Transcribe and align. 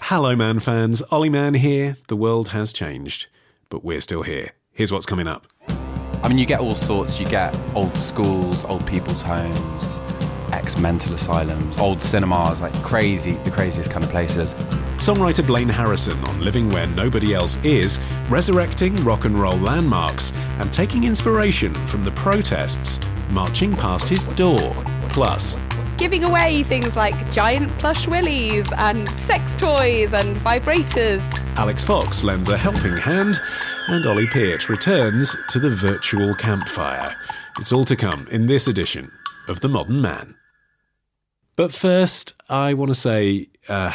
Hello, 0.00 0.36
Man 0.36 0.60
fans. 0.60 1.02
Olly 1.10 1.30
Mann 1.30 1.54
here. 1.54 1.96
The 2.08 2.16
world 2.16 2.48
has 2.48 2.72
changed, 2.72 3.28
but 3.70 3.82
we're 3.82 4.02
still 4.02 4.22
here. 4.22 4.50
Here's 4.72 4.92
what's 4.92 5.06
coming 5.06 5.26
up. 5.26 5.46
I 6.22 6.28
mean, 6.28 6.36
you 6.36 6.44
get 6.44 6.60
all 6.60 6.74
sorts. 6.74 7.18
You 7.18 7.26
get 7.26 7.56
old 7.74 7.96
schools, 7.96 8.66
old 8.66 8.86
people's 8.86 9.22
homes, 9.22 9.98
ex 10.52 10.76
mental 10.76 11.14
asylums, 11.14 11.78
old 11.78 12.02
cinemas, 12.02 12.60
like 12.60 12.74
crazy, 12.82 13.32
the 13.42 13.50
craziest 13.50 13.90
kind 13.90 14.04
of 14.04 14.10
places. 14.10 14.54
Songwriter 14.98 15.44
Blaine 15.44 15.68
Harrison 15.68 16.22
on 16.28 16.42
Living 16.42 16.68
Where 16.68 16.86
Nobody 16.86 17.32
Else 17.32 17.56
Is, 17.64 17.98
resurrecting 18.28 18.96
rock 18.96 19.24
and 19.24 19.40
roll 19.40 19.56
landmarks 19.56 20.32
and 20.60 20.70
taking 20.72 21.04
inspiration 21.04 21.74
from 21.86 22.04
the 22.04 22.12
protests 22.12 23.00
marching 23.30 23.74
past 23.74 24.08
his 24.08 24.24
door. 24.36 24.74
Plus, 25.08 25.56
giving 25.96 26.24
away 26.24 26.62
things 26.62 26.96
like 26.96 27.30
giant 27.30 27.70
plush 27.78 28.06
willies 28.06 28.70
and 28.76 29.08
sex 29.20 29.56
toys 29.56 30.12
and 30.12 30.36
vibrators. 30.38 31.32
Alix 31.56 31.84
Fox 31.84 32.22
lends 32.22 32.48
a 32.48 32.56
helping 32.56 32.96
hand, 32.96 33.40
and 33.88 34.04
Ollie 34.06 34.26
Peart 34.26 34.68
returns 34.68 35.36
to 35.50 35.58
the 35.58 35.70
virtual 35.70 36.34
campfire. 36.34 37.16
It's 37.58 37.72
all 37.72 37.84
to 37.84 37.96
come 37.96 38.28
in 38.30 38.46
this 38.46 38.68
edition 38.68 39.10
of 39.48 39.60
The 39.60 39.68
Modern 39.68 40.02
Mann. 40.02 40.36
But 41.56 41.72
first, 41.72 42.34
I 42.50 42.74
want 42.74 42.90
to 42.90 42.94
say 42.94 43.48
uh, 43.68 43.92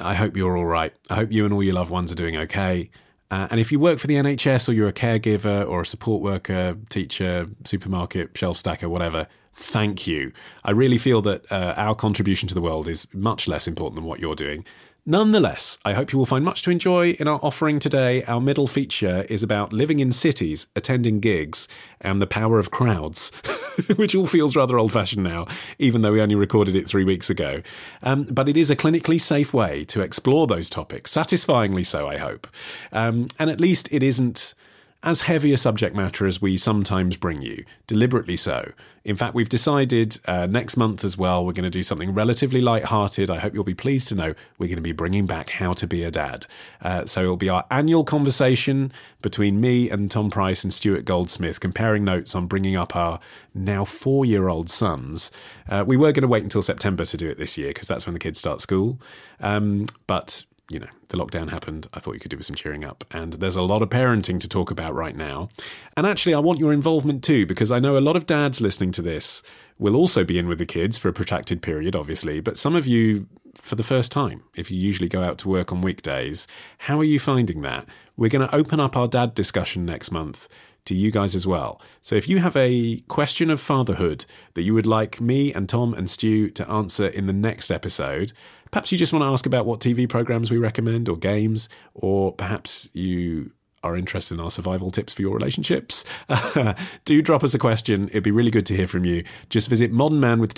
I 0.00 0.14
hope 0.14 0.36
you're 0.36 0.56
all 0.56 0.66
right. 0.66 0.92
I 1.10 1.14
hope 1.16 1.32
you 1.32 1.44
and 1.44 1.52
all 1.52 1.62
your 1.62 1.74
loved 1.74 1.90
ones 1.90 2.10
are 2.10 2.16
doing 2.16 2.36
okay. 2.36 2.90
Uh, 3.30 3.46
and 3.50 3.60
if 3.60 3.70
you 3.70 3.78
work 3.78 3.98
for 3.98 4.06
the 4.06 4.14
NHS 4.14 4.68
or 4.68 4.72
you're 4.72 4.88
a 4.88 4.92
caregiver 4.92 5.68
or 5.68 5.82
a 5.82 5.86
support 5.86 6.22
worker, 6.22 6.76
teacher, 6.88 7.48
supermarket, 7.64 8.36
shelf 8.36 8.56
stacker, 8.56 8.88
whatever, 8.88 9.28
thank 9.60 10.06
you. 10.06 10.32
I 10.64 10.70
really 10.72 10.98
feel 10.98 11.22
that 11.22 11.50
uh, 11.52 11.74
our 11.76 11.94
contribution 11.94 12.48
to 12.48 12.54
the 12.54 12.60
world 12.60 12.88
is 12.88 13.06
much 13.12 13.46
less 13.46 13.68
important 13.68 13.96
than 13.96 14.04
what 14.04 14.18
you're 14.18 14.34
doing. 14.34 14.64
Nonetheless, 15.06 15.78
I 15.84 15.94
hope 15.94 16.12
you 16.12 16.18
will 16.18 16.26
find 16.26 16.44
much 16.44 16.62
to 16.62 16.70
enjoy 16.70 17.12
in 17.12 17.26
our 17.26 17.40
offering 17.42 17.78
today. 17.78 18.22
Our 18.24 18.40
middle 18.40 18.66
feature 18.66 19.24
is 19.28 19.42
about 19.42 19.72
living 19.72 19.98
in 19.98 20.12
cities, 20.12 20.66
attending 20.76 21.20
gigs, 21.20 21.68
and 22.00 22.20
the 22.20 22.26
power 22.26 22.58
of 22.58 22.70
crowds, 22.70 23.32
which 23.96 24.14
all 24.14 24.26
feels 24.26 24.54
rather 24.54 24.78
old 24.78 24.92
fashioned 24.92 25.24
now, 25.24 25.46
even 25.78 26.02
though 26.02 26.12
we 26.12 26.20
only 26.20 26.34
recorded 26.34 26.76
it 26.76 26.86
three 26.86 27.04
weeks 27.04 27.30
ago. 27.30 27.62
Um, 28.02 28.24
but 28.24 28.48
it 28.48 28.56
is 28.56 28.70
a 28.70 28.76
clinically 28.76 29.20
safe 29.20 29.54
way 29.54 29.84
to 29.86 30.02
explore 30.02 30.46
those 30.46 30.68
topics, 30.68 31.10
satisfyingly 31.10 31.84
so, 31.84 32.06
I 32.06 32.18
hope. 32.18 32.46
Um, 32.92 33.28
and 33.38 33.48
at 33.48 33.60
least 33.60 33.88
it 33.90 34.02
isn't 34.02 34.54
as 35.02 35.22
heavy 35.22 35.52
a 35.52 35.58
subject 35.58 35.96
matter 35.96 36.26
as 36.26 36.42
we 36.42 36.56
sometimes 36.56 37.16
bring 37.16 37.40
you, 37.40 37.64
deliberately 37.86 38.36
so. 38.36 38.72
In 39.02 39.16
fact, 39.16 39.34
we've 39.34 39.48
decided 39.48 40.18
uh, 40.26 40.46
next 40.46 40.76
month 40.76 41.04
as 41.04 41.16
well, 41.16 41.44
we're 41.44 41.54
going 41.54 41.64
to 41.64 41.70
do 41.70 41.82
something 41.82 42.12
relatively 42.12 42.60
light-hearted. 42.60 43.30
I 43.30 43.38
hope 43.38 43.54
you'll 43.54 43.64
be 43.64 43.74
pleased 43.74 44.08
to 44.08 44.14
know 44.14 44.34
we're 44.58 44.66
going 44.66 44.76
to 44.76 44.82
be 44.82 44.92
bringing 44.92 45.24
back 45.24 45.50
How 45.50 45.72
to 45.72 45.86
Be 45.86 46.04
a 46.04 46.10
Dad. 46.10 46.44
Uh, 46.82 47.06
so 47.06 47.22
it'll 47.22 47.38
be 47.38 47.48
our 47.48 47.64
annual 47.70 48.04
conversation 48.04 48.92
between 49.22 49.58
me 49.58 49.88
and 49.88 50.10
Tom 50.10 50.30
Price 50.30 50.64
and 50.64 50.74
Stuart 50.74 51.06
Goldsmith, 51.06 51.60
comparing 51.60 52.04
notes 52.04 52.34
on 52.34 52.46
bringing 52.46 52.76
up 52.76 52.94
our 52.94 53.20
now 53.54 53.86
four-year-old 53.86 54.68
sons. 54.68 55.30
Uh, 55.66 55.82
we 55.86 55.96
were 55.96 56.12
going 56.12 56.22
to 56.22 56.28
wait 56.28 56.42
until 56.42 56.60
September 56.60 57.06
to 57.06 57.16
do 57.16 57.26
it 57.26 57.38
this 57.38 57.56
year 57.56 57.68
because 57.68 57.88
that's 57.88 58.04
when 58.04 58.12
the 58.12 58.20
kids 58.20 58.38
start 58.38 58.60
school. 58.60 59.00
Um, 59.40 59.86
but 60.06 60.44
you 60.70 60.78
know, 60.78 60.86
the 61.08 61.16
lockdown 61.16 61.50
happened. 61.50 61.88
I 61.92 61.98
thought 61.98 62.14
you 62.14 62.20
could 62.20 62.30
do 62.30 62.36
with 62.36 62.46
some 62.46 62.54
cheering 62.54 62.84
up. 62.84 63.04
And 63.10 63.34
there's 63.34 63.56
a 63.56 63.62
lot 63.62 63.82
of 63.82 63.90
parenting 63.90 64.38
to 64.40 64.48
talk 64.48 64.70
about 64.70 64.94
right 64.94 65.16
now. 65.16 65.48
And 65.96 66.06
actually, 66.06 66.32
I 66.32 66.38
want 66.38 66.60
your 66.60 66.72
involvement 66.72 67.24
too, 67.24 67.44
because 67.44 67.72
I 67.72 67.80
know 67.80 67.98
a 67.98 68.00
lot 68.00 68.14
of 68.14 68.24
dads 68.24 68.60
listening 68.60 68.92
to 68.92 69.02
this 69.02 69.42
will 69.78 69.96
also 69.96 70.22
be 70.22 70.38
in 70.38 70.46
with 70.46 70.58
the 70.58 70.66
kids 70.66 70.96
for 70.96 71.08
a 71.08 71.12
protracted 71.12 71.60
period, 71.60 71.96
obviously. 71.96 72.38
But 72.40 72.56
some 72.56 72.76
of 72.76 72.86
you, 72.86 73.26
for 73.56 73.74
the 73.74 73.82
first 73.82 74.12
time, 74.12 74.44
if 74.54 74.70
you 74.70 74.78
usually 74.78 75.08
go 75.08 75.22
out 75.22 75.38
to 75.38 75.48
work 75.48 75.72
on 75.72 75.82
weekdays, 75.82 76.46
how 76.78 77.00
are 77.00 77.04
you 77.04 77.18
finding 77.18 77.62
that? 77.62 77.86
We're 78.16 78.30
going 78.30 78.46
to 78.46 78.54
open 78.54 78.78
up 78.78 78.96
our 78.96 79.08
dad 79.08 79.34
discussion 79.34 79.84
next 79.84 80.12
month 80.12 80.46
to 80.84 80.94
you 80.94 81.10
guys 81.10 81.34
as 81.34 81.46
well. 81.46 81.80
So 82.00 82.14
if 82.14 82.28
you 82.28 82.38
have 82.38 82.56
a 82.56 83.00
question 83.08 83.50
of 83.50 83.60
fatherhood 83.60 84.24
that 84.54 84.62
you 84.62 84.72
would 84.74 84.86
like 84.86 85.20
me 85.20 85.52
and 85.52 85.68
Tom 85.68 85.94
and 85.94 86.08
Stu 86.08 86.48
to 86.50 86.70
answer 86.70 87.06
in 87.06 87.26
the 87.26 87.32
next 87.32 87.70
episode, 87.70 88.32
Perhaps 88.70 88.92
you 88.92 88.98
just 88.98 89.12
want 89.12 89.22
to 89.22 89.26
ask 89.26 89.46
about 89.46 89.66
what 89.66 89.80
TV 89.80 90.08
programs 90.08 90.50
we 90.50 90.58
recommend 90.58 91.08
or 91.08 91.16
games, 91.16 91.68
or 91.94 92.32
perhaps 92.32 92.88
you 92.92 93.52
are 93.82 93.96
interested 93.96 94.34
in 94.34 94.40
our 94.40 94.50
survival 94.50 94.90
tips 94.90 95.12
for 95.12 95.22
your 95.22 95.34
relationships, 95.34 96.04
do 97.04 97.22
drop 97.22 97.42
us 97.42 97.54
a 97.54 97.58
question. 97.58 98.04
It'd 98.08 98.22
be 98.22 98.30
really 98.30 98.50
good 98.50 98.66
to 98.66 98.76
hear 98.76 98.86
from 98.86 99.04
you. 99.04 99.24
Just 99.48 99.68
visit 99.68 99.92
modernman 99.92 100.38
with 100.38 100.54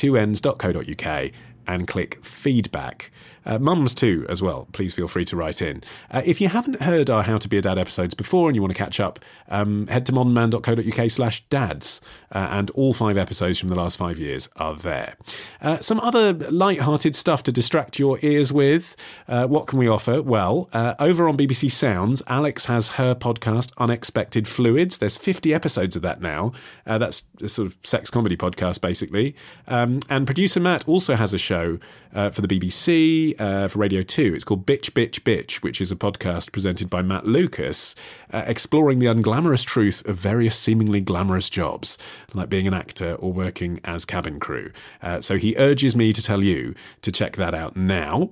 and 1.67 1.87
click 1.87 2.23
feedback. 2.25 3.11
Uh, 3.45 3.59
mums 3.59 3.95
too, 3.95 4.27
as 4.29 4.41
well. 4.41 4.69
Please 4.73 4.95
feel 4.95 5.09
free 5.09 5.25
to 5.25 5.37
write 5.37 5.61
in. 5.61 5.83
Uh, 6.11 6.23
if 6.25 6.41
you 6.41 6.49
haven't 6.49 6.83
heard 6.83 7.11
our 7.11 7.23
How 7.23 7.39
to 7.39 7.49
Be 7.49 7.59
a 7.59 7.63
Dad 7.63 7.79
episodes 7.79 8.15
before 8.15 8.49
and 8.49 8.57
you 8.57 8.63
want 8.63 8.73
to 8.73 8.79
catch 8.79 9.01
up, 9.01 9.19
um, 9.49 9.87
head 9.89 10.07
to 10.07 10.13
modernmann.co.uk 10.13 11.11
slash 11.11 11.41
dads, 11.49 12.01
uh, 12.33 12.49
and 12.51 12.71
all 12.71 12.93
five 12.93 13.17
episodes 13.17 13.59
from 13.59 13.69
the 13.69 13.75
last 13.75 13.97
five 13.99 14.19
years 14.19 14.49
are 14.57 14.75
there. 14.77 15.17
Uh, 15.61 15.79
some 15.79 16.01
other 16.01 16.33
light-hearted 16.33 17.17
stuff 17.17 17.43
to 17.43 17.53
distract 17.53 17.99
your 17.99 18.19
ears 18.23 18.53
with. 18.53 18.97
Uh, 19.29 19.47
what 19.47 19.67
can 19.67 19.79
we 19.79 19.89
offer? 19.89 20.23
Well, 20.23 20.69
uh, 20.73 20.95
over 20.99 21.29
on 21.29 21.37
BBC 21.37 21.71
Sounds, 21.71 22.23
Alix 22.29 22.67
has 22.67 22.91
her 22.91 23.15
podcast, 23.15 23.73
Unexpected 23.79 24.47
Fluids. 24.47 24.99
There's 24.99 25.17
50 25.17 25.53
episodes 25.53 25.97
of 25.97 26.03
that 26.03 26.21
now. 26.21 26.53
that's 26.85 27.25
a 27.41 27.49
sort 27.49 27.67
of 27.67 27.77
sex 27.83 28.11
comedy 28.11 28.37
podcast, 28.37 28.81
basically. 28.81 29.35
Um, 29.67 30.01
and 30.09 30.27
producer 30.27 30.61
Matt 30.61 30.87
also 30.89 31.17
has 31.17 31.35
a 31.35 31.39
show 31.39 31.79
for 32.13 32.43
the 32.43 32.49
BBC, 32.49 33.41
uh, 33.41 33.69
for 33.69 33.79
Radio 33.79 34.03
2. 34.03 34.35
It's 34.35 34.45
called 34.45 34.67
Bitch, 34.67 34.91
Bitch, 34.91 35.21
Bitch, 35.21 35.63
which 35.63 35.81
is 35.81 35.91
a 35.91 35.97
podcast 35.97 36.53
presented 36.53 36.91
by 36.91 37.03
Matt 37.03 37.27
Lucas, 37.27 37.95
uh, 38.33 38.45
exploring 38.47 38.99
the 38.99 39.07
unglamorous 39.07 39.65
truth 39.65 40.07
of 40.07 40.17
various 40.17 40.57
seemingly 40.57 41.01
glamorous 41.01 41.49
jobs, 41.49 41.99
like 42.35 42.49
being 42.49 42.67
an 42.67 42.75
actor 42.75 43.15
or 43.15 43.33
working 43.33 43.81
as 43.85 44.05
cabin 44.05 44.39
crew. 44.39 44.71
Uh, 45.01 45.21
so 45.21 45.37
he 45.37 45.57
urges 45.57 45.97
me 45.97 46.13
to 46.13 46.23
tell 46.23 46.45
you 46.45 46.75
to 47.01 47.11
check 47.11 47.37
that 47.37 47.55
out 47.55 47.77
now. 47.77 48.31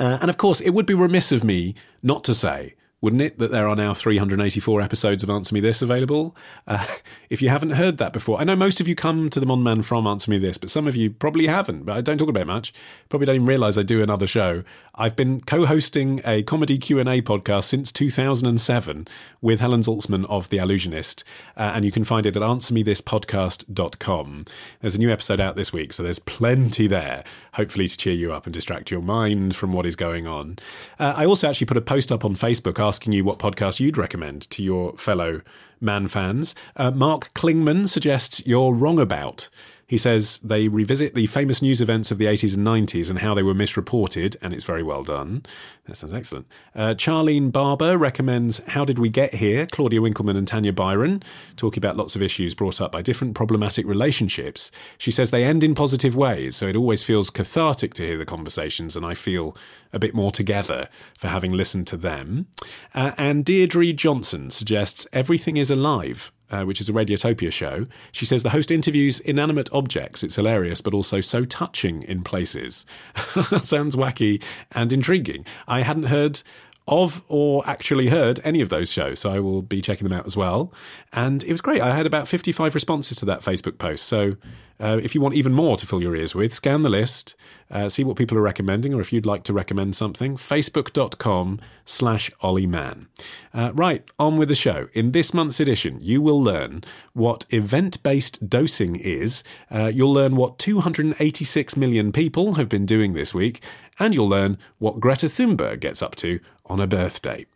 Uh, 0.00 0.18
and 0.20 0.30
of 0.30 0.36
course, 0.36 0.60
it 0.60 0.70
would 0.70 0.86
be 0.86 0.94
remiss 0.94 1.30
of 1.30 1.44
me 1.44 1.74
not 2.02 2.24
to 2.24 2.34
say 2.34 2.74
wouldn't 3.04 3.20
it, 3.20 3.38
that 3.38 3.50
there 3.50 3.68
are 3.68 3.76
now 3.76 3.92
384 3.92 4.80
episodes 4.80 5.22
of 5.22 5.28
Answer 5.28 5.54
Me 5.54 5.60
This 5.60 5.82
available? 5.82 6.34
Uh, 6.66 6.86
if 7.28 7.42
you 7.42 7.50
haven't 7.50 7.72
heard 7.72 7.98
that 7.98 8.14
before, 8.14 8.40
I 8.40 8.44
know 8.44 8.56
most 8.56 8.80
of 8.80 8.88
you 8.88 8.94
come 8.94 9.28
to 9.28 9.38
the 9.38 9.44
Mon 9.44 9.62
Man 9.62 9.82
from 9.82 10.06
Answer 10.06 10.30
Me 10.30 10.38
This, 10.38 10.56
but 10.56 10.70
some 10.70 10.86
of 10.86 10.96
you 10.96 11.10
probably 11.10 11.46
haven't, 11.46 11.84
but 11.84 11.98
I 11.98 12.00
don't 12.00 12.16
talk 12.16 12.30
about 12.30 12.40
it 12.40 12.46
much. 12.46 12.72
Probably 13.10 13.26
don't 13.26 13.34
even 13.34 13.46
realise 13.46 13.76
I 13.76 13.82
do 13.82 14.02
another 14.02 14.26
show. 14.26 14.64
I've 14.94 15.16
been 15.16 15.42
co-hosting 15.42 16.22
a 16.24 16.44
comedy 16.44 16.78
Q&A 16.78 17.20
podcast 17.20 17.64
since 17.64 17.92
2007 17.92 19.06
with 19.42 19.60
Helen 19.60 19.82
Zaltzman 19.82 20.24
of 20.30 20.48
The 20.48 20.56
Allusionist, 20.56 21.24
uh, 21.58 21.72
and 21.74 21.84
you 21.84 21.92
can 21.92 22.04
find 22.04 22.24
it 22.24 22.36
at 22.36 22.42
answermethispodcast.com. 22.42 24.44
There's 24.80 24.94
a 24.94 24.98
new 24.98 25.10
episode 25.10 25.40
out 25.40 25.56
this 25.56 25.74
week, 25.74 25.92
so 25.92 26.02
there's 26.02 26.20
plenty 26.20 26.86
there, 26.86 27.22
hopefully 27.52 27.86
to 27.86 27.98
cheer 27.98 28.14
you 28.14 28.32
up 28.32 28.46
and 28.46 28.54
distract 28.54 28.90
your 28.90 29.02
mind 29.02 29.56
from 29.56 29.74
what 29.74 29.84
is 29.84 29.94
going 29.94 30.26
on. 30.26 30.56
Uh, 30.98 31.12
I 31.16 31.26
also 31.26 31.50
actually 31.50 31.66
put 31.66 31.76
a 31.76 31.82
post 31.82 32.10
up 32.10 32.24
on 32.24 32.34
Facebook 32.34 32.78
asking 32.78 32.93
you 33.12 33.24
what 33.24 33.38
podcast 33.38 33.80
you'd 33.80 33.96
recommend 33.98 34.42
to 34.50 34.62
your 34.62 34.96
fellow 34.96 35.40
man 35.80 36.08
fans. 36.08 36.54
Uh, 36.76 36.90
Mark 36.90 37.32
Klingman 37.34 37.88
suggests 37.88 38.46
You're 38.46 38.74
Wrong 38.74 38.98
About. 38.98 39.48
He 39.86 39.98
says 39.98 40.38
they 40.38 40.68
revisit 40.68 41.14
the 41.14 41.26
famous 41.26 41.60
news 41.60 41.80
events 41.80 42.10
of 42.10 42.18
the 42.18 42.24
80s 42.24 42.56
and 42.56 42.66
90s 42.66 43.10
and 43.10 43.18
how 43.18 43.34
they 43.34 43.42
were 43.42 43.54
misreported, 43.54 44.36
and 44.40 44.54
it's 44.54 44.64
very 44.64 44.82
well 44.82 45.02
done. 45.02 45.44
That 45.86 45.96
sounds 45.96 46.12
excellent. 46.12 46.46
Uh, 46.74 46.94
Charlene 46.94 47.52
Barber 47.52 47.98
recommends 47.98 48.60
How 48.68 48.84
Did 48.84 48.98
We 48.98 49.08
Get 49.08 49.34
Here? 49.34 49.66
Claudia 49.66 50.00
Winkleman 50.00 50.36
and 50.36 50.48
Tanya 50.48 50.72
Byron, 50.72 51.22
talking 51.56 51.80
about 51.80 51.96
lots 51.96 52.16
of 52.16 52.22
issues 52.22 52.54
brought 52.54 52.80
up 52.80 52.92
by 52.92 53.02
different 53.02 53.34
problematic 53.34 53.86
relationships. 53.86 54.70
She 54.98 55.10
says 55.10 55.30
they 55.30 55.44
end 55.44 55.62
in 55.62 55.74
positive 55.74 56.16
ways, 56.16 56.56
so 56.56 56.66
it 56.66 56.76
always 56.76 57.02
feels 57.02 57.30
cathartic 57.30 57.94
to 57.94 58.06
hear 58.06 58.18
the 58.18 58.24
conversations, 58.24 58.96
and 58.96 59.04
I 59.04 59.14
feel 59.14 59.56
a 59.92 59.98
bit 59.98 60.14
more 60.14 60.30
together 60.30 60.88
for 61.18 61.28
having 61.28 61.52
listened 61.52 61.86
to 61.88 61.96
them. 61.96 62.46
Uh, 62.94 63.12
and 63.18 63.44
Deirdre 63.44 63.92
Johnson 63.92 64.50
suggests 64.50 65.06
Everything 65.12 65.56
is 65.56 65.70
Alive 65.70 66.32
uh, 66.54 66.64
which 66.64 66.80
is 66.80 66.88
a 66.88 66.92
Radiotopia 66.92 67.52
show. 67.52 67.86
She 68.12 68.24
says 68.24 68.42
the 68.44 68.50
host 68.50 68.70
interviews 68.70 69.18
inanimate 69.20 69.68
objects. 69.72 70.22
It's 70.22 70.36
hilarious, 70.36 70.80
but 70.80 70.94
also 70.94 71.20
so 71.20 71.44
touching 71.44 72.02
in 72.04 72.22
places. 72.22 72.86
Sounds 73.62 73.96
wacky 73.96 74.40
and 74.70 74.92
intriguing. 74.92 75.44
I 75.66 75.82
hadn't 75.82 76.04
heard 76.04 76.42
of 76.86 77.22
or 77.28 77.66
actually 77.66 78.08
heard 78.08 78.40
any 78.44 78.60
of 78.60 78.68
those 78.68 78.92
shows. 78.92 79.20
So 79.20 79.30
I 79.30 79.40
will 79.40 79.62
be 79.62 79.80
checking 79.80 80.06
them 80.06 80.16
out 80.16 80.26
as 80.26 80.36
well. 80.36 80.72
And 81.12 81.42
it 81.44 81.52
was 81.52 81.60
great. 81.60 81.80
I 81.80 81.96
had 81.96 82.06
about 82.06 82.28
55 82.28 82.74
responses 82.74 83.18
to 83.18 83.24
that 83.26 83.40
Facebook 83.40 83.78
post. 83.78 84.06
So 84.06 84.36
uh, 84.80 84.98
if 85.02 85.14
you 85.14 85.20
want 85.20 85.34
even 85.34 85.52
more 85.52 85.76
to 85.76 85.86
fill 85.86 86.02
your 86.02 86.16
ears 86.16 86.34
with, 86.34 86.52
scan 86.52 86.82
the 86.82 86.88
list, 86.88 87.34
uh, 87.70 87.88
see 87.88 88.02
what 88.02 88.16
people 88.16 88.36
are 88.36 88.42
recommending, 88.42 88.92
or 88.92 89.00
if 89.00 89.12
you'd 89.12 89.24
like 89.24 89.44
to 89.44 89.52
recommend 89.52 89.94
something, 89.94 90.36
facebook.com 90.36 91.60
slash 91.84 92.30
ollyman. 92.42 93.06
Uh, 93.52 93.70
right, 93.74 94.04
on 94.18 94.36
with 94.36 94.48
the 94.48 94.54
show. 94.54 94.88
In 94.92 95.12
this 95.12 95.32
month's 95.32 95.60
edition, 95.60 95.98
you 96.00 96.20
will 96.20 96.42
learn 96.42 96.82
what 97.12 97.44
event-based 97.50 98.48
dosing 98.48 98.96
is, 98.96 99.44
uh, 99.70 99.90
you'll 99.94 100.12
learn 100.12 100.34
what 100.34 100.58
286 100.58 101.76
million 101.76 102.10
people 102.10 102.54
have 102.54 102.68
been 102.68 102.84
doing 102.84 103.12
this 103.12 103.32
week, 103.32 103.62
and 103.98 104.14
you'll 104.14 104.28
learn 104.28 104.58
what 104.78 105.00
Greta 105.00 105.26
Thunberg 105.26 105.80
gets 105.80 106.02
up 106.02 106.14
to 106.16 106.40
on 106.66 106.80
a 106.80 106.86
birthday. 106.86 107.46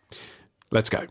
Let's 0.71 0.91
go. 0.91 1.07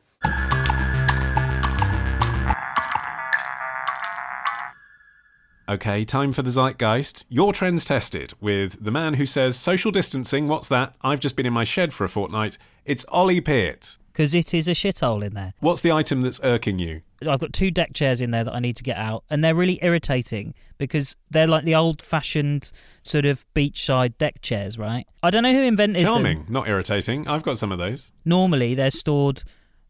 Okay, 5.69 6.05
time 6.05 6.31
for 6.31 6.43
the 6.43 6.49
zeitgeist. 6.49 7.25
Your 7.27 7.51
trends 7.51 7.83
tested 7.83 8.33
with 8.39 8.81
the 8.81 8.91
man 8.91 9.15
who 9.15 9.25
says, 9.25 9.57
Social 9.57 9.91
distancing, 9.91 10.47
what's 10.47 10.69
that? 10.69 10.95
I've 11.01 11.19
just 11.19 11.35
been 11.35 11.45
in 11.45 11.51
my 11.51 11.65
shed 11.65 11.93
for 11.93 12.05
a 12.05 12.09
fortnight. 12.09 12.57
It's 12.85 13.03
Ollie 13.09 13.41
Peart. 13.41 13.97
Because 14.17 14.33
it 14.33 14.51
is 14.51 14.67
a 14.67 14.71
shithole 14.71 15.23
in 15.23 15.35
there. 15.35 15.53
What's 15.59 15.83
the 15.83 15.91
item 15.91 16.21
that's 16.21 16.39
irking 16.41 16.79
you? 16.79 17.01
I've 17.27 17.39
got 17.39 17.53
two 17.53 17.69
deck 17.69 17.93
chairs 17.93 18.19
in 18.19 18.31
there 18.31 18.43
that 18.43 18.51
I 18.51 18.57
need 18.57 18.75
to 18.77 18.83
get 18.83 18.97
out, 18.97 19.23
and 19.29 19.43
they're 19.43 19.53
really 19.53 19.77
irritating 19.83 20.55
because 20.79 21.15
they're 21.29 21.45
like 21.45 21.65
the 21.65 21.75
old 21.75 22.01
fashioned 22.01 22.71
sort 23.03 23.27
of 23.27 23.45
beachside 23.53 24.17
deck 24.17 24.41
chairs, 24.41 24.75
right? 24.75 25.05
I 25.21 25.29
don't 25.29 25.43
know 25.43 25.53
who 25.53 25.61
invented 25.61 26.01
Charming, 26.01 26.45
them. 26.45 26.53
not 26.53 26.67
irritating. 26.67 27.27
I've 27.27 27.43
got 27.43 27.59
some 27.59 27.71
of 27.71 27.77
those. 27.77 28.11
Normally, 28.25 28.73
they're 28.73 28.89
stored 28.89 29.43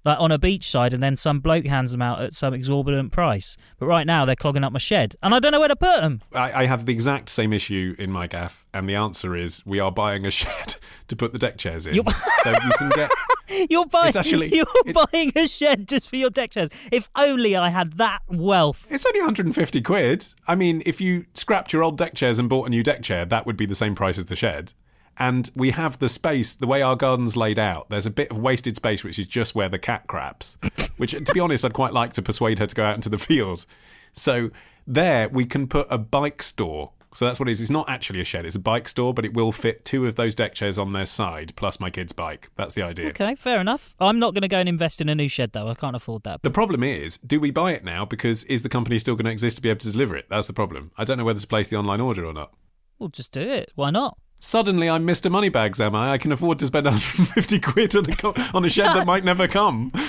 like 0.08 0.20
on 0.20 0.32
a 0.32 0.40
beachside, 0.40 0.94
and 0.94 1.04
then 1.04 1.18
some 1.18 1.40
bloke 1.40 1.66
hands 1.66 1.92
them 1.92 2.02
out 2.02 2.22
at 2.22 2.34
some 2.34 2.54
exorbitant 2.54 3.12
price. 3.12 3.58
But 3.80 3.88
right 3.88 4.08
now, 4.08 4.26
they're 4.26 4.36
clogging 4.36 4.64
up 4.64 4.72
my 4.74 4.80
shed, 4.80 5.16
and 5.22 5.36
I 5.36 5.40
don't 5.40 5.52
know 5.52 5.60
where 5.60 5.68
to 5.70 5.76
put 5.76 6.02
them. 6.02 6.22
I, 6.34 6.64
I 6.64 6.66
have 6.66 6.86
the 6.86 6.94
exact 6.94 7.30
same 7.30 7.54
issue 7.54 7.96
in 8.00 8.12
my 8.12 8.28
gaff, 8.28 8.66
and 8.74 8.88
the 8.90 8.96
answer 8.96 9.36
is 9.36 9.66
we 9.66 9.80
are 9.80 9.92
buying 9.92 10.26
a 10.26 10.32
shed 10.40 10.76
to 11.08 11.16
put 11.16 11.34
the 11.34 11.40
deck 11.40 11.58
chairs 11.58 11.86
in. 11.88 11.96
You're- 11.96 12.14
so 12.44 12.52
you 12.52 12.72
can 12.78 12.90
get. 12.90 13.12
You're 13.70 13.86
buying, 13.86 14.10
It's 14.10 14.18
actually- 14.18 14.54
you're 14.54 14.66
it's- 14.86 15.08
buying 15.12 15.32
a 15.36 15.48
shed 15.48 15.88
just 15.88 16.10
for 16.10 16.18
your 16.18 16.30
deck 16.30 16.52
chairs. 16.52 16.68
If 16.92 17.10
only 17.16 17.56
I 17.56 17.70
had 17.70 17.94
that 17.94 18.20
wealth. 18.28 18.86
It's 18.90 19.06
only 19.06 19.22
150 19.22 19.82
quid. 19.84 20.28
I 20.50 20.56
mean, 20.56 20.84
if 20.86 21.00
you 21.00 21.26
scrapped 21.34 21.72
your 21.72 21.82
old 21.82 21.98
deck 21.98 22.14
chairs 22.14 22.40
and 22.40 22.50
bought 22.50 22.68
a 22.68 22.70
new 22.70 22.84
deck 22.84 23.02
chair, 23.04 23.24
that 23.26 23.46
would 23.46 23.56
be 23.56 23.66
the 23.66 23.74
same 23.74 23.96
price 23.96 24.18
as 24.18 24.26
the 24.26 24.36
shed. 24.36 24.74
And 25.20 25.50
we 25.56 25.72
have 25.72 26.00
the 26.00 26.10
space, 26.10 26.56
the 26.56 26.68
way 26.68 26.82
our 26.82 26.96
garden's 26.96 27.36
laid 27.36 27.58
out, 27.58 27.90
there's 27.90 28.06
a 28.06 28.12
bit 28.12 28.30
of 28.32 28.38
wasted 28.38 28.76
space 28.76 29.04
which 29.04 29.18
is 29.18 29.28
just 29.28 29.56
where 29.56 29.70
the 29.70 29.80
cat 29.80 30.08
craps. 30.08 30.58
Which, 30.98 31.12
to 31.12 31.34
be 31.34 31.40
honest, 31.40 31.64
I'd 31.64 31.74
quite 31.74 31.94
like 31.94 32.14
to 32.14 32.24
persuade 32.24 32.58
her 32.58 32.66
to 32.66 32.76
go 32.76 32.84
out 32.84 32.96
into 32.96 33.10
the 33.10 33.20
field. 33.20 33.68
So 34.14 34.50
there 34.88 35.30
we 35.30 35.46
can 35.46 35.68
put 35.68 35.86
a 35.92 35.98
bike 35.98 36.42
store. 36.42 36.92
So 37.14 37.26
that's 37.26 37.40
what 37.40 37.50
it 37.50 37.52
is. 37.52 37.62
It's 37.62 37.72
not 37.72 37.90
actually 37.90 38.22
a 38.22 38.24
shed, 38.24 38.46
it's 38.46 38.56
a 38.56 38.60
bike 38.60 38.88
store, 38.88 39.14
but 39.14 39.26
it 39.26 39.34
will 39.34 39.52
fit 39.52 39.86
two 39.86 40.06
of 40.06 40.16
those 40.16 40.36
deck 40.36 40.54
chairs 40.54 40.78
on 40.78 40.94
their 40.94 41.06
side, 41.06 41.54
plus 41.56 41.80
my 41.80 41.90
kid's 41.90 42.12
bike. 42.12 42.52
That's 42.56 42.76
the 42.76 42.84
idea. 42.84 43.10
Okay, 43.10 43.34
fair 43.36 43.60
enough. 43.60 43.96
I'm 44.00 44.20
not 44.20 44.34
going 44.34 44.44
to 44.44 44.48
go 44.48 44.60
and 44.60 44.70
invest 44.70 45.02
in 45.02 45.10
a 45.10 45.16
new 45.16 45.28
shed 45.28 45.52
though. 45.54 45.68
I 45.68 45.74
can't 45.74 45.96
afford 45.96 46.24
that. 46.24 46.44
The 46.44 46.52
problem 46.52 46.84
is, 46.84 47.18
do 47.18 47.40
we 47.40 47.50
buy 47.52 47.72
it 47.72 47.84
now? 47.84 48.06
Because 48.06 48.44
is 48.46 48.62
the 48.62 48.70
company 48.70 49.00
still 49.00 49.16
going 49.16 49.26
to 49.26 49.32
exist 49.32 49.58
to 49.58 49.64
be 49.64 49.70
able 49.70 49.80
to 49.80 49.92
deliver 49.92 50.16
it? 50.16 50.26
That's 50.30 50.48
the 50.48 50.54
problem. 50.54 50.92
I 50.98 51.06
don't 51.06 51.18
know 51.18 51.26
whether 51.26 51.40
to 51.40 51.48
place 51.48 51.70
the 51.70 51.78
online 51.78 52.02
order 52.02 52.26
or 52.26 52.34
not. 52.34 52.54
We'll 53.00 53.10
just 53.10 53.32
do 53.32 53.42
it. 53.42 53.72
Why 53.76 53.90
not? 53.90 54.18
Suddenly, 54.40 54.90
I'm 54.90 55.06
Mr. 55.06 55.32
Moneybags, 55.32 55.82
am 55.82 55.96
I? 55.96 56.12
I 56.12 56.18
can 56.18 56.32
afford 56.32 56.60
to 56.60 56.66
spend 56.66 56.86
150 56.86 57.60
quid 57.60 57.96
on 57.96 58.06
a, 58.10 58.16
co- 58.16 58.34
on 58.54 58.64
a 58.66 58.70
shed 58.70 58.86
that 58.88 59.06
might 59.08 59.26
never 59.26 59.48
come. 59.48 59.92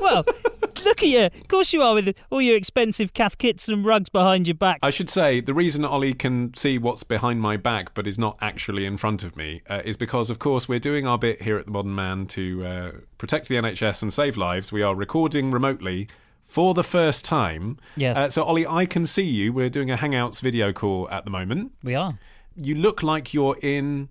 Well, 0.00 0.24
look 0.84 1.02
at 1.02 1.08
you. 1.08 1.26
Of 1.26 1.48
course 1.48 1.74
you 1.74 1.82
are 1.82 1.92
with 1.94 2.16
all 2.30 2.40
your 2.40 2.56
expensive 2.56 3.12
cath 3.12 3.36
kits 3.36 3.68
and 3.68 3.84
rugs 3.84 4.08
behind 4.08 4.48
your 4.48 4.54
back. 4.54 4.78
I 4.82 4.88
should 4.88 5.10
say 5.10 5.40
the 5.40 5.52
reason 5.52 5.84
Ollie 5.84 6.14
can 6.14 6.54
see 6.54 6.78
what's 6.78 7.02
behind 7.02 7.42
my 7.42 7.58
back 7.58 7.92
but 7.92 8.06
is 8.06 8.18
not 8.18 8.38
actually 8.40 8.86
in 8.86 8.96
front 8.96 9.22
of 9.24 9.36
me 9.36 9.60
uh, 9.68 9.82
is 9.84 9.98
because, 9.98 10.30
of 10.30 10.38
course, 10.38 10.68
we're 10.68 10.78
doing 10.80 11.06
our 11.06 11.18
bit 11.18 11.42
here 11.42 11.58
at 11.58 11.66
the 11.66 11.70
Modern 11.70 11.94
Mann 11.94 12.26
to 12.28 12.64
uh, 12.64 12.90
protect 13.18 13.48
the 13.48 13.56
NHS 13.56 14.00
and 14.02 14.10
save 14.12 14.38
lives. 14.38 14.72
We 14.72 14.82
are 14.82 14.94
recording 14.94 15.50
remotely 15.50 16.08
for 16.42 16.72
the 16.72 16.82
first 16.82 17.24
time. 17.26 17.78
Yes. 17.94 18.16
Uh, 18.16 18.30
so, 18.30 18.42
Ollie, 18.42 18.66
I 18.66 18.86
can 18.86 19.04
see 19.04 19.22
you. 19.22 19.52
We're 19.52 19.70
doing 19.70 19.90
a 19.90 19.96
Hangouts 19.98 20.40
video 20.40 20.72
call 20.72 21.10
at 21.10 21.26
the 21.26 21.30
moment. 21.30 21.72
We 21.84 21.94
are. 21.94 22.18
You 22.56 22.74
look 22.74 23.02
like 23.02 23.32
you're 23.32 23.56
in 23.62 24.08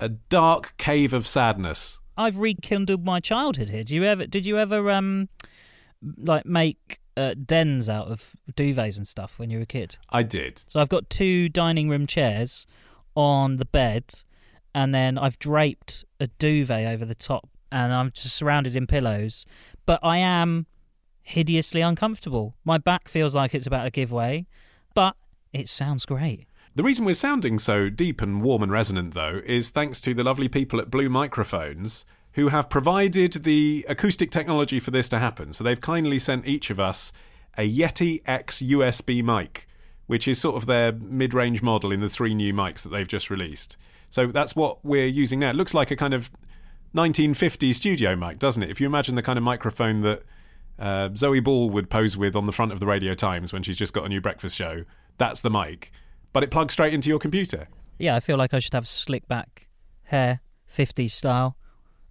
a 0.00 0.08
dark 0.08 0.74
cave 0.78 1.12
of 1.12 1.26
sadness. 1.26 1.98
I've 2.16 2.38
rekindled 2.38 3.04
my 3.04 3.20
childhood 3.20 3.68
here. 3.68 3.84
Do 3.84 3.94
you 3.94 4.04
ever? 4.04 4.26
Did 4.26 4.46
you 4.46 4.58
ever 4.58 4.90
um, 4.90 5.28
like 6.16 6.46
make 6.46 7.00
uh, 7.16 7.34
dens 7.34 7.88
out 7.88 8.08
of 8.08 8.34
duvets 8.54 8.96
and 8.96 9.06
stuff 9.06 9.38
when 9.38 9.50
you 9.50 9.58
were 9.58 9.64
a 9.64 9.66
kid? 9.66 9.96
I 10.10 10.22
did. 10.22 10.62
So 10.66 10.80
I've 10.80 10.88
got 10.88 11.10
two 11.10 11.48
dining 11.48 11.88
room 11.88 12.06
chairs 12.06 12.66
on 13.14 13.56
the 13.56 13.64
bed, 13.64 14.14
and 14.74 14.94
then 14.94 15.18
I've 15.18 15.38
draped 15.38 16.04
a 16.20 16.26
duvet 16.26 16.92
over 16.92 17.04
the 17.04 17.14
top, 17.14 17.48
and 17.70 17.92
I'm 17.92 18.10
just 18.12 18.34
surrounded 18.34 18.76
in 18.76 18.86
pillows. 18.86 19.44
But 19.84 20.00
I 20.02 20.18
am 20.18 20.66
hideously 21.22 21.80
uncomfortable. 21.80 22.54
My 22.64 22.78
back 22.78 23.08
feels 23.08 23.34
like 23.34 23.54
it's 23.54 23.66
about 23.66 23.84
to 23.84 23.90
give 23.90 24.12
way, 24.12 24.46
but 24.94 25.16
it 25.52 25.68
sounds 25.68 26.06
great. 26.06 26.46
The 26.76 26.82
reason 26.82 27.06
we're 27.06 27.14
sounding 27.14 27.58
so 27.58 27.88
deep 27.88 28.20
and 28.20 28.42
warm 28.42 28.62
and 28.62 28.70
resonant, 28.70 29.14
though, 29.14 29.40
is 29.46 29.70
thanks 29.70 29.98
to 30.02 30.12
the 30.12 30.22
lovely 30.22 30.46
people 30.46 30.78
at 30.78 30.90
Blue 30.90 31.08
Microphones 31.08 32.04
who 32.32 32.48
have 32.48 32.68
provided 32.68 33.44
the 33.44 33.86
acoustic 33.88 34.30
technology 34.30 34.78
for 34.78 34.90
this 34.90 35.08
to 35.08 35.18
happen. 35.18 35.54
So 35.54 35.64
they've 35.64 35.80
kindly 35.80 36.18
sent 36.18 36.46
each 36.46 36.68
of 36.68 36.78
us 36.78 37.14
a 37.56 37.66
Yeti 37.66 38.20
X 38.26 38.60
USB 38.60 39.24
mic, 39.24 39.66
which 40.06 40.28
is 40.28 40.38
sort 40.38 40.54
of 40.56 40.66
their 40.66 40.92
mid 40.92 41.32
range 41.32 41.62
model 41.62 41.92
in 41.92 42.00
the 42.00 42.10
three 42.10 42.34
new 42.34 42.52
mics 42.52 42.82
that 42.82 42.90
they've 42.90 43.08
just 43.08 43.30
released. 43.30 43.78
So 44.10 44.26
that's 44.26 44.54
what 44.54 44.84
we're 44.84 45.06
using 45.06 45.38
now. 45.38 45.48
It 45.48 45.56
looks 45.56 45.72
like 45.72 45.90
a 45.90 45.96
kind 45.96 46.12
of 46.12 46.30
1950s 46.94 47.72
studio 47.72 48.14
mic, 48.16 48.38
doesn't 48.38 48.62
it? 48.62 48.68
If 48.68 48.82
you 48.82 48.86
imagine 48.86 49.14
the 49.14 49.22
kind 49.22 49.38
of 49.38 49.42
microphone 49.42 50.02
that 50.02 50.24
uh, 50.78 51.08
Zoe 51.16 51.40
Ball 51.40 51.70
would 51.70 51.88
pose 51.88 52.18
with 52.18 52.36
on 52.36 52.44
the 52.44 52.52
front 52.52 52.72
of 52.72 52.80
the 52.80 52.86
Radio 52.86 53.14
Times 53.14 53.50
when 53.50 53.62
she's 53.62 53.78
just 53.78 53.94
got 53.94 54.04
a 54.04 54.10
new 54.10 54.20
breakfast 54.20 54.54
show, 54.54 54.84
that's 55.16 55.40
the 55.40 55.50
mic. 55.50 55.90
But 56.36 56.42
it 56.42 56.50
plugs 56.50 56.74
straight 56.74 56.92
into 56.92 57.08
your 57.08 57.18
computer. 57.18 57.66
Yeah, 57.98 58.14
I 58.14 58.20
feel 58.20 58.36
like 58.36 58.52
I 58.52 58.58
should 58.58 58.74
have 58.74 58.86
slick 58.86 59.26
back 59.26 59.68
hair, 60.02 60.42
50s 60.70 61.12
style, 61.12 61.56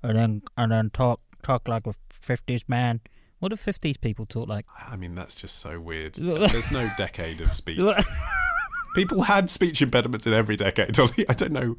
and 0.01 0.17
then 0.17 0.41
and 0.57 0.71
then 0.71 0.89
talk 0.89 1.19
talk 1.43 1.67
like 1.67 1.85
a 1.85 1.93
50s 2.27 2.63
man. 2.67 3.01
What 3.37 3.49
do 3.49 3.55
50s 3.55 4.01
people 4.01 4.25
talk 4.25 4.49
like? 4.49 4.65
I 4.83 4.95
mean, 4.95 5.13
that's 5.13 5.35
just 5.35 5.59
so 5.59 5.79
weird. 5.79 6.15
There's 6.15 6.71
no 6.71 6.89
decade 6.97 7.39
of 7.39 7.55
speech. 7.55 7.79
People 8.95 9.21
had 9.21 9.51
speech 9.51 9.83
impediments 9.83 10.25
in 10.25 10.33
every 10.33 10.55
decade. 10.55 10.99
I 11.29 11.33
don't 11.33 11.51
know. 11.51 11.77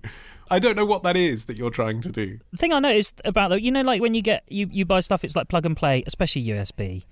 I 0.49 0.61
don't 0.61 0.76
know 0.76 0.87
what 0.87 1.03
that 1.03 1.17
is 1.17 1.47
that 1.47 1.57
you're 1.57 1.71
trying 1.71 2.00
to 2.03 2.12
do. 2.12 2.38
The 2.53 2.59
thing 2.59 2.73
I 2.73 2.79
noticed 2.79 3.21
about 3.25 3.49
that, 3.49 3.62
you 3.62 3.73
know, 3.73 3.83
like 3.83 4.00
when 4.00 4.15
you 4.15 4.23
get 4.23 4.45
you, 4.47 4.69
you 4.71 4.85
buy 4.85 5.00
stuff, 5.00 5.25
it's 5.25 5.35
like 5.35 5.49
plug 5.49 5.67
and 5.67 5.76
play, 5.76 6.05
especially 6.07 6.45
USB. 6.45 7.07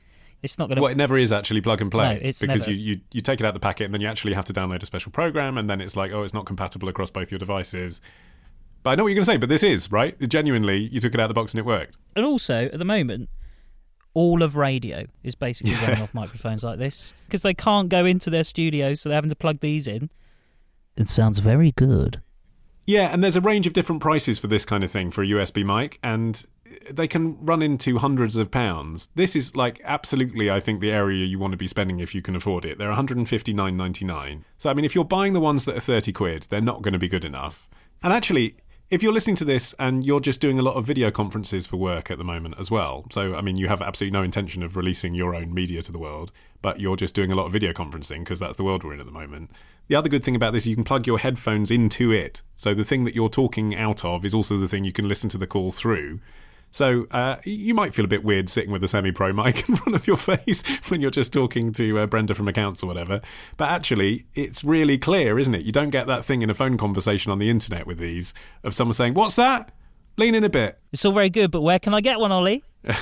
It's 0.45 0.59
not 0.59 0.69
going 0.69 0.77
to. 0.77 0.83
Well, 0.83 0.91
it 0.91 0.97
never 0.97 1.17
is 1.17 1.33
actually 1.33 1.63
plug 1.63 1.81
and 1.81 1.91
play 1.91 2.15
No, 2.15 2.21
it's 2.21 2.41
because 2.41 2.67
never. 2.67 2.73
you, 2.73 2.95
you 2.95 3.01
you 3.13 3.21
take 3.23 3.41
it 3.41 3.45
out 3.45 3.49
of 3.49 3.55
the 3.55 3.61
packet 3.61 3.87
and 3.87 3.95
then 3.95 4.01
you 4.01 4.07
actually 4.09 4.35
have 4.35 4.45
to 4.45 4.53
download 4.53 4.83
a 4.83 4.87
special 4.87 5.11
program 5.11 5.57
and 5.59 5.69
then 5.69 5.81
it's 5.81 5.97
like, 5.97 6.13
oh, 6.13 6.23
it's 6.23 6.35
not 6.35 6.45
compatible 6.45 6.89
across 6.89 7.11
both 7.11 7.33
your 7.33 7.39
devices. 7.39 8.01
But 8.83 8.91
I 8.91 8.95
know 8.97 9.05
what 9.05 9.09
you're 9.09 9.15
going 9.17 9.25
to 9.25 9.33
say. 9.33 9.37
But 9.39 9.49
this 9.49 9.63
is 9.63 9.91
right. 9.91 10.15
Genuinely, 10.29 10.77
you 10.93 11.01
took 11.01 11.15
it 11.15 11.21
out 11.21 11.25
of 11.25 11.29
the 11.31 11.35
box 11.35 11.55
and 11.55 11.59
it 11.61 11.65
worked. 11.65 11.97
and 12.15 12.25
also, 12.25 12.67
at 12.67 12.79
the 12.79 12.85
moment, 12.85 13.31
all 14.13 14.43
of 14.43 14.55
radio 14.57 15.07
is 15.23 15.35
basically 15.35 15.75
running 15.83 16.03
off 16.03 16.15
microphones 16.15 16.63
like 16.63 16.79
this 16.79 17.15
because 17.27 17.43
they 17.43 17.55
can't 17.55 17.89
go 17.89 18.05
into 18.05 18.31
their 18.31 18.45
studios, 18.45 19.01
so 19.01 19.09
they're 19.09 19.17
having 19.17 19.31
to 19.31 19.37
plug 19.37 19.61
these 19.61 19.87
in. 19.87 20.11
It 20.97 21.09
sounds 21.09 21.39
very 21.41 21.73
good. 21.73 22.21
Yeah, 22.87 23.09
and 23.13 23.25
there's 23.25 23.37
a 23.37 23.41
range 23.41 23.67
of 23.67 23.73
different 23.73 24.03
prices 24.03 24.39
for 24.39 24.47
this 24.47 24.67
kind 24.67 24.85
of 24.85 24.91
thing 24.91 25.11
for 25.11 25.23
a 25.23 25.27
USB 25.27 25.65
mic, 25.65 25.99
and 26.03 26.45
they 26.91 27.09
can 27.09 27.37
run 27.45 27.63
into 27.63 27.99
hundreds 27.99 28.37
of 28.37 28.51
pounds. 28.51 29.09
This 29.15 29.37
is 29.37 29.55
like 29.55 29.81
absolutely, 29.85 30.51
I 30.51 30.61
think, 30.61 30.81
the 30.81 30.91
area 30.91 31.25
you 31.25 31.39
want 31.39 31.53
to 31.53 31.59
be 31.59 31.69
spending 31.69 32.01
if 32.01 32.15
you 32.15 32.23
can 32.23 32.37
afford 32.37 32.65
it. 32.65 32.79
They're 32.79 32.93
159.99. 32.93 34.43
So 34.59 34.71
I 34.71 34.75
mean, 34.75 34.85
if 34.85 34.95
you're 34.95 35.05
buying 35.05 35.33
the 35.33 35.41
ones 35.41 35.65
that 35.65 35.77
are 35.77 35.81
30 35.81 36.13
quid, 36.13 36.47
they're 36.51 36.61
not 36.61 36.83
going 36.83 36.93
to 36.93 36.99
be 36.99 37.09
good 37.09 37.25
enough. 37.25 37.69
And 38.03 38.13
actually, 38.13 38.57
if 38.91 39.03
you're 39.03 39.13
listening 39.13 39.37
to 39.37 39.45
this 39.45 39.75
and 39.79 40.05
you're 40.05 40.21
just 40.21 40.41
doing 40.41 40.59
a 40.59 40.63
lot 40.63 40.75
of 40.77 40.85
video 40.85 41.11
conferences 41.11 41.67
for 41.67 41.77
work 41.79 42.11
at 42.11 42.19
the 42.19 42.25
moment 42.25 42.57
as 42.59 42.71
well, 42.71 43.07
so 43.11 43.35
I 43.35 43.41
mean, 43.41 43.57
you 43.57 43.67
have 43.69 43.81
absolutely 43.81 44.17
no 44.17 44.23
intention 44.23 44.63
of 44.63 44.77
releasing 44.77 45.15
your 45.15 45.35
own 45.35 45.55
media 45.55 45.83
to 45.83 45.93
the 45.93 45.99
world, 45.99 46.33
but 46.61 46.81
you're 46.81 46.97
just 46.97 47.15
doing 47.15 47.33
a 47.33 47.35
lot 47.35 47.47
of 47.47 47.53
video 47.53 47.73
conferencing 47.73 48.21
because 48.21 48.39
that's 48.39 48.57
the 48.57 48.65
world 48.65 48.85
we're 48.85 48.95
in 48.95 49.01
at 49.01 49.07
the 49.07 49.13
moment. 49.13 49.51
The 49.89 49.97
other 49.97 50.09
good 50.09 50.23
thing 50.23 50.37
about 50.37 50.53
this, 50.53 50.67
you 50.67 50.75
can 50.75 50.85
plug 50.85 51.07
your 51.07 51.19
headphones 51.19 51.71
into 51.71 52.13
it. 52.13 52.43
So 52.57 52.73
the 52.75 52.85
thing 52.85 53.05
that 53.05 53.15
you're 53.15 53.29
talking 53.29 53.75
out 53.75 54.05
of 54.05 54.25
is 54.25 54.35
also 54.35 54.57
the 54.57 54.69
thing 54.69 54.85
you 54.85 54.93
can 54.93 55.09
listen 55.09 55.29
to 55.31 55.39
the 55.39 55.47
call 55.47 55.73
through. 55.73 56.21
So 56.75 57.07
uh, 57.13 57.37
you 57.45 57.73
might 57.73 57.95
feel 57.95 58.05
a 58.05 58.09
bit 58.09 58.25
weird 58.25 58.51
sitting 58.51 58.73
with 58.73 58.83
a 58.83 58.89
semi-pro 58.89 59.33
mic 59.33 59.59
in 59.69 59.77
front 59.77 59.95
of 59.95 60.09
your 60.09 60.17
face 60.17 60.65
when 60.89 61.01
you're 61.01 61.13
just 61.13 61.33
talking 61.33 61.71
to 61.75 62.01
uh, 62.01 62.07
Brenda 62.07 62.35
from 62.35 62.49
accounts 62.49 62.83
or 62.83 62.89
whatever. 62.89 63.21
But 63.57 63.69
actually, 63.69 64.27
it's 64.35 64.65
really 64.65 64.99
clear, 64.99 65.39
isn't 65.39 65.55
it? 65.55 65.65
You 65.65 65.71
don't 65.71 65.91
get 65.91 66.09
that 66.09 66.25
thing 66.25 66.43
in 66.43 66.51
a 66.51 66.55
phone 66.55 66.77
conversation 66.77 67.31
on 67.31 67.39
the 67.39 67.49
internet 67.49 67.87
with 67.87 67.99
these 67.99 68.35
of 68.65 68.75
someone 68.75 68.93
saying, 68.93 69.15
"What's 69.15 69.37
that?" 69.37 69.71
Lean 70.17 70.35
in 70.35 70.43
a 70.43 70.49
bit. 70.49 70.81
It's 70.93 71.05
all 71.05 71.13
very 71.13 71.31
good, 71.31 71.53
but 71.53 71.61
where 71.61 71.79
can 71.79 71.95
I 71.95 72.01
get 72.01 72.19
one, 72.19 72.33
Ollie? 72.33 72.65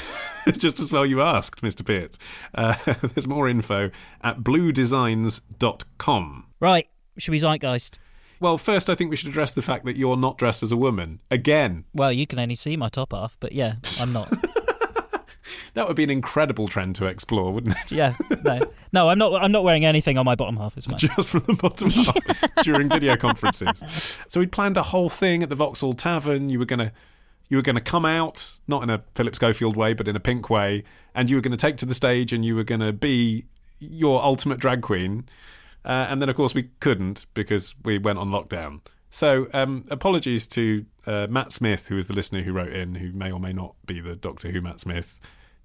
Just 0.53 0.79
as 0.79 0.93
well 0.93 1.07
you 1.07 1.23
asked, 1.23 1.63
Mr. 1.63 1.83
Peart. 1.83 2.19
Uh, 2.55 2.75
there's 3.15 3.27
more 3.27 3.49
info 3.49 3.91
at 4.21 4.41
bluedesigns.com. 4.41 6.47
Right, 6.61 6.89
should 7.17 7.31
we 7.31 7.41
zeitgeist? 7.41 7.97
Well, 8.43 8.59
first, 8.59 8.91
I 8.91 8.97
think 8.97 9.09
we 9.09 9.15
should 9.15 9.29
address 9.29 9.53
the 9.53 9.63
fact 9.63 9.85
that 9.85 9.97
you're 9.97 10.17
not 10.17 10.37
dressed 10.37 10.65
as 10.65 10.73
a 10.73 10.77
woman. 10.77 11.21
Again. 11.31 11.85
Well, 11.95 12.11
you 12.11 12.27
can 12.27 12.41
only 12.41 12.57
see 12.57 12.77
my 12.77 12.89
top 12.89 13.13
half, 13.13 13.37
but 13.39 13.53
yeah, 13.53 13.77
I'm 14.01 14.13
not. 14.13 14.29
that 15.75 15.87
would 15.87 15.95
be 15.95 16.03
an 16.03 16.11
incredible 16.11 16.67
trend 16.67 16.97
to 16.97 17.07
explore, 17.07 17.53
wouldn't 17.53 17.77
it? 17.77 17.93
yeah, 17.93 18.15
no, 18.45 18.59
no, 18.91 19.09
I'm 19.09 19.19
not. 19.19 19.41
I'm 19.41 19.53
not 19.53 19.63
wearing 19.63 19.85
anything 19.85 20.19
on 20.19 20.25
my 20.25 20.35
bottom 20.35 20.57
half. 20.57 20.77
as 20.77 20.87
fine. 20.87 20.99
Just 20.99 21.31
from 21.31 21.45
the 21.47 21.55
bottom 21.55 21.91
half 21.91 22.17
during 22.65 22.89
video 22.89 23.17
conferences. 23.17 24.17
So 24.29 24.41
we'd 24.41 24.51
planned 24.51 24.77
a 24.77 24.83
whole 24.83 25.09
thing 25.09 25.45
at 25.45 25.49
the 25.49 25.55
Vauxhall 25.55 25.95
Tavern. 25.95 26.49
You 26.49 26.59
were 26.59 26.65
gonna, 26.65 26.91
you 27.49 27.59
were 27.59 27.63
gonna 27.63 27.81
come 27.81 28.05
out 28.05 28.59
not 28.67 28.83
in 28.83 28.91
a 28.91 29.05
Philip 29.15 29.37
Schofield 29.37 29.77
way, 29.77 29.95
but 29.95 30.09
in 30.09 30.17
a 30.17 30.21
pink 30.21 30.51
way, 30.51 30.83
and 31.15 31.31
you 31.31 31.37
were 31.37 31.43
going 31.43 31.53
to 31.53 31.57
take 31.57 31.77
to 31.77 31.87
the 31.87 31.95
stage, 31.95 32.33
and 32.33 32.45
you 32.45 32.57
were 32.57 32.65
going 32.65 32.81
to 32.81 32.93
be 32.93 33.45
your 33.79 34.21
ultimate 34.21 34.59
drag 34.59 34.83
queen. 34.83 35.27
Uh, 35.85 36.07
and 36.09 36.23
then, 36.23 36.29
of 36.29 36.37
course, 36.37 36.55
we 36.55 36.71
couldn't 36.81 37.27
because 37.35 37.75
we 37.85 37.99
went 37.99 38.19
on 38.19 38.31
lockdown. 38.31 38.81
So, 39.11 39.47
um, 39.53 39.85
apologies 39.91 40.47
to 40.49 40.87
uh, 41.07 41.27
Matt 41.29 41.53
Smith, 41.53 41.89
who 41.89 41.99
is 41.99 42.07
the 42.07 42.15
listener 42.15 42.43
who 42.43 42.53
wrote 42.53 42.73
in, 42.73 42.95
who 42.95 43.13
may 43.13 43.31
or 43.31 43.41
may 43.41 43.53
not 43.53 43.75
be 43.87 44.01
the 44.01 44.17
Doctor 44.17 44.51
Who 44.51 44.61
Matt 44.63 44.81
Smith. 44.81 45.21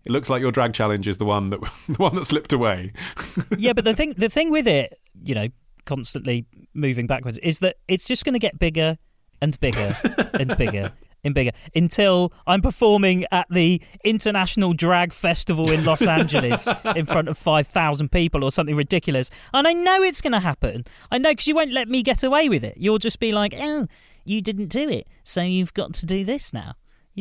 It 0.05 0.11
looks 0.11 0.29
like 0.29 0.41
your 0.41 0.51
drag 0.51 0.73
challenge 0.73 1.07
is 1.07 1.17
the 1.17 1.25
one 1.25 1.49
that 1.51 1.61
the 1.87 1.95
one 1.95 2.15
that 2.15 2.25
slipped 2.25 2.53
away. 2.53 2.93
yeah, 3.57 3.73
but 3.73 3.85
the 3.85 3.93
thing 3.93 4.13
the 4.17 4.29
thing 4.29 4.51
with 4.51 4.67
it, 4.67 4.99
you 5.23 5.35
know, 5.35 5.47
constantly 5.85 6.45
moving 6.73 7.07
backwards, 7.07 7.37
is 7.39 7.59
that 7.59 7.77
it's 7.87 8.05
just 8.05 8.25
going 8.25 8.33
to 8.33 8.39
get 8.39 8.57
bigger 8.59 8.97
and 9.41 9.59
bigger 9.59 9.95
and 10.39 10.57
bigger 10.57 10.91
in 11.27 11.33
bigger 11.33 11.51
until 11.75 12.33
I'm 12.47 12.61
performing 12.61 13.25
at 13.31 13.45
the 13.51 13.79
International 14.03 14.73
Drag 14.73 15.13
Festival 15.13 15.69
in 15.71 15.85
Los 15.85 16.01
Angeles 16.01 16.67
in 16.95 17.05
front 17.05 17.27
of 17.29 17.37
5,000 17.37 18.11
people 18.11 18.43
or 18.43 18.49
something 18.51 18.75
ridiculous. 18.75 19.29
And 19.53 19.67
I 19.67 19.73
know 19.73 20.01
it's 20.01 20.21
going 20.21 20.33
to 20.33 20.39
happen. 20.39 20.85
I 21.11 21.19
know 21.19 21.29
because 21.31 21.45
you 21.47 21.53
won't 21.53 21.71
let 21.73 21.87
me 21.87 22.01
get 22.01 22.23
away 22.23 22.49
with 22.49 22.63
it. 22.63 22.75
You'll 22.77 22.97
just 22.97 23.19
be 23.19 23.31
like, 23.31 23.53
oh, 23.55 23.87
you 24.25 24.41
didn't 24.41 24.67
do 24.69 24.89
it. 24.89 25.07
So 25.23 25.41
you've 25.41 25.73
got 25.75 25.93
to 25.93 26.05
do 26.07 26.25
this 26.25 26.51
now. 26.53 26.73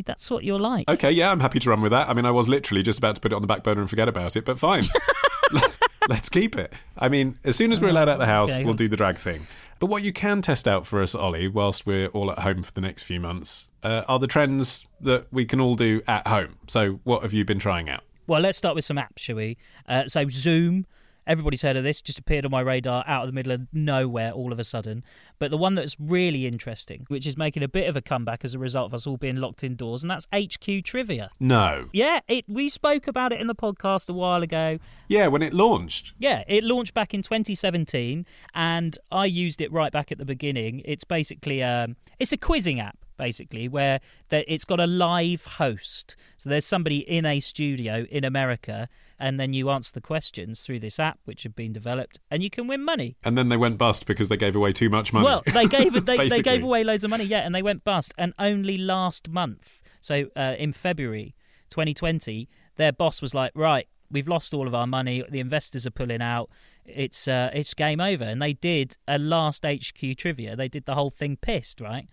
That's 0.05 0.31
what 0.31 0.45
you're 0.45 0.59
like. 0.59 0.91
Okay, 0.91 1.11
yeah, 1.11 1.31
I'm 1.31 1.41
happy 1.41 1.59
to 1.59 1.71
run 1.71 1.81
with 1.81 1.93
that. 1.93 2.09
I 2.09 2.15
mean, 2.15 2.27
I 2.27 2.31
was 2.31 2.49
literally 2.49 2.83
just 2.83 2.99
about 2.99 3.15
to 3.15 3.21
put 3.21 3.33
it 3.33 3.35
on 3.35 3.41
the 3.43 3.49
back 3.49 3.63
burner 3.65 3.81
and 3.81 3.89
forget 3.89 4.09
about 4.09 4.37
it, 4.37 4.45
but 4.45 4.59
fine. 4.59 4.83
Let's 6.09 6.29
keep 6.29 6.57
it. 6.57 6.73
I 6.99 7.09
mean, 7.09 7.39
as 7.45 7.57
soon 7.57 7.73
as 7.73 7.81
we're 7.81 7.89
allowed 7.89 8.09
out 8.09 8.15
of 8.15 8.21
the 8.21 8.27
house, 8.27 8.53
Okay. 8.53 8.65
we'll 8.65 8.75
do 8.75 8.89
the 8.89 8.97
drag 8.97 9.17
thing. 9.17 9.47
But 9.79 9.87
what 9.87 10.03
you 10.03 10.13
can 10.13 10.41
test 10.41 10.67
out 10.67 10.87
for 10.87 11.03
us, 11.03 11.15
Ollie, 11.15 11.49
whilst 11.49 11.87
we're 11.87 12.09
all 12.09 12.31
at 12.31 12.39
home 12.39 12.63
for 12.63 12.73
the 12.73 12.81
next 12.81 13.03
few 13.03 13.21
months, 13.21 13.69
uh, 13.83 14.05
are 14.09 14.19
the 14.19 14.27
trends 14.27 14.87
that 15.01 15.27
we 15.31 15.45
can 15.45 15.61
all 15.61 15.75
do 15.75 16.01
at 16.09 16.27
home. 16.27 16.57
So, 16.67 17.01
what 17.05 17.23
have 17.23 17.35
you 17.35 17.45
been 17.45 17.59
trying 17.59 17.91
out? 17.91 18.03
Well, 18.27 18.41
let's 18.41 18.59
start 18.59 18.75
with 18.75 18.85
some 18.85 18.97
apps, 18.97 19.19
shall 19.19 19.37
we? 19.37 19.57
Uh, 19.89 20.09
so 20.09 20.27
Zoom, 20.29 20.87
everybody's 21.27 21.63
heard 21.63 21.77
of 21.77 21.85
this, 21.85 22.01
just 22.01 22.19
appeared 22.19 22.45
on 22.45 22.51
my 22.51 22.61
radar 22.61 23.05
out 23.07 23.23
of 23.23 23.29
the 23.29 23.33
middle 23.33 23.53
of 23.53 23.67
nowhere 23.73 24.33
all 24.33 24.53
of 24.53 24.59
a 24.59 24.65
sudden. 24.65 25.05
But 25.39 25.51
the 25.51 25.57
one 25.57 25.75
that's 25.75 25.97
really 25.99 26.47
interesting, 26.47 27.05
which 27.09 27.27
is 27.27 27.37
making 27.37 27.63
a 27.63 27.69
bit 27.69 27.89
of 27.89 27.97
a 27.97 28.03
comeback 28.03 28.45
as 28.45 28.55
a 28.55 28.59
result 28.59 28.87
of 28.87 28.95
us 28.95 29.07
all 29.07 29.17
being 29.17 29.37
locked 29.37 29.63
indoors, 29.65 30.03
and 30.03 30.11
that's 30.11 30.27
HQ 30.35 30.85
Trivia. 30.85 31.31
No. 31.41 31.89
Yeah, 31.93 32.21
it 32.29 32.45
we 32.49 32.69
spoke 32.69 33.07
about 33.07 33.33
it 33.33 33.41
in 33.41 33.47
the 33.47 33.55
podcast 33.55 34.09
a 34.09 34.13
while 34.13 34.43
ago. 34.43 34.79
Yeah, 35.09 35.27
when 35.27 35.43
it 35.43 35.53
launched. 35.53 36.15
Yeah, 36.19 36.45
it 36.47 36.65
launched 36.65 36.95
back 36.95 37.15
in 37.15 37.23
2017, 37.23 38.27
and 38.55 38.99
I 39.11 39.27
used 39.27 39.61
it 39.61 39.73
right 39.73 39.93
back 39.93 40.11
at 40.13 40.19
the 40.19 40.25
beginning. 40.25 40.83
It's 40.85 41.05
basically 41.05 41.63
um, 41.63 41.97
it's 42.19 42.33
a 42.33 42.37
quizzing 42.37 42.81
app, 42.81 42.99
basically, 43.17 43.69
where 43.69 44.01
it's 44.31 44.65
got 44.65 44.81
a 44.81 44.87
live 44.87 45.45
host. 45.45 46.17
So 46.37 46.51
there's 46.51 46.67
somebody 46.67 46.99
in 46.99 47.25
a 47.27 47.41
studio 47.41 48.07
in 48.11 48.25
America, 48.25 48.89
and 49.19 49.41
then 49.41 49.53
you 49.53 49.71
answer 49.71 49.93
the 49.93 50.01
questions 50.01 50.63
through 50.63 50.81
this 50.81 50.99
app, 50.99 51.19
which 51.25 51.43
had 51.43 51.55
been 51.55 51.73
developed, 51.73 52.19
and 52.31 52.43
you 52.43 52.51
can 52.51 52.67
win 52.67 52.85
money. 52.85 53.17
And 53.25 53.37
then 53.37 53.49
they 53.49 53.57
went 53.57 53.79
bust 53.79 54.07
because 54.07 54.29
they 54.29 54.37
gave 54.37 54.55
away 54.55 54.73
too 54.73 54.91
much 54.91 55.13
money. 55.13 55.25
Well, 55.25 55.43
they 55.53 55.67
gave 55.67 55.93
they, 56.07 56.29
they 56.29 56.43
gave 56.43 56.63
away 56.63 56.85
loads 56.85 57.05
of 57.05 57.11
money, 57.11 57.25
yeah, 57.25 57.41
and 57.41 57.55
they 57.55 57.63
went 57.63 57.85
bust. 57.85 58.13
And 58.19 58.35
only 58.39 58.79
last 58.79 59.29
month, 59.29 59.83
so 60.01 60.27
uh, 60.37 60.55
in 60.59 60.73
February 60.73 61.35
2020, 61.71 62.49
their 62.77 62.93
boss 62.93 63.23
was 63.23 63.35
like, 63.35 63.53
"Right, 63.55 63.89
we've 64.11 64.29
lost 64.29 64.55
all 64.55 64.67
of 64.67 64.75
our 64.75 64.87
money. 64.87 65.25
The 65.29 65.41
investors 65.41 65.87
are 65.87 65.91
pulling 65.91 66.23
out. 66.23 66.51
It's 66.85 67.27
uh, 67.27 67.51
it's 67.53 67.75
game 67.75 68.01
over." 68.01 68.25
And 68.25 68.41
they 68.41 68.53
did 68.53 68.97
a 69.09 69.19
last 69.19 69.65
HQ 69.65 70.17
trivia. 70.17 70.57
They 70.57 70.69
did 70.69 70.87
the 70.87 70.95
whole 70.95 71.11
thing 71.11 71.37
pissed, 71.37 71.81
right? 71.81 72.09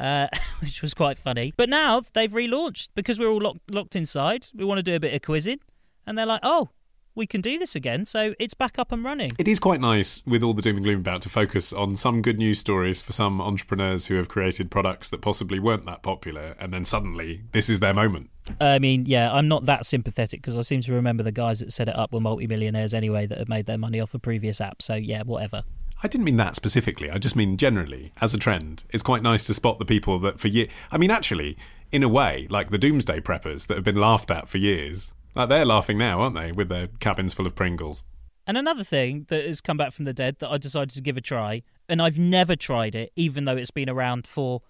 Uh, 0.00 0.28
which 0.60 0.80
was 0.80 0.94
quite 0.94 1.18
funny. 1.18 1.52
But 1.56 1.68
now 1.68 2.02
they've 2.14 2.32
relaunched 2.32 2.88
because 2.94 3.18
we're 3.18 3.28
all 3.28 3.40
locked, 3.40 3.70
locked 3.70 3.94
inside. 3.94 4.46
We 4.54 4.64
want 4.64 4.78
to 4.78 4.82
do 4.82 4.94
a 4.94 5.00
bit 5.00 5.12
of 5.12 5.20
quizzing, 5.22 5.60
and 6.06 6.16
they're 6.16 6.26
like, 6.26 6.40
"Oh, 6.42 6.70
we 7.14 7.26
can 7.26 7.42
do 7.42 7.58
this 7.58 7.76
again." 7.76 8.06
So 8.06 8.34
it's 8.38 8.54
back 8.54 8.78
up 8.78 8.92
and 8.92 9.04
running. 9.04 9.32
It 9.38 9.46
is 9.46 9.60
quite 9.60 9.80
nice 9.80 10.22
with 10.26 10.42
all 10.42 10.54
the 10.54 10.62
doom 10.62 10.76
and 10.76 10.84
gloom 10.84 11.00
about 11.00 11.20
to 11.22 11.28
focus 11.28 11.72
on 11.72 11.96
some 11.96 12.22
good 12.22 12.38
news 12.38 12.58
stories 12.58 13.02
for 13.02 13.12
some 13.12 13.42
entrepreneurs 13.42 14.06
who 14.06 14.14
have 14.14 14.28
created 14.28 14.70
products 14.70 15.10
that 15.10 15.20
possibly 15.20 15.58
weren't 15.58 15.84
that 15.84 16.02
popular, 16.02 16.56
and 16.58 16.72
then 16.72 16.86
suddenly 16.86 17.42
this 17.52 17.68
is 17.68 17.80
their 17.80 17.92
moment. 17.92 18.30
I 18.58 18.78
mean, 18.78 19.04
yeah, 19.04 19.30
I'm 19.30 19.48
not 19.48 19.66
that 19.66 19.84
sympathetic 19.84 20.40
because 20.40 20.56
I 20.56 20.62
seem 20.62 20.80
to 20.80 20.94
remember 20.94 21.22
the 21.22 21.30
guys 21.30 21.60
that 21.60 21.74
set 21.74 21.88
it 21.88 21.96
up 21.96 22.12
were 22.12 22.20
multimillionaires 22.20 22.94
anyway 22.94 23.26
that 23.26 23.36
had 23.36 23.50
made 23.50 23.66
their 23.66 23.78
money 23.78 24.00
off 24.00 24.14
a 24.14 24.18
previous 24.18 24.62
app. 24.62 24.80
So 24.80 24.94
yeah, 24.94 25.24
whatever. 25.24 25.62
I 26.02 26.08
didn't 26.08 26.24
mean 26.24 26.38
that 26.38 26.56
specifically. 26.56 27.10
I 27.10 27.18
just 27.18 27.36
mean 27.36 27.56
generally, 27.56 28.12
as 28.20 28.32
a 28.32 28.38
trend, 28.38 28.84
it's 28.90 29.02
quite 29.02 29.22
nice 29.22 29.44
to 29.44 29.54
spot 29.54 29.78
the 29.78 29.84
people 29.84 30.18
that 30.20 30.40
for 30.40 30.48
years. 30.48 30.70
I 30.90 30.96
mean, 30.96 31.10
actually, 31.10 31.58
in 31.92 32.02
a 32.02 32.08
way, 32.08 32.46
like 32.48 32.70
the 32.70 32.78
doomsday 32.78 33.20
preppers 33.20 33.66
that 33.66 33.74
have 33.74 33.84
been 33.84 34.00
laughed 34.00 34.30
at 34.30 34.48
for 34.48 34.58
years. 34.58 35.12
Like 35.34 35.48
they're 35.48 35.64
laughing 35.64 35.98
now, 35.98 36.20
aren't 36.20 36.36
they, 36.36 36.52
with 36.52 36.68
their 36.68 36.88
cabins 37.00 37.34
full 37.34 37.46
of 37.46 37.54
Pringles? 37.54 38.02
And 38.46 38.56
another 38.56 38.82
thing 38.82 39.26
that 39.28 39.44
has 39.44 39.60
come 39.60 39.76
back 39.76 39.92
from 39.92 40.06
the 40.06 40.14
dead 40.14 40.36
that 40.38 40.50
I 40.50 40.56
decided 40.56 40.90
to 40.90 41.02
give 41.02 41.16
a 41.16 41.20
try, 41.20 41.62
and 41.88 42.00
I've 42.00 42.18
never 42.18 42.56
tried 42.56 42.94
it, 42.94 43.12
even 43.14 43.44
though 43.44 43.56
it's 43.56 43.70
been 43.70 43.90
around 43.90 44.26
for, 44.26 44.62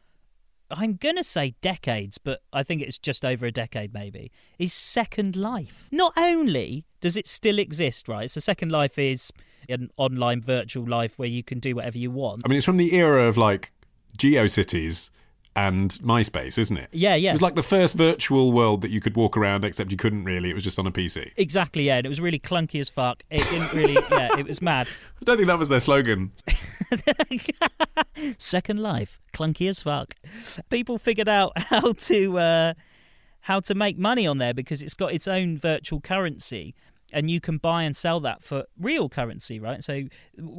I'm 0.70 0.96
going 0.96 1.16
to 1.16 1.25
say 1.25 1.54
decades, 1.60 2.18
but 2.18 2.42
I 2.52 2.62
think 2.62 2.82
it's 2.82 2.99
just 2.99 3.25
over 3.25 3.46
a 3.46 3.52
decade 3.52 3.94
maybe, 3.94 4.32
is 4.58 4.72
Second 4.72 5.37
Life. 5.37 5.88
Not 5.92 6.12
only 6.18 6.84
does 7.00 7.16
it 7.16 7.28
still 7.28 7.58
exist, 7.58 8.08
right? 8.08 8.28
So 8.28 8.40
Second 8.40 8.70
Life 8.70 8.99
is 8.99 9.32
an 9.71 9.91
online 9.97 10.41
virtual 10.41 10.87
life 10.87 11.19
where 11.19 11.29
you 11.29 11.43
can 11.43 11.59
do 11.59 11.77
whatever 11.77 11.99
you 11.99 12.11
want. 12.11 12.43
I 12.45 12.49
mean, 12.49 12.57
it's 12.57 12.67
from 12.67 12.77
the 12.77 12.95
era 12.95 13.25
of 13.25 13.37
like 13.37 13.73
GeoCities 14.19 15.11
and 15.57 15.91
MySpace, 16.03 16.59
isn't 16.59 16.77
it? 16.77 16.89
Yeah, 16.93 17.15
yeah. 17.15 17.31
It 17.31 17.35
was 17.35 17.43
like 17.43 17.55
the 17.55 17.62
first 17.62 17.97
virtual 17.97 18.53
world 18.53 18.83
that 18.83 18.91
you 18.91 19.00
could 19.00 19.17
walk 19.17 19.37
around, 19.37 19.65
except 19.65 19.91
you 19.91 19.97
couldn't 19.97 20.25
really. 20.25 20.50
It 20.50 20.55
was 20.55 20.65
just 20.65 20.79
on 20.79 20.87
a 20.87 20.93
PC. 20.93 21.33
Exactly, 21.37 21.85
yeah, 21.85 21.97
and 21.97 22.07
it 22.07 22.09
was 22.09 22.21
really 22.21 22.39
clunky 22.39 22.81
as 22.81 22.89
fuck. 22.89 23.23
It 23.31 23.49
didn't 23.50 23.73
really, 23.73 23.95
yeah, 24.11 24.39
it 24.39 24.47
was 24.47 24.62
mad. 24.62 24.89
I 25.21 25.25
don't 25.25 25.37
think 25.37 25.49
that 25.49 25.59
was 25.59 25.69
their 25.69 25.81
slogan. 25.81 26.33
Second 28.39 28.81
Life, 28.81 29.21
clunky 29.33 29.69
as 29.69 29.83
fuck. 29.83 30.15
People 30.71 30.99
figured 30.99 31.29
out 31.29 31.53
how 31.57 31.93
to 31.93 32.39
uh, 32.39 32.75
how 33.43 33.61
to 33.61 33.75
make 33.75 33.99
money 33.99 34.27
on 34.27 34.39
there 34.39 34.55
because 34.55 34.83
it's 34.83 34.95
got 34.95 35.12
its 35.12 35.27
own 35.27 35.59
virtual 35.59 36.00
currency, 36.00 36.75
and 37.12 37.31
you 37.31 37.40
can 37.40 37.59
buy 37.59 37.83
and 37.83 37.97
sell 37.97 38.21
that 38.21 38.43
for 38.43 38.64
real 38.79 39.09
currency, 39.09 39.59
right? 39.61 39.83
So 39.83 40.05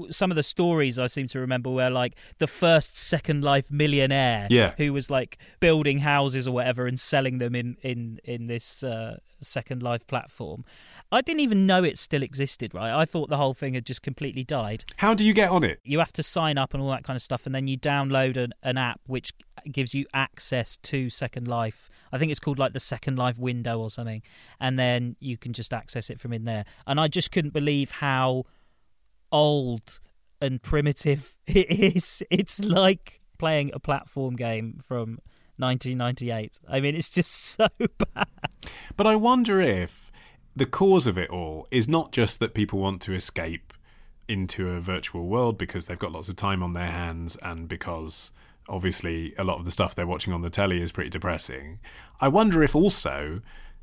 some 0.10 0.32
of 0.32 0.36
the 0.36 0.44
stories 0.44 0.98
I 1.00 1.08
seem 1.08 1.28
to 1.28 1.40
remember 1.40 1.70
were 1.70 1.90
like 1.90 2.16
the 2.40 2.48
first 2.48 2.96
Second 2.98 3.44
Life 3.44 3.70
millionaire, 3.72 4.48
Yeah. 4.50 4.74
who 4.78 4.94
was 4.94 5.10
like 5.10 5.38
building 5.60 6.00
houses 6.00 6.48
or 6.48 6.52
whatever 6.54 6.88
and 6.88 7.00
selling 7.00 7.38
them 7.40 7.56
in 7.56 7.78
in 7.82 8.20
in 8.24 8.48
this 8.48 8.84
uh, 8.84 9.18
Second 9.46 9.84
Life 9.84 10.08
platform. 10.08 10.64
I 11.12 11.22
didn't 11.22 11.42
even 11.42 11.66
know 11.66 11.84
it 11.84 11.98
still 11.98 12.24
existed, 12.24 12.74
right? 12.74 12.92
I 12.92 13.06
thought 13.06 13.30
the 13.30 13.38
whole 13.38 13.54
thing 13.54 13.74
had 13.74 13.86
just 13.86 14.02
completely 14.02 14.44
died. 14.44 14.86
How 14.98 15.14
do 15.14 15.26
you 15.26 15.34
get 15.34 15.50
on 15.50 15.64
it? 15.64 15.80
You 15.84 16.00
have 16.00 16.14
to 16.14 16.24
sign 16.24 16.58
up 16.58 16.74
and 16.74 16.82
all 16.82 16.90
that 16.90 17.04
kind 17.04 17.16
of 17.16 17.22
stuff, 17.22 17.46
and 17.46 17.54
then 17.54 17.68
you 17.68 17.78
download 17.78 18.38
an, 18.38 18.54
an 18.64 18.78
app 18.78 19.02
which 19.08 19.34
gives 19.72 19.94
you 19.94 20.06
access 20.14 20.78
to 20.78 21.10
Second 21.10 21.48
Life. 21.48 21.90
I 22.12 22.18
think 22.18 22.32
it's 22.32 22.40
called 22.40 22.60
like 22.60 22.74
the 22.74 22.80
Second 22.80 23.18
Life 23.18 23.38
window 23.38 23.80
or 23.80 23.90
something, 23.90 24.22
and 24.60 24.80
then 24.80 25.16
you 25.20 25.38
can 25.38 25.54
just 25.54 25.74
access 25.74 26.10
it 26.10 26.20
from 26.20 26.34
in 26.34 26.46
there. 26.46 26.66
And 26.88 27.00
I 27.00 27.08
just 27.08 27.32
couldn't 27.32 27.54
believe 27.54 27.92
how 27.92 28.46
old 29.32 30.00
and 30.42 30.62
primitive 30.62 31.36
it 31.48 31.70
is. 31.70 32.24
It's 32.30 32.60
like 32.60 33.22
playing 33.38 33.72
a 33.74 33.80
platform 33.80 34.36
game 34.36 34.80
from 34.86 35.20
1998. 35.62 36.60
I 36.68 36.80
mean, 36.82 36.96
it's 36.96 37.10
just 37.10 37.32
so 37.58 37.68
bad. 37.80 38.28
But 38.98 39.08
I 39.08 39.16
wonder 39.16 39.62
if 39.62 40.12
the 40.56 40.66
cause 40.66 41.08
of 41.08 41.18
it 41.18 41.30
all 41.30 41.68
is 41.72 41.88
not 41.88 42.12
just 42.12 42.40
that 42.40 42.54
people 42.54 42.80
want 42.80 43.02
to 43.04 43.14
escape 43.14 43.74
into 44.28 44.70
a 44.70 44.80
virtual 44.80 45.28
world 45.28 45.58
because 45.58 45.86
they've 45.86 46.00
got 46.00 46.12
lots 46.12 46.30
of 46.30 46.36
time 46.36 46.62
on 46.64 46.74
their 46.74 46.88
hands 46.88 47.38
and 47.42 47.68
because 47.68 48.32
obviously 48.70 49.34
a 49.38 49.44
lot 49.44 49.60
of 49.60 49.66
the 49.66 49.72
stuff 49.72 49.96
they're 49.96 50.08
watching 50.08 50.34
on 50.34 50.42
the 50.42 50.50
telly 50.50 50.82
is 50.82 50.92
pretty 50.92 51.10
depressing. 51.10 51.80
I 52.20 52.28
wonder 52.28 52.64
if 52.64 52.76
also 52.76 53.42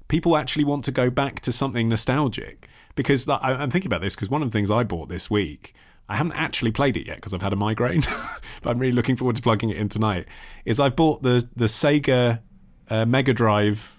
people 0.09 0.37
actually 0.37 0.65
want 0.65 0.85
to 0.85 0.93
go 0.93 1.11
back 1.11 1.41
to 1.41 1.53
something 1.53 1.89
nostalgic 1.89 2.69
because 2.95 3.29
I'm 3.29 3.71
thinking 3.71 3.89
about 3.89 4.01
this 4.01 4.15
because 4.15 4.31
one 4.31 4.43
of 4.43 4.51
the 4.51 4.53
things 4.53 4.71
I 4.71 4.85
bought 4.85 5.09
this 5.09 5.31
week. 5.31 5.75
I 6.09 6.17
haven't 6.17 6.33
actually 6.33 6.73
played 6.73 6.97
it 6.97 7.07
yet 7.07 7.17
because 7.17 7.35
I've 7.35 7.43
had 7.43 7.53
a 7.53 7.57
migraine, 7.57 8.01
but 8.63 8.71
I'm 8.71 8.79
really 8.79 8.95
looking 8.95 9.17
forward 9.17 9.37
to 9.37 9.43
plugging 9.43 9.71
it 9.71 9.77
in 9.77 9.89
tonight. 9.89 10.27
Is 10.65 10.81
I've 10.81 10.97
bought 10.97 11.23
the 11.23 11.47
the 11.57 11.67
Sega 11.67 12.41
uh, 12.89 13.05
Mega 13.05 13.35
Drive 13.35 13.99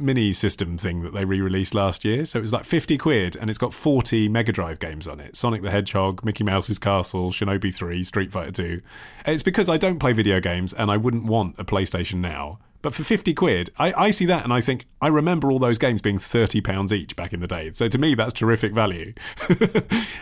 mini 0.00 0.32
system 0.32 0.78
thing 0.78 1.02
that 1.02 1.12
they 1.12 1.24
re-released 1.24 1.74
last 1.74 2.04
year. 2.04 2.24
So 2.24 2.38
it 2.38 2.42
was 2.42 2.52
like 2.52 2.64
50 2.64 2.96
quid 2.98 3.36
and 3.36 3.50
it's 3.50 3.58
got 3.58 3.74
40 3.74 4.28
Mega 4.28 4.52
Drive 4.52 4.78
games 4.78 5.06
on 5.06 5.20
it. 5.20 5.36
Sonic 5.36 5.62
the 5.62 5.70
Hedgehog, 5.70 6.24
Mickey 6.24 6.42
Mouse's 6.42 6.78
Castle, 6.78 7.30
Shinobi 7.30 7.74
3, 7.74 8.02
Street 8.02 8.32
Fighter 8.32 8.50
2. 8.50 8.80
It's 9.26 9.42
because 9.42 9.68
I 9.68 9.76
don't 9.76 9.98
play 9.98 10.12
video 10.12 10.40
games 10.40 10.72
and 10.72 10.90
I 10.90 10.96
wouldn't 10.96 11.24
want 11.24 11.56
a 11.58 11.64
PlayStation 11.64 12.16
now. 12.16 12.58
But 12.82 12.94
for 12.94 13.04
50 13.04 13.34
quid, 13.34 13.70
I, 13.78 13.92
I 13.92 14.10
see 14.10 14.26
that 14.26 14.44
and 14.44 14.52
I 14.52 14.60
think, 14.60 14.86
I 15.00 15.08
remember 15.08 15.50
all 15.50 15.58
those 15.58 15.78
games 15.78 16.00
being 16.00 16.16
£30 16.16 16.92
each 16.92 17.14
back 17.16 17.32
in 17.32 17.40
the 17.40 17.46
day. 17.46 17.70
So 17.72 17.88
to 17.88 17.98
me, 17.98 18.14
that's 18.14 18.32
terrific 18.32 18.72
value. 18.72 19.12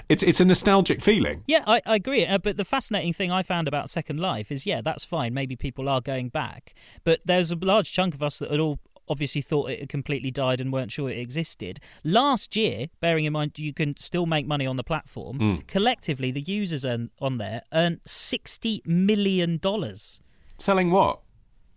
it's, 0.08 0.22
it's 0.22 0.40
a 0.40 0.44
nostalgic 0.44 1.00
feeling. 1.00 1.44
Yeah, 1.46 1.62
I, 1.66 1.80
I 1.86 1.94
agree. 1.96 2.26
Uh, 2.26 2.38
but 2.38 2.56
the 2.56 2.64
fascinating 2.64 3.12
thing 3.12 3.30
I 3.30 3.42
found 3.42 3.68
about 3.68 3.90
Second 3.90 4.18
Life 4.18 4.50
is, 4.50 4.66
yeah, 4.66 4.80
that's 4.80 5.04
fine. 5.04 5.34
Maybe 5.34 5.56
people 5.56 5.88
are 5.88 6.00
going 6.00 6.28
back, 6.30 6.74
but 7.04 7.20
there's 7.24 7.52
a 7.52 7.56
large 7.56 7.92
chunk 7.92 8.14
of 8.14 8.22
us 8.22 8.38
that 8.40 8.50
had 8.50 8.60
all 8.60 8.78
obviously 9.08 9.40
thought 9.40 9.70
it 9.70 9.80
had 9.80 9.88
completely 9.88 10.30
died 10.30 10.60
and 10.60 10.72
weren't 10.72 10.92
sure 10.92 11.08
it 11.08 11.18
existed. 11.18 11.80
Last 12.04 12.56
year, 12.56 12.88
bearing 13.00 13.24
in 13.24 13.32
mind 13.32 13.58
you 13.58 13.72
can 13.72 13.96
still 13.96 14.26
make 14.26 14.46
money 14.46 14.66
on 14.66 14.76
the 14.76 14.84
platform, 14.84 15.62
collectively 15.66 16.30
the 16.30 16.42
users 16.42 16.84
earn, 16.84 17.10
on 17.20 17.38
there 17.38 17.62
earned 17.72 18.00
sixty 18.04 18.82
million 18.84 19.56
dollars. 19.56 20.20
Selling 20.58 20.90
what? 20.90 21.20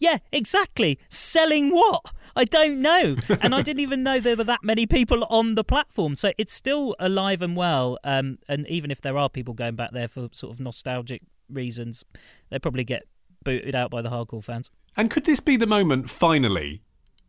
Yeah, 0.02 0.18
exactly. 0.32 1.00
Selling 1.10 1.70
what? 1.70 2.04
I 2.36 2.46
don't 2.46 2.82
know. 2.82 3.16
and 3.42 3.54
I 3.54 3.62
didn't 3.62 3.82
even 3.82 4.02
know 4.02 4.20
there 4.20 4.36
were 4.36 4.44
that 4.46 4.64
many 4.64 4.88
people 4.88 5.26
on 5.30 5.54
the 5.54 5.64
platform. 5.64 6.16
So 6.16 6.34
it's 6.40 6.54
still 6.54 6.96
alive 7.00 7.44
and 7.44 7.56
well. 7.56 8.00
Um, 8.04 8.40
and 8.50 8.68
even 8.68 8.90
if 8.90 9.02
there 9.02 9.16
are 9.16 9.30
people 9.30 9.54
going 9.54 9.76
back 9.76 9.92
there 9.92 10.08
for 10.08 10.28
sort 10.32 10.54
of 10.54 10.60
nostalgic 10.60 11.22
reasons, 11.50 12.04
they 12.50 12.58
probably 12.58 12.84
get 12.84 13.04
booted 13.44 13.76
out 13.76 13.92
by 13.92 14.02
the 14.02 14.10
hardcore 14.10 14.44
fans. 14.44 14.72
And 14.98 15.12
could 15.12 15.26
this 15.26 15.40
be 15.40 15.56
the 15.56 15.68
moment, 15.68 16.10
finally, 16.10 16.82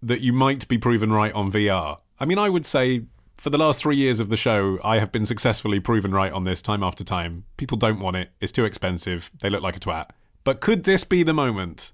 that 0.03 0.23
you 0.23 0.33
might 0.33 0.67
be 0.67 0.79
proven 0.79 1.13
right 1.13 1.33
on 1.35 1.53
VR? 1.53 1.99
I 2.19 2.25
mean, 2.25 2.39
I 2.39 2.49
would 2.49 2.65
say 2.65 3.03
for 3.37 3.51
the 3.51 3.59
last 3.59 3.81
three 3.81 3.97
years 3.97 4.19
of 4.19 4.31
the 4.31 4.37
show, 4.39 4.79
I 4.83 4.99
have 4.99 5.13
been 5.13 5.27
successfully 5.27 5.79
proven 5.79 6.13
right 6.13 6.33
on 6.33 6.45
this 6.45 6.63
time 6.63 6.83
after 6.83 7.05
time. 7.05 7.45
People 7.59 7.77
don't 7.77 8.01
want 8.01 8.17
it, 8.17 8.31
it's 8.41 8.53
too 8.53 8.65
expensive, 8.65 9.31
they 9.41 9.51
look 9.51 9.63
like 9.63 9.77
a 9.77 9.81
twat. 9.81 10.09
But 10.45 10.61
could 10.61 10.85
this 10.85 11.05
be 11.05 11.23
the 11.23 11.35
moment 11.35 11.93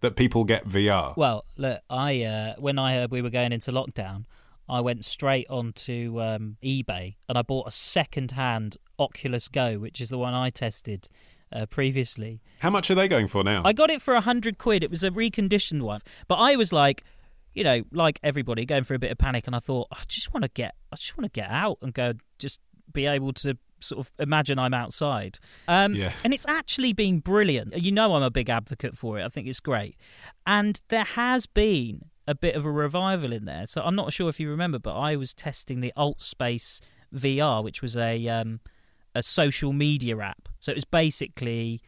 that 0.00 0.16
people 0.16 0.44
get 0.44 0.66
VR? 0.66 1.16
Well, 1.16 1.44
look, 1.56 1.80
I 1.90 2.22
uh, 2.22 2.54
when 2.58 2.78
I 2.78 2.94
heard 2.94 3.10
we 3.10 3.22
were 3.22 3.30
going 3.30 3.52
into 3.52 3.72
lockdown, 3.72 4.24
I 4.68 4.80
went 4.80 5.04
straight 5.04 5.46
onto 5.48 6.20
um, 6.20 6.56
eBay 6.62 7.16
and 7.28 7.38
I 7.38 7.42
bought 7.42 7.66
a 7.66 7.70
second-hand 7.70 8.76
Oculus 8.98 9.48
Go, 9.48 9.78
which 9.78 10.00
is 10.00 10.10
the 10.10 10.18
one 10.18 10.34
I 10.34 10.50
tested 10.50 11.08
uh, 11.52 11.66
previously. 11.66 12.40
How 12.58 12.70
much 12.70 12.90
are 12.90 12.94
they 12.94 13.08
going 13.08 13.26
for 13.26 13.42
now? 13.42 13.62
I 13.64 13.72
got 13.72 13.90
it 13.90 14.02
for 14.02 14.14
a 14.14 14.20
hundred 14.20 14.58
quid. 14.58 14.82
It 14.82 14.90
was 14.90 15.04
a 15.04 15.10
reconditioned 15.10 15.82
one, 15.82 16.02
but 16.26 16.36
I 16.36 16.56
was 16.56 16.72
like, 16.72 17.04
you 17.54 17.64
know, 17.64 17.82
like 17.92 18.20
everybody, 18.22 18.64
going 18.66 18.84
through 18.84 18.96
a 18.96 19.00
bit 19.00 19.10
of 19.10 19.18
panic, 19.18 19.46
and 19.46 19.56
I 19.56 19.58
thought, 19.60 19.88
I 19.90 19.98
just 20.06 20.32
want 20.34 20.44
to 20.44 20.50
get, 20.50 20.74
I 20.92 20.96
just 20.96 21.16
want 21.16 21.32
to 21.32 21.40
get 21.40 21.50
out 21.50 21.78
and 21.82 21.94
go, 21.94 22.12
just 22.38 22.60
be 22.92 23.06
able 23.06 23.32
to 23.34 23.56
sort 23.80 24.00
of 24.06 24.12
imagine 24.18 24.58
I'm 24.58 24.74
outside. 24.74 25.38
Um, 25.66 25.94
Yeah. 25.94 26.12
And 26.24 26.34
it's 26.34 26.46
actually 26.48 26.92
been 26.92 27.20
brilliant. 27.20 27.76
You 27.76 27.92
know, 27.92 28.14
I'm 28.14 28.22
a 28.22 28.30
big 28.30 28.48
advocate 28.50 28.96
for 28.96 29.18
it. 29.18 29.24
I 29.24 29.28
think 29.28 29.46
it's 29.48 29.60
great, 29.60 29.96
and 30.46 30.80
there 30.88 31.04
has 31.04 31.46
been 31.46 32.02
a 32.26 32.34
bit 32.34 32.54
of 32.54 32.64
a 32.66 32.70
revival 32.70 33.32
in 33.32 33.46
there. 33.46 33.66
So 33.66 33.80
I'm 33.82 33.94
not 33.94 34.12
sure 34.12 34.28
if 34.28 34.38
you 34.38 34.50
remember, 34.50 34.78
but 34.78 34.94
I 34.94 35.16
was 35.16 35.32
testing 35.32 35.80
the 35.80 35.92
Alt 35.96 36.22
Space 36.22 36.80
VR, 37.14 37.64
which 37.64 37.80
was 37.80 37.96
a 37.96 38.28
um, 38.28 38.60
a 39.14 39.22
social 39.22 39.72
media 39.72 40.18
app. 40.18 40.48
So 40.58 40.72
it 40.72 40.74
was 40.76 40.84
basically 40.84 41.80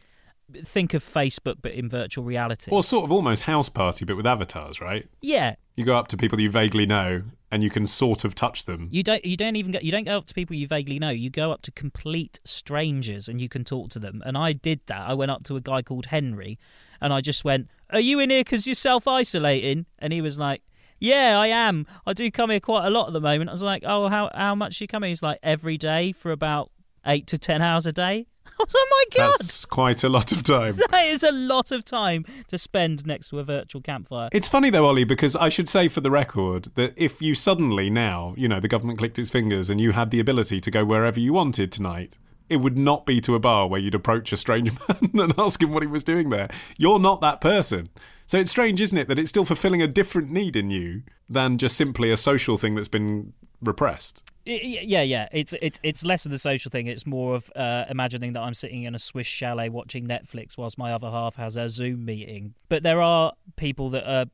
think 0.65 0.93
of 0.93 1.03
Facebook 1.03 1.55
but 1.61 1.71
in 1.71 1.87
virtual 1.87 2.23
reality. 2.25 2.71
or 2.71 2.83
sort 2.83 3.05
of 3.05 3.11
almost 3.11 3.43
house 3.43 3.69
party, 3.69 4.03
but 4.03 4.17
with 4.17 4.27
avatars, 4.27 4.81
right? 4.81 5.07
yeah, 5.21 5.55
You 5.77 5.85
go 5.85 5.95
up 5.95 6.07
to 6.09 6.17
people 6.17 6.39
you 6.41 6.49
vaguely 6.51 6.85
know 6.85 7.23
and 7.51 7.61
you 7.61 7.69
can 7.69 7.85
sort 7.85 8.23
of 8.23 8.33
touch 8.33 8.65
them. 8.65 8.87
you 8.91 9.03
don't 9.03 9.23
you 9.25 9.35
don't 9.35 9.55
even 9.55 9.71
go, 9.73 9.79
you 9.81 9.91
don't 9.91 10.05
go 10.05 10.17
up 10.17 10.25
to 10.27 10.33
people 10.33 10.55
you 10.55 10.67
vaguely 10.67 10.99
know. 10.99 11.09
You 11.09 11.29
go 11.29 11.51
up 11.51 11.61
to 11.63 11.71
complete 11.71 12.39
strangers 12.45 13.27
and 13.27 13.41
you 13.41 13.49
can 13.49 13.63
talk 13.65 13.89
to 13.91 13.99
them. 13.99 14.23
And 14.25 14.37
I 14.37 14.53
did 14.53 14.79
that. 14.87 15.01
I 15.01 15.13
went 15.13 15.31
up 15.31 15.43
to 15.43 15.55
a 15.57 15.61
guy 15.61 15.81
called 15.81 16.07
Henry, 16.07 16.57
and 17.01 17.13
I 17.13 17.21
just 17.21 17.43
went, 17.43 17.69
"Are 17.89 17.99
you 17.99 18.19
in 18.19 18.29
here 18.29 18.43
because 18.43 18.65
you're 18.65 18.75
self 18.75 19.07
isolating?" 19.07 19.85
And 19.99 20.13
he 20.13 20.21
was 20.21 20.39
like. 20.39 20.63
Yeah, 21.03 21.39
I 21.39 21.47
am. 21.47 21.87
I 22.05 22.13
do 22.13 22.29
come 22.29 22.51
here 22.51 22.59
quite 22.59 22.85
a 22.85 22.91
lot 22.91 23.07
at 23.07 23.13
the 23.13 23.19
moment. 23.19 23.49
I 23.49 23.53
was 23.53 23.63
like, 23.63 23.81
"Oh, 23.83 24.07
how 24.07 24.29
how 24.35 24.53
much 24.53 24.79
you 24.79 24.87
coming?" 24.87 25.09
He's 25.09 25.23
like, 25.23 25.39
"Every 25.41 25.75
day 25.75 26.11
for 26.11 26.31
about 26.31 26.69
eight 27.07 27.25
to 27.25 27.39
ten 27.39 27.59
hours 27.59 27.87
a 27.87 27.91
day." 27.91 28.27
"Oh 28.59 28.87
my 29.11 29.17
god!" 29.17 29.39
That's 29.39 29.65
quite 29.65 30.03
a 30.03 30.09
lot 30.09 30.31
of 30.31 30.43
time. 30.43 30.79
That 30.91 31.05
is 31.05 31.23
a 31.23 31.31
lot 31.31 31.71
of 31.71 31.85
time 31.85 32.25
to 32.47 32.57
spend 32.57 33.05
next 33.05 33.29
to 33.29 33.39
a 33.39 33.43
virtual 33.43 33.81
campfire. 33.81 34.29
It's 34.31 34.47
funny 34.47 34.69
though, 34.69 34.85
Ollie, 34.85 35.03
because 35.03 35.35
I 35.35 35.49
should 35.49 35.69
say 35.69 35.87
for 35.87 36.01
the 36.01 36.11
record 36.11 36.69
that 36.75 36.93
if 36.95 37.21
you 37.21 37.33
suddenly 37.35 37.89
now, 37.89 38.33
you 38.37 38.47
know, 38.47 38.59
the 38.59 38.67
government 38.67 38.99
clicked 38.99 39.19
its 39.19 39.29
fingers 39.29 39.69
and 39.69 39.79
you 39.79 39.91
had 39.91 40.11
the 40.11 40.19
ability 40.19 40.59
to 40.61 40.71
go 40.71 40.85
wherever 40.85 41.19
you 41.19 41.33
wanted 41.33 41.71
tonight, 41.71 42.17
it 42.49 42.57
would 42.57 42.77
not 42.77 43.05
be 43.05 43.21
to 43.21 43.35
a 43.35 43.39
bar 43.39 43.67
where 43.67 43.79
you'd 43.79 43.95
approach 43.95 44.33
a 44.33 44.37
strange 44.37 44.71
man 44.89 45.21
and 45.21 45.33
ask 45.37 45.61
him 45.61 45.71
what 45.71 45.83
he 45.83 45.87
was 45.87 46.03
doing 46.03 46.29
there. 46.29 46.49
You're 46.77 46.99
not 46.99 47.21
that 47.21 47.39
person. 47.39 47.89
So 48.27 48.37
it's 48.37 48.51
strange, 48.51 48.79
isn't 48.81 48.97
it, 48.97 49.07
that 49.07 49.17
it's 49.19 49.29
still 49.29 49.45
fulfilling 49.45 49.81
a 49.81 49.87
different 49.87 50.31
need 50.31 50.55
in 50.55 50.69
you 50.69 51.03
than 51.29 51.57
just 51.57 51.77
simply 51.77 52.11
a 52.11 52.17
social 52.17 52.57
thing 52.57 52.75
that's 52.75 52.87
been 52.87 53.33
repressed. 53.61 54.30
Yeah, 54.45 55.01
yeah. 55.01 55.27
It's 55.31 55.53
it's 55.61 55.79
it's 55.83 56.03
less 56.03 56.25
of 56.25 56.31
the 56.31 56.37
social 56.37 56.69
thing. 56.69 56.87
It's 56.87 57.05
more 57.05 57.35
of 57.35 57.51
uh, 57.55 57.85
imagining 57.89 58.33
that 58.33 58.41
I'm 58.41 58.53
sitting 58.53 58.83
in 58.83 58.95
a 58.95 58.99
Swiss 58.99 59.27
chalet 59.27 59.69
watching 59.69 60.07
Netflix 60.07 60.57
whilst 60.57 60.77
my 60.77 60.91
other 60.93 61.11
half 61.11 61.35
has 61.35 61.57
a 61.57 61.69
Zoom 61.69 62.05
meeting. 62.05 62.55
But 62.67 62.83
there 62.83 63.01
are 63.01 63.33
people 63.55 63.89
that 63.91 64.09
are 64.09 64.25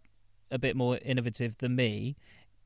a 0.50 0.58
bit 0.58 0.76
more 0.76 0.98
innovative 1.04 1.58
than 1.58 1.76
me. 1.76 2.16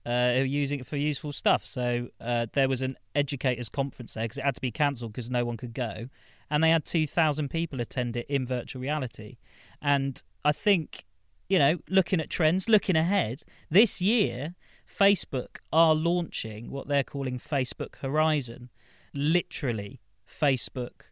Uh, 0.03 0.33
who 0.33 0.41
are 0.41 0.45
using 0.45 0.79
it 0.79 0.87
for 0.87 0.97
useful 0.97 1.31
stuff. 1.31 1.63
So 1.63 2.07
uh, 2.19 2.47
there 2.53 2.67
was 2.67 2.81
an 2.81 2.97
educators 3.13 3.69
conference 3.69 4.15
there 4.15 4.23
because 4.23 4.39
it 4.39 4.43
had 4.43 4.55
to 4.55 4.61
be 4.61 4.71
cancelled 4.71 5.13
because 5.13 5.29
no 5.29 5.45
one 5.45 5.57
could 5.57 5.75
go, 5.75 6.09
and 6.49 6.63
they 6.63 6.71
had 6.71 6.85
two 6.85 7.05
thousand 7.05 7.49
people 7.49 7.79
attend 7.79 8.17
it 8.17 8.25
in 8.27 8.47
virtual 8.47 8.81
reality. 8.81 9.37
And 9.79 10.23
I 10.43 10.53
think, 10.53 11.05
you 11.49 11.59
know, 11.59 11.77
looking 11.87 12.19
at 12.19 12.31
trends, 12.31 12.67
looking 12.67 12.95
ahead, 12.95 13.43
this 13.69 14.01
year 14.01 14.55
Facebook 15.01 15.57
are 15.73 15.95
launching 15.95 16.69
what 16.69 16.87
they're 16.87 17.03
calling 17.03 17.39
Facebook 17.39 17.95
Horizon, 18.01 18.69
literally 19.15 19.99
Facebook 20.29 21.09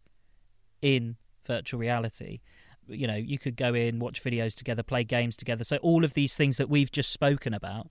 in 0.80 1.16
virtual 1.44 1.80
reality. 1.80 2.42
You 2.88 3.08
know, 3.08 3.16
you 3.16 3.40
could 3.40 3.56
go 3.56 3.74
in, 3.74 3.98
watch 3.98 4.24
videos 4.24 4.54
together, 4.54 4.84
play 4.84 5.04
games 5.04 5.36
together. 5.36 5.64
So 5.64 5.78
all 5.78 6.06
of 6.06 6.14
these 6.14 6.38
things 6.38 6.58
that 6.58 6.70
we've 6.70 6.92
just 6.92 7.12
spoken 7.12 7.52
about, 7.52 7.90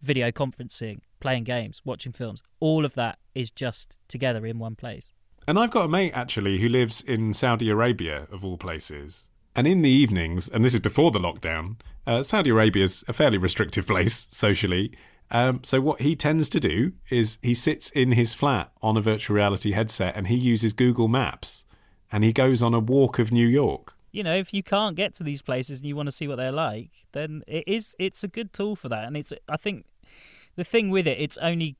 video 0.00 0.30
conferencing, 0.30 1.00
playing 1.20 1.44
games, 1.44 1.82
watching 1.84 2.12
films, 2.12 2.42
all 2.58 2.86
of 2.86 2.94
that 2.94 3.18
is 3.34 3.50
just 3.50 3.98
together 4.08 4.46
in 4.46 4.58
one 4.58 4.76
place. 4.76 5.12
And 5.46 5.58
I've 5.58 5.72
got 5.72 5.84
a 5.84 5.88
mate 5.88 6.12
actually 6.14 6.58
who 6.58 6.70
lives 6.70 7.02
in 7.02 7.34
Saudi 7.34 7.68
Arabia, 7.68 8.28
of 8.32 8.46
all 8.46 8.56
places. 8.56 9.28
And 9.54 9.66
in 9.66 9.82
the 9.82 9.90
evenings, 9.90 10.48
and 10.48 10.64
this 10.64 10.72
is 10.72 10.80
before 10.80 11.10
the 11.10 11.18
lockdown, 11.18 11.76
uh, 12.06 12.22
Saudi 12.22 12.50
Arabia 12.50 12.84
is 12.84 13.04
a 13.08 13.12
fairly 13.12 13.38
restrictive 13.38 13.86
place 13.86 14.26
socially. 14.30 14.92
Um, 15.30 15.60
so 15.62 15.80
what 15.80 16.00
he 16.00 16.14
tends 16.14 16.48
to 16.50 16.60
do 16.60 16.92
is 17.08 17.38
he 17.42 17.54
sits 17.54 17.90
in 17.90 18.12
his 18.12 18.34
flat 18.34 18.70
on 18.82 18.96
a 18.96 19.00
virtual 19.00 19.36
reality 19.36 19.72
headset 19.72 20.14
and 20.14 20.26
he 20.26 20.36
uses 20.36 20.72
Google 20.72 21.08
Maps 21.08 21.64
and 22.10 22.22
he 22.22 22.32
goes 22.32 22.62
on 22.62 22.74
a 22.74 22.80
walk 22.80 23.18
of 23.18 23.32
New 23.32 23.46
York. 23.46 23.94
You 24.10 24.22
know, 24.22 24.34
if 24.34 24.52
you 24.52 24.62
can't 24.62 24.94
get 24.94 25.14
to 25.14 25.24
these 25.24 25.40
places 25.40 25.78
and 25.78 25.88
you 25.88 25.96
want 25.96 26.08
to 26.08 26.12
see 26.12 26.28
what 26.28 26.36
they're 26.36 26.52
like, 26.52 26.90
then 27.12 27.42
it 27.46 27.64
is 27.66 27.96
it's 27.98 28.22
a 28.22 28.28
good 28.28 28.52
tool 28.52 28.76
for 28.76 28.90
that. 28.90 29.04
And 29.04 29.16
it's 29.16 29.32
I 29.48 29.56
think 29.56 29.86
the 30.56 30.64
thing 30.64 30.90
with 30.90 31.06
it, 31.06 31.18
it's 31.18 31.38
only 31.38 31.76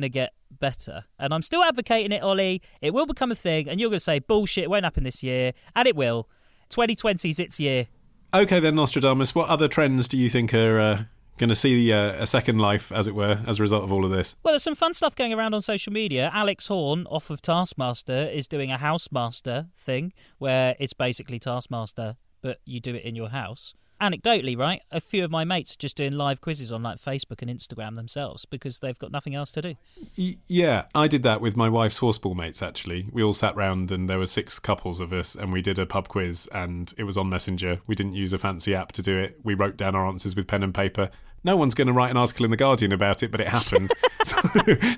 to 0.00 0.08
get 0.08 0.32
better. 0.50 1.04
And 1.18 1.34
I'm 1.34 1.42
still 1.42 1.62
advocating 1.62 2.12
it, 2.12 2.22
Ollie. 2.22 2.62
It 2.80 2.94
will 2.94 3.06
become 3.06 3.30
a 3.30 3.34
thing, 3.34 3.68
and 3.68 3.78
you're 3.78 3.90
to 3.90 4.00
say, 4.00 4.18
bullshit, 4.18 4.64
it 4.64 4.70
won't 4.70 4.84
happen 4.84 5.04
this 5.04 5.22
year. 5.22 5.52
And 5.76 5.86
it 5.86 5.94
will. 5.94 6.28
2020 6.70 7.28
is 7.28 7.38
its 7.38 7.60
year. 7.60 7.86
Okay, 8.34 8.60
then, 8.60 8.74
Nostradamus, 8.74 9.34
what 9.34 9.50
other 9.50 9.68
trends 9.68 10.08
do 10.08 10.16
you 10.16 10.30
think 10.30 10.54
are 10.54 10.80
uh, 10.80 11.02
going 11.36 11.50
to 11.50 11.54
see 11.54 11.92
uh, 11.92 12.12
a 12.12 12.26
second 12.26 12.58
life, 12.58 12.90
as 12.90 13.06
it 13.06 13.14
were, 13.14 13.38
as 13.46 13.58
a 13.58 13.62
result 13.62 13.84
of 13.84 13.92
all 13.92 14.06
of 14.06 14.10
this? 14.10 14.34
Well, 14.42 14.52
there's 14.52 14.62
some 14.62 14.74
fun 14.74 14.94
stuff 14.94 15.14
going 15.14 15.34
around 15.34 15.52
on 15.52 15.60
social 15.60 15.92
media. 15.92 16.30
Alex 16.32 16.66
Horne, 16.68 17.06
off 17.10 17.28
of 17.28 17.42
Taskmaster, 17.42 18.30
is 18.32 18.48
doing 18.48 18.72
a 18.72 18.78
Housemaster 18.78 19.68
thing 19.76 20.14
where 20.38 20.76
it's 20.80 20.94
basically 20.94 21.38
Taskmaster, 21.38 22.16
but 22.40 22.60
you 22.64 22.80
do 22.80 22.94
it 22.94 23.04
in 23.04 23.14
your 23.14 23.28
house 23.28 23.74
anecdotally, 24.02 24.58
right, 24.58 24.82
a 24.90 25.00
few 25.00 25.24
of 25.24 25.30
my 25.30 25.44
mates 25.44 25.72
are 25.72 25.78
just 25.78 25.96
doing 25.96 26.12
live 26.12 26.40
quizzes 26.40 26.72
on 26.72 26.82
like 26.82 26.98
Facebook 26.98 27.40
and 27.40 27.50
Instagram 27.50 27.96
themselves 27.96 28.44
because 28.44 28.80
they've 28.80 28.98
got 28.98 29.12
nothing 29.12 29.34
else 29.34 29.50
to 29.52 29.62
do. 29.62 29.74
Yeah, 30.48 30.86
I 30.94 31.06
did 31.06 31.22
that 31.22 31.40
with 31.40 31.56
my 31.56 31.68
wife's 31.68 32.00
horseball 32.00 32.34
mates. 32.34 32.62
Actually, 32.62 33.06
we 33.12 33.22
all 33.22 33.32
sat 33.32 33.54
round 33.56 33.92
and 33.92 34.10
there 34.10 34.18
were 34.18 34.26
six 34.26 34.58
couples 34.58 35.00
of 35.00 35.12
us, 35.12 35.36
and 35.36 35.52
we 35.52 35.62
did 35.62 35.78
a 35.78 35.86
pub 35.86 36.08
quiz, 36.08 36.48
and 36.52 36.92
it 36.98 37.04
was 37.04 37.16
on 37.16 37.28
Messenger. 37.28 37.80
We 37.86 37.94
didn't 37.94 38.14
use 38.14 38.32
a 38.32 38.38
fancy 38.38 38.74
app 38.74 38.92
to 38.92 39.02
do 39.02 39.16
it. 39.16 39.38
We 39.44 39.54
wrote 39.54 39.76
down 39.76 39.94
our 39.94 40.06
answers 40.06 40.34
with 40.34 40.46
pen 40.46 40.62
and 40.62 40.74
paper. 40.74 41.08
No 41.44 41.56
one's 41.56 41.74
going 41.74 41.88
to 41.88 41.92
write 41.92 42.10
an 42.10 42.16
article 42.16 42.44
in 42.44 42.50
the 42.50 42.56
Guardian 42.56 42.92
about 42.92 43.22
it, 43.22 43.30
but 43.30 43.40
it 43.40 43.48
happened. 43.48 43.92
so, 44.24 44.36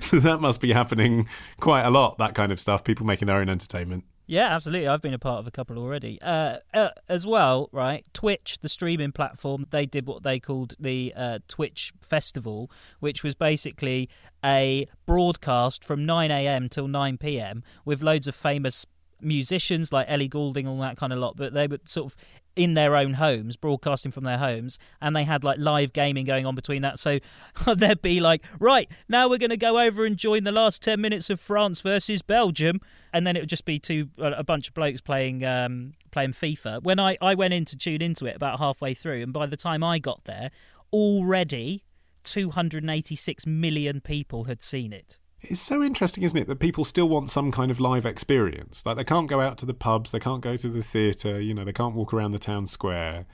so 0.01 0.19
that 0.19 0.37
must 0.39 0.61
be 0.61 0.71
happening 0.71 1.27
quite 1.59 1.81
a 1.81 1.89
lot. 1.89 2.19
That 2.19 2.35
kind 2.35 2.51
of 2.51 2.59
stuff. 2.59 2.83
People 2.83 3.05
making 3.05 3.27
their 3.27 3.37
own 3.37 3.49
entertainment. 3.49 4.03
Yeah, 4.27 4.47
absolutely. 4.47 4.87
I've 4.87 5.01
been 5.01 5.13
a 5.13 5.19
part 5.19 5.39
of 5.39 5.47
a 5.47 5.51
couple 5.51 5.77
already. 5.77 6.19
Uh, 6.21 6.57
uh, 6.73 6.89
as 7.07 7.27
well, 7.27 7.69
right? 7.71 8.05
Twitch, 8.13 8.57
the 8.61 8.69
streaming 8.69 9.11
platform, 9.11 9.67
they 9.69 9.85
did 9.85 10.07
what 10.07 10.23
they 10.23 10.39
called 10.39 10.73
the 10.79 11.13
uh, 11.15 11.39
Twitch 11.47 11.93
Festival, 12.01 12.71
which 12.99 13.23
was 13.23 13.35
basically 13.35 14.09
a 14.43 14.87
broadcast 15.05 15.83
from 15.83 16.05
9 16.05 16.31
a.m. 16.31 16.69
till 16.69 16.87
9 16.87 17.17
p.m. 17.17 17.63
with 17.85 18.01
loads 18.01 18.27
of 18.27 18.33
famous 18.33 18.85
musicians 19.21 19.93
like 19.93 20.07
Ellie 20.09 20.27
Goulding, 20.27 20.67
and 20.67 20.75
all 20.75 20.81
that 20.81 20.97
kind 20.97 21.13
of 21.13 21.19
lot, 21.19 21.35
but 21.37 21.53
they 21.53 21.67
were 21.67 21.79
sort 21.85 22.11
of 22.11 22.17
in 22.55 22.73
their 22.73 22.95
own 22.95 23.15
homes, 23.15 23.57
broadcasting 23.57 24.11
from 24.11 24.23
their 24.23 24.37
homes, 24.37 24.77
and 25.01 25.15
they 25.15 25.23
had 25.23 25.43
like 25.43 25.59
live 25.59 25.93
gaming 25.93 26.25
going 26.25 26.45
on 26.45 26.55
between 26.55 26.81
that. 26.81 26.99
So 26.99 27.19
there'd 27.75 28.01
be 28.01 28.19
like, 28.19 28.43
right, 28.59 28.89
now 29.09 29.29
we're 29.29 29.37
going 29.37 29.49
to 29.49 29.57
go 29.57 29.79
over 29.79 30.05
and 30.05 30.17
join 30.17 30.43
the 30.43 30.51
last 30.51 30.81
10 30.81 30.99
minutes 30.99 31.29
of 31.29 31.39
France 31.39 31.81
versus 31.81 32.21
Belgium. 32.21 32.79
And 33.13 33.25
then 33.25 33.35
it 33.35 33.41
would 33.41 33.49
just 33.49 33.65
be 33.65 33.79
two, 33.79 34.09
a 34.17 34.43
bunch 34.43 34.67
of 34.67 34.73
blokes 34.73 35.01
playing 35.01 35.45
um, 35.45 35.93
playing 36.11 36.33
FIFA. 36.33 36.83
When 36.83 36.99
I, 36.99 37.17
I 37.21 37.33
went 37.35 37.53
in 37.53 37.65
to 37.65 37.77
tune 37.77 38.01
into 38.01 38.25
it 38.25 38.35
about 38.35 38.59
halfway 38.59 38.93
through, 38.93 39.23
and 39.23 39.31
by 39.31 39.45
the 39.45 39.57
time 39.57 39.83
I 39.83 39.99
got 39.99 40.25
there, 40.25 40.51
already 40.91 41.83
286 42.23 43.45
million 43.45 44.01
people 44.01 44.45
had 44.45 44.61
seen 44.61 44.91
it. 44.91 45.19
It's 45.41 45.61
so 45.61 45.83
interesting, 45.83 46.23
isn't 46.23 46.37
it, 46.37 46.47
that 46.47 46.59
people 46.59 46.83
still 46.83 47.07
want 47.07 47.29
some 47.29 47.51
kind 47.51 47.69
of 47.69 47.79
live 47.79 48.05
experience. 48.05 48.85
Like 48.85 48.97
they 48.97 49.03
can't 49.03 49.27
go 49.27 49.41
out 49.41 49.57
to 49.59 49.65
the 49.65 49.73
pubs, 49.73 50.11
they 50.11 50.19
can't 50.19 50.41
go 50.41 50.57
to 50.57 50.67
the 50.67 50.81
theatre, 50.81 51.39
you 51.39 51.53
know, 51.53 51.63
they 51.63 51.73
can't 51.73 51.95
walk 51.95 52.13
around 52.13 52.31
the 52.31 52.39
town 52.39 52.65
square, 52.65 53.25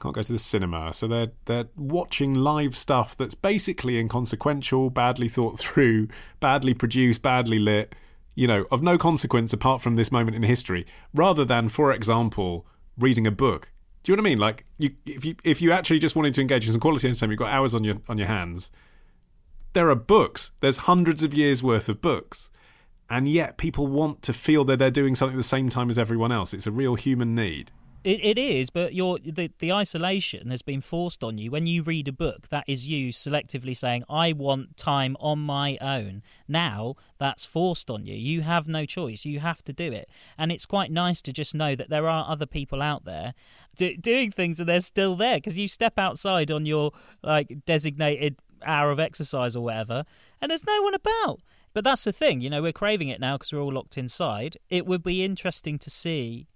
can't 0.00 0.14
go 0.14 0.22
to 0.22 0.32
the 0.32 0.38
cinema. 0.38 0.92
So 0.92 1.06
they're 1.06 1.30
they're 1.44 1.68
watching 1.76 2.34
live 2.34 2.76
stuff 2.76 3.16
that's 3.16 3.36
basically 3.36 3.98
inconsequential, 3.98 4.90
badly 4.90 5.28
thought 5.28 5.58
through, 5.58 6.08
badly 6.40 6.74
produced, 6.74 7.22
badly 7.22 7.60
lit, 7.60 7.94
you 8.34 8.48
know, 8.48 8.66
of 8.70 8.82
no 8.82 8.98
consequence 8.98 9.52
apart 9.52 9.80
from 9.80 9.94
this 9.94 10.10
moment 10.10 10.34
in 10.34 10.42
history, 10.42 10.86
rather 11.14 11.44
than, 11.44 11.68
for 11.68 11.92
example, 11.92 12.66
reading 12.98 13.26
a 13.26 13.30
book. 13.30 13.70
Do 14.02 14.10
you 14.10 14.16
know 14.16 14.22
what 14.22 14.26
I 14.26 14.30
mean? 14.30 14.38
Like 14.38 14.66
you, 14.78 14.90
if 15.06 15.24
you 15.24 15.36
if 15.44 15.62
you 15.62 15.70
actually 15.70 16.00
just 16.00 16.16
wanted 16.16 16.34
to 16.34 16.40
engage 16.40 16.66
in 16.66 16.72
some 16.72 16.80
quality 16.80 17.06
entertainment, 17.06 17.38
you've 17.38 17.46
got 17.46 17.52
hours 17.52 17.74
on 17.74 17.84
your 17.84 17.98
on 18.08 18.18
your 18.18 18.26
hands 18.26 18.72
there 19.72 19.88
are 19.90 19.94
books. 19.94 20.52
There's 20.60 20.78
hundreds 20.78 21.22
of 21.22 21.34
years 21.34 21.62
worth 21.62 21.88
of 21.88 22.00
books. 22.00 22.50
And 23.10 23.28
yet 23.28 23.58
people 23.58 23.86
want 23.86 24.22
to 24.22 24.32
feel 24.32 24.64
that 24.64 24.78
they're 24.78 24.90
doing 24.90 25.14
something 25.14 25.36
at 25.36 25.38
the 25.38 25.44
same 25.44 25.68
time 25.68 25.90
as 25.90 25.98
everyone 25.98 26.32
else. 26.32 26.54
It's 26.54 26.66
a 26.66 26.72
real 26.72 26.94
human 26.94 27.34
need. 27.34 27.70
It, 28.04 28.24
it 28.24 28.38
is, 28.38 28.68
but 28.70 28.94
your 28.94 29.18
the, 29.20 29.52
the 29.60 29.72
isolation 29.72 30.50
has 30.50 30.60
been 30.60 30.80
forced 30.80 31.22
on 31.22 31.38
you. 31.38 31.52
When 31.52 31.68
you 31.68 31.82
read 31.82 32.08
a 32.08 32.12
book, 32.12 32.48
that 32.48 32.64
is 32.66 32.88
you 32.88 33.12
selectively 33.12 33.76
saying, 33.76 34.02
I 34.10 34.32
want 34.32 34.76
time 34.76 35.16
on 35.20 35.38
my 35.38 35.78
own. 35.80 36.22
Now 36.48 36.96
that's 37.18 37.44
forced 37.44 37.90
on 37.90 38.04
you. 38.04 38.14
You 38.14 38.40
have 38.40 38.66
no 38.66 38.86
choice. 38.86 39.24
You 39.24 39.38
have 39.38 39.62
to 39.64 39.72
do 39.72 39.92
it. 39.92 40.08
And 40.36 40.50
it's 40.50 40.66
quite 40.66 40.90
nice 40.90 41.20
to 41.22 41.32
just 41.32 41.54
know 41.54 41.76
that 41.76 41.90
there 41.90 42.08
are 42.08 42.28
other 42.28 42.46
people 42.46 42.82
out 42.82 43.04
there 43.04 43.34
do, 43.76 43.96
doing 43.96 44.32
things 44.32 44.58
and 44.58 44.68
they're 44.68 44.80
still 44.80 45.14
there 45.14 45.36
because 45.36 45.56
you 45.56 45.68
step 45.68 45.96
outside 45.96 46.50
on 46.50 46.66
your 46.66 46.90
like 47.22 47.64
designated 47.66 48.36
hour 48.66 48.90
of 48.90 49.00
exercise 49.00 49.56
or 49.56 49.64
whatever, 49.64 50.04
and 50.40 50.50
there's 50.50 50.66
no 50.66 50.82
one 50.82 50.94
about. 50.94 51.40
But 51.74 51.84
that's 51.84 52.04
the 52.04 52.12
thing, 52.12 52.40
you 52.40 52.50
know, 52.50 52.62
we're 52.62 52.72
craving 52.72 53.08
it 53.08 53.20
now 53.20 53.36
because 53.38 53.52
we're 53.52 53.60
all 53.60 53.72
locked 53.72 53.96
inside. 53.96 54.56
It 54.68 54.86
would 54.86 55.02
be 55.02 55.24
interesting 55.24 55.78
to 55.78 55.90
see 55.90 56.48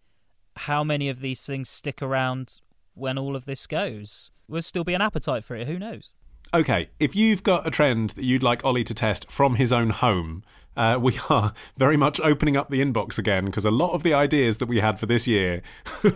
how 0.57 0.85
many 0.85 1.09
of 1.09 1.21
these 1.21 1.45
things 1.45 1.69
stick 1.69 2.03
around 2.03 2.61
when 2.95 3.19
all 3.19 3.37
of 3.37 3.47
this 3.47 3.67
goes. 3.67 4.31
Will 4.49 4.63
still 4.63 4.85
be 4.85 4.95
an 4.95 5.03
appetite 5.03 5.45
for 5.45 5.57
it, 5.57 5.67
who 5.67 5.79
knows? 5.79 6.15
Okay, 6.55 6.89
if 7.01 7.17
you've 7.17 7.43
got 7.43 7.67
a 7.67 7.71
trend 7.71 8.11
that 8.11 8.25
you'd 8.25 8.43
like 8.43 8.65
Ollie 8.65 8.85
to 8.85 8.95
test 8.95 9.31
from 9.31 9.57
his 9.57 9.73
own 9.73 9.91
home, 9.91 10.45
uh, 10.77 10.99
we 11.01 11.19
are 11.31 11.53
very 11.77 11.97
much 11.97 12.21
opening 12.21 12.57
up 12.57 12.69
the 12.69 12.81
inbox 12.81 13.19
again 13.19 13.47
because 13.47 13.65
a 13.65 13.71
lot 13.71 13.93
of 13.93 14.03
the 14.03 14.15
ideas 14.15 14.59
that 14.59 14.67
we 14.67 14.81
had 14.81 14.99
for 14.99 15.07
this 15.07 15.27
year 15.27 15.63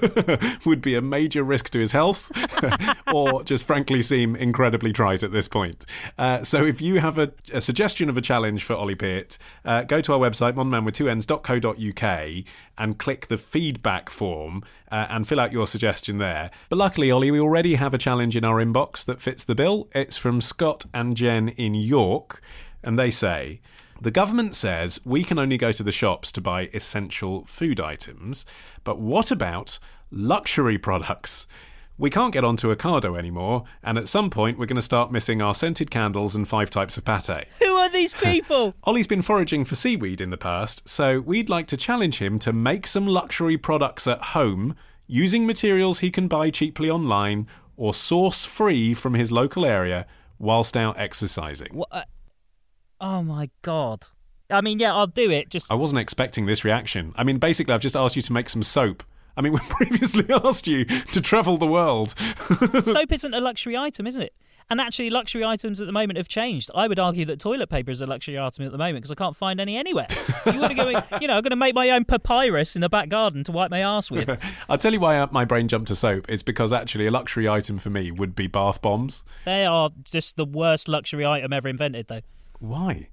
would 0.67 0.81
be 0.81 0.95
a 0.95 1.03
major 1.03 1.43
risk 1.43 1.71
to 1.71 1.79
his 1.79 1.93
health 1.93 2.31
or 3.13 3.43
just 3.45 3.67
frankly 3.67 4.03
seem 4.03 4.37
incredibly 4.37 4.93
trite 4.93 5.23
at 5.23 5.33
this 5.33 5.49
point. 5.49 5.85
Uh, 6.19 6.43
so 6.45 6.65
if 6.65 6.81
you 6.81 7.01
have 7.01 7.19
a, 7.19 7.33
a, 7.53 7.61
suggestion 7.61 8.09
of 8.09 8.17
a 8.17 8.21
challenge 8.21 8.65
for 8.65 8.75
Ollie 8.75 8.95
Peart, 8.95 9.39
uh, 9.65 9.83
go 9.83 10.01
to 10.01 10.13
our 10.13 10.19
website, 10.19 10.55
modernmanwith2ends.co.uk 10.55 12.45
and 12.79 12.99
click 12.99 13.27
the 13.27 13.39
feedback 13.39 14.11
form 14.11 14.63
uh, 14.91 15.07
and 15.11 15.29
fill 15.29 15.41
out 15.41 15.53
your 15.53 15.67
suggestion 15.67 16.19
there. 16.19 16.51
But 16.69 16.77
luckily, 16.77 17.11
Ollie, 17.11 17.31
we 17.31 17.41
already 17.41 17.75
have 17.75 17.95
a 17.95 17.99
challenge 17.99 18.37
in 18.37 18.45
our 18.45 18.57
inbox 18.57 19.05
that 19.05 19.21
fits 19.21 19.45
the 19.45 19.55
bill. 19.55 19.89
It's 19.95 20.17
from 20.17 20.41
Scott 20.41 20.87
and 20.93 21.17
Jen 21.17 21.51
in 21.51 21.75
York, 21.75 22.43
and 22.83 22.99
they 22.99 23.11
say, 23.11 23.61
the 24.01 24.11
government 24.11 24.57
says 24.57 24.99
we 25.05 25.23
can 25.23 25.39
only 25.39 25.59
go 25.59 25.73
to 25.73 25.83
the 25.83 25.93
shops 25.93 26.33
to 26.33 26.41
buy 26.41 26.71
essential 26.73 27.45
food 27.45 27.81
items, 27.81 28.47
but 28.83 28.99
what 28.99 29.31
about 29.31 29.79
luxury 30.11 30.79
products? 30.79 31.47
We 31.99 32.09
can't 32.09 32.33
get 32.33 32.45
onto 32.45 32.75
Ocado 32.75 33.19
anymore, 33.19 33.65
and 33.83 33.99
at 33.99 34.09
some 34.09 34.31
point 34.31 34.59
we're 34.59 34.65
going 34.65 34.77
to 34.77 34.83
start 34.83 35.13
missing 35.13 35.43
our 35.43 35.55
scented 35.55 35.91
candles 35.91 36.35
and 36.35 36.49
five 36.49 36.71
types 36.71 36.97
of 36.97 37.05
pate. 37.05 37.47
Who 37.59 37.67
are 37.67 37.91
these 37.91 38.15
people? 38.23 38.75
Ollie's 38.85 39.07
been 39.07 39.21
foraging 39.21 39.67
for 39.67 39.75
seaweed 39.75 40.23
in 40.23 40.31
the 40.31 40.39
past, 40.39 40.89
so 40.89 41.21
we'd 41.21 41.51
like 41.51 41.67
to 41.67 41.77
challenge 41.77 42.17
him 42.17 42.39
to 42.39 42.55
make 42.55 42.87
some 42.87 43.07
luxury 43.07 43.59
products 43.59 44.07
at 44.07 44.23
home 44.23 44.75
using 45.07 45.47
materials 45.47 45.99
he 45.99 46.11
can 46.11 46.27
buy 46.27 46.49
cheaply 46.49 46.89
online 46.89 47.47
or 47.77 47.93
source 47.93 48.47
free 48.47 48.95
from 48.95 49.13
his 49.13 49.31
local 49.31 49.67
area 49.67 50.07
whilst 50.39 50.79
out 50.79 50.99
exercising. 50.99 51.69
What? 51.73 51.89
Uh, 51.93 52.03
Oh 53.01 53.23
my 53.23 53.51
god. 53.63 54.05
I 54.51 54.61
mean, 54.61 54.79
yeah, 54.79 54.95
I'll 54.95 55.07
do 55.07 55.31
it. 55.31 55.49
Just 55.49 55.71
I 55.71 55.75
wasn't 55.75 56.01
expecting 56.01 56.47
this 56.47 56.65
reaction. 56.65 57.13
I 57.17 57.25
mean, 57.25 57.39
basically, 57.39 57.73
I've 57.73 57.81
just 57.81 57.97
asked 57.97 58.17
you 58.17 58.23
to 58.23 58.33
make 58.33 58.49
some 58.49 58.63
soap. 58.63 59.03
I 59.37 59.43
mean, 59.43 59.53
we 59.55 59.61
previously 59.61 60.27
asked 60.45 60.67
you 60.67 60.85
to 60.85 61.21
travel 61.21 61.57
the 61.57 61.67
world. 61.67 62.15
soap 62.83 63.13
isn't 63.13 63.35
a 63.35 63.41
luxury 63.41 63.77
item, 63.77 64.07
isn't 64.07 64.23
it? 64.23 64.35
And 64.69 64.81
actually, 64.81 65.11
luxury 65.11 65.45
items 65.45 65.81
at 65.81 65.89
the 65.89 65.93
moment 65.93 66.17
have 66.17 66.29
changed. 66.29 66.71
I 66.77 66.87
would 66.87 67.01
argue 67.01 67.25
that 67.25 67.41
toilet 67.41 67.69
paper 67.69 67.91
is 67.91 68.01
a 68.01 68.07
luxury 68.07 68.39
item 68.39 68.67
at 68.67 68.71
the 68.71 68.79
moment 68.79 68.99
because 68.99 69.11
I 69.11 69.17
can't 69.17 69.35
find 69.35 69.61
any 69.61 69.77
anywhere. 69.77 70.07
You 70.47 70.61
want 70.61 70.71
to 70.71 70.77
go? 70.77 71.19
you 71.21 71.27
know, 71.27 71.35
I'm 71.35 71.43
going 71.43 71.51
to 71.51 71.57
make 71.57 71.75
my 71.75 71.91
own 71.91 72.05
papyrus 72.05 72.77
in 72.77 72.81
the 72.81 72.89
back 72.89 73.09
garden 73.09 73.43
to 73.45 73.53
wipe 73.53 73.73
my 73.73 73.81
ass 73.81 74.13
with. 74.13 74.31
I'll 74.69 74.79
tell 74.79 74.93
you 74.93 75.01
why 75.01 75.19
uh, 75.19 75.27
my 75.33 75.45
brain 75.45 75.67
jumped 75.67 75.89
to 75.89 75.97
soap. 75.97 76.27
It's 76.29 76.45
because 76.45 76.73
actually, 76.73 77.09
a 77.09 77.11
luxury 77.11 77.49
item 77.49 77.79
for 77.79 77.91
me 77.91 78.13
would 78.13 78.37
be 78.37 78.47
bath 78.47 78.81
bombs. 78.81 79.25
They 79.45 79.67
are 79.67 79.91
just 80.05 80.37
the 80.37 80.45
worst 80.45 80.87
luxury 80.87 81.27
item 81.27 81.53
ever 81.53 81.67
invented, 81.67 82.07
though. 82.07 82.21
Why? 82.61 83.09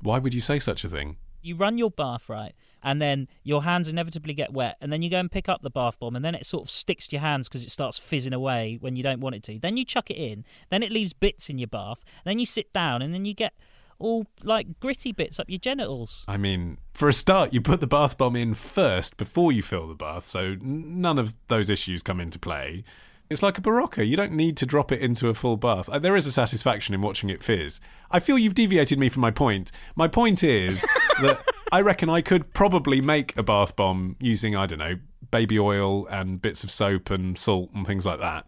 Why 0.00 0.18
would 0.18 0.32
you 0.32 0.40
say 0.40 0.58
such 0.58 0.84
a 0.84 0.88
thing? 0.88 1.16
You 1.42 1.54
run 1.56 1.78
your 1.78 1.90
bath 1.90 2.28
right, 2.28 2.54
and 2.82 3.00
then 3.00 3.28
your 3.44 3.62
hands 3.62 3.88
inevitably 3.88 4.34
get 4.34 4.52
wet, 4.52 4.76
and 4.80 4.92
then 4.92 5.02
you 5.02 5.10
go 5.10 5.18
and 5.18 5.30
pick 5.30 5.48
up 5.48 5.62
the 5.62 5.70
bath 5.70 5.98
bomb, 5.98 6.16
and 6.16 6.24
then 6.24 6.34
it 6.34 6.46
sort 6.46 6.64
of 6.64 6.70
sticks 6.70 7.06
to 7.08 7.16
your 7.16 7.20
hands 7.20 7.48
because 7.48 7.64
it 7.64 7.70
starts 7.70 7.98
fizzing 7.98 8.32
away 8.32 8.78
when 8.80 8.96
you 8.96 9.02
don't 9.02 9.20
want 9.20 9.36
it 9.36 9.42
to. 9.44 9.58
Then 9.58 9.76
you 9.76 9.84
chuck 9.84 10.10
it 10.10 10.16
in, 10.16 10.44
then 10.70 10.82
it 10.82 10.90
leaves 10.90 11.12
bits 11.12 11.48
in 11.48 11.58
your 11.58 11.68
bath, 11.68 12.04
then 12.24 12.38
you 12.38 12.46
sit 12.46 12.72
down, 12.72 13.02
and 13.02 13.14
then 13.14 13.24
you 13.24 13.34
get 13.34 13.54
all 13.98 14.26
like 14.42 14.78
gritty 14.80 15.12
bits 15.12 15.38
up 15.38 15.48
your 15.48 15.58
genitals. 15.58 16.24
I 16.28 16.36
mean, 16.36 16.78
for 16.92 17.08
a 17.08 17.12
start, 17.12 17.52
you 17.52 17.60
put 17.60 17.80
the 17.80 17.86
bath 17.86 18.18
bomb 18.18 18.36
in 18.36 18.54
first 18.54 19.16
before 19.16 19.52
you 19.52 19.62
fill 19.62 19.86
the 19.86 19.94
bath, 19.94 20.26
so 20.26 20.56
none 20.60 21.18
of 21.18 21.34
those 21.48 21.70
issues 21.70 22.02
come 22.02 22.20
into 22.20 22.38
play. 22.38 22.84
It's 23.28 23.42
like 23.42 23.58
a 23.58 23.60
Berocca. 23.60 24.06
You 24.06 24.16
don't 24.16 24.32
need 24.32 24.56
to 24.58 24.66
drop 24.66 24.92
it 24.92 25.00
into 25.00 25.28
a 25.28 25.34
full 25.34 25.56
bath. 25.56 25.88
Uh, 25.88 25.98
there 25.98 26.14
is 26.16 26.26
a 26.26 26.32
satisfaction 26.32 26.94
in 26.94 27.00
watching 27.02 27.28
it 27.28 27.42
fizz. 27.42 27.80
I 28.10 28.20
feel 28.20 28.38
you've 28.38 28.54
deviated 28.54 28.98
me 28.98 29.08
from 29.08 29.22
my 29.22 29.32
point. 29.32 29.72
My 29.96 30.06
point 30.06 30.44
is 30.44 30.80
that 31.20 31.42
I 31.72 31.80
reckon 31.80 32.08
I 32.08 32.20
could 32.20 32.52
probably 32.54 33.00
make 33.00 33.36
a 33.36 33.42
bath 33.42 33.74
bomb 33.74 34.14
using, 34.20 34.54
I 34.54 34.66
don't 34.66 34.78
know, 34.78 34.96
baby 35.32 35.58
oil 35.58 36.06
and 36.06 36.40
bits 36.40 36.62
of 36.62 36.70
soap 36.70 37.10
and 37.10 37.36
salt 37.36 37.70
and 37.74 37.84
things 37.84 38.06
like 38.06 38.20
that. 38.20 38.46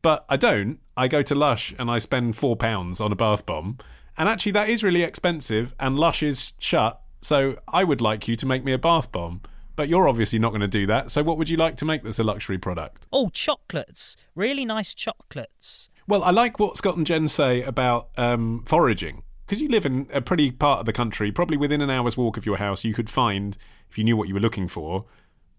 but 0.00 0.24
I 0.28 0.36
don't. 0.36 0.78
I 0.96 1.08
go 1.08 1.22
to 1.22 1.34
Lush 1.34 1.74
and 1.78 1.90
I 1.90 1.98
spend 1.98 2.36
four 2.36 2.56
pounds 2.56 3.00
on 3.00 3.10
a 3.12 3.16
bath 3.16 3.44
bomb, 3.44 3.78
and 4.16 4.28
actually 4.28 4.52
that 4.52 4.68
is 4.68 4.84
really 4.84 5.02
expensive. 5.02 5.74
And 5.80 5.98
Lush 5.98 6.22
is 6.22 6.52
shut, 6.58 7.00
so 7.20 7.56
I 7.68 7.84
would 7.84 8.00
like 8.00 8.28
you 8.28 8.36
to 8.36 8.46
make 8.46 8.64
me 8.64 8.72
a 8.72 8.78
bath 8.78 9.10
bomb. 9.12 9.40
But 9.76 9.88
you're 9.88 10.08
obviously 10.08 10.38
not 10.38 10.50
going 10.50 10.60
to 10.60 10.68
do 10.68 10.86
that. 10.86 11.10
So 11.10 11.22
what 11.22 11.38
would 11.38 11.48
you 11.48 11.56
like 11.56 11.76
to 11.76 11.84
make 11.84 12.02
that's 12.02 12.18
a 12.18 12.24
luxury 12.24 12.58
product? 12.58 13.06
Oh, 13.12 13.28
chocolates. 13.30 14.16
Really 14.34 14.64
nice 14.64 14.94
chocolates. 14.94 15.90
Well, 16.06 16.22
I 16.22 16.30
like 16.30 16.58
what 16.58 16.76
Scott 16.76 16.96
and 16.96 17.06
Jen 17.06 17.28
say 17.28 17.62
about 17.62 18.10
um, 18.16 18.62
foraging. 18.66 19.22
Because 19.46 19.60
you 19.60 19.68
live 19.68 19.84
in 19.84 20.08
a 20.12 20.20
pretty 20.20 20.50
part 20.50 20.80
of 20.80 20.86
the 20.86 20.92
country, 20.92 21.30
probably 21.30 21.56
within 21.56 21.80
an 21.80 21.90
hour's 21.90 22.16
walk 22.16 22.36
of 22.36 22.46
your 22.46 22.56
house, 22.56 22.84
you 22.84 22.94
could 22.94 23.10
find, 23.10 23.58
if 23.90 23.98
you 23.98 24.04
knew 24.04 24.16
what 24.16 24.28
you 24.28 24.34
were 24.34 24.40
looking 24.40 24.68
for, 24.68 25.04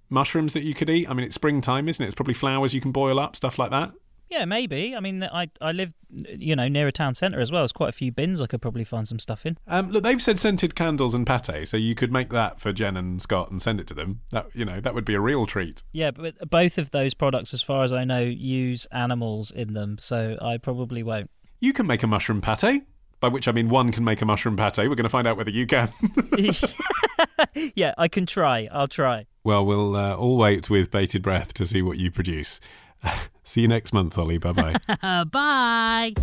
mushrooms 0.09 0.53
that 0.53 0.63
you 0.63 0.73
could 0.73 0.89
eat. 0.89 1.09
I 1.09 1.13
mean, 1.13 1.25
it's 1.25 1.35
springtime, 1.35 1.87
isn't 1.89 2.03
it? 2.03 2.07
It's 2.07 2.15
probably 2.15 2.33
flowers 2.33 2.73
you 2.73 2.81
can 2.81 2.91
boil 2.91 3.19
up, 3.19 3.35
stuff 3.35 3.59
like 3.59 3.71
that. 3.71 3.91
Yeah, 4.29 4.45
maybe. 4.45 4.95
I 4.95 4.99
mean, 4.99 5.23
I 5.23 5.49
I 5.61 5.71
live, 5.71 5.93
you 6.09 6.55
know, 6.55 6.67
near 6.67 6.87
a 6.87 6.91
town 6.91 7.15
centre 7.15 7.39
as 7.39 7.51
well. 7.51 7.61
There's 7.61 7.71
quite 7.71 7.89
a 7.89 7.93
few 7.93 8.11
bins 8.11 8.41
I 8.41 8.47
could 8.47 8.61
probably 8.61 8.83
find 8.83 9.07
some 9.07 9.19
stuff 9.19 9.45
in. 9.45 9.57
Um, 9.67 9.91
look, 9.91 10.03
they've 10.03 10.21
said 10.21 10.39
scented 10.39 10.75
candles 10.75 11.13
and 11.13 11.25
pate, 11.25 11.67
so 11.67 11.77
you 11.77 11.95
could 11.95 12.11
make 12.11 12.29
that 12.31 12.59
for 12.59 12.73
Jen 12.73 12.97
and 12.97 13.21
Scott 13.21 13.51
and 13.51 13.61
send 13.61 13.79
it 13.79 13.87
to 13.87 13.93
them. 13.93 14.21
That 14.31 14.47
you 14.53 14.65
know, 14.65 14.79
that 14.79 14.93
would 14.93 15.05
be 15.05 15.13
a 15.13 15.19
real 15.19 15.45
treat. 15.45 15.83
Yeah, 15.91 16.11
but 16.11 16.49
both 16.49 16.77
of 16.77 16.91
those 16.91 17.13
products, 17.13 17.53
as 17.53 17.61
far 17.61 17.83
as 17.83 17.93
I 17.93 18.03
know, 18.03 18.21
use 18.21 18.85
animals 18.91 19.51
in 19.51 19.73
them, 19.73 19.97
so 19.99 20.37
I 20.41 20.57
probably 20.57 21.03
won't. 21.03 21.29
You 21.59 21.73
can 21.73 21.87
make 21.87 22.03
a 22.03 22.07
mushroom 22.07 22.41
pate. 22.41 22.83
By 23.21 23.29
which 23.29 23.47
I 23.47 23.53
mean 23.53 23.69
one 23.69 23.93
can 23.93 24.03
make 24.03 24.21
a 24.21 24.25
mushroom 24.25 24.57
pate. 24.57 24.77
We're 24.77 24.89
going 24.89 25.03
to 25.03 25.09
find 25.09 25.25
out 25.25 25.37
whether 25.37 25.49
you 25.49 25.65
can. 25.65 25.91
yeah, 27.75 27.93
I 27.97 28.07
can 28.07 28.25
try. 28.25 28.67
I'll 28.71 28.87
try. 28.87 29.25
Well, 29.43 29.65
we'll 29.65 29.95
uh, 29.95 30.15
all 30.15 30.37
wait 30.37 30.69
with 30.69 30.91
bated 30.91 31.21
breath 31.21 31.53
to 31.55 31.65
see 31.65 31.81
what 31.81 31.97
you 31.97 32.11
produce. 32.11 32.59
see 33.43 33.61
you 33.61 33.67
next 33.67 33.93
month, 33.93 34.17
Ollie. 34.17 34.37
Bye 34.37 34.51
bye. 34.51 35.23
Bye. 35.31 36.13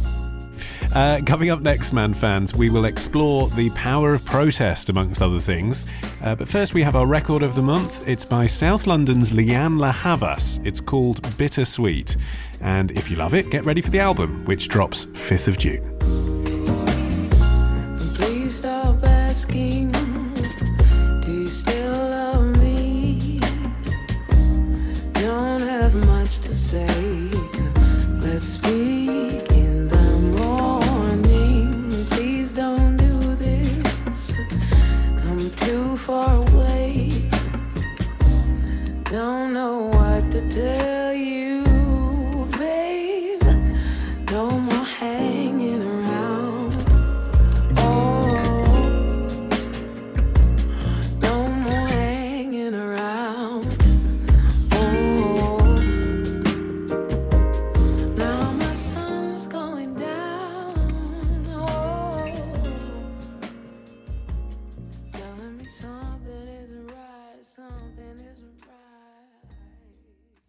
Uh, 0.95 1.21
coming 1.25 1.49
up 1.49 1.61
next, 1.63 1.93
Man 1.93 2.13
fans, 2.13 2.55
we 2.55 2.69
will 2.69 2.85
explore 2.85 3.49
the 3.51 3.71
power 3.71 4.13
of 4.13 4.25
protest, 4.25 4.91
amongst 4.91 5.23
other 5.23 5.41
things. 5.41 5.87
Uh, 6.23 6.35
but 6.35 6.47
first, 6.47 6.75
we 6.75 6.83
have 6.83 6.97
our 6.97 7.07
record 7.07 7.43
of 7.43 7.55
the 7.55 7.63
month. 7.63 8.07
It's 8.07 8.27
by 8.27 8.47
South 8.47 8.87
London's 8.87 9.33
Lianne 9.33 9.79
La 9.79 9.91
Havas. 9.91 10.61
It's 10.65 10.81
called 10.81 11.23
Bittersweet. 11.39 12.17
And 12.61 12.91
if 12.91 13.11
you 13.11 13.17
love 13.17 13.35
it, 13.35 13.51
get 13.51 13.65
ready 13.65 13.81
for 13.81 13.91
the 13.91 14.01
album, 14.01 14.45
which 14.45 14.69
drops 14.69 15.07
5th 15.07 15.49
of 15.49 15.57
June. 15.59 15.83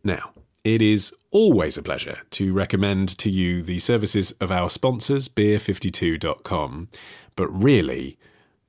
Now, 0.04 0.32
it 0.63 0.82
is 0.82 1.13
always 1.32 1.78
a 1.78 1.84
pleasure 1.84 2.20
to 2.32 2.54
recommend 2.54 3.18
to 3.20 3.30
you 3.30 3.62
the 3.62 3.80
services 3.80 4.32
of 4.34 4.52
our 4.52 4.70
sponsors, 4.70 5.30
beer52.com. 5.30 6.89
But 7.36 7.48
really, 7.48 8.18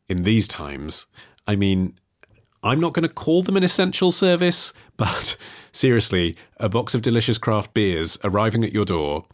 in 0.09 0.23
these 0.23 0.47
times, 0.47 1.07
I 1.47 1.57
mean, 1.57 1.95
I'm 2.63 2.81
not 2.81 2.93
going 2.93 3.07
to 3.07 3.13
call 3.13 3.43
them 3.43 3.57
an 3.57 3.65
essential 3.65 4.13
service, 4.13 4.73
but 4.97 5.37
seriously, 5.73 6.37
a 6.59 6.69
box 6.69 6.95
of 6.95 7.03
delicious 7.03 7.39
craft 7.39 7.75
beers 7.75 8.17
arriving 8.23 8.65
at 8.65 8.73
your 8.73 8.85
door. 8.85 9.27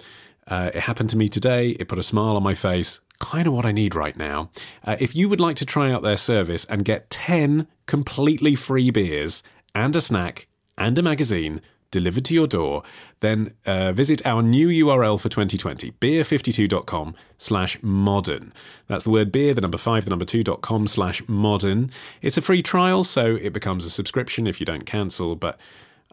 Uh, 0.46 0.70
it 0.74 0.80
happened 0.80 1.10
to 1.10 1.18
me 1.18 1.28
today. 1.28 1.70
It 1.78 1.88
put 1.88 1.98
a 1.98 2.02
smile 2.02 2.36
on 2.36 2.42
my 2.42 2.54
face. 2.54 3.00
Kind 3.20 3.46
of 3.46 3.52
what 3.52 3.66
I 3.66 3.72
need 3.72 3.94
right 3.94 4.16
now. 4.16 4.50
Uh, 4.84 4.96
if 4.98 5.14
you 5.14 5.28
would 5.28 5.40
like 5.40 5.56
to 5.56 5.66
try 5.66 5.92
out 5.92 6.02
their 6.02 6.16
service 6.16 6.64
and 6.64 6.84
get 6.84 7.10
10 7.10 7.68
completely 7.86 8.54
free 8.54 8.90
beers 8.90 9.42
and 9.74 9.94
a 9.94 10.00
snack 10.00 10.48
and 10.76 10.98
a 10.98 11.02
magazine 11.02 11.60
delivered 11.90 12.24
to 12.26 12.35
your 12.35 12.46
door, 12.46 12.83
then 13.20 13.55
uh, 13.66 13.92
visit 13.92 14.24
our 14.26 14.42
new 14.42 14.68
URL 14.68 15.20
for 15.20 15.29
2020, 15.29 15.92
beer52.com 15.92 17.14
slash 17.38 17.79
modern. 17.83 18.53
That's 18.87 19.05
the 19.05 19.11
word 19.11 19.33
beer, 19.33 19.55
the 19.55 19.61
number 19.61 19.79
five, 19.79 20.05
the 20.05 20.11
number 20.11 20.24
two.com 20.24 20.87
slash 20.87 21.22
modern. 21.29 21.90
It's 22.22 22.37
a 22.37 22.42
free 22.42 22.62
trial, 22.62 23.05
so 23.05 23.37
it 23.37 23.53
becomes 23.53 23.85
a 23.85 23.90
subscription 23.90 24.46
if 24.46 24.61
you 24.61 24.66
don't 24.66 24.87
cancel, 24.87 25.37
but 25.37 25.59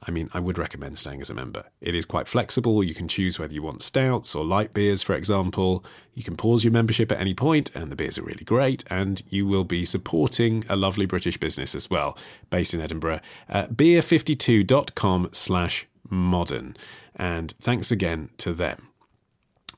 I 0.04 0.12
mean, 0.12 0.30
I 0.34 0.40
would 0.40 0.60
recommend 0.60 1.00
staying 1.00 1.22
as 1.22 1.30
a 1.30 1.34
member. 1.34 1.66
It 1.82 1.96
is 1.96 2.06
quite 2.06 2.28
flexible. 2.28 2.84
You 2.84 2.94
can 2.94 3.08
choose 3.08 3.40
whether 3.40 3.54
you 3.54 3.64
want 3.64 3.82
stouts 3.82 4.36
or 4.36 4.46
light 4.46 4.74
beers, 4.74 5.02
for 5.02 5.16
example. 5.16 5.84
You 6.14 6.24
can 6.24 6.38
pause 6.38 6.64
your 6.64 6.72
membership 6.72 7.12
at 7.12 7.20
any 7.20 7.34
point, 7.34 7.76
and 7.76 7.92
the 7.92 7.96
beers 7.96 8.18
are 8.20 8.24
really 8.24 8.44
great. 8.44 8.84
And 8.90 9.24
you 9.30 9.48
will 9.48 9.64
be 9.64 9.86
supporting 9.86 10.64
a 10.70 10.76
lovely 10.76 11.08
British 11.08 11.38
business 11.38 11.74
as 11.74 11.90
well, 11.90 12.18
based 12.52 12.76
in 12.76 12.82
Edinburgh. 12.82 13.22
Uh, 13.50 13.66
beer52.com 13.68 15.30
slash 15.32 15.88
modern. 16.08 16.78
And 17.16 17.56
thanks 17.60 17.92
again 17.92 18.30
to 18.38 18.54
them. 18.54 18.90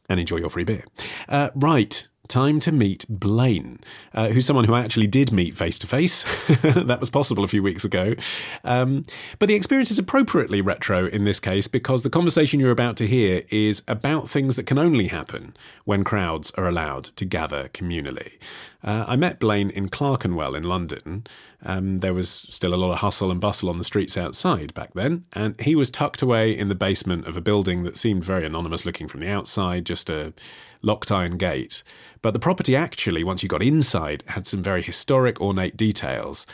And 0.09 0.19
enjoy 0.19 0.37
your 0.37 0.49
free 0.49 0.65
beer. 0.65 0.83
Uh, 1.29 1.51
right 1.55 2.08
time 2.29 2.59
to 2.61 2.71
meet 2.71 3.05
Blaine, 3.09 3.79
uh, 4.13 4.29
who's 4.29 4.45
someone 4.45 4.65
who 4.65 4.73
I 4.73 4.81
actually 4.81 5.07
did 5.07 5.33
meet 5.33 5.57
face 5.57 5.77
to 5.79 5.87
face. 5.87 6.23
That 6.63 6.99
was 6.99 7.09
possible 7.09 7.43
a 7.43 7.47
few 7.47 7.63
weeks 7.63 7.83
ago. 7.83 8.15
Um, 8.63 9.03
but 9.39 9.49
the 9.49 9.55
experience 9.55 9.91
is 9.91 9.99
appropriately 9.99 10.61
retro 10.61 11.07
in 11.07 11.25
this 11.25 11.39
case 11.39 11.67
because 11.67 12.03
the 12.03 12.09
conversation 12.09 12.59
you're 12.59 12.71
about 12.71 12.95
to 12.97 13.07
hear 13.07 13.43
is 13.49 13.83
about 13.87 14.29
things 14.29 14.55
that 14.55 14.65
can 14.65 14.77
only 14.77 15.07
happen 15.07 15.55
when 15.85 16.03
crowds 16.03 16.51
are 16.51 16.67
allowed 16.67 17.05
to 17.05 17.25
gather 17.25 17.67
communally. 17.69 18.37
Uh, 18.83 19.03
I 19.07 19.15
met 19.15 19.39
Blaine 19.39 19.69
in 19.71 19.89
Clerkenwell 19.89 20.55
in 20.55 20.63
London. 20.63 21.25
Um, 21.63 21.99
there 21.99 22.13
was 22.13 22.29
still 22.29 22.73
a 22.73 22.77
lot 22.77 22.93
of 22.93 22.99
hustle 22.99 23.31
and 23.31 23.41
bustle 23.41 23.69
on 23.69 23.77
the 23.77 23.83
streets 23.83 24.17
outside 24.17 24.73
back 24.73 24.93
then, 24.93 25.25
and 25.33 25.59
he 25.59 25.75
was 25.75 25.91
tucked 25.91 26.21
away 26.21 26.57
in 26.57 26.69
the 26.69 26.75
basement 26.75 27.27
of 27.27 27.35
a 27.35 27.41
building 27.41 27.83
that 27.83 27.97
seemed 27.97 28.23
very 28.23 28.45
anonymous 28.45 28.85
looking 28.85 29.09
from 29.09 29.19
the 29.19 29.27
outside, 29.29 29.85
just 29.85 30.09
a 30.09 30.33
locked 30.81 31.11
iron 31.11 31.37
gate. 31.37 31.83
But 32.21 32.31
the 32.33 32.39
property 32.39 32.75
actually, 32.75 33.23
once 33.23 33.43
you 33.43 33.49
got 33.49 33.63
inside, 33.63 34.23
had 34.27 34.47
some 34.47 34.61
very 34.61 34.81
historic, 34.81 35.39
ornate 35.39 35.77
details. 35.77 36.45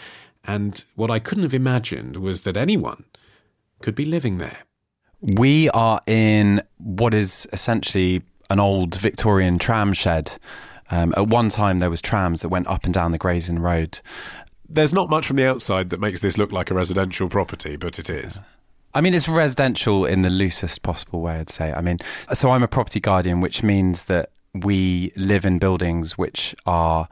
And 0.44 0.84
what 0.96 1.12
I 1.12 1.20
couldn't 1.20 1.44
have 1.44 1.54
imagined 1.54 2.18
was 2.18 2.42
that 2.42 2.58
anyone 2.58 3.06
could 3.82 3.96
be 3.96 4.06
living 4.06 4.38
there. 4.38 4.60
We 5.22 5.70
are 5.70 6.02
in 6.06 6.62
what 6.78 7.14
is 7.14 7.48
essentially 7.52 8.22
an 8.50 8.60
old 8.60 8.96
Victorian 8.96 9.58
tram 9.58 9.94
shed. 9.94 10.32
Um, 10.92 11.14
at 11.18 11.28
one 11.28 11.50
time, 11.50 11.80
there 11.80 11.90
was 11.90 12.02
trams 12.02 12.42
that 12.42 12.50
went 12.50 12.68
up 12.68 12.86
and 12.86 12.94
down 12.94 13.12
the 13.12 13.18
Gray's 13.18 13.50
Inn 13.50 13.60
Road. 13.60 14.02
There's 14.70 14.94
not 14.94 15.10
much 15.10 15.26
from 15.26 15.36
the 15.36 15.48
outside 15.48 15.90
that 15.90 16.00
makes 16.00 16.22
this 16.22 16.38
look 16.38 16.52
like 16.52 16.70
a 16.70 16.76
residential 16.76 17.28
property, 17.28 17.76
but 17.76 17.98
it 17.98 18.10
is. 18.10 18.40
I 18.96 19.02
mean, 19.02 19.14
it's 19.14 19.28
residential 19.28 20.06
in 20.06 20.22
the 20.22 20.30
loosest 20.30 20.82
possible 20.82 21.20
way, 21.20 21.36
I'd 21.36 21.50
say. 21.50 21.74
I 21.74 21.82
mean, 21.82 21.98
so 22.34 22.52
I'm 22.52 22.64
a 22.64 22.68
property 22.68 23.02
guardian, 23.02 23.42
which 23.42 23.62
means 23.62 24.06
that 24.06 24.30
we 24.54 25.12
live 25.18 25.46
in 25.46 25.60
buildings 25.60 26.18
which 26.18 26.56
are 26.66 27.10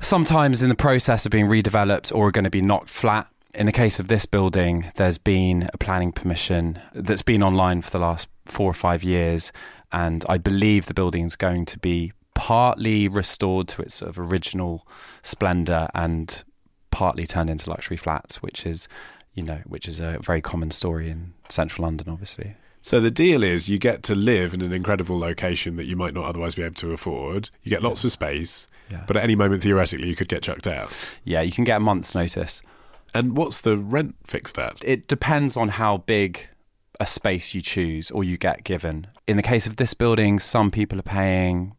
sometimes 0.00 0.64
in 0.64 0.68
the 0.68 0.74
process 0.74 1.24
of 1.24 1.30
being 1.30 1.46
redeveloped 1.46 2.12
or 2.12 2.28
are 2.28 2.32
going 2.32 2.44
to 2.44 2.50
be 2.50 2.60
knocked 2.60 2.90
flat. 2.90 3.30
In 3.54 3.66
the 3.66 3.72
case 3.72 4.00
of 4.00 4.08
this 4.08 4.26
building, 4.26 4.90
there's 4.96 5.18
been 5.18 5.70
a 5.72 5.78
planning 5.78 6.10
permission 6.10 6.80
that's 6.92 7.22
been 7.22 7.44
online 7.44 7.80
for 7.80 7.90
the 7.90 8.00
last 8.00 8.28
four 8.44 8.68
or 8.68 8.74
five 8.74 9.04
years, 9.04 9.52
and 9.92 10.24
I 10.28 10.36
believe 10.36 10.86
the 10.86 10.94
building's 10.94 11.36
going 11.36 11.64
to 11.66 11.78
be 11.78 12.12
partly 12.34 13.08
restored 13.08 13.68
to 13.68 13.82
its 13.82 13.94
sort 13.94 14.10
of 14.10 14.18
original 14.18 14.86
splendour 15.22 15.88
and 15.94 16.42
partly 16.90 17.26
turned 17.26 17.50
into 17.50 17.70
luxury 17.70 17.96
flats, 17.96 18.42
which 18.42 18.66
is, 18.66 18.88
you 19.36 19.44
know, 19.44 19.60
which 19.66 19.86
is 19.86 20.00
a 20.00 20.18
very 20.20 20.40
common 20.40 20.72
story 20.72 21.08
in 21.08 21.32
central 21.48 21.84
London, 21.84 22.08
obviously. 22.08 22.54
So 22.82 23.00
the 23.00 23.10
deal 23.10 23.42
is 23.44 23.68
you 23.68 23.78
get 23.78 24.02
to 24.04 24.14
live 24.14 24.54
in 24.54 24.62
an 24.62 24.72
incredible 24.72 25.18
location 25.18 25.76
that 25.76 25.84
you 25.84 25.94
might 25.96 26.14
not 26.14 26.24
otherwise 26.24 26.54
be 26.54 26.62
able 26.62 26.74
to 26.76 26.92
afford. 26.92 27.50
You 27.62 27.70
get 27.70 27.82
lots 27.82 28.02
of 28.04 28.10
space, 28.12 28.66
Yeah. 28.90 29.04
but 29.06 29.16
at 29.16 29.22
any 29.24 29.34
moment 29.34 29.62
theoretically 29.62 30.08
you 30.08 30.16
could 30.16 30.28
get 30.28 30.42
chucked 30.42 30.66
out. 30.66 30.92
Yeah, 31.24 31.42
you 31.42 31.52
can 31.52 31.64
get 31.64 31.76
a 31.76 31.80
month's 31.80 32.14
notice. 32.14 32.62
And 33.14 33.36
what's 33.36 33.60
the 33.60 33.76
rent 33.76 34.14
fixed 34.24 34.58
at? 34.58 34.82
It 34.84 35.08
depends 35.08 35.56
on 35.56 35.70
how 35.70 35.98
big 35.98 36.46
a 37.00 37.06
space 37.06 37.54
you 37.54 37.60
choose 37.60 38.10
or 38.10 38.22
you 38.24 38.38
get 38.38 38.64
given. 38.64 39.08
In 39.26 39.36
the 39.36 39.42
case 39.42 39.66
of 39.66 39.76
this 39.76 39.92
building, 39.92 40.38
some 40.38 40.70
people 40.70 40.98
are 40.98 41.02
paying 41.02 41.74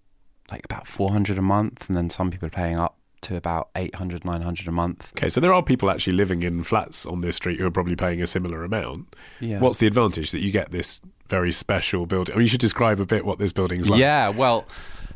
like 0.52 0.66
about 0.66 0.88
400 0.88 1.38
a 1.38 1.42
month, 1.42 1.88
and 1.88 1.96
then 1.96 2.10
some 2.10 2.30
people 2.32 2.48
are 2.48 2.52
paying 2.52 2.78
up 2.78 2.97
to 3.28 3.36
about 3.36 3.70
800, 3.76 4.26
900 4.26 4.68
a 4.68 4.72
month. 4.72 5.12
Okay, 5.18 5.30
so 5.30 5.40
there 5.40 5.54
are 5.54 5.62
people 5.62 5.90
actually 5.90 6.14
living 6.14 6.44
in 6.44 6.64
flats 6.64 7.06
on 7.06 7.22
this 7.22 7.36
street 7.36 7.60
who 7.60 7.68
are 7.68 7.72
probably 7.72 7.96
paying 7.96 8.22
a 8.22 8.28
similar 8.28 8.64
amount. 8.64 9.16
Yeah. 9.40 9.60
What's 9.60 9.80
the 9.80 9.88
advantage 9.88 10.32
that 10.32 10.40
you 10.40 10.52
get 10.52 10.72
this 10.72 11.02
very 11.28 11.52
special 11.52 12.06
building? 12.06 12.34
I 12.34 12.38
mean, 12.38 12.44
you 12.44 12.50
should 12.50 12.62
describe 12.62 13.00
a 13.00 13.06
bit 13.06 13.26
what 13.26 13.38
this 13.38 13.54
building's 13.54 13.90
like. 13.90 14.00
Yeah, 14.00 14.30
well, 14.30 14.66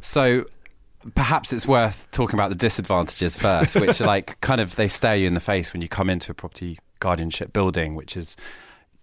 so 0.02 0.46
perhaps 1.16 1.54
it's 1.54 1.66
worth 1.66 2.08
talking 2.12 2.36
about 2.36 2.50
the 2.50 2.56
disadvantages 2.56 3.36
first, 3.36 3.76
which 3.76 4.02
are 4.02 4.06
like 4.08 4.40
kind 4.42 4.62
of 4.62 4.76
they 4.76 4.88
stare 4.88 5.16
you 5.16 5.28
in 5.28 5.34
the 5.34 5.40
face 5.40 5.74
when 5.74 5.82
you 5.82 5.88
come 5.88 6.10
into 6.10 6.32
a 6.32 6.36
property 6.36 6.80
guardianship 7.00 7.54
building, 7.54 7.96
which 7.96 8.18
is 8.18 8.36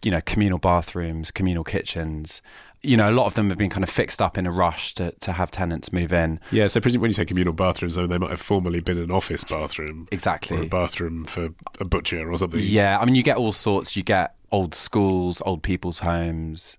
you 0.05 0.11
know 0.11 0.21
communal 0.27 0.59
bathrooms, 0.59 1.31
communal 1.31 1.64
kitchens. 1.64 2.42
You 2.83 2.97
know, 2.97 3.11
a 3.11 3.12
lot 3.12 3.27
of 3.27 3.35
them 3.35 3.49
have 3.49 3.59
been 3.59 3.71
kind 3.71 3.83
of 3.83 3.91
fixed 3.91 4.23
up 4.23 4.38
in 4.38 4.47
a 4.47 4.53
rush 4.53 4.95
to, 4.95 5.11
to 5.21 5.33
have 5.33 5.51
tenants 5.51 5.93
move 5.93 6.12
in. 6.12 6.38
Yeah, 6.53 6.69
so 6.69 6.81
when 6.81 7.11
you 7.11 7.12
say 7.12 7.25
communal 7.25 7.53
bathrooms, 7.53 7.97
though, 7.97 8.07
they 8.07 8.19
might 8.19 8.31
have 8.31 8.41
formerly 8.41 8.81
been 8.81 8.99
an 8.99 9.11
office 9.11 9.43
bathroom. 9.43 10.07
Exactly. 10.12 10.59
Or 10.59 10.62
a 10.62 10.67
bathroom 10.67 11.25
for 11.25 11.49
a 11.81 11.85
butcher 11.85 12.31
or 12.31 12.38
something. 12.38 12.61
Yeah, 12.62 12.99
I 13.01 13.05
mean, 13.05 13.17
you 13.17 13.23
get 13.25 13.37
all 13.37 13.53
sorts. 13.53 13.97
You 13.97 14.05
get 14.05 14.37
old 14.53 14.75
schools, 14.75 15.43
old 15.45 15.62
people's 15.64 15.99
homes, 16.01 16.79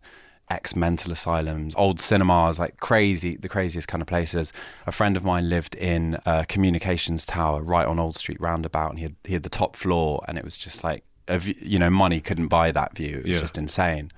ex 0.50 0.74
mental 0.76 1.12
asylums, 1.12 1.76
old 1.76 2.00
cinemas, 2.00 2.58
like 2.60 2.78
crazy, 2.78 3.36
the 3.36 3.50
craziest 3.50 3.88
kind 3.90 4.02
of 4.02 4.08
places. 4.08 4.54
A 4.88 4.92
friend 4.94 5.18
of 5.18 5.26
mine 5.26 5.50
lived 5.50 5.76
in 5.76 6.18
a 6.26 6.46
communications 6.48 7.26
tower 7.26 7.62
right 7.62 7.86
on 7.86 8.00
Old 8.00 8.16
Street 8.16 8.40
Roundabout, 8.40 8.90
and 8.92 9.00
he 9.00 9.04
had, 9.04 9.16
he 9.26 9.34
had 9.34 9.44
the 9.44 9.50
top 9.50 9.76
floor, 9.76 10.24
and 10.30 10.38
it 10.38 10.46
was 10.46 10.58
just 10.58 10.82
like, 10.84 11.04
you 11.46 11.78
know, 11.78 11.92
money 11.92 12.20
couldn't 12.22 12.48
buy 12.48 12.72
that 12.72 12.96
view. 12.96 13.18
It 13.18 13.24
was 13.24 13.32
Yeah. 13.34 13.38
just 13.40 13.58
insane. 13.60 14.12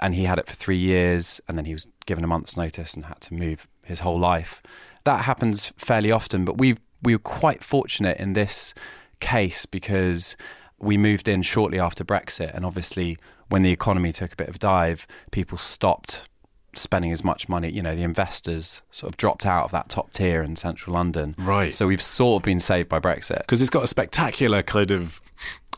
And 0.00 0.14
he 0.14 0.24
had 0.24 0.38
it 0.38 0.46
for 0.46 0.54
three 0.54 0.78
years, 0.78 1.40
and 1.48 1.56
then 1.56 1.64
he 1.64 1.72
was 1.72 1.86
given 2.06 2.24
a 2.24 2.28
month's 2.28 2.56
notice 2.56 2.94
and 2.94 3.06
had 3.06 3.20
to 3.22 3.34
move 3.34 3.68
his 3.84 4.00
whole 4.00 4.18
life. 4.18 4.62
That 5.04 5.24
happens 5.24 5.72
fairly 5.76 6.10
often, 6.10 6.44
but 6.44 6.58
we 6.58 6.76
we 7.02 7.14
were 7.14 7.20
quite 7.20 7.62
fortunate 7.62 8.18
in 8.18 8.32
this 8.32 8.74
case 9.20 9.66
because 9.66 10.36
we 10.78 10.98
moved 10.98 11.28
in 11.28 11.42
shortly 11.42 11.78
after 11.78 12.04
Brexit, 12.04 12.54
and 12.54 12.64
obviously 12.64 13.18
when 13.48 13.62
the 13.62 13.70
economy 13.70 14.12
took 14.12 14.32
a 14.32 14.36
bit 14.36 14.48
of 14.48 14.56
a 14.56 14.58
dive, 14.58 15.06
people 15.30 15.58
stopped 15.58 16.28
spending 16.74 17.12
as 17.12 17.24
much 17.24 17.48
money. 17.48 17.70
You 17.70 17.82
know, 17.82 17.94
the 17.94 18.02
investors 18.02 18.82
sort 18.90 19.12
of 19.12 19.16
dropped 19.16 19.46
out 19.46 19.64
of 19.64 19.70
that 19.72 19.88
top 19.88 20.12
tier 20.12 20.40
in 20.42 20.56
central 20.56 20.94
London. 20.94 21.34
Right. 21.38 21.72
So 21.72 21.86
we've 21.86 22.02
sort 22.02 22.42
of 22.42 22.44
been 22.44 22.60
saved 22.60 22.88
by 22.88 23.00
Brexit. 23.00 23.38
Because 23.38 23.60
it's 23.60 23.70
got 23.70 23.84
a 23.84 23.88
spectacular 23.88 24.62
kind 24.62 24.90
of 24.90 25.20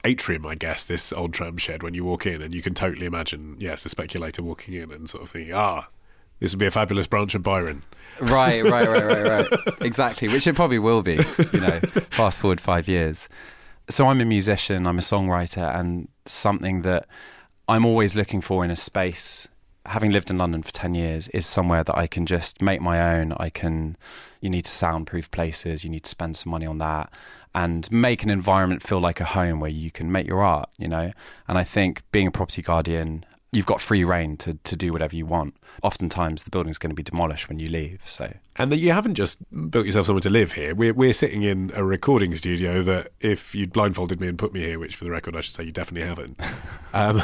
atrium, 0.05 0.47
I 0.47 0.55
guess, 0.55 0.87
this 0.87 1.13
old 1.13 1.33
tram 1.33 1.57
shed 1.57 1.83
when 1.83 1.95
you 1.95 2.05
walk 2.05 2.27
in, 2.27 2.43
and 2.43 2.55
you 2.55 2.63
can 2.63 2.75
totally 2.75 3.07
imagine, 3.07 3.57
yes, 3.59 3.85
a 3.85 3.89
speculator 3.89 4.43
walking 4.43 4.75
in 4.75 4.91
and 4.93 5.09
sort 5.09 5.23
of 5.23 5.31
thinking, 5.31 5.55
ah, 5.55 5.89
this 6.39 6.53
would 6.53 6.59
be 6.59 6.67
a 6.67 6.71
fabulous 6.71 7.07
branch 7.07 7.35
of 7.35 7.43
Byron. 7.43 7.83
Right, 8.21 8.65
right, 8.65 8.89
right, 8.89 9.05
right, 9.05 9.51
right. 9.51 9.61
exactly, 9.81 10.29
which 10.29 10.47
it 10.47 10.55
probably 10.55 10.79
will 10.79 11.03
be, 11.03 11.21
you 11.53 11.61
know, 11.61 11.81
fast 12.11 12.41
forward 12.41 12.61
five 12.61 12.89
years. 12.89 13.29
So 13.91 14.09
I'm 14.09 14.21
a 14.21 14.25
musician, 14.25 14.87
I'm 14.87 14.99
a 14.99 15.03
songwriter, 15.03 15.75
and 15.79 16.09
something 16.27 16.83
that 16.83 17.07
I'm 17.69 17.85
always 17.85 18.17
looking 18.17 18.41
for 18.41 18.65
in 18.65 18.71
a 18.71 18.77
space, 18.77 19.49
having 19.87 20.13
lived 20.13 20.31
in 20.31 20.39
London 20.39 20.63
for 20.63 20.73
10 20.73 20.95
years, 20.95 21.29
is 21.29 21.47
somewhere 21.47 21.85
that 21.85 21.97
I 21.97 22.07
can 22.07 22.27
just 22.27 22.61
make 22.61 22.81
my 22.81 23.17
own. 23.17 23.33
I 23.39 23.51
can, 23.51 23.97
you 24.41 24.51
need 24.51 24.65
to 24.65 24.71
soundproof 24.71 25.31
places, 25.31 25.85
you 25.85 25.91
need 25.91 26.05
to 26.05 26.11
spend 26.11 26.37
some 26.37 26.51
money 26.51 26.67
on 26.67 26.79
that, 26.79 27.13
and 27.55 27.91
make 27.91 28.23
an 28.23 28.31
environment 28.31 28.83
feel 28.83 29.01
like 29.01 29.21
a 29.21 29.25
home 29.25 29.61
where 29.61 29.71
you 29.71 29.91
can 29.91 30.13
make 30.13 30.27
your 30.27 30.43
art, 30.43 30.69
you 30.79 30.89
know? 30.89 31.11
And 31.47 31.59
I 31.59 31.65
think 31.65 32.03
being 32.13 32.27
a 32.27 32.31
property 32.31 32.63
guardian, 32.63 33.25
you've 33.53 33.67
got 33.67 33.81
free 33.81 34.05
reign 34.05 34.37
to, 34.37 34.55
to 34.55 34.77
do 34.77 34.93
whatever 34.93 35.17
you 35.17 35.27
want. 35.27 35.57
Oftentimes, 35.83 36.45
the 36.45 36.51
building's 36.51 36.79
going 36.79 36.91
to 36.91 36.95
be 36.95 37.03
demolished 37.03 37.49
when 37.49 37.59
you 37.59 37.69
leave. 37.69 38.03
So, 38.05 38.33
And 38.57 38.71
that 38.73 38.77
you 38.77 38.93
haven't 38.93 39.15
just 39.15 39.39
built 39.71 39.87
yourself 39.87 40.07
somewhere 40.07 40.21
to 40.21 40.31
live 40.31 40.53
here. 40.53 40.75
We're, 40.75 40.93
we're 40.93 41.13
sitting 41.13 41.43
in 41.43 41.73
a 41.75 41.85
recording 41.85 42.35
studio 42.35 42.83
that, 42.83 43.09
if 43.21 43.55
you'd 43.55 43.73
blindfolded 43.73 44.21
me 44.21 44.29
and 44.29 44.39
put 44.39 44.53
me 44.53 44.61
here, 44.61 44.79
which 44.79 44.97
for 44.97 45.05
the 45.05 45.11
record 45.11 45.37
I 45.37 45.41
should 45.41 45.55
say 45.55 45.65
you 45.65 45.73
definitely 45.73 46.07
haven't, 46.07 46.41
um, 46.93 47.23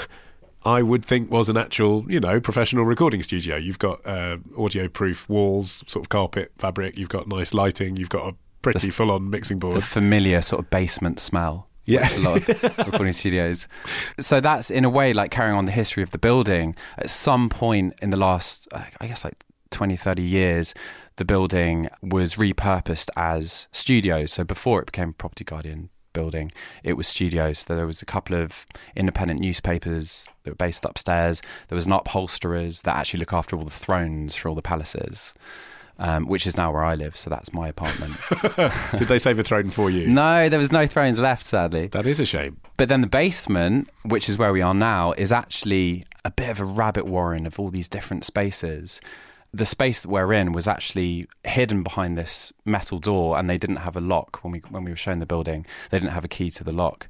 I 0.65 0.83
would 0.83 1.05
think 1.05 1.31
was 1.31 1.49
an 1.49 1.57
actual, 1.57 2.11
you 2.11 2.21
know, 2.21 2.41
professional 2.41 2.85
recording 2.85 3.23
studio. 3.23 3.57
You've 3.57 3.79
got 3.79 4.05
uh, 4.07 4.39
audio 4.57 4.89
proof 4.89 5.29
walls, 5.29 5.85
sort 5.87 6.05
of 6.05 6.09
carpet 6.09 6.53
fabric, 6.59 6.97
you've 6.97 7.09
got 7.09 7.29
nice 7.29 7.53
lighting, 7.53 7.97
you've 7.97 8.09
got 8.09 8.33
a 8.33 8.37
pretty 8.63 8.91
full 8.91 9.11
on 9.11 9.29
mixing 9.29 9.59
board. 9.59 9.77
the 9.77 9.81
familiar 9.83 10.41
sort 10.41 10.61
of 10.65 10.71
basement 10.71 11.21
smell. 11.21 11.69
Yeah. 11.87 12.09
a 12.17 12.21
lot 12.21 12.49
of 12.49 12.79
recording 12.79 13.13
studios. 13.13 13.69
So 14.19 14.41
that's 14.41 14.71
in 14.71 14.87
a 14.87 14.91
way 14.91 15.13
like 15.13 15.31
carrying 15.31 15.57
on 15.57 15.67
the 15.67 15.73
history 15.73 16.03
of 16.03 16.13
the 16.13 16.19
building. 16.19 16.75
At 16.97 17.11
some 17.11 17.51
point 17.51 17.95
in 18.01 18.09
the 18.09 18.17
last, 18.17 18.67
uh, 18.73 18.85
I 19.03 19.07
guess, 19.07 19.23
like 19.23 19.45
20, 19.71 19.95
30 19.97 20.23
years, 20.23 20.73
the 21.17 21.27
building 21.27 21.89
was 22.03 22.37
repurposed 22.37 23.11
as 23.17 23.69
studios. 23.71 24.33
So 24.33 24.45
before 24.45 24.81
it 24.81 24.87
became 24.87 25.13
Property 25.13 25.45
Guardian 25.45 25.91
building, 26.15 26.51
it 26.83 26.95
was 26.95 27.07
studios. 27.07 27.59
So 27.59 27.77
there 27.77 27.87
was 27.87 28.01
a 28.01 28.07
couple 28.07 28.37
of 28.37 28.67
independent 28.97 29.41
newspapers 29.41 30.31
that 30.45 30.51
were 30.53 30.57
based 30.57 30.87
upstairs. 30.87 31.43
There 31.69 31.77
was 31.77 31.85
an 31.85 31.93
upholsterers 31.93 32.81
that 32.83 32.97
actually 32.97 33.21
look 33.21 33.35
after 33.35 33.57
all 33.57 33.65
the 33.65 33.71
thrones 33.71 34.35
for 34.35 34.49
all 34.49 34.55
the 34.55 34.63
palaces. 34.63 35.35
Um, 35.97 36.27
which 36.27 36.45
is 36.45 36.57
now 36.57 36.73
where 36.73 36.83
I 36.83 36.97
live, 36.97 37.17
so 37.17 37.31
that's 37.31 37.53
my 37.53 37.69
apartment. 37.69 38.17
Did 38.97 39.07
they 39.07 39.17
save 39.17 39.39
a 39.39 39.45
throne 39.45 39.71
for 39.71 39.91
you? 39.91 40.09
no, 40.09 40.49
there 40.49 40.59
was 40.59 40.73
no 40.73 40.89
thrones 40.89 41.21
left, 41.21 41.45
sadly. 41.45 41.87
That 41.87 42.05
is 42.05 42.19
a 42.19 42.27
shame. 42.27 42.57
But 42.77 42.89
then 42.89 43.01
the 43.01 43.07
basement, 43.07 43.89
which 44.03 44.29
is 44.29 44.37
where 44.37 44.53
we 44.53 44.61
are 44.61 44.75
now, 44.75 45.13
is 45.13 45.31
actually 45.31 46.05
a 46.25 46.33
bit 46.33 46.51
of 46.51 46.59
a 46.59 46.65
rabbit 46.65 47.07
warren 47.07 47.47
of 47.47 47.61
all 47.61 47.71
these 47.71 47.87
different 47.87 48.25
spaces. 48.25 49.01
The 49.55 49.67
space 49.67 50.01
that 50.01 50.09
we're 50.09 50.33
in 50.33 50.53
was 50.53 50.67
actually 50.67 51.29
hidden 51.45 51.83
behind 51.85 52.19
this 52.19 52.53
metal 52.65 52.99
door, 52.99 53.39
and 53.39 53.49
they 53.49 53.59
didn't 53.59 53.77
have 53.77 53.97
a 53.97 54.01
lock 54.01 54.43
when 54.43 54.53
we 54.53 54.59
when 54.71 54.85
we 54.85 54.91
were 54.91 54.97
shown 54.97 55.21
the 55.21 55.27
building. 55.27 55.65
They 55.91 55.99
didn't 55.99 56.13
have 56.13 56.25
a 56.25 56.29
key 56.29 56.51
to 56.51 56.65
the 56.65 56.73
lock, 56.73 57.07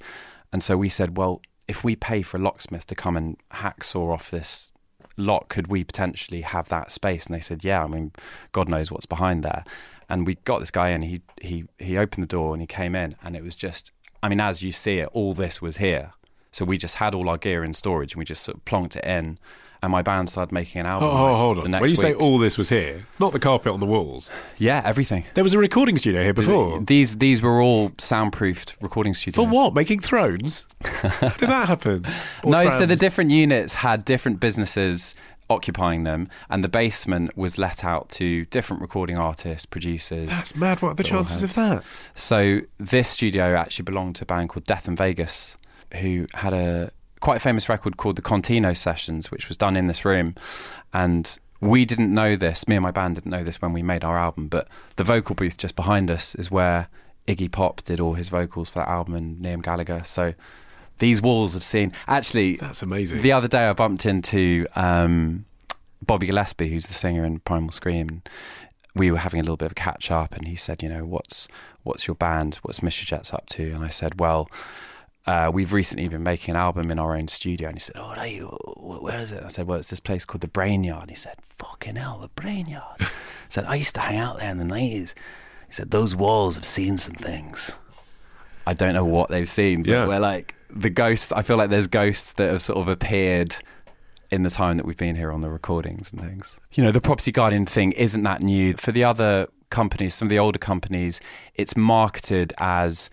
and 0.52 0.62
so 0.62 0.76
we 0.76 0.88
said, 0.88 1.16
well, 1.16 1.40
if 1.66 1.83
we 1.83 1.96
pay 1.96 2.22
for 2.22 2.37
a 2.37 2.40
locksmith 2.40 2.87
to 2.87 2.94
come 2.94 3.16
and 3.16 3.37
hacksaw 3.52 4.12
off 4.12 4.30
this 4.30 4.70
lock, 5.16 5.48
could 5.48 5.68
we 5.68 5.85
potentially 5.85 6.42
have 6.42 6.68
that 6.68 6.90
space? 6.90 7.26
And 7.26 7.35
they 7.35 7.40
said, 7.40 7.64
yeah. 7.64 7.83
I 7.83 7.87
mean, 7.87 8.12
God 8.52 8.68
knows 8.68 8.90
what's 8.90 9.07
behind 9.07 9.42
there. 9.42 9.64
And 10.09 10.26
we 10.26 10.35
got 10.37 10.61
this 10.61 10.70
guy 10.70 10.90
in. 10.90 11.02
He 11.02 11.22
he 11.40 11.64
he 11.78 11.96
opened 11.96 12.22
the 12.22 12.28
door 12.28 12.52
and 12.52 12.61
he 12.61 12.66
came 12.66 12.94
in, 12.94 13.16
and 13.22 13.35
it 13.37 13.42
was 13.42 13.57
just. 13.57 13.92
I 14.22 14.28
mean, 14.28 14.40
as 14.40 14.62
you 14.62 14.72
see 14.72 14.98
it, 14.98 15.09
all 15.12 15.35
this 15.35 15.61
was 15.61 15.78
here. 15.78 16.12
So 16.50 16.64
we 16.64 16.78
just 16.78 16.96
had 16.96 17.14
all 17.14 17.28
our 17.28 17.38
gear 17.38 17.64
in 17.64 17.72
storage, 17.72 18.12
and 18.12 18.18
we 18.18 18.24
just 18.24 18.44
sort 18.44 18.57
of 18.59 18.64
plonked 18.64 18.96
it 18.96 19.04
in. 19.04 19.38
And 19.85 19.92
my 19.92 20.01
band 20.01 20.31
started 20.31 20.51
making 20.51 20.81
an 20.81 20.87
album. 20.87 21.11
Oh, 21.11 21.12
oh, 21.12 21.37
hold 21.37 21.59
the 21.59 21.62
on. 21.64 21.70
next 21.73 21.81
When 21.83 21.90
you 21.90 21.97
say 21.97 22.14
all 22.14 22.38
this 22.38 22.57
was 22.57 22.70
here, 22.70 23.01
not 23.18 23.33
the 23.35 23.38
carpet 23.38 23.70
on 23.70 23.81
the 23.81 23.87
walls. 23.87 24.31
yeah, 24.57 24.81
everything. 24.83 25.25
There 25.35 25.44
was 25.44 25.53
a 25.53 25.59
recording 25.59 25.99
studio 25.99 26.23
here 26.23 26.33
before. 26.33 26.81
These 26.81 27.18
these 27.18 27.42
were 27.42 27.61
all 27.61 27.92
soundproofed 27.99 28.77
recording 28.81 29.12
studios. 29.12 29.44
For 29.44 29.47
what? 29.47 29.75
Making 29.75 30.01
thrones? 30.01 30.66
How 30.83 31.29
did 31.29 31.51
that 31.51 31.68
happen? 31.68 32.07
Or 32.44 32.51
no, 32.51 32.70
so 32.70 32.87
the 32.87 32.97
different 32.97 33.31
units 33.31 33.75
had 33.75 34.05
different 34.05 34.40
businesses 34.40 35.14
occupying 35.51 36.05
them, 36.05 36.29
and 36.49 36.64
the 36.64 36.68
basement 36.68 37.37
was 37.37 37.59
let 37.59 37.85
out 37.85 38.09
to 38.09 38.44
different 38.47 38.81
recording 38.81 39.18
artists, 39.18 39.66
producers. 39.66 40.31
That's 40.31 40.57
mad. 40.57 40.81
What 40.81 40.90
are 40.90 40.94
the 40.94 41.03
chances 41.05 41.42
of 41.42 41.55
that? 41.55 41.85
So 42.14 42.61
this 42.79 43.09
studio 43.09 43.55
actually 43.55 43.85
belonged 43.85 44.16
to 44.16 44.23
a 44.23 44.27
band 44.27 44.49
called 44.49 44.64
Death 44.64 44.88
in 44.88 44.97
Vegas, 44.97 45.57
who 46.01 46.27
had 46.35 46.53
a 46.55 46.90
quite 47.24 47.38
a 47.38 47.40
famous 47.40 47.70
record 47.70 47.96
called 47.96 48.16
the 48.16 48.22
Contino 48.22 48.76
Sessions, 48.76 49.30
which 49.30 49.48
was 49.48 49.56
done 49.56 49.76
in 49.76 49.87
this 49.87 50.04
room, 50.04 50.34
and. 50.92 51.38
We 51.60 51.87
didn't 51.87 52.12
know 52.12 52.37
this. 52.37 52.68
Me 52.68 52.76
and 52.76 52.82
my 52.82 52.90
band 52.90 53.14
didn't 53.14 53.30
know 53.30 53.42
this 53.42 53.62
when 53.62 53.72
we 53.72 53.82
made 53.82 54.04
our 54.04 54.18
album, 54.18 54.48
but 54.48 54.68
the 54.96 55.04
vocal 55.04 55.34
booth 55.34 55.56
just 55.56 55.74
behind 55.74 56.10
us 56.10 56.34
is 56.34 56.50
where 56.50 56.88
Iggy 57.26 57.50
Pop 57.50 57.82
did 57.82 58.00
all 58.00 58.14
his 58.14 58.28
vocals 58.28 58.68
for 58.68 58.80
that 58.80 58.88
album 58.88 59.14
and 59.14 59.42
Liam 59.42 59.62
Gallagher. 59.62 60.02
So 60.04 60.34
these 60.98 61.22
walls 61.22 61.54
have 61.54 61.64
seen. 61.64 61.92
Actually, 62.06 62.56
That's 62.56 62.82
amazing. 62.82 63.22
the 63.22 63.32
other 63.32 63.48
day 63.48 63.64
I 63.64 63.72
bumped 63.72 64.04
into 64.04 64.66
um, 64.76 65.46
Bobby 66.02 66.26
Gillespie, 66.26 66.68
who's 66.68 66.87
the 66.87 66.92
singer 66.92 67.24
in 67.24 67.38
Primal 67.38 67.70
Scream. 67.70 68.22
We 68.94 69.10
were 69.10 69.18
having 69.18 69.40
a 69.40 69.42
little 69.42 69.56
bit 69.56 69.66
of 69.66 69.72
a 69.72 69.76
catch 69.76 70.10
up, 70.10 70.34
and 70.37 70.46
he 70.46 70.56
said, 70.56 70.82
"You 70.82 70.90
know, 70.90 71.06
what's 71.06 71.48
what's 71.82 72.06
your 72.06 72.16
band? 72.16 72.56
What's 72.56 72.82
Mystery 72.82 73.06
Jets 73.06 73.32
up 73.32 73.46
to?" 73.50 73.70
And 73.70 73.82
I 73.82 73.88
said, 73.88 74.20
"Well." 74.20 74.50
Uh, 75.26 75.50
we've 75.52 75.72
recently 75.72 76.06
been 76.08 76.22
making 76.22 76.54
an 76.54 76.60
album 76.60 76.90
in 76.90 76.98
our 76.98 77.16
own 77.16 77.28
studio, 77.28 77.68
and 77.68 77.76
he 77.76 77.80
said, 77.80 77.96
"Oh, 77.96 78.14
are 78.16 78.26
you? 78.26 78.46
Where 78.76 79.20
is 79.20 79.32
it?" 79.32 79.40
I 79.42 79.48
said, 79.48 79.66
"Well, 79.66 79.78
it's 79.78 79.90
this 79.90 80.00
place 80.00 80.24
called 80.24 80.42
the 80.42 80.48
Brain 80.48 80.82
Brainyard." 80.84 81.08
He 81.08 81.16
said, 81.16 81.37
"Fucking 81.56 81.96
hell, 81.96 82.18
the 82.18 82.28
Brainyard!" 82.40 82.96
I 83.00 83.08
said, 83.48 83.64
"I 83.64 83.76
used 83.76 83.94
to 83.94 84.00
hang 84.02 84.18
out 84.18 84.38
there 84.38 84.50
in 84.50 84.58
the 84.58 84.64
nineties." 84.66 85.14
He 85.66 85.72
said, 85.72 85.90
"Those 85.90 86.14
walls 86.14 86.56
have 86.56 86.64
seen 86.66 86.98
some 86.98 87.14
things." 87.14 87.76
I 88.66 88.74
don't 88.74 88.94
know 88.94 89.04
what 89.04 89.28
they've 89.30 89.48
seen, 89.48 89.82
but 89.82 89.90
Yeah. 89.90 90.06
we're 90.06 90.18
like 90.20 90.54
the 90.70 90.90
ghosts. 90.90 91.33
I 91.33 91.42
feel 91.42 91.56
like 91.56 91.70
there's 91.70 91.87
ghosts 91.88 92.33
that 92.35 92.50
have 92.50 92.62
sort 92.62 92.79
of 92.79 92.88
appeared 92.88 93.56
in 94.31 94.42
the 94.42 94.50
time 94.50 94.77
that 94.79 94.85
we've 94.87 94.96
been 94.96 95.16
here 95.16 95.31
on 95.31 95.40
the 95.42 95.50
recordings 95.50 96.12
and 96.12 96.20
things. 96.20 96.58
You 96.72 96.83
know, 96.83 96.90
the 96.90 97.00
property 97.00 97.31
guardian 97.31 97.66
thing 97.66 97.92
isn't 97.92 98.22
that 98.25 98.42
new. 98.42 98.75
For 98.75 98.90
the 98.90 99.04
other 99.04 99.48
companies, 99.70 100.14
some 100.14 100.27
of 100.27 100.31
the 100.31 100.38
older 100.38 100.58
companies, 100.58 101.20
it's 101.54 101.77
marketed 101.77 102.52
as 102.58 103.10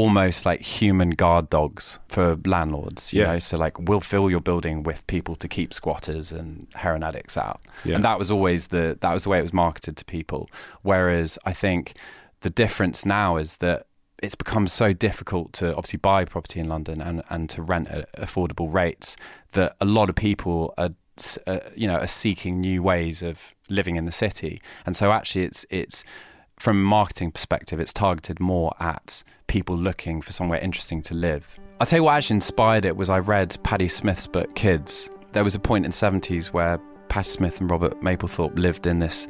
almost 0.00 0.44
like 0.44 0.60
human 0.60 1.10
guard 1.10 1.48
dogs 1.48 1.98
for 2.08 2.36
landlords. 2.44 3.12
You 3.12 3.20
Yes. 3.22 3.28
know, 3.28 3.38
so 3.38 3.56
like 3.56 3.74
we'll 3.88 4.00
fill 4.12 4.28
your 4.30 4.40
building 4.50 4.82
with 4.82 5.00
people 5.06 5.34
to 5.36 5.48
keep 5.48 5.72
squatters 5.72 6.32
and 6.32 6.66
heroin 6.74 7.02
addicts 7.02 7.36
out. 7.36 7.60
Yeah. 7.84 7.94
And 7.96 8.04
that 8.04 8.18
was 8.18 8.30
always 8.30 8.66
the 8.68 8.98
that 9.00 9.12
was 9.14 9.22
the 9.24 9.30
way 9.30 9.38
it 9.38 9.42
was 9.50 9.52
marketed 9.54 9.96
to 9.96 10.04
people. 10.04 10.42
Whereas 10.82 11.38
I 11.50 11.52
think 11.52 11.94
the 12.40 12.50
difference 12.50 13.06
now 13.06 13.38
is 13.38 13.56
that 13.58 13.86
it's 14.22 14.34
become 14.34 14.66
so 14.66 14.92
difficult 15.08 15.52
to 15.60 15.66
obviously 15.78 15.98
buy 15.98 16.24
property 16.24 16.58
in 16.60 16.68
London 16.68 17.00
and, 17.00 17.22
and 17.28 17.48
to 17.50 17.62
rent 17.62 17.88
at 17.88 18.04
affordable 18.16 18.68
rates 18.72 19.16
that 19.52 19.76
a 19.80 19.84
lot 19.84 20.08
of 20.10 20.14
people 20.14 20.74
are 20.76 20.90
uh, 21.46 21.60
you 21.74 21.86
know 21.90 21.98
are 22.04 22.06
seeking 22.24 22.60
new 22.60 22.82
ways 22.82 23.22
of 23.22 23.54
living 23.78 23.96
in 23.96 24.04
the 24.04 24.12
city 24.12 24.60
and 24.84 24.94
so 25.00 25.10
actually 25.18 25.44
it's 25.48 25.64
it's 25.70 26.04
from 26.58 26.78
a 26.78 26.82
marketing 26.82 27.30
perspective 27.30 27.78
it's 27.80 27.92
targeted 27.92 28.40
more 28.40 28.74
at 28.80 29.22
people 29.46 29.76
looking 29.76 30.22
for 30.22 30.32
somewhere 30.32 30.58
interesting 30.60 31.02
to 31.02 31.14
live. 31.14 31.58
I'll 31.80 31.86
tell 31.86 31.98
you 31.98 32.04
what 32.04 32.14
actually 32.14 32.36
inspired 32.36 32.84
it 32.84 32.96
was 32.96 33.10
I 33.10 33.18
read 33.18 33.56
Patti 33.62 33.88
Smith's 33.88 34.26
book 34.26 34.54
Kids. 34.54 35.08
There 35.32 35.44
was 35.44 35.54
a 35.54 35.60
point 35.60 35.84
in 35.84 35.90
the 35.90 35.96
70s 35.96 36.48
where 36.48 36.78
Patti 37.08 37.28
Smith 37.28 37.60
and 37.60 37.70
Robert 37.70 38.00
Mapplethorpe 38.00 38.58
lived 38.58 38.86
in 38.86 38.98
this 38.98 39.28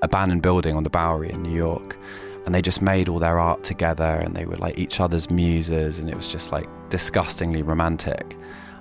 abandoned 0.00 0.42
building 0.42 0.74
on 0.74 0.82
the 0.82 0.90
Bowery 0.90 1.30
in 1.30 1.42
New 1.42 1.54
York 1.54 1.96
and 2.44 2.54
they 2.54 2.62
just 2.62 2.82
made 2.82 3.08
all 3.08 3.18
their 3.18 3.38
art 3.38 3.62
together 3.62 4.04
and 4.04 4.34
they 4.34 4.46
were 4.46 4.56
like 4.56 4.78
each 4.78 4.98
other's 4.98 5.30
muses 5.30 5.98
and 5.98 6.08
it 6.08 6.16
was 6.16 6.26
just 6.26 6.50
like 6.52 6.68
disgustingly 6.88 7.62
romantic. 7.62 8.36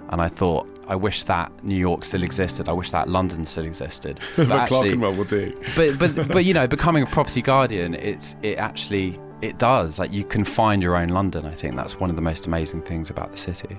And 0.09 0.21
i 0.21 0.27
thought 0.27 0.67
i 0.91 0.95
wish 0.95 1.23
that 1.23 1.49
new 1.63 1.75
york 1.89 2.03
still 2.03 2.23
existed. 2.23 2.67
I 2.67 2.73
wish 2.73 2.91
that 2.91 3.07
london 3.07 3.45
still 3.45 3.65
existed. 3.65 4.19
But, 4.35 4.49
But 4.49 4.57
actually- 4.59 4.77
Clerkenwell 4.89 5.15
will 5.15 5.23
do. 5.39 5.53
but 5.75 5.97
but 5.97 6.27
but 6.27 6.43
you 6.45 6.53
know 6.53 6.67
becoming 6.67 7.03
a 7.03 7.05
property 7.17 7.41
guardian 7.41 7.93
it's 7.95 8.35
it 8.43 8.57
actually 8.57 9.19
it 9.41 9.57
does. 9.57 9.97
Like 9.97 10.11
you 10.13 10.23
can 10.23 10.43
find 10.45 10.83
your 10.83 10.95
own 10.95 11.07
london. 11.09 11.45
I 11.47 11.55
think 11.61 11.75
that's 11.75 11.99
one 11.99 12.09
of 12.11 12.15
the 12.15 12.21
most 12.21 12.45
amazing 12.45 12.81
things 12.83 13.09
about 13.09 13.31
the 13.31 13.37
city. 13.37 13.75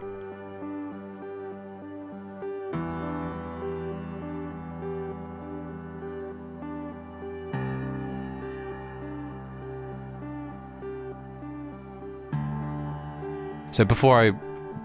So 13.71 13.85
before 13.87 14.21
I 14.21 14.33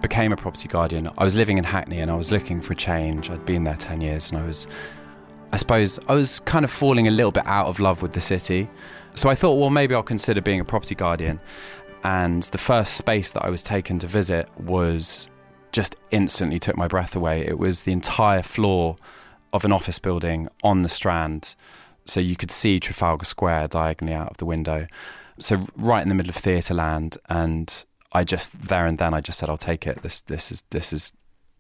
became 0.01 0.31
a 0.31 0.37
property 0.37 0.67
guardian, 0.67 1.09
I 1.17 1.23
was 1.23 1.35
living 1.35 1.57
in 1.57 1.63
Hackney 1.63 1.99
and 1.99 2.11
I 2.11 2.15
was 2.15 2.31
looking 2.31 2.61
for 2.61 2.73
a 2.73 2.75
change. 2.75 3.29
I'd 3.29 3.45
been 3.45 3.63
there 3.63 3.75
10 3.75 4.01
years 4.01 4.31
and 4.31 4.39
I 4.39 4.45
was, 4.45 4.67
I 5.51 5.57
suppose, 5.57 5.99
I 6.07 6.13
was 6.13 6.39
kind 6.41 6.63
of 6.63 6.71
falling 6.71 7.07
a 7.07 7.11
little 7.11 7.31
bit 7.31 7.45
out 7.45 7.67
of 7.67 7.79
love 7.79 8.01
with 8.01 8.13
the 8.13 8.21
city. 8.21 8.69
So 9.13 9.29
I 9.29 9.35
thought, 9.35 9.55
well, 9.55 9.69
maybe 9.69 9.95
I'll 9.95 10.03
consider 10.03 10.41
being 10.41 10.59
a 10.59 10.65
property 10.65 10.95
guardian. 10.95 11.39
And 12.03 12.43
the 12.43 12.57
first 12.57 12.95
space 12.95 13.31
that 13.31 13.43
I 13.43 13.49
was 13.49 13.63
taken 13.63 13.99
to 13.99 14.07
visit 14.07 14.47
was 14.59 15.29
just 15.71 15.95
instantly 16.11 16.59
took 16.59 16.77
my 16.77 16.87
breath 16.87 17.15
away. 17.15 17.45
It 17.45 17.57
was 17.57 17.83
the 17.83 17.91
entire 17.91 18.43
floor 18.43 18.97
of 19.53 19.65
an 19.65 19.71
office 19.71 19.99
building 19.99 20.47
on 20.63 20.83
the 20.83 20.89
Strand. 20.89 21.55
So 22.05 22.19
you 22.19 22.35
could 22.35 22.51
see 22.51 22.79
Trafalgar 22.79 23.25
Square 23.25 23.69
diagonally 23.69 24.15
out 24.15 24.29
of 24.29 24.37
the 24.37 24.45
window. 24.45 24.87
So 25.39 25.65
right 25.75 26.01
in 26.01 26.09
the 26.09 26.15
middle 26.15 26.29
of 26.29 26.35
Theatreland, 26.37 27.17
and 27.29 27.85
I 28.11 28.23
just 28.23 28.69
there 28.69 28.85
and 28.85 28.97
then 28.97 29.13
I 29.13 29.21
just 29.21 29.39
said 29.39 29.49
I'll 29.49 29.57
take 29.57 29.85
it. 29.85 30.01
This 30.01 30.21
this 30.21 30.51
is 30.51 30.63
this 30.69 30.93
is 30.93 31.13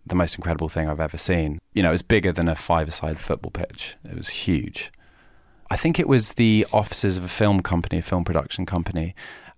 the 0.05 0.15
most 0.15 0.35
incredible 0.35 0.69
thing 0.69 0.89
I've 0.89 0.99
ever 0.99 1.17
seen. 1.17 1.59
You 1.73 1.83
know, 1.83 1.89
it 1.89 1.93
was 1.93 2.01
bigger 2.01 2.31
than 2.31 2.47
a 2.47 2.55
five-a-side 2.55 3.19
football 3.19 3.51
pitch. 3.51 3.97
It 4.05 4.15
was 4.15 4.29
huge. 4.29 4.91
I 5.69 5.75
think 5.75 5.99
it 5.99 6.07
was 6.07 6.33
the 6.33 6.65
offices 6.71 7.17
of 7.17 7.25
a 7.25 7.27
film 7.27 7.61
company, 7.61 7.97
a 7.97 8.01
film 8.01 8.23
production 8.23 8.65
company. 8.65 9.15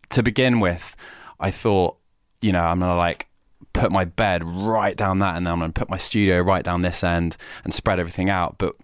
To 0.10 0.24
begin 0.24 0.60
with, 0.60 0.96
I 1.40 1.52
thought, 1.52 1.98
you 2.42 2.52
know, 2.52 2.64
I'm 2.64 2.80
gonna 2.80 2.98
like 2.98 3.28
put 3.74 3.92
my 3.92 4.06
bed 4.06 4.44
right 4.44 4.98
down 4.98 5.20
that, 5.20 5.36
and 5.36 5.46
then 5.46 5.54
I'm 5.54 5.60
gonna 5.60 5.74
put 5.74 5.90
my 5.90 5.98
studio 5.98 6.42
right 6.42 6.64
down 6.64 6.82
this 6.82 7.04
end 7.04 7.38
and 7.64 7.72
spread 7.74 8.00
everything 8.00 8.30
out. 8.30 8.58
But 8.58 8.76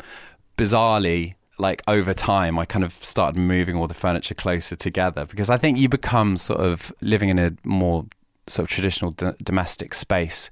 bizarrely, 0.57 1.33
like 1.57 1.81
over 1.87 2.13
time, 2.13 2.59
I 2.59 2.65
kind 2.65 2.83
of 2.83 2.93
started 3.03 3.39
moving 3.39 3.75
all 3.75 3.87
the 3.87 3.93
furniture 3.93 4.35
closer 4.35 4.75
together 4.75 5.25
because 5.25 5.49
I 5.49 5.57
think 5.57 5.77
you 5.77 5.89
become 5.89 6.37
sort 6.37 6.59
of 6.59 6.93
living 7.01 7.29
in 7.29 7.39
a 7.39 7.53
more 7.63 8.05
sort 8.47 8.65
of 8.65 8.69
traditional 8.69 9.11
d- 9.11 9.31
domestic 9.43 9.93
space. 9.93 10.49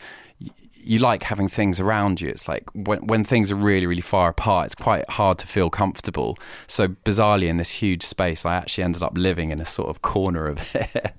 You 0.85 0.99
like 0.99 1.23
having 1.23 1.47
things 1.47 1.79
around 1.79 2.19
you. 2.21 2.29
It's 2.29 2.47
like 2.47 2.63
when 2.73 3.07
when 3.07 3.23
things 3.23 3.51
are 3.51 3.55
really 3.55 3.85
really 3.85 4.01
far 4.01 4.29
apart, 4.29 4.65
it's 4.67 4.75
quite 4.75 5.09
hard 5.09 5.37
to 5.39 5.47
feel 5.47 5.69
comfortable. 5.69 6.37
So 6.67 6.89
bizarrely, 6.89 7.47
in 7.47 7.57
this 7.57 7.69
huge 7.69 8.03
space, 8.03 8.45
I 8.45 8.55
actually 8.55 8.83
ended 8.83 9.03
up 9.03 9.17
living 9.17 9.51
in 9.51 9.59
a 9.61 9.65
sort 9.65 9.89
of 9.89 10.01
corner 10.01 10.47
of 10.47 10.75
it. 10.75 11.13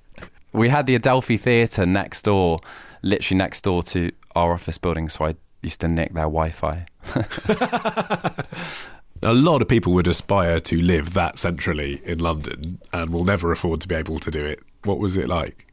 we 0.53 0.69
had 0.69 0.85
the 0.85 0.95
Adelphi 0.95 1.37
Theatre 1.37 1.85
next 1.85 2.23
door, 2.23 2.59
literally 3.01 3.37
next 3.37 3.61
door 3.63 3.83
to 3.83 4.11
our 4.35 4.53
office 4.53 4.77
building. 4.77 5.09
So 5.09 5.25
I 5.25 5.35
used 5.61 5.81
to 5.81 5.87
nick 5.87 6.13
their 6.13 6.25
Wi-Fi. 6.25 6.85
A 9.25 9.33
lot 9.33 9.63
of 9.63 9.67
people 9.67 9.91
would 9.93 10.05
aspire 10.05 10.59
to 10.59 10.79
live 10.79 11.13
that 11.13 11.39
centrally 11.39 11.99
in 12.05 12.19
London 12.19 12.79
and 12.93 13.09
will 13.09 13.25
never 13.25 13.51
afford 13.51 13.81
to 13.81 13.87
be 13.87 13.95
able 13.95 14.19
to 14.19 14.29
do 14.29 14.45
it. 14.45 14.61
What 14.83 14.99
was 14.99 15.17
it 15.17 15.27
like? 15.27 15.65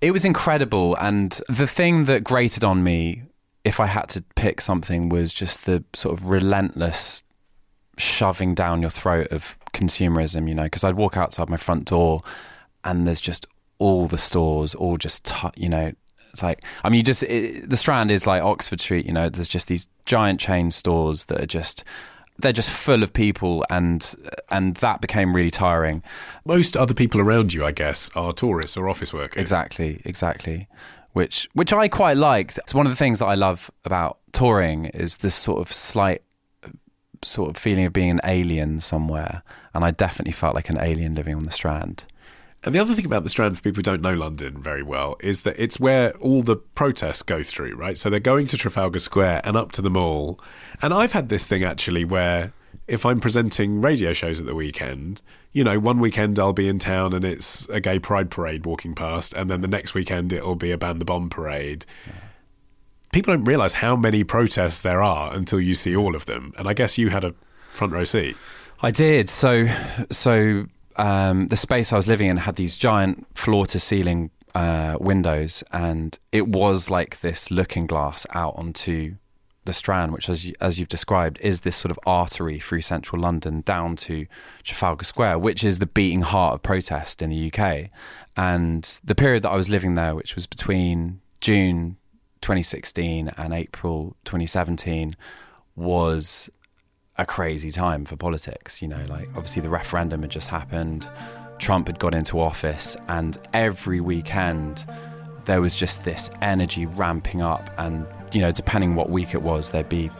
It 0.00 0.12
was 0.12 0.24
incredible. 0.24 0.96
And 0.96 1.38
the 1.50 1.66
thing 1.66 2.06
that 2.06 2.24
grated 2.24 2.64
on 2.64 2.82
me, 2.82 3.24
if 3.62 3.78
I 3.78 3.84
had 3.84 4.08
to 4.10 4.24
pick 4.36 4.62
something, 4.62 5.10
was 5.10 5.34
just 5.34 5.66
the 5.66 5.84
sort 5.92 6.18
of 6.18 6.30
relentless 6.30 7.22
shoving 7.98 8.54
down 8.54 8.80
your 8.80 8.88
throat 8.88 9.28
of 9.28 9.58
consumerism, 9.74 10.48
you 10.48 10.54
know, 10.54 10.64
because 10.64 10.82
I'd 10.82 10.96
walk 10.96 11.18
outside 11.18 11.50
my 11.50 11.58
front 11.58 11.84
door 11.84 12.22
and 12.84 13.06
there's 13.06 13.20
just 13.20 13.46
all 13.78 14.06
the 14.06 14.16
stores, 14.16 14.74
all 14.74 14.96
just, 14.96 15.26
t- 15.26 15.50
you 15.58 15.68
know, 15.68 15.92
it's 16.32 16.42
like, 16.42 16.64
I 16.84 16.88
mean, 16.88 16.98
you 16.98 17.02
just, 17.02 17.22
it, 17.24 17.68
the 17.68 17.76
Strand 17.76 18.10
is 18.10 18.26
like 18.26 18.42
Oxford 18.42 18.80
Street, 18.80 19.04
you 19.04 19.12
know, 19.12 19.28
there's 19.28 19.46
just 19.46 19.68
these 19.68 19.88
giant 20.06 20.40
chain 20.40 20.70
stores 20.70 21.26
that 21.26 21.42
are 21.42 21.46
just, 21.46 21.84
they're 22.42 22.52
just 22.52 22.70
full 22.70 23.02
of 23.02 23.12
people 23.12 23.64
and 23.70 24.14
and 24.50 24.76
that 24.76 25.00
became 25.00 25.34
really 25.34 25.50
tiring 25.50 26.02
Most 26.44 26.76
other 26.76 26.94
people 26.94 27.20
around 27.20 27.52
you, 27.52 27.64
I 27.64 27.72
guess, 27.72 28.10
are 28.16 28.32
tourists 28.32 28.76
or 28.76 28.88
office 28.88 29.12
workers. 29.12 29.40
Exactly, 29.40 30.00
exactly. 30.04 30.68
Which 31.12 31.48
which 31.54 31.72
I 31.72 31.88
quite 31.88 32.16
liked. 32.16 32.58
It's 32.58 32.74
one 32.74 32.86
of 32.86 32.92
the 32.92 32.96
things 32.96 33.18
that 33.18 33.26
I 33.26 33.34
love 33.34 33.70
about 33.84 34.18
touring 34.32 34.86
is 34.86 35.18
this 35.18 35.34
sort 35.34 35.60
of 35.60 35.72
slight 35.72 36.22
sort 37.22 37.50
of 37.50 37.56
feeling 37.56 37.84
of 37.84 37.92
being 37.92 38.10
an 38.10 38.20
alien 38.24 38.80
somewhere. 38.80 39.42
And 39.74 39.84
I 39.84 39.90
definitely 39.90 40.32
felt 40.32 40.54
like 40.54 40.70
an 40.70 40.78
alien 40.78 41.14
living 41.14 41.34
on 41.34 41.42
the 41.42 41.50
Strand. 41.50 42.04
And 42.62 42.74
the 42.74 42.78
other 42.78 42.92
thing 42.92 43.06
about 43.06 43.24
the 43.24 43.30
Strand, 43.30 43.56
for 43.56 43.62
people 43.62 43.78
who 43.78 43.82
don't 43.82 44.02
know 44.02 44.12
London 44.12 44.58
very 44.58 44.82
well, 44.82 45.16
is 45.20 45.42
that 45.42 45.58
it's 45.58 45.80
where 45.80 46.14
all 46.18 46.42
the 46.42 46.56
protests 46.56 47.22
go 47.22 47.42
through, 47.42 47.74
right? 47.74 47.96
So 47.96 48.10
they're 48.10 48.20
going 48.20 48.46
to 48.48 48.58
Trafalgar 48.58 48.98
Square 48.98 49.40
and 49.44 49.56
up 49.56 49.72
to 49.72 49.82
the 49.82 49.88
mall. 49.88 50.38
And 50.82 50.92
I've 50.92 51.12
had 51.12 51.30
this 51.30 51.48
thing 51.48 51.64
actually 51.64 52.04
where 52.04 52.52
if 52.86 53.06
I'm 53.06 53.20
presenting 53.20 53.80
radio 53.80 54.12
shows 54.12 54.40
at 54.40 54.46
the 54.46 54.54
weekend, 54.54 55.22
you 55.52 55.64
know, 55.64 55.78
one 55.78 56.00
weekend 56.00 56.38
I'll 56.38 56.52
be 56.52 56.68
in 56.68 56.78
town 56.78 57.14
and 57.14 57.24
it's 57.24 57.68
a 57.68 57.80
gay 57.80 57.98
pride 57.98 58.30
parade 58.30 58.66
walking 58.66 58.94
past, 58.94 59.32
and 59.32 59.48
then 59.48 59.62
the 59.62 59.68
next 59.68 59.94
weekend 59.94 60.32
it'll 60.32 60.54
be 60.54 60.70
a 60.70 60.78
ban 60.78 60.98
the 60.98 61.04
bomb 61.04 61.30
parade. 61.30 61.86
People 63.12 63.34
don't 63.34 63.44
realise 63.44 63.74
how 63.74 63.96
many 63.96 64.22
protests 64.22 64.82
there 64.82 65.00
are 65.00 65.32
until 65.34 65.60
you 65.60 65.74
see 65.74 65.96
all 65.96 66.14
of 66.14 66.26
them. 66.26 66.52
And 66.58 66.68
I 66.68 66.74
guess 66.74 66.98
you 66.98 67.08
had 67.08 67.24
a 67.24 67.34
front 67.72 67.92
row 67.92 68.04
seat. 68.04 68.36
I 68.82 68.90
did. 68.90 69.30
So 69.30 69.66
so 70.10 70.66
um, 71.00 71.48
the 71.48 71.56
space 71.56 71.92
I 71.92 71.96
was 71.96 72.08
living 72.08 72.28
in 72.28 72.36
had 72.36 72.56
these 72.56 72.76
giant 72.76 73.26
floor 73.36 73.64
to 73.66 73.80
ceiling 73.80 74.30
uh, 74.54 74.98
windows, 75.00 75.64
and 75.72 76.18
it 76.30 76.46
was 76.48 76.90
like 76.90 77.20
this 77.20 77.50
looking 77.50 77.86
glass 77.86 78.26
out 78.34 78.54
onto 78.56 79.16
the 79.64 79.72
Strand, 79.72 80.12
which, 80.12 80.28
as 80.28 80.52
as 80.60 80.78
you've 80.78 80.88
described, 80.88 81.38
is 81.40 81.60
this 81.60 81.76
sort 81.76 81.90
of 81.90 81.98
artery 82.04 82.58
through 82.58 82.82
central 82.82 83.20
London 83.22 83.62
down 83.62 83.96
to 83.96 84.26
Trafalgar 84.62 85.04
Square, 85.04 85.38
which 85.38 85.64
is 85.64 85.78
the 85.78 85.86
beating 85.86 86.20
heart 86.20 86.54
of 86.54 86.62
protest 86.62 87.22
in 87.22 87.30
the 87.30 87.50
UK. 87.50 87.88
And 88.36 89.00
the 89.02 89.14
period 89.14 89.42
that 89.44 89.50
I 89.50 89.56
was 89.56 89.70
living 89.70 89.94
there, 89.94 90.14
which 90.14 90.34
was 90.34 90.46
between 90.46 91.22
June 91.40 91.96
2016 92.42 93.30
and 93.38 93.54
April 93.54 94.16
2017, 94.24 95.16
was 95.76 96.50
a 97.20 97.26
crazy 97.26 97.70
time 97.70 98.04
for 98.04 98.16
politics. 98.16 98.80
You 98.80 98.88
know, 98.88 99.04
like 99.08 99.28
obviously 99.30 99.62
the 99.62 99.68
referendum 99.68 100.22
had 100.22 100.30
just 100.30 100.48
happened, 100.48 101.08
Trump 101.58 101.86
had 101.86 101.98
got 101.98 102.14
into 102.14 102.40
office, 102.40 102.96
and 103.08 103.38
every 103.52 104.00
weekend 104.00 104.86
there 105.44 105.60
was 105.60 105.74
just 105.74 106.04
this 106.04 106.30
energy 106.42 106.86
ramping 106.86 107.42
up. 107.42 107.70
And, 107.78 108.06
you 108.32 108.40
know, 108.40 108.52
depending 108.52 108.94
what 108.94 109.10
week 109.10 109.34
it 109.34 109.42
was, 109.42 109.70
there'd 109.70 109.88
be 109.88 110.10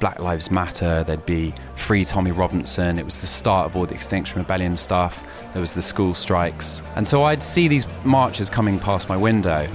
Black 0.00 0.18
Lives 0.18 0.50
Matter, 0.50 1.04
there'd 1.04 1.26
be 1.26 1.52
Free 1.76 2.04
Tommy 2.04 2.32
Robinson. 2.32 2.98
It 2.98 3.04
was 3.04 3.18
the 3.18 3.26
start 3.26 3.66
of 3.66 3.76
all 3.76 3.86
the 3.86 3.94
Extinction 3.94 4.38
Rebellion 4.38 4.76
stuff, 4.76 5.26
there 5.52 5.60
was 5.60 5.74
the 5.74 5.82
school 5.82 6.14
strikes. 6.14 6.82
And 6.96 7.06
so 7.06 7.24
I'd 7.24 7.42
see 7.42 7.68
these 7.68 7.86
marches 8.04 8.50
coming 8.50 8.78
past 8.78 9.08
my 9.08 9.16
window. 9.16 9.68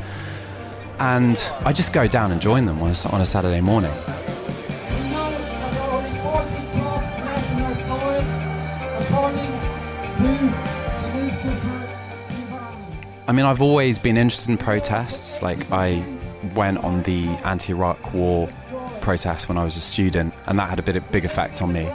And 1.00 1.38
I 1.62 1.74
just 1.74 1.94
go 1.94 2.08
down 2.08 2.32
and 2.32 2.42
join 2.42 2.66
them 2.66 2.82
on 2.82 2.92
a, 2.92 3.10
on 3.10 3.22
a 3.22 3.26
Saturday 3.26 3.62
morning. 3.62 3.92
I 13.28 13.32
mean, 13.32 13.46
I've 13.46 13.62
always 13.62 13.98
been 13.98 14.18
interested 14.18 14.50
in 14.50 14.58
protests. 14.58 15.42
Like, 15.42 15.72
I 15.72 16.04
went 16.54 16.84
on 16.84 17.02
the 17.04 17.26
anti 17.44 17.74
Iraq 17.74 18.14
war 18.14 18.48
protest 19.02 19.50
when 19.50 19.58
I 19.58 19.64
was 19.64 19.76
a 19.76 19.80
student, 19.80 20.34
and 20.46 20.60
that 20.60 20.70
had 20.70 20.78
a 20.78 20.84
bit 20.84 20.96
of 20.96 21.12
big 21.12 21.26
effect 21.26 21.62
on 21.62 21.74
me. 21.74 21.92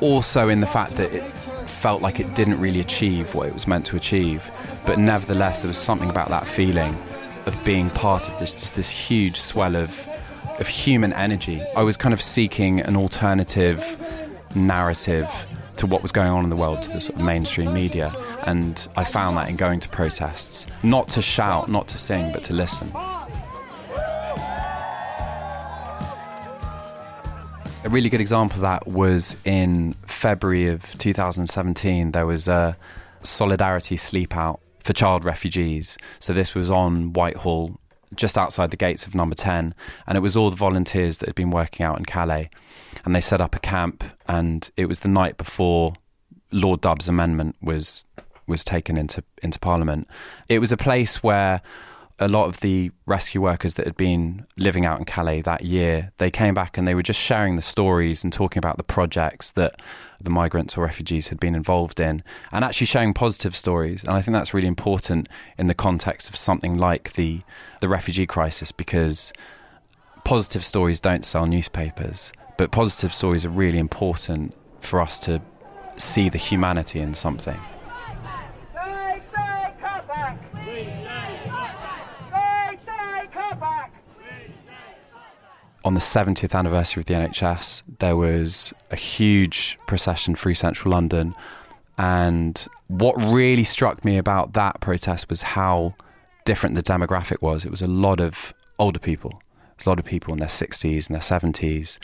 Also, 0.00 0.48
in 0.48 0.60
the 0.60 0.66
fact 0.66 0.94
that 0.94 1.12
it 1.12 1.22
felt 1.66 2.00
like 2.00 2.18
it 2.18 2.34
didn't 2.34 2.58
really 2.58 2.80
achieve 2.80 3.34
what 3.34 3.46
it 3.46 3.52
was 3.52 3.66
meant 3.66 3.84
to 3.86 3.96
achieve, 3.96 4.50
but 4.86 4.98
nevertheless, 4.98 5.60
there 5.60 5.68
was 5.68 5.78
something 5.78 6.08
about 6.08 6.28
that 6.28 6.48
feeling 6.48 6.96
of 7.44 7.62
being 7.64 7.90
part 7.90 8.28
of 8.28 8.38
this 8.38 8.52
just 8.52 8.74
this 8.74 8.88
huge 8.90 9.38
swell 9.38 9.76
of 9.76 10.06
of 10.58 10.68
human 10.68 11.12
energy. 11.12 11.62
I 11.76 11.82
was 11.82 11.96
kind 11.96 12.12
of 12.12 12.22
seeking 12.22 12.80
an 12.80 12.96
alternative 12.96 13.96
narrative 14.54 15.46
to 15.80 15.86
what 15.86 16.02
was 16.02 16.12
going 16.12 16.30
on 16.30 16.44
in 16.44 16.50
the 16.50 16.56
world 16.56 16.82
to 16.82 16.90
the 16.90 17.00
sort 17.00 17.18
of 17.18 17.24
mainstream 17.24 17.72
media, 17.72 18.14
and 18.42 18.86
I 18.96 19.04
found 19.04 19.38
that 19.38 19.48
in 19.48 19.56
going 19.56 19.80
to 19.80 19.88
protests, 19.88 20.66
not 20.82 21.08
to 21.08 21.22
shout, 21.22 21.70
not 21.70 21.88
to 21.88 21.96
sing, 21.96 22.32
but 22.32 22.42
to 22.44 22.52
listen. 22.52 22.92
A 27.82 27.88
really 27.88 28.10
good 28.10 28.20
example 28.20 28.56
of 28.56 28.60
that 28.60 28.86
was 28.86 29.38
in 29.46 29.94
February 30.06 30.68
of 30.68 30.98
2017. 30.98 32.12
There 32.12 32.26
was 32.26 32.46
a 32.46 32.76
solidarity 33.22 33.96
sleep 33.96 34.36
out 34.36 34.60
for 34.84 34.92
child 34.92 35.24
refugees. 35.24 35.96
So 36.18 36.34
this 36.34 36.54
was 36.54 36.70
on 36.70 37.14
Whitehall, 37.14 37.80
just 38.14 38.36
outside 38.36 38.70
the 38.70 38.76
gates 38.76 39.06
of 39.06 39.14
Number 39.14 39.34
10, 39.34 39.74
and 40.06 40.16
it 40.18 40.20
was 40.20 40.36
all 40.36 40.50
the 40.50 40.56
volunteers 40.56 41.18
that 41.18 41.28
had 41.30 41.34
been 41.34 41.50
working 41.50 41.86
out 41.86 41.98
in 41.98 42.04
Calais. 42.04 42.50
And 43.04 43.14
they 43.14 43.20
set 43.20 43.40
up 43.40 43.54
a 43.54 43.60
camp, 43.60 44.04
and 44.28 44.70
it 44.76 44.86
was 44.86 45.00
the 45.00 45.08
night 45.08 45.36
before 45.36 45.94
Lord 46.52 46.80
Dubs' 46.80 47.08
amendment 47.08 47.56
was 47.62 48.04
was 48.46 48.64
taken 48.64 48.98
into 48.98 49.22
into 49.42 49.58
Parliament. 49.58 50.08
It 50.48 50.58
was 50.58 50.72
a 50.72 50.76
place 50.76 51.22
where 51.22 51.62
a 52.22 52.28
lot 52.28 52.46
of 52.46 52.60
the 52.60 52.90
rescue 53.06 53.40
workers 53.40 53.74
that 53.74 53.86
had 53.86 53.96
been 53.96 54.46
living 54.58 54.84
out 54.84 54.98
in 54.98 55.06
Calais 55.06 55.40
that 55.40 55.64
year, 55.64 56.12
they 56.18 56.30
came 56.30 56.52
back 56.52 56.76
and 56.76 56.86
they 56.86 56.94
were 56.94 57.02
just 57.02 57.18
sharing 57.18 57.56
the 57.56 57.62
stories 57.62 58.22
and 58.22 58.30
talking 58.30 58.58
about 58.58 58.76
the 58.76 58.84
projects 58.84 59.50
that 59.52 59.80
the 60.20 60.28
migrants 60.28 60.76
or 60.76 60.82
refugees 60.82 61.28
had 61.28 61.40
been 61.40 61.54
involved 61.54 61.98
in 61.98 62.22
and 62.52 62.62
actually 62.62 62.86
sharing 62.86 63.14
positive 63.14 63.56
stories. 63.56 64.04
And 64.04 64.12
I 64.12 64.20
think 64.20 64.34
that's 64.34 64.52
really 64.52 64.68
important 64.68 65.30
in 65.56 65.66
the 65.66 65.74
context 65.74 66.28
of 66.28 66.36
something 66.36 66.76
like 66.76 67.14
the 67.14 67.40
the 67.80 67.88
refugee 67.88 68.26
crisis 68.26 68.70
because 68.70 69.32
positive 70.22 70.64
stories 70.64 71.00
don't 71.00 71.24
sell 71.24 71.46
newspapers, 71.46 72.34
but 72.60 72.70
positive 72.72 73.14
stories 73.14 73.46
are 73.46 73.48
really 73.48 73.78
important 73.78 74.54
for 74.80 75.00
us 75.00 75.18
to 75.18 75.40
see 75.96 76.28
the 76.28 76.36
humanity 76.36 77.00
in 77.00 77.14
something. 77.14 77.58
They 78.74 79.22
say 79.32 79.72
come 79.80 80.06
back. 80.06 80.38
We 80.66 80.84
say 80.84 81.40
come 81.46 81.54
back. 81.54 82.70
They 82.70 82.78
say 82.84 83.28
come 83.32 83.58
back. 83.60 83.92
on 85.86 85.94
the 85.94 86.00
70th 86.00 86.54
anniversary 86.54 87.00
of 87.00 87.06
the 87.06 87.14
NHS, 87.14 87.82
there 87.98 88.14
was 88.14 88.74
a 88.90 88.96
huge 88.96 89.78
procession 89.86 90.34
through 90.34 90.52
central 90.52 90.92
London. 90.92 91.34
And 91.96 92.68
what 92.88 93.16
really 93.16 93.64
struck 93.64 94.04
me 94.04 94.18
about 94.18 94.52
that 94.52 94.80
protest 94.80 95.30
was 95.30 95.40
how 95.40 95.94
different 96.44 96.74
the 96.74 96.82
demographic 96.82 97.40
was. 97.40 97.64
It 97.64 97.70
was 97.70 97.80
a 97.80 97.88
lot 97.88 98.20
of 98.20 98.52
older 98.78 98.98
people, 98.98 99.40
it 99.70 99.78
was 99.78 99.86
a 99.86 99.88
lot 99.88 99.98
of 99.98 100.04
people 100.04 100.34
in 100.34 100.40
their 100.40 100.48
60s 100.50 101.08
and 101.08 101.14
their 101.14 101.22
70s. 101.22 101.98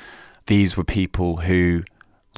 These 0.46 0.76
were 0.76 0.84
people 0.84 1.38
who 1.38 1.82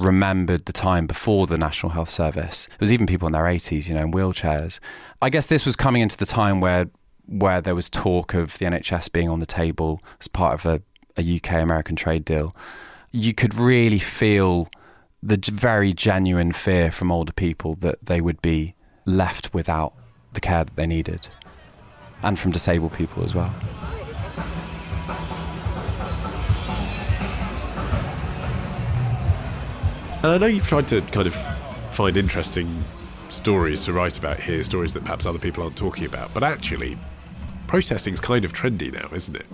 remembered 0.01 0.67
the 0.67 0.73
time 0.73 1.07
before 1.07 1.47
the 1.47 1.59
National 1.59 1.93
Health 1.93 2.11
Service. 2.11 2.69
It 2.73 2.81
was 2.81 2.93
even 2.93 3.07
people 3.07 3.27
in 3.27 3.33
their 3.33 3.45
80s, 3.45 3.89
you 3.89 3.95
know, 3.95 4.03
in 4.03 4.13
wheelchairs. 4.13 4.79
I 5.21 5.31
guess 5.31 5.47
this 5.47 5.67
was 5.67 5.77
coming 5.77 6.03
into 6.03 6.17
the 6.17 6.27
time 6.27 6.61
where 6.61 6.89
where 7.27 7.61
there 7.61 7.75
was 7.75 7.91
talk 7.91 8.33
of 8.33 8.57
the 8.57 8.65
NHS 8.65 9.13
being 9.13 9.29
on 9.29 9.39
the 9.39 9.47
table 9.47 10.03
as 10.19 10.29
part 10.29 10.55
of 10.55 10.65
a, 10.65 10.83
a 11.21 11.37
UK 11.37 11.63
American 11.63 11.95
trade 11.95 12.25
deal. 12.25 12.57
You 13.13 13.35
could 13.35 13.55
really 13.55 13.99
feel 13.99 14.71
the 15.23 15.39
very 15.53 15.93
genuine 15.93 16.53
fear 16.53 16.91
from 16.91 17.13
older 17.13 17.33
people 17.33 17.75
that 17.75 17.99
they 18.03 18.23
would 18.23 18.41
be 18.41 18.75
left 19.05 19.53
without 19.53 19.93
the 20.33 20.41
care 20.41 20.65
that 20.65 20.77
they 20.77 20.87
needed, 20.87 21.29
and 22.23 22.39
from 22.39 22.53
disabled 22.53 22.95
people 22.95 23.25
as 23.25 23.35
well. 23.35 23.53
And 30.23 30.33
I 30.33 30.39
know 30.39 30.47
you've 30.47 30.67
tried 30.67 30.89
to 30.89 31.01
kind 31.01 31.29
of 31.29 31.35
find 31.91 32.17
interesting 32.17 32.85
stories 33.29 33.85
to 33.85 33.93
write 33.93 34.19
about 34.19 34.41
here, 34.41 34.61
stories 34.65 34.93
that 34.95 35.05
perhaps 35.05 35.27
other 35.27 35.39
people 35.39 35.63
aren't 35.63 35.77
talking 35.77 36.07
about. 36.07 36.35
But 36.35 36.43
actually, 36.43 36.99
protesting's 37.69 38.21
kind 38.21 38.45
of 38.45 38.53
trendy 38.53 38.93
now, 38.93 39.09
isn't 39.15 39.37
it? 39.37 39.47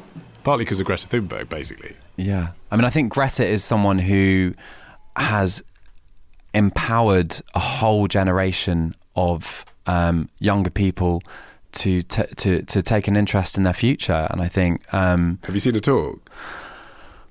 Partly 0.43 0.65
because 0.65 0.81
of 0.81 0.87
Greta 0.87 1.07
Thunberg, 1.07 1.51
basically. 1.51 1.97
Yeah. 2.17 2.53
I 2.71 2.77
mean, 2.77 2.87
I 2.87 2.91
think 2.91 3.13
Greta 3.13 3.47
is 3.47 3.63
someone 3.63 3.99
who 3.99 4.55
has 5.17 5.63
empowered 6.55 7.41
a 7.55 7.61
whole 7.61 8.09
generation 8.09 8.95
of 9.17 9.67
um, 9.87 10.31
younger 10.39 10.71
people 10.71 11.23
to, 11.73 12.03
t- 12.03 12.23
to 12.37 12.63
to 12.63 12.83
take 12.83 13.09
an 13.09 13.17
interest 13.17 13.59
in 13.59 13.65
their 13.65 13.75
future. 13.75 14.29
And 14.31 14.41
I 14.41 14.49
think 14.49 14.83
um, 14.95 15.41
Have 15.45 15.55
you 15.55 15.61
seen 15.61 15.75
her 15.75 15.81
talk? 15.81 16.31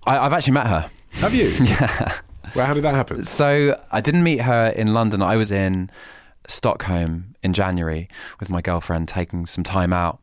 I, 0.05 0.19
I've 0.19 0.33
actually 0.33 0.53
met 0.53 0.67
her. 0.67 0.89
Have 1.13 1.33
you? 1.33 1.47
yeah. 1.63 2.19
Well, 2.55 2.65
how 2.65 2.73
did 2.73 2.83
that 2.83 2.95
happen? 2.95 3.23
So 3.25 3.79
I 3.91 4.01
didn't 4.01 4.23
meet 4.23 4.41
her 4.41 4.67
in 4.67 4.93
London. 4.93 5.21
I 5.21 5.37
was 5.37 5.51
in 5.51 5.89
Stockholm 6.47 7.35
in 7.41 7.53
January 7.53 8.09
with 8.39 8.49
my 8.49 8.61
girlfriend 8.61 9.07
taking 9.07 9.45
some 9.45 9.63
time 9.63 9.93
out. 9.93 10.19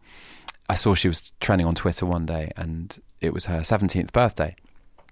I 0.69 0.75
saw 0.75 0.95
she 0.95 1.09
was 1.09 1.33
trending 1.41 1.67
on 1.67 1.75
Twitter 1.75 2.07
one 2.07 2.27
day 2.27 2.53
and 2.57 3.01
it 3.21 3.33
was 3.33 3.47
her 3.47 3.61
17th 3.61 4.13
birthday. 4.13 4.55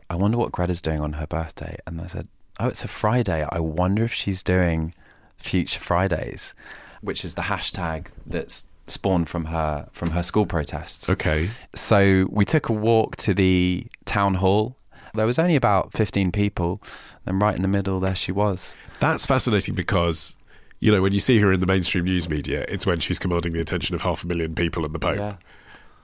I 0.09 0.15
wonder 0.15 0.39
what 0.39 0.53
Greta's 0.53 0.81
doing 0.81 1.01
on 1.01 1.15
her 1.15 1.27
birthday. 1.27 1.77
And 1.87 2.01
I 2.01 2.07
said, 2.07 2.29
Oh, 2.61 2.69
it's 2.69 2.85
a 2.85 2.89
Friday. 2.89 3.47
I 3.51 3.61
wonder 3.61 4.05
if 4.05 4.13
she's 4.13 4.43
doing 4.43 4.95
Future 5.37 5.81
Fridays, 5.81 6.55
which 7.03 7.25
is 7.25 7.35
the 7.35 7.43
hashtag 7.43 8.09
that's 8.27 8.67
spawned 8.89 9.29
from 9.29 9.47
her 9.47 9.89
from 9.93 10.11
her 10.11 10.23
school 10.23 10.47
protests. 10.47 11.09
Okay. 11.11 11.51
So 11.75 12.27
we 12.31 12.45
took 12.45 12.69
a 12.69 12.73
walk 12.73 13.17
to 13.17 13.35
the 13.35 13.87
town 14.07 14.35
hall. 14.35 14.77
There 15.15 15.27
was 15.27 15.39
only 15.39 15.57
about 15.57 15.93
15 15.93 16.33
people. 16.33 16.83
and 17.27 17.41
right 17.41 17.55
in 17.55 17.63
the 17.63 17.69
middle, 17.69 18.01
there 18.01 18.15
she 18.15 18.33
was. 18.33 18.75
That's 19.01 19.27
fascinating 19.27 19.75
because, 19.75 20.37
you 20.81 20.91
know, 20.91 21.03
when 21.03 21.13
you 21.13 21.21
see 21.21 21.39
her 21.41 21.53
in 21.53 21.61
the 21.61 21.67
mainstream 21.67 22.05
news 22.05 22.29
media, 22.29 22.65
it's 22.69 22.87
when 22.87 23.01
she's 23.01 23.19
commanding 23.19 23.53
the 23.53 23.61
attention 23.61 23.95
of 23.95 24.03
half 24.03 24.25
a 24.25 24.27
million 24.27 24.55
people 24.55 24.85
and 24.85 24.95
the 24.95 24.99
Pope. 24.99 25.17
Yeah. 25.17 25.37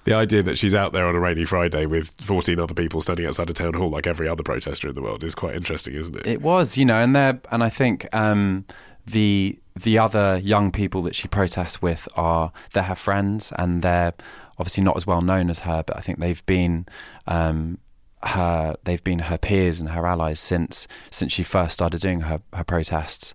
The 0.05 0.13
idea 0.13 0.43
that 0.43 0.59
she's 0.59 0.75
out 0.75 0.93
there 0.93 1.07
on 1.07 1.15
a 1.15 1.21
rainy 1.21 1.47
Friday 1.47 1.87
with 1.87 2.15
14 2.21 2.61
other 2.61 2.75
people 2.75 3.01
standing 3.01 3.25
outside 3.25 3.49
a 3.49 3.55
town 3.55 3.73
hall 3.73 3.89
like 3.89 4.07
every 4.07 4.29
other 4.29 4.43
protester 4.43 4.89
in 4.89 4.95
the 4.95 5.01
world 5.01 5.25
is 5.25 5.35
quite 5.35 5.55
interesting, 5.55 5.95
isn't 5.95 6.15
it? 6.17 6.27
It 6.27 6.43
was, 6.43 6.77
you 6.77 6.85
know, 6.85 6.97
and 6.97 7.17
there, 7.17 7.41
and 7.51 7.65
I 7.65 7.71
think 7.71 8.07
um, 8.15 8.67
the 9.07 9.59
the 9.77 9.99
other 9.99 10.39
young 10.39 10.71
people 10.71 11.03
that 11.03 11.15
she 11.17 11.27
protests 11.27 11.83
with 11.83 12.07
are 12.17 12.53
they're 12.75 12.85
her 12.85 12.95
friends, 12.95 13.51
and 13.57 13.81
they're 13.81 14.13
obviously 14.59 14.85
not 14.85 14.97
as 14.97 15.07
well 15.07 15.21
known 15.23 15.49
as 15.51 15.61
her, 15.61 15.83
but 15.85 15.97
I 15.97 16.01
think 16.01 16.19
they've 16.21 16.45
been 16.47 16.87
um, 17.27 17.79
her 18.25 18.75
they've 18.85 19.05
been 19.05 19.21
her 19.21 19.39
peers 19.39 19.81
and 19.81 19.91
her 19.91 20.07
allies 20.07 20.41
since 20.41 20.89
since 21.11 21.33
she 21.33 21.43
first 21.43 21.75
started 21.75 22.01
doing 22.01 22.21
her 22.23 22.41
her 22.53 22.65
protests, 22.65 23.35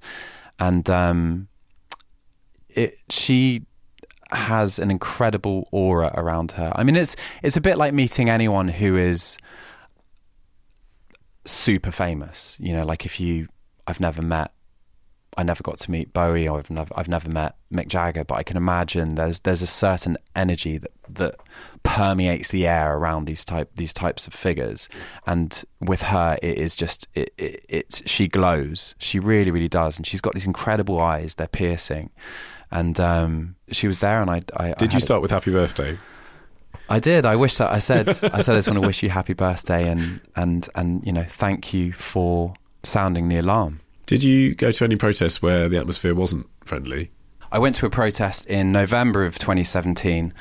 and 0.60 0.90
um, 0.90 1.48
it 2.70 2.98
she 3.10 3.66
has 4.32 4.78
an 4.78 4.92
incredible 4.92 5.68
aura 5.72 6.12
around 6.16 6.54
her. 6.54 6.72
I 6.76 6.84
mean, 6.84 6.96
it's 6.96 7.16
it's 7.42 7.58
a 7.58 7.62
bit 7.62 7.78
like 7.78 7.94
meeting 7.94 8.30
anyone 8.30 8.68
who 8.68 8.98
is 8.98 9.38
super 11.46 11.92
famous. 11.92 12.58
You 12.60 12.74
know, 12.74 12.86
like 12.86 13.06
if 13.06 13.20
you, 13.20 13.48
I've 13.88 14.00
never 14.00 14.22
met, 14.22 14.52
I 15.38 15.44
never 15.44 15.64
got 15.64 15.80
to 15.80 15.92
meet 15.92 16.14
Bowie, 16.14 16.48
or 16.48 16.60
I've 16.60 16.70
never, 16.70 16.94
I've 16.96 17.08
never 17.08 17.30
met 17.30 17.56
Mick 17.74 17.88
Jagger, 17.88 18.24
but 18.24 18.36
I 18.36 18.44
can 18.44 18.58
imagine 18.58 19.16
there's 19.16 19.42
there's 19.42 19.62
a 19.62 19.68
certain 19.68 20.18
energy 20.36 20.78
that 20.78 20.92
that 21.10 21.36
permeates 21.84 22.50
the 22.50 22.68
air 22.68 22.96
around 22.96 23.26
these 23.26 23.44
type 23.46 23.70
these 23.76 23.94
types 23.94 24.28
of 24.28 24.34
figures, 24.34 24.90
and 25.26 25.64
with 25.82 26.04
her, 26.04 26.38
it 26.42 26.58
is 26.58 26.76
just 26.76 27.08
it, 27.14 27.34
it 27.38 27.66
it's 27.70 28.10
she 28.10 28.28
glows. 28.28 28.96
She 29.00 29.20
really 29.20 29.52
really 29.52 29.70
does, 29.70 29.98
and 29.98 30.06
she's 30.06 30.22
got 30.22 30.34
these 30.34 30.46
incredible 30.46 31.00
eyes. 31.00 31.36
They're 31.36 31.48
piercing. 31.48 32.12
And 32.72 33.00
um, 33.00 33.56
she 33.72 33.88
was 33.88 34.00
there, 34.00 34.22
and 34.22 34.30
I. 34.30 34.44
I 34.56 34.74
Did 34.74 34.92
I 34.92 34.94
you 34.96 35.00
start 35.00 35.24
with 35.24 35.32
happy 35.32 35.52
birthday? 35.52 35.98
I 36.88 37.00
did. 37.00 37.26
I 37.26 37.36
wish 37.36 37.58
that 37.58 37.72
I 37.72 37.80
said. 37.80 38.10
I 38.10 38.42
said 38.42 38.54
I 38.54 38.58
just 38.58 38.68
want 38.68 38.82
to 38.82 38.86
wish 38.86 39.04
you 39.04 39.10
happy 39.10 39.34
birthday 39.34 39.90
and 39.90 40.22
and 40.36 40.68
and 40.76 41.06
you 41.06 41.14
know 41.14 41.24
thank 41.24 41.74
you 41.74 41.94
for 41.94 42.54
sounding 42.84 43.30
the 43.30 43.38
alarm. 43.38 43.82
Did 44.06 44.24
you 44.24 44.56
go 44.56 44.72
to 44.72 44.84
any 44.84 44.96
protests 44.96 45.42
where 45.42 45.70
the 45.70 45.78
atmosphere 45.78 46.16
wasn't 46.16 46.48
friendly? 46.62 47.12
I 47.52 47.60
went 47.60 47.76
to 47.76 47.86
a 47.86 47.90
protest 47.90 48.46
in 48.48 48.72
November 48.72 49.24
of 49.24 49.38
2017, 49.38 50.34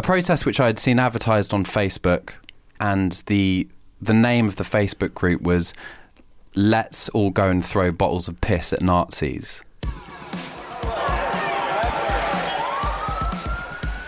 a 0.00 0.02
protest 0.02 0.46
which 0.46 0.60
I 0.60 0.66
had 0.66 0.78
seen 0.78 0.98
advertised 0.98 1.52
on 1.52 1.64
Facebook, 1.64 2.32
and 2.80 3.12
the 3.26 3.68
the 4.00 4.14
name 4.14 4.48
of 4.48 4.56
the 4.56 4.64
Facebook 4.64 5.12
group 5.12 5.42
was 5.42 5.74
"Let's 6.54 7.10
all 7.10 7.28
go 7.28 7.50
and 7.50 7.62
throw 7.64 7.92
bottles 7.92 8.26
of 8.26 8.40
piss 8.40 8.72
at 8.72 8.80
Nazis." 8.80 9.62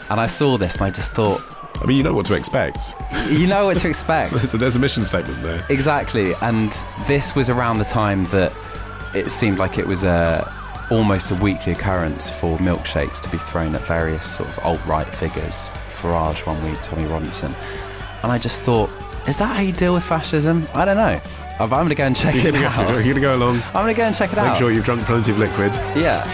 And 0.08 0.20
I 0.20 0.26
saw 0.26 0.56
this 0.56 0.76
and 0.76 0.84
I 0.84 0.90
just 0.90 1.14
thought, 1.14 1.40
I 1.82 1.86
mean, 1.86 1.96
you 1.96 2.02
know 2.02 2.12
what 2.12 2.26
to 2.26 2.34
expect. 2.34 2.94
you 3.28 3.46
know 3.46 3.66
what 3.66 3.78
to 3.78 3.88
expect. 3.88 4.38
so 4.50 4.58
there's 4.58 4.76
a 4.76 4.78
mission 4.78 5.04
statement 5.04 5.42
there. 5.42 5.64
Exactly. 5.70 6.34
And 6.42 6.70
this 7.06 7.34
was 7.34 7.48
around 7.48 7.78
the 7.78 7.84
time 7.84 8.24
that 8.26 8.54
it 9.14 9.30
seemed 9.30 9.58
like 9.58 9.78
it 9.78 9.86
was 9.86 10.04
a 10.04 10.50
almost 10.90 11.30
a 11.30 11.34
weekly 11.36 11.72
occurrence 11.72 12.28
for 12.28 12.58
milkshakes 12.58 13.20
to 13.20 13.28
be 13.30 13.38
thrown 13.38 13.74
at 13.74 13.86
various 13.86 14.26
sort 14.26 14.50
of 14.50 14.58
alt-right 14.58 15.08
figures. 15.14 15.70
Farage 16.02 16.44
one 16.46 16.62
week, 16.68 16.80
Tommy 16.82 17.06
Robinson. 17.06 17.54
And 18.22 18.32
I 18.32 18.38
just 18.38 18.62
thought, 18.62 18.90
is 19.28 19.38
that 19.38 19.56
how 19.56 19.62
you 19.62 19.72
deal 19.72 19.94
with 19.94 20.04
fascism? 20.04 20.66
I 20.74 20.84
don't 20.84 20.96
know. 20.96 21.20
I'm 21.60 21.68
going 21.68 21.88
to 21.90 21.94
go 21.94 22.04
and 22.04 22.16
check 22.16 22.34
So 22.40 22.48
it 22.48 22.52
going 22.52 22.64
out. 22.64 22.86
to 22.88 22.94
you're 23.04 23.14
gonna 23.14 23.20
go 23.20 23.36
along. 23.36 23.56
I'm 23.68 23.84
going 23.84 23.94
to 23.94 23.98
go 23.98 24.04
and 24.04 24.14
check 24.14 24.32
it 24.32 24.36
Make 24.36 24.44
out. 24.44 24.48
Make 24.52 24.58
sure 24.58 24.72
you've 24.72 24.84
drunk 24.84 25.04
plenty 25.04 25.30
of 25.32 25.38
liquid. 25.38 25.74
yeah. 25.96 26.26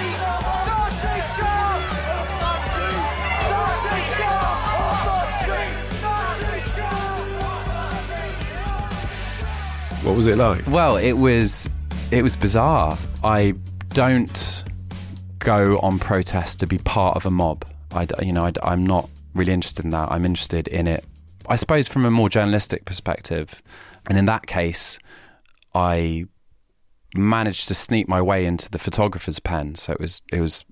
What 10.02 10.16
was 10.16 10.26
it 10.26 10.38
like? 10.38 10.66
Well, 10.66 10.96
it 10.96 11.12
was 11.12 11.68
it 12.10 12.22
was 12.22 12.36
bizarre. 12.36 12.96
I 13.22 13.54
don't 13.90 14.64
go 15.38 15.78
on 15.80 15.98
protest 15.98 16.60
to 16.60 16.66
be 16.66 16.78
part 16.78 17.16
of 17.16 17.26
a 17.26 17.30
mob. 17.30 17.64
I 17.92 18.06
you 18.22 18.32
know 18.32 18.50
I, 18.62 18.72
am 18.72 18.86
not 18.86 19.10
really 19.38 19.52
interested 19.52 19.84
in 19.84 19.90
that. 19.90 20.10
I'm 20.10 20.24
interested 20.24 20.68
in 20.68 20.86
it, 20.86 21.04
I 21.48 21.56
suppose, 21.56 21.88
from 21.88 22.04
a 22.04 22.10
more 22.10 22.28
journalistic 22.28 22.84
perspective. 22.84 23.62
And 24.06 24.18
in 24.18 24.26
that 24.26 24.46
case, 24.46 24.98
I 25.74 26.26
managed 27.14 27.68
to 27.68 27.74
sneak 27.74 28.08
my 28.08 28.20
way 28.20 28.46
into 28.46 28.70
the 28.70 28.78
photographer's 28.78 29.38
pen. 29.38 29.74
So 29.76 29.92
it 29.92 30.00
was 30.00 30.22
it 30.32 30.40
was 30.40 30.64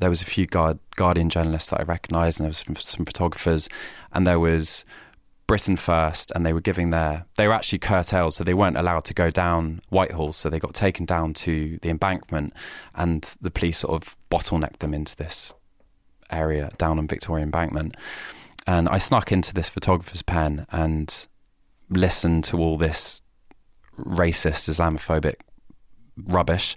there 0.00 0.10
was 0.10 0.22
a 0.22 0.26
few 0.26 0.46
guard, 0.46 0.78
Guardian 0.96 1.28
journalists 1.28 1.70
that 1.70 1.80
I 1.80 1.84
recognised, 1.84 2.38
and 2.38 2.44
there 2.44 2.50
was 2.50 2.58
some, 2.58 2.76
some 2.76 3.06
photographers, 3.06 3.68
and 4.12 4.26
there 4.26 4.38
was 4.38 4.84
Britain 5.46 5.76
First, 5.76 6.30
and 6.34 6.44
they 6.44 6.52
were 6.52 6.60
giving 6.60 6.90
their 6.90 7.24
they 7.36 7.46
were 7.46 7.54
actually 7.54 7.78
curtailed, 7.78 8.34
so 8.34 8.44
they 8.44 8.54
weren't 8.54 8.76
allowed 8.76 9.04
to 9.06 9.14
go 9.14 9.30
down 9.30 9.80
Whitehall, 9.88 10.32
so 10.32 10.48
they 10.48 10.60
got 10.60 10.74
taken 10.74 11.06
down 11.06 11.34
to 11.34 11.78
the 11.82 11.90
embankment, 11.90 12.52
and 12.94 13.36
the 13.40 13.50
police 13.50 13.78
sort 13.78 14.02
of 14.02 14.16
bottlenecked 14.30 14.78
them 14.78 14.94
into 14.94 15.16
this 15.16 15.54
area 16.30 16.70
down 16.78 16.98
on 16.98 17.06
Victoria 17.06 17.44
Embankment, 17.44 17.96
and 18.66 18.88
I 18.88 18.98
snuck 18.98 19.32
into 19.32 19.54
this 19.54 19.68
photographer's 19.68 20.22
pen 20.22 20.66
and 20.70 21.26
listened 21.88 22.44
to 22.44 22.58
all 22.58 22.76
this 22.76 23.22
racist 23.98 24.68
Islamophobic 24.68 25.36
rubbish. 26.16 26.76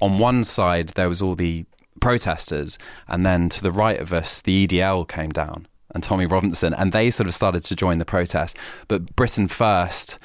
On 0.00 0.18
one 0.18 0.44
side, 0.44 0.90
there 0.90 1.08
was 1.08 1.22
all 1.22 1.34
the 1.34 1.64
protesters, 2.00 2.78
and 3.08 3.24
then 3.24 3.48
to 3.50 3.62
the 3.62 3.72
right 3.72 3.98
of 3.98 4.12
us, 4.12 4.40
the 4.42 4.66
EDL 4.66 5.08
came 5.08 5.30
down 5.30 5.66
and 5.94 6.02
Tommy 6.02 6.26
Robinson, 6.26 6.74
and 6.74 6.92
they 6.92 7.10
sort 7.10 7.26
of 7.26 7.34
started 7.34 7.64
to 7.64 7.76
join 7.76 7.98
the 7.98 8.04
protest. 8.04 8.56
But 8.88 9.16
Britain 9.16 9.48
First 9.48 10.18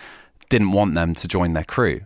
didn't 0.50 0.72
want 0.72 0.96
them 0.96 1.16
to 1.16 1.28
join 1.28 1.54
their 1.54 1.64
crew 1.64 2.02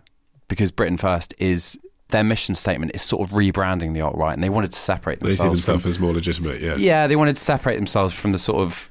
because 0.47 0.71
Britain 0.71 0.97
First 0.97 1.33
is 1.37 1.77
their 2.09 2.23
mission 2.23 2.55
statement 2.55 2.91
is 2.93 3.01
sort 3.01 3.27
of 3.27 3.35
rebranding 3.35 3.93
the 3.93 4.01
alt 4.01 4.15
right, 4.15 4.33
and 4.33 4.43
they 4.43 4.49
wanted 4.49 4.71
to 4.71 4.79
separate 4.79 5.19
They 5.19 5.31
see 5.31 5.43
themselves. 5.43 5.59
themselves 5.65 5.83
from, 5.83 5.89
as 5.89 5.99
more 5.99 6.13
legitimate, 6.13 6.61
yes. 6.61 6.79
yeah, 6.79 7.07
they 7.07 7.15
wanted 7.15 7.35
to 7.35 7.41
separate 7.41 7.75
themselves 7.75 8.13
from 8.13 8.31
the 8.31 8.37
sort 8.37 8.61
of 8.61 8.89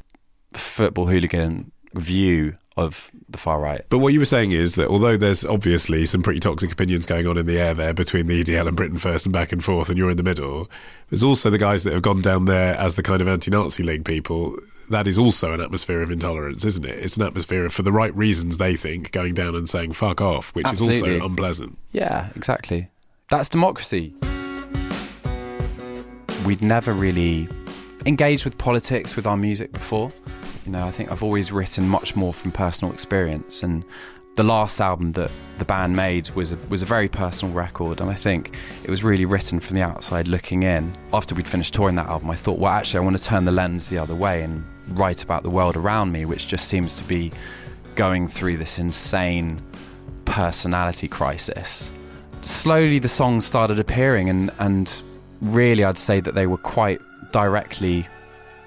football 0.52 1.06
hooligan 1.06 1.70
view 1.94 2.56
of 2.76 3.10
the 3.28 3.38
far 3.38 3.60
right. 3.60 3.82
But 3.88 3.98
what 3.98 4.12
you 4.12 4.20
were 4.20 4.24
saying 4.24 4.52
is 4.52 4.76
that 4.76 4.86
although 4.88 5.16
there's 5.16 5.44
obviously 5.44 6.06
some 6.06 6.22
pretty 6.22 6.38
toxic 6.38 6.70
opinions 6.70 7.06
going 7.06 7.26
on 7.26 7.36
in 7.36 7.44
the 7.44 7.58
air 7.58 7.74
there 7.74 7.92
between 7.92 8.28
the 8.28 8.40
EDL 8.40 8.68
and 8.68 8.76
Britain 8.76 8.98
First 8.98 9.26
and 9.26 9.32
back 9.32 9.50
and 9.50 9.62
forth, 9.62 9.88
and 9.88 9.98
you're 9.98 10.10
in 10.10 10.16
the 10.16 10.22
middle, 10.22 10.70
there's 11.10 11.24
also 11.24 11.50
the 11.50 11.58
guys 11.58 11.82
that 11.82 11.92
have 11.92 12.02
gone 12.02 12.22
down 12.22 12.44
there 12.44 12.76
as 12.76 12.94
the 12.94 13.02
kind 13.02 13.20
of 13.20 13.26
anti 13.26 13.50
Nazi 13.50 13.82
League 13.82 14.04
people. 14.04 14.56
That 14.90 15.08
is 15.08 15.18
also 15.18 15.52
an 15.52 15.60
atmosphere 15.60 16.02
of 16.02 16.12
intolerance, 16.12 16.64
isn't 16.64 16.86
it? 16.86 16.96
It's 16.98 17.16
an 17.16 17.24
atmosphere 17.24 17.64
of, 17.64 17.74
for 17.74 17.82
the 17.82 17.92
right 17.92 18.14
reasons, 18.14 18.58
they 18.58 18.76
think, 18.76 19.10
going 19.10 19.34
down 19.34 19.56
and 19.56 19.68
saying 19.68 19.94
fuck 19.94 20.20
off, 20.20 20.54
which 20.54 20.70
is 20.70 20.80
also 20.80 21.20
unpleasant. 21.24 21.76
Yeah, 21.90 22.28
exactly. 22.36 22.88
That's 23.30 23.50
democracy. 23.50 24.14
We'd 26.46 26.62
never 26.62 26.94
really 26.94 27.46
engaged 28.06 28.46
with 28.46 28.56
politics 28.56 29.16
with 29.16 29.26
our 29.26 29.36
music 29.36 29.70
before. 29.70 30.10
You 30.64 30.72
know, 30.72 30.86
I 30.86 30.90
think 30.90 31.12
I've 31.12 31.22
always 31.22 31.52
written 31.52 31.86
much 31.86 32.16
more 32.16 32.32
from 32.32 32.52
personal 32.52 32.92
experience 32.94 33.62
and 33.62 33.84
the 34.36 34.44
last 34.44 34.80
album 34.80 35.10
that 35.10 35.30
the 35.58 35.66
band 35.66 35.94
made 35.94 36.30
was 36.30 36.52
a, 36.52 36.56
was 36.70 36.80
a 36.80 36.86
very 36.86 37.08
personal 37.08 37.52
record 37.52 38.00
and 38.00 38.08
I 38.08 38.14
think 38.14 38.56
it 38.82 38.88
was 38.88 39.04
really 39.04 39.26
written 39.26 39.60
from 39.60 39.76
the 39.76 39.82
outside 39.82 40.26
looking 40.26 40.62
in. 40.62 40.96
After 41.12 41.34
we'd 41.34 41.48
finished 41.48 41.74
touring 41.74 41.96
that 41.96 42.06
album, 42.06 42.30
I 42.30 42.34
thought, 42.34 42.58
well 42.58 42.72
actually 42.72 43.00
I 43.00 43.02
want 43.02 43.18
to 43.18 43.22
turn 43.22 43.44
the 43.44 43.52
lens 43.52 43.90
the 43.90 43.98
other 43.98 44.14
way 44.14 44.42
and 44.42 44.64
write 44.98 45.22
about 45.22 45.42
the 45.42 45.50
world 45.50 45.76
around 45.76 46.12
me 46.12 46.24
which 46.24 46.46
just 46.46 46.68
seems 46.68 46.96
to 46.96 47.04
be 47.04 47.30
going 47.94 48.26
through 48.26 48.56
this 48.56 48.78
insane 48.78 49.60
personality 50.24 51.08
crisis 51.08 51.92
slowly 52.42 52.98
the 52.98 53.08
songs 53.08 53.46
started 53.46 53.78
appearing 53.78 54.28
and 54.28 54.50
and 54.58 55.02
really 55.40 55.84
I'd 55.84 55.98
say 55.98 56.20
that 56.20 56.34
they 56.34 56.46
were 56.46 56.58
quite 56.58 57.00
directly 57.32 58.08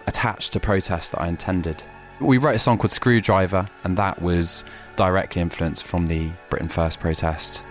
attached 0.08 0.54
to 0.54 0.60
protests 0.60 1.10
that 1.10 1.22
I 1.22 1.28
intended. 1.28 1.84
We 2.20 2.38
wrote 2.38 2.56
a 2.56 2.60
song 2.60 2.78
called 2.78 2.92
Screwdriver 2.92 3.70
and 3.84 3.98
that 3.98 4.22
was 4.22 4.64
directly 4.96 5.42
influenced 5.42 5.84
from 5.84 6.08
the 6.08 6.32
Britain 6.50 6.70
First 6.70 7.00
protest. 7.00 7.64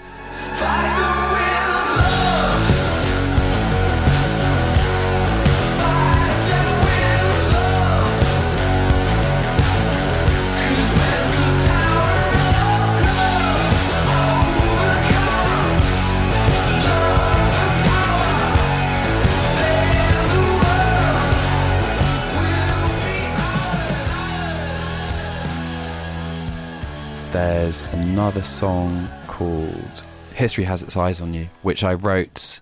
There's 27.33 27.83
another 27.93 28.43
song 28.43 29.09
called 29.29 30.03
History 30.35 30.65
Has 30.65 30.83
Its 30.83 30.97
Eyes 30.97 31.21
on 31.21 31.33
You, 31.33 31.49
which 31.63 31.85
I 31.85 31.95
wrote 31.95 32.61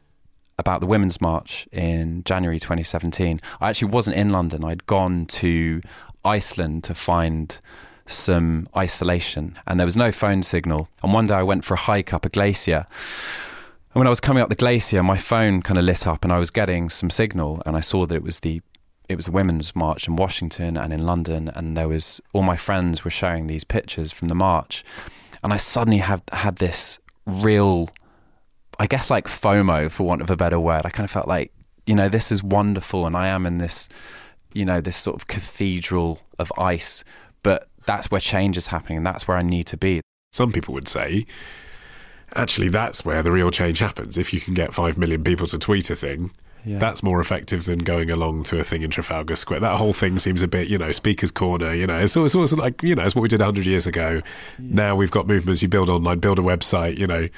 about 0.58 0.80
the 0.82 0.86
Women's 0.86 1.22
March 1.22 1.66
in 1.72 2.22
January 2.24 2.58
2017. 2.58 3.40
I 3.62 3.70
actually 3.70 3.90
wasn't 3.90 4.16
in 4.16 4.28
London. 4.28 4.64
I'd 4.64 4.84
gone 4.84 5.24
to 5.26 5.80
Iceland 6.22 6.84
to 6.84 6.94
find 6.94 7.58
some 8.04 8.68
isolation, 8.76 9.56
and 9.66 9.80
there 9.80 9.86
was 9.86 9.96
no 9.96 10.12
phone 10.12 10.42
signal. 10.42 10.90
And 11.02 11.14
one 11.14 11.28
day 11.28 11.36
I 11.36 11.42
went 11.42 11.64
for 11.64 11.72
a 11.72 11.78
hike 11.78 12.12
up 12.12 12.26
a 12.26 12.28
glacier. 12.28 12.84
And 13.94 14.00
when 14.00 14.06
I 14.06 14.10
was 14.10 14.20
coming 14.20 14.42
up 14.42 14.50
the 14.50 14.54
glacier, 14.54 15.02
my 15.02 15.16
phone 15.16 15.62
kind 15.62 15.78
of 15.78 15.84
lit 15.84 16.06
up, 16.06 16.24
and 16.24 16.32
I 16.32 16.38
was 16.38 16.50
getting 16.50 16.90
some 16.90 17.08
signal, 17.08 17.62
and 17.64 17.74
I 17.74 17.80
saw 17.80 18.04
that 18.04 18.14
it 18.14 18.22
was 18.22 18.40
the 18.40 18.60
it 19.08 19.16
was 19.16 19.28
a 19.28 19.32
women's 19.32 19.74
march 19.74 20.06
in 20.06 20.16
Washington 20.16 20.76
and 20.76 20.92
in 20.92 21.04
London, 21.06 21.48
and 21.54 21.76
there 21.76 21.88
was 21.88 22.20
all 22.32 22.42
my 22.42 22.56
friends 22.56 23.04
were 23.04 23.10
showing 23.10 23.46
these 23.46 23.64
pictures 23.64 24.12
from 24.12 24.28
the 24.28 24.34
march, 24.34 24.84
and 25.42 25.52
I 25.52 25.56
suddenly 25.56 25.98
have 25.98 26.22
had 26.32 26.56
this 26.56 26.98
real, 27.26 27.88
I 28.78 28.86
guess 28.86 29.10
like 29.10 29.26
FOMO 29.26 29.90
for 29.90 30.04
want 30.04 30.22
of 30.22 30.30
a 30.30 30.36
better 30.36 30.60
word. 30.60 30.82
I 30.84 30.90
kind 30.90 31.04
of 31.04 31.10
felt 31.10 31.28
like 31.28 31.52
you 31.86 31.94
know 31.94 32.08
this 32.08 32.30
is 32.30 32.42
wonderful, 32.42 33.06
and 33.06 33.16
I 33.16 33.28
am 33.28 33.46
in 33.46 33.58
this, 33.58 33.88
you 34.52 34.64
know, 34.64 34.80
this 34.80 34.96
sort 34.96 35.16
of 35.16 35.26
cathedral 35.26 36.20
of 36.38 36.52
ice, 36.58 37.02
but 37.42 37.66
that's 37.86 38.10
where 38.10 38.20
change 38.20 38.56
is 38.58 38.66
happening, 38.66 38.98
and 38.98 39.06
that's 39.06 39.26
where 39.26 39.38
I 39.38 39.42
need 39.42 39.66
to 39.68 39.78
be. 39.78 40.02
Some 40.32 40.52
people 40.52 40.74
would 40.74 40.88
say, 40.88 41.24
actually, 42.34 42.68
that's 42.68 43.06
where 43.06 43.22
the 43.22 43.32
real 43.32 43.50
change 43.50 43.78
happens. 43.78 44.18
If 44.18 44.34
you 44.34 44.40
can 44.40 44.52
get 44.52 44.74
five 44.74 44.98
million 44.98 45.24
people 45.24 45.46
to 45.46 45.58
tweet 45.58 45.88
a 45.88 45.96
thing, 45.96 46.30
Yeah. 46.64 46.78
that's 46.78 47.02
more 47.02 47.20
effective 47.20 47.64
than 47.64 47.78
going 47.78 48.10
along 48.10 48.42
to 48.44 48.58
a 48.58 48.62
thing 48.62 48.82
in 48.82 48.90
Trafalgar 48.90 49.36
Square. 49.36 49.60
That 49.60 49.76
whole 49.76 49.92
thing 49.92 50.18
seems 50.18 50.42
a 50.42 50.48
bit, 50.48 50.68
you 50.68 50.76
know, 50.76 50.92
speaker's 50.92 51.30
corner. 51.30 51.72
You 51.72 51.86
know, 51.86 51.94
it's 51.94 52.16
always, 52.16 52.34
always 52.34 52.52
like, 52.52 52.82
you 52.82 52.94
know, 52.94 53.04
it's 53.04 53.14
what 53.14 53.22
we 53.22 53.28
did 53.28 53.40
hundred 53.40 53.66
years 53.66 53.86
ago. 53.86 54.20
Now 54.58 54.94
we've 54.96 55.10
got 55.10 55.26
movements. 55.26 55.62
You 55.62 55.68
build 55.68 55.88
online, 55.88 56.18
build 56.18 56.38
a 56.38 56.42
website. 56.42 56.98
You 56.98 57.06
know, 57.06 57.28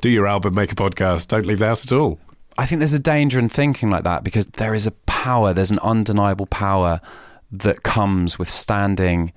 do 0.00 0.10
your 0.10 0.26
album, 0.26 0.54
make 0.54 0.72
a 0.72 0.74
podcast. 0.74 1.28
Don't 1.28 1.46
leave 1.46 1.60
the 1.60 1.66
house 1.66 1.84
at 1.84 1.96
all. 1.96 2.18
I 2.56 2.66
think 2.66 2.80
there's 2.80 2.92
a 2.92 3.00
danger 3.00 3.38
in 3.38 3.48
thinking 3.48 3.90
like 3.90 4.04
that 4.04 4.22
because 4.22 4.46
there 4.46 4.74
is 4.74 4.86
a 4.86 4.92
power, 4.92 5.52
there's 5.52 5.70
an 5.70 5.80
undeniable 5.80 6.46
power 6.46 7.00
that 7.50 7.82
comes 7.82 8.38
with 8.38 8.48
standing 8.50 9.32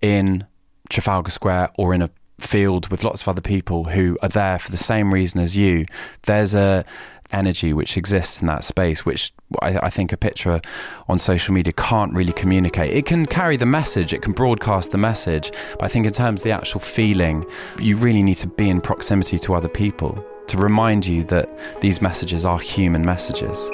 in 0.00 0.46
Trafalgar 0.88 1.30
Square 1.30 1.70
or 1.76 1.94
in 1.94 2.02
a 2.02 2.10
field 2.40 2.88
with 2.88 3.02
lots 3.04 3.22
of 3.22 3.28
other 3.28 3.40
people 3.40 3.84
who 3.84 4.16
are 4.22 4.28
there 4.28 4.58
for 4.58 4.70
the 4.70 4.76
same 4.76 5.12
reason 5.12 5.40
as 5.40 5.56
you. 5.56 5.86
There's 6.22 6.54
a 6.54 6.84
energy 7.32 7.72
which 7.72 7.96
exists 7.96 8.40
in 8.40 8.46
that 8.48 8.64
space, 8.64 9.04
which 9.04 9.32
I, 9.62 9.78
I 9.78 9.90
think 9.90 10.12
a 10.12 10.16
picture 10.16 10.60
on 11.08 11.18
social 11.18 11.54
media 11.54 11.72
can't 11.72 12.12
really 12.14 12.32
communicate. 12.32 12.92
It 12.92 13.06
can 13.06 13.26
carry 13.26 13.56
the 13.56 13.66
message, 13.66 14.12
it 14.12 14.22
can 14.22 14.32
broadcast 14.32 14.90
the 14.90 14.98
message, 14.98 15.52
but 15.72 15.84
I 15.84 15.88
think 15.88 16.06
in 16.06 16.12
terms 16.12 16.40
of 16.40 16.44
the 16.44 16.52
actual 16.52 16.80
feeling, 16.80 17.44
you 17.78 17.96
really 17.96 18.22
need 18.22 18.36
to 18.36 18.48
be 18.48 18.68
in 18.68 18.80
proximity 18.80 19.38
to 19.40 19.54
other 19.54 19.68
people 19.68 20.24
to 20.48 20.56
remind 20.56 21.06
you 21.06 21.24
that 21.24 21.50
these 21.80 22.00
messages 22.00 22.44
are 22.44 22.58
human 22.58 23.04
messages. 23.04 23.70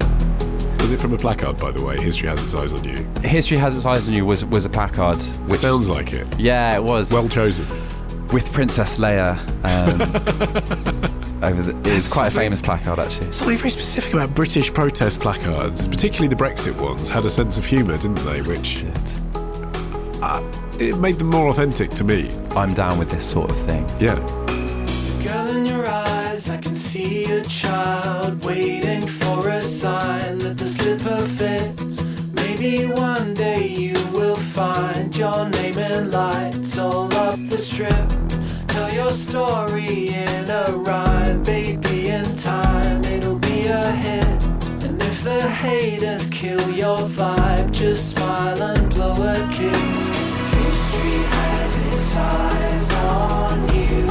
Was 0.00 0.92
it 0.92 1.00
from 1.00 1.12
a 1.12 1.18
placard, 1.18 1.58
by 1.58 1.70
the 1.70 1.82
way? 1.84 2.00
History 2.00 2.28
has 2.28 2.42
its 2.42 2.54
eyes 2.54 2.72
on 2.72 2.82
you. 2.84 2.96
History 3.22 3.58
has 3.58 3.76
its 3.76 3.84
eyes 3.84 4.08
on 4.08 4.14
you 4.14 4.24
was 4.24 4.42
was 4.44 4.64
a 4.64 4.70
placard. 4.70 5.20
Which 5.46 5.58
Sounds 5.60 5.90
like 5.90 6.12
it. 6.14 6.26
yeah, 6.38 6.76
it 6.76 6.82
was 6.82 7.12
Well 7.12 7.28
chosen. 7.28 7.66
With 8.32 8.52
Princess 8.52 8.98
Leia. 8.98 9.38
Um, 9.64 10.00
over 11.42 11.62
the, 11.62 11.70
it 11.88 11.94
was 11.94 12.12
quite 12.12 12.28
a 12.28 12.30
famous 12.30 12.60
placard 12.60 12.98
actually. 12.98 13.32
Something 13.32 13.56
very 13.58 13.70
specific 13.70 14.14
about 14.14 14.34
British 14.34 14.72
protest 14.72 15.20
placards, 15.20 15.86
particularly 15.88 16.28
the 16.28 16.42
Brexit 16.42 16.78
ones, 16.80 17.08
had 17.08 17.24
a 17.24 17.30
sense 17.30 17.58
of 17.58 17.64
humour, 17.64 17.96
didn't 17.96 18.24
they? 18.24 18.42
Which 18.42 18.84
uh, 20.22 20.52
it 20.78 20.98
made 20.98 21.18
them 21.18 21.28
more 21.28 21.48
authentic 21.48 21.90
to 21.90 22.04
me. 22.04 22.30
I'm 22.50 22.74
down 22.74 22.98
with 22.98 23.10
this 23.10 23.28
sort 23.28 23.50
of 23.50 23.56
thing. 23.60 23.86
Yeah. 24.00 24.16
Girl 25.24 25.48
in 25.56 25.66
your 25.66 25.86
eyes, 25.86 26.48
I 26.48 26.56
can 26.58 26.76
see 26.76 27.24
a 27.24 27.42
child 27.42 28.44
waiting 28.44 29.06
for 29.06 29.48
a 29.48 29.60
sign 29.60 30.38
that 30.38 30.58
the 30.58 30.66
slipper 30.66 31.24
fits. 31.26 31.98
Maybe 32.48 32.86
one 32.86 33.34
day 33.34 33.66
you 33.66 33.92
will 34.10 34.34
find 34.34 35.14
your 35.14 35.50
name 35.50 35.76
in 35.78 36.10
lights 36.10 36.78
all 36.78 37.12
up 37.12 37.38
the 37.46 37.58
strip. 37.58 38.08
Tell 38.66 38.90
your 38.90 39.12
story 39.12 40.08
in 40.08 40.48
a 40.48 40.72
rhyme, 40.72 41.42
baby. 41.42 42.08
In 42.08 42.24
time, 42.34 43.04
it'll 43.04 43.38
be 43.38 43.66
a 43.66 43.90
hit. 43.90 44.42
And 44.82 45.00
if 45.02 45.22
the 45.22 45.42
haters 45.42 46.30
kill 46.30 46.70
your 46.70 47.00
vibe, 47.18 47.70
just 47.70 48.12
smile 48.16 48.60
and 48.62 48.94
blow 48.94 49.12
a 49.12 49.36
kiss. 49.52 50.00
'Cause 50.08 50.48
history 50.64 51.18
has 51.36 51.70
its 51.86 52.16
eyes 52.16 52.90
on 52.94 53.56
you. 53.76 54.06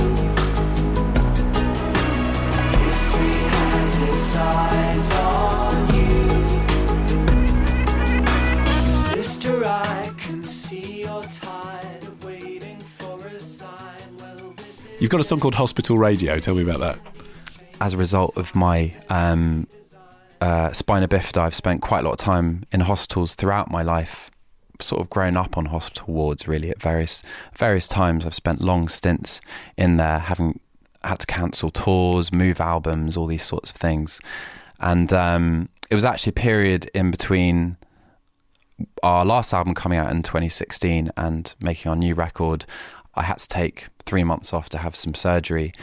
History 2.85 3.37
has 3.57 3.91
its 4.09 4.35
eyes 4.35 5.11
on 5.13 5.95
you. 5.95 5.96
You've 14.99 15.11
got 15.11 15.19
a 15.21 15.23
song 15.23 15.39
called 15.39 15.53
Hospital 15.53 15.95
Radio. 15.95 16.39
Tell 16.39 16.55
me 16.55 16.63
about 16.63 16.79
that. 16.79 16.99
as 17.79 17.93
a 17.93 17.97
result 17.97 18.35
of 18.35 18.55
my 18.55 18.95
um, 19.09 19.67
uh, 20.41 20.71
spina 20.71 21.07
bifida, 21.07 21.37
I've 21.37 21.53
spent 21.53 21.83
quite 21.83 21.99
a 21.99 22.03
lot 22.03 22.13
of 22.13 22.17
time 22.17 22.63
in 22.71 22.79
hospitals 22.79 23.35
throughout 23.35 23.69
my 23.69 23.83
life. 23.83 24.31
Sort 24.81 24.99
of 24.99 25.09
grown 25.11 25.37
up 25.37 25.55
on 25.55 25.65
hospital 25.65 26.11
wards, 26.11 26.47
really, 26.47 26.71
at 26.71 26.81
various 26.81 27.21
various 27.55 27.87
times. 27.87 28.25
I've 28.25 28.33
spent 28.33 28.59
long 28.59 28.87
stints 28.87 29.39
in 29.77 29.97
there, 29.97 30.17
having 30.17 30.59
had 31.03 31.19
to 31.19 31.27
cancel 31.27 31.69
tours, 31.69 32.33
move 32.33 32.59
albums, 32.59 33.15
all 33.15 33.27
these 33.27 33.43
sorts 33.43 33.69
of 33.69 33.75
things. 33.75 34.19
And 34.79 35.13
um, 35.13 35.69
it 35.91 35.95
was 35.95 36.05
actually 36.05 36.31
a 36.31 36.41
period 36.41 36.89
in 36.95 37.11
between 37.11 37.77
our 39.03 39.25
last 39.25 39.53
album 39.53 39.73
coming 39.73 39.99
out 39.99 40.11
in 40.11 40.23
2016 40.23 41.11
and 41.17 41.53
making 41.61 41.89
our 41.89 41.95
new 41.95 42.13
record. 42.13 42.65
I 43.15 43.23
had 43.23 43.39
to 43.39 43.47
take 43.47 43.87
three 44.05 44.23
months 44.23 44.53
off 44.53 44.69
to 44.69 44.77
have 44.77 44.95
some 44.95 45.13
surgery 45.13 45.73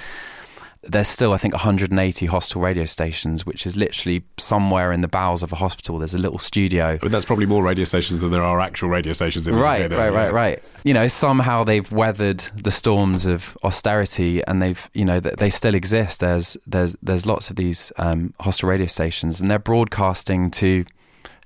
there's 0.88 1.09
still, 1.09 1.32
I 1.32 1.38
think, 1.38 1.55
180 1.55 2.26
hostel 2.26 2.61
radio 2.61 2.84
stations, 2.84 3.47
which 3.47 3.66
is 3.66 3.76
literally 3.76 4.24
somewhere 4.38 4.92
in 4.92 5.01
the 5.01 5.09
bowels 5.09 5.42
of 5.42 5.53
a 5.53 5.57
hospital. 5.57 5.99
There's 5.99 6.14
a 6.14 6.18
little 6.18 6.38
studio. 6.38 6.99
Mean, 7.03 7.11
that's 7.11 7.24
probably 7.24 7.47
more 7.47 7.62
radio 7.62 7.84
stations 7.84 8.20
than 8.20 8.30
there 8.30 8.42
are 8.42 8.61
actual 8.61 8.88
radio 8.88 9.12
stations 9.12 9.49
in 9.49 9.55
the 9.55 9.61
Right, 9.61 9.90
right, 9.90 9.90
yeah. 9.90 10.09
right, 10.09 10.32
right. 10.32 10.62
You 10.84 10.95
know, 10.95 11.09
somehow 11.09 11.64
they've 11.64 11.90
weathered 11.90 12.40
the 12.57 12.70
storms 12.70 13.26
of 13.26 13.57
austerity, 13.64 14.42
and 14.47 14.61
they've, 14.61 14.90
you 14.95 15.05
know, 15.05 15.20
th- 15.20 15.36
they 15.36 15.51
still 15.51 15.74
exist. 15.74 16.20
There's, 16.20 16.57
there's, 16.66 16.95
there's 17.03 17.26
lots 17.26 17.51
of 17.51 17.57
these 17.57 17.92
um, 17.97 18.34
hospital 18.40 18.70
radio 18.70 18.86
stations, 18.86 19.40
and 19.40 19.51
they're 19.51 19.59
broadcasting 19.59 20.51
to 20.53 20.84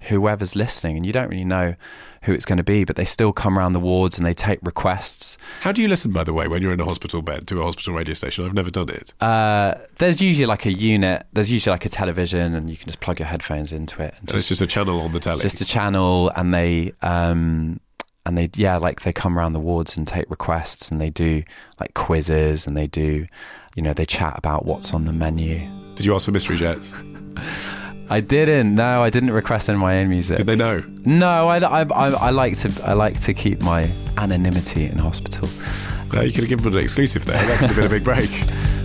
whoever's 0.02 0.54
listening, 0.56 0.96
and 0.96 1.04
you 1.04 1.12
don't 1.12 1.28
really 1.28 1.44
know 1.44 1.74
who 2.22 2.32
it's 2.32 2.44
going 2.44 2.56
to 2.56 2.64
be, 2.64 2.84
but 2.84 2.96
they 2.96 3.04
still 3.04 3.32
come 3.32 3.58
around 3.58 3.72
the 3.72 3.80
wards 3.80 4.18
and 4.18 4.26
they 4.26 4.32
take 4.32 4.58
requests. 4.62 5.38
How 5.60 5.72
do 5.72 5.82
you 5.82 5.88
listen, 5.88 6.12
by 6.12 6.24
the 6.24 6.32
way, 6.32 6.48
when 6.48 6.62
you're 6.62 6.72
in 6.72 6.80
a 6.80 6.84
hospital 6.84 7.22
bed 7.22 7.46
to 7.48 7.60
a 7.60 7.64
hospital 7.64 7.94
radio 7.94 8.14
station? 8.14 8.44
I've 8.44 8.54
never 8.54 8.70
done 8.70 8.88
it. 8.88 9.14
Uh, 9.20 9.74
there's 9.98 10.20
usually 10.20 10.46
like 10.46 10.66
a 10.66 10.72
unit. 10.72 11.26
There's 11.32 11.50
usually 11.50 11.72
like 11.72 11.84
a 11.84 11.88
television, 11.88 12.54
and 12.54 12.68
you 12.68 12.76
can 12.76 12.86
just 12.86 13.00
plug 13.00 13.18
your 13.18 13.28
headphones 13.28 13.72
into 13.72 14.02
it. 14.02 14.14
And 14.20 14.34
it's 14.34 14.48
just 14.48 14.60
a 14.60 14.66
channel 14.66 15.00
on 15.00 15.12
the 15.12 15.20
telly. 15.20 15.36
it's 15.36 15.42
just 15.42 15.60
a 15.60 15.64
channel, 15.64 16.30
and 16.36 16.52
they 16.52 16.92
um, 17.02 17.80
and 18.26 18.36
they 18.36 18.50
yeah, 18.54 18.76
like 18.76 19.02
they 19.02 19.12
come 19.12 19.38
around 19.38 19.52
the 19.52 19.60
wards 19.60 19.96
and 19.96 20.06
take 20.06 20.28
requests, 20.30 20.90
and 20.90 21.00
they 21.00 21.10
do 21.10 21.42
like 21.80 21.94
quizzes, 21.94 22.66
and 22.66 22.76
they 22.76 22.86
do, 22.86 23.26
you 23.74 23.82
know, 23.82 23.92
they 23.92 24.06
chat 24.06 24.36
about 24.36 24.64
what's 24.64 24.92
on 24.92 25.04
the 25.04 25.12
menu. 25.12 25.68
Did 25.94 26.04
you 26.04 26.14
ask 26.14 26.26
for 26.26 26.32
mystery 26.32 26.56
jets? 26.56 26.92
I 28.10 28.20
didn't. 28.20 28.74
No, 28.74 29.02
I 29.02 29.10
didn't 29.10 29.32
request 29.32 29.68
any 29.68 29.76
of 29.76 29.80
my 29.80 29.98
own 29.98 30.08
music. 30.08 30.38
Did 30.38 30.46
they 30.46 30.56
know? 30.56 30.82
No, 31.04 31.48
I, 31.48 31.58
I, 31.58 31.82
I, 31.82 32.08
I 32.10 32.30
like 32.30 32.56
to 32.58 32.72
I 32.84 32.94
like 32.94 33.20
to 33.20 33.34
keep 33.34 33.60
my 33.60 33.90
anonymity 34.16 34.86
in 34.86 34.98
hospital. 34.98 35.48
No, 36.12 36.22
you 36.22 36.32
could 36.32 36.40
have 36.40 36.48
given 36.48 36.64
them 36.64 36.74
an 36.74 36.82
exclusive 36.82 37.26
there. 37.26 37.36
That 37.36 37.58
could 37.58 37.68
have 37.68 37.76
been 37.76 37.86
a 37.86 37.88
big 37.90 38.04
break. 38.04 38.30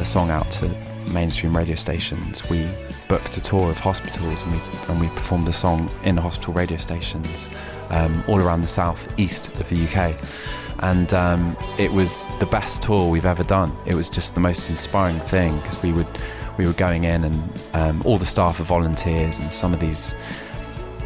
the 0.00 0.06
song 0.06 0.30
out 0.30 0.50
to 0.50 0.66
mainstream 1.12 1.54
radio 1.54 1.74
stations, 1.74 2.48
we 2.48 2.66
booked 3.06 3.36
a 3.36 3.40
tour 3.40 3.68
of 3.70 3.78
hospitals 3.78 4.42
and 4.42 4.52
we 4.52 4.60
and 4.88 4.98
we 5.00 5.08
performed 5.08 5.46
the 5.46 5.52
song 5.52 5.90
in 6.04 6.16
hospital 6.16 6.54
radio 6.54 6.78
stations 6.78 7.50
um, 7.90 8.24
all 8.26 8.38
around 8.40 8.62
the 8.62 8.68
south 8.68 9.06
east 9.20 9.48
of 9.60 9.68
the 9.68 9.84
UK. 9.86 10.16
And 10.78 11.12
um, 11.12 11.54
it 11.78 11.92
was 11.92 12.26
the 12.38 12.46
best 12.46 12.80
tour 12.82 13.10
we've 13.10 13.26
ever 13.26 13.44
done. 13.44 13.76
It 13.84 13.94
was 13.94 14.08
just 14.08 14.34
the 14.34 14.40
most 14.40 14.70
inspiring 14.70 15.20
thing 15.20 15.60
because 15.60 15.82
we 15.82 15.92
would 15.92 16.08
we 16.56 16.66
were 16.66 16.72
going 16.72 17.04
in 17.04 17.24
and 17.24 17.60
um, 17.74 18.02
all 18.06 18.16
the 18.16 18.24
staff 18.26 18.58
are 18.58 18.64
volunteers 18.64 19.38
and 19.38 19.52
some 19.52 19.74
of 19.74 19.80
these 19.80 20.14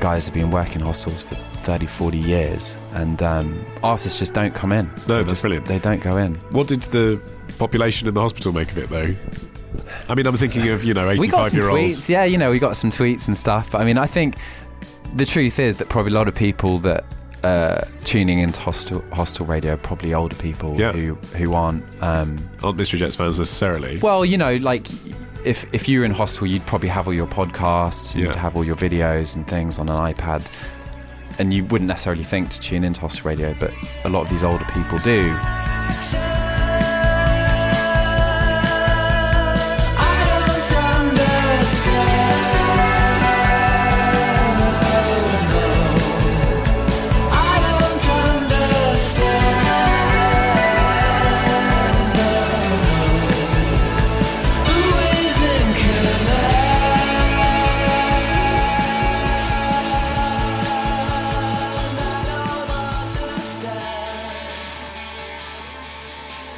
guys 0.00 0.26
have 0.26 0.34
been 0.34 0.50
working 0.52 0.80
in 0.80 0.86
hospitals 0.86 1.22
for 1.22 1.34
30, 1.58 1.86
40 1.86 2.18
years 2.18 2.76
and 2.92 3.22
um, 3.22 3.64
artists 3.82 4.18
just 4.18 4.34
don't 4.34 4.54
come 4.54 4.70
in. 4.72 4.86
No, 5.08 5.16
They 5.16 5.22
that's 5.22 5.28
just- 5.30 5.40
brilliant. 5.42 5.66
They 5.66 5.78
don't 5.80 6.00
go 6.02 6.16
in. 6.16 6.34
What 6.50 6.68
did 6.68 6.82
the 6.82 7.20
population 7.64 8.08
in 8.08 8.14
the 8.14 8.20
hospital 8.20 8.52
make 8.52 8.70
of 8.70 8.78
it, 8.78 8.90
though? 8.90 9.14
I 10.08 10.14
mean, 10.14 10.26
I'm 10.26 10.36
thinking 10.36 10.68
of, 10.68 10.84
you 10.84 10.94
know, 10.94 11.08
85 11.10 11.20
we 11.20 11.28
got 11.28 11.46
85 11.46 11.50
some 11.50 11.58
year 11.60 11.68
tweets. 11.70 11.84
olds. 11.94 12.10
Yeah, 12.10 12.24
you 12.24 12.38
know, 12.38 12.50
we 12.50 12.58
got 12.58 12.76
some 12.76 12.90
tweets 12.90 13.26
and 13.28 13.36
stuff. 13.36 13.70
But 13.72 13.80
I 13.80 13.84
mean, 13.84 13.98
I 13.98 14.06
think 14.06 14.36
the 15.14 15.26
truth 15.26 15.58
is 15.58 15.76
that 15.76 15.88
probably 15.88 16.12
a 16.12 16.14
lot 16.14 16.28
of 16.28 16.34
people 16.34 16.78
that 16.80 17.04
uh, 17.42 17.82
tuning 18.04 18.38
into 18.38 18.60
hostel 18.60 19.02
hostel 19.12 19.44
radio 19.46 19.74
are 19.74 19.76
probably 19.76 20.14
older 20.14 20.34
people 20.36 20.78
Yeah. 20.78 20.92
who 20.92 21.14
who 21.36 21.54
aren't. 21.54 21.84
Um, 22.02 22.38
Aren't 22.62 22.78
Mystery 22.78 22.98
Jets 22.98 23.16
fans 23.16 23.38
necessarily. 23.38 23.98
well, 23.98 24.24
you 24.24 24.38
know, 24.38 24.56
like 24.56 24.86
if 25.44 25.66
if 25.74 25.88
you 25.88 25.98
were 26.00 26.04
in 26.04 26.12
hostel, 26.12 26.46
you'd 26.46 26.64
probably 26.66 26.88
have 26.88 27.06
all 27.06 27.14
your 27.14 27.26
podcasts, 27.26 28.14
you'd 28.14 28.34
have 28.36 28.56
all 28.56 28.64
your 28.64 28.76
videos 28.76 29.36
and 29.36 29.46
things 29.48 29.78
on 29.78 29.88
an 29.88 29.96
iPad. 29.96 30.44
And 31.38 31.52
you 31.52 31.64
wouldn't 31.64 31.88
necessarily 31.88 32.22
think 32.24 32.48
to 32.50 32.60
tune 32.60 32.84
into 32.84 33.00
hostel 33.00 33.28
radio, 33.28 33.54
but 33.58 33.72
a 34.04 34.08
lot 34.08 34.22
of 34.22 34.30
these 34.30 34.44
older 34.44 34.64
people 34.72 34.98
do. 35.00 35.34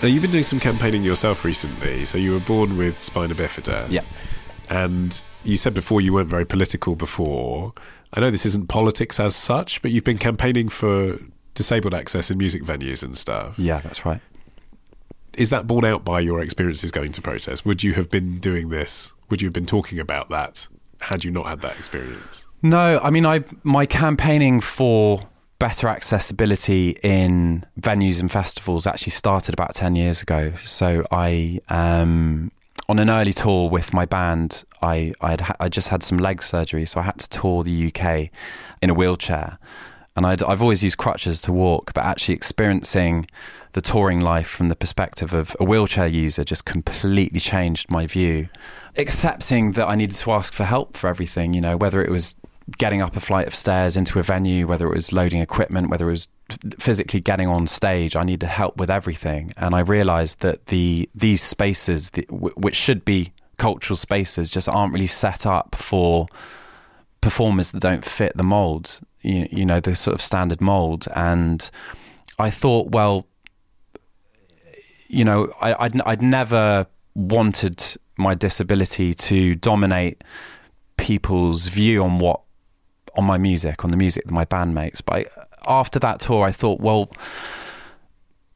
Now, 0.07 0.13
you've 0.13 0.23
been 0.23 0.31
doing 0.31 0.45
some 0.45 0.61
campaigning 0.61 1.03
yourself 1.03 1.45
recently. 1.45 2.05
So 2.05 2.17
you 2.17 2.31
were 2.31 2.39
born 2.39 2.77
with 2.77 3.01
spina 3.01 3.35
bifida. 3.35 3.91
Yeah. 3.91 4.03
and 4.71 5.21
you 5.43 5.57
said 5.57 5.75
before 5.75 6.01
you 6.01 6.13
weren't 6.13 6.29
very 6.29 6.45
political 6.45 6.95
before. 6.95 7.73
I 8.13 8.21
know 8.21 8.31
this 8.31 8.47
isn't 8.47 8.69
politics 8.69 9.19
as 9.19 9.35
such, 9.35 9.83
but 9.83 9.91
you've 9.91 10.05
been 10.05 10.17
campaigning 10.17 10.69
for 10.69 11.19
disabled 11.55 11.93
access 11.93 12.31
in 12.31 12.39
music 12.39 12.63
venues 12.63 13.03
and 13.03 13.19
stuff. 13.19 13.59
Yeah, 13.59 13.79
that's 13.79 14.07
right. 14.07 14.21
Is 15.37 15.51
that 15.51 15.67
borne 15.67 15.85
out 15.85 16.05
by 16.05 16.21
your 16.21 16.41
experiences 16.41 16.93
going 16.93 17.11
to 17.11 17.21
protests? 17.21 17.65
Would 17.65 17.83
you 17.83 17.95
have 17.95 18.09
been 18.09 18.39
doing 18.39 18.69
this? 18.69 19.11
Would 19.29 19.43
you 19.43 19.47
have 19.47 19.55
been 19.55 19.67
talking 19.67 19.99
about 19.99 20.29
that 20.29 20.69
had 21.01 21.25
you 21.25 21.33
not 21.33 21.47
had 21.47 21.63
that 21.63 21.77
experience? 21.79 22.47
No, 22.63 23.01
I 23.03 23.11
mean, 23.11 23.27
I 23.27 23.43
my 23.65 23.87
campaigning 23.87 24.61
for 24.61 25.29
better 25.59 25.89
accessibility 25.89 26.97
in 27.03 27.65
venues 27.81 28.21
and 28.21 28.31
festivals 28.31 28.87
actually 28.87 29.13
started 29.13 29.55
about 29.55 29.75
ten 29.75 29.97
years 29.97 30.23
ago. 30.23 30.53
So 30.65 31.05
I, 31.11 31.61
um, 31.69 32.51
on 32.89 32.99
an 32.99 33.11
early 33.11 33.33
tour 33.33 33.69
with 33.69 33.93
my 33.93 34.05
band, 34.05 34.65
I 34.83 35.13
I'd 35.21 35.43
ha- 35.43 35.57
I 35.59 35.69
just 35.69 35.89
had 35.89 36.03
some 36.03 36.19
leg 36.19 36.43
surgery, 36.43 36.87
so 36.87 37.01
I 37.01 37.05
had 37.05 37.19
to 37.19 37.29
tour 37.29 37.63
the 37.63 37.93
UK 37.93 38.31
in 38.83 38.91
a 38.91 38.95
wheelchair. 38.95 39.59
And 40.15 40.25
I'd, 40.25 40.43
I've 40.43 40.63
always 40.63 40.83
used 40.83 40.97
crutches 40.97 41.43
to 41.43 41.53
walk, 41.53 41.93
but 41.93 42.03
actually 42.03 42.35
experiencing 42.35 43.27
the 43.73 43.83
touring 43.83 44.21
life 44.21 44.49
from 44.49 44.71
the 44.71 44.75
perspective 44.75 45.35
of 45.35 45.55
a 45.61 45.65
wheelchair 45.65 46.07
user 46.07 46.43
just 46.43 46.65
completely 46.65 47.39
changed 47.39 47.91
my 47.91 48.07
view. 48.07 48.49
Accepting 48.97 49.73
that 49.73 49.87
I 49.87 49.95
needed 49.95 50.17
to 50.17 50.33
ask 50.33 50.55
for 50.55 50.65
help 50.65 50.97
for 50.97 51.09
everything, 51.09 51.53
you 51.53 51.61
know, 51.61 51.77
whether 51.77 52.03
it 52.03 52.11
was 52.11 52.37
getting 52.79 53.01
up 53.01 53.17
a 53.17 53.21
flight 53.21 53.47
of 53.47 53.55
stairs 53.55 53.97
into 53.97 54.19
a 54.19 54.23
venue, 54.23 54.67
whether 54.67 54.87
it 54.87 54.95
was 54.95 55.13
loading 55.13 55.41
equipment, 55.41 55.89
whether 55.89 56.09
it 56.09 56.13
was 56.13 56.29
physically 56.79 57.21
getting 57.21 57.49
on 57.49 57.67
stage, 57.67 58.17
I 58.17 58.25
needed 58.25 58.47
help 58.47 58.77
with 58.77 58.91
everything. 58.91 59.53
And 59.57 59.75
I 59.75 59.81
realized 59.81 60.41
that 60.41 60.67
the 60.67 61.09
these 61.15 61.43
spaces, 61.43 62.11
the, 62.11 62.27
which 62.31 62.75
should 62.75 63.05
be 63.05 63.33
cultural 63.57 63.97
spaces, 63.97 64.51
just 64.51 64.69
aren't 64.69 64.93
really 64.93 65.07
set 65.07 65.47
up 65.47 65.75
for 65.77 66.27
performers 67.21 67.71
that 67.71 67.81
don't 67.81 68.05
fit 68.05 68.37
the 68.37 68.45
mold, 68.45 69.01
you, 69.23 69.49
you 69.51 69.67
know, 69.67 69.81
the 69.81 69.95
sort 69.95 70.15
of 70.15 70.21
standard 70.21 70.61
mold. 70.61 71.07
And 71.15 71.71
I 72.39 72.51
thought, 72.51 72.91
well, 72.91 73.27
you 75.09 75.25
know, 75.25 75.53
I, 75.61 75.75
I'd, 75.85 76.01
I'd 76.03 76.23
never 76.23 76.87
wanted 77.15 77.97
my 78.17 78.35
disability 78.35 79.15
to 79.15 79.55
dominate 79.55 80.23
people's 80.97 81.69
view 81.69 82.03
on 82.03 82.19
what 82.19 82.41
on 83.17 83.25
my 83.25 83.39
music, 83.39 83.85
on 83.85 83.91
the 83.91 83.97
music 83.97 84.25
that 84.25 84.33
my 84.33 84.45
band 84.45 84.75
makes. 84.75 85.01
But 85.01 85.15
I, 85.15 85.27
after 85.67 85.99
that 85.99 86.21
tour, 86.21 86.45
I 86.45 86.53
thought, 86.53 86.81
well, 86.81 87.11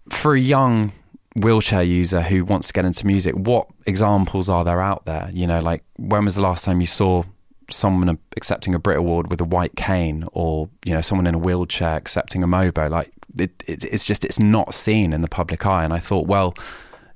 for 0.08 0.34
a 0.34 0.40
young 0.40 0.92
wheelchair 1.36 1.82
user 1.82 2.22
who 2.22 2.44
wants 2.44 2.68
to 2.68 2.72
get 2.72 2.84
into 2.84 3.06
music, 3.06 3.34
what 3.34 3.68
examples 3.86 4.48
are 4.48 4.64
there 4.64 4.80
out 4.80 5.04
there? 5.04 5.30
You 5.32 5.46
know, 5.46 5.60
like 5.60 5.84
when 5.96 6.24
was 6.24 6.34
the 6.34 6.42
last 6.42 6.64
time 6.64 6.80
you 6.80 6.86
saw 6.86 7.24
someone 7.70 8.18
accepting 8.36 8.74
a 8.74 8.78
Brit 8.78 8.98
Award 8.98 9.30
with 9.30 9.40
a 9.40 9.44
white 9.44 9.76
cane, 9.76 10.24
or 10.32 10.68
you 10.84 10.92
know, 10.92 11.00
someone 11.00 11.26
in 11.26 11.34
a 11.34 11.38
wheelchair 11.38 11.96
accepting 11.96 12.42
a 12.42 12.48
Mobo? 12.48 12.90
Like 12.90 13.12
it, 13.38 13.62
it, 13.66 13.84
it's 13.84 14.04
just 14.04 14.24
it's 14.24 14.38
not 14.38 14.74
seen 14.74 15.12
in 15.12 15.20
the 15.20 15.28
public 15.28 15.64
eye. 15.66 15.84
And 15.84 15.92
I 15.92 15.98
thought, 15.98 16.26
well, 16.26 16.54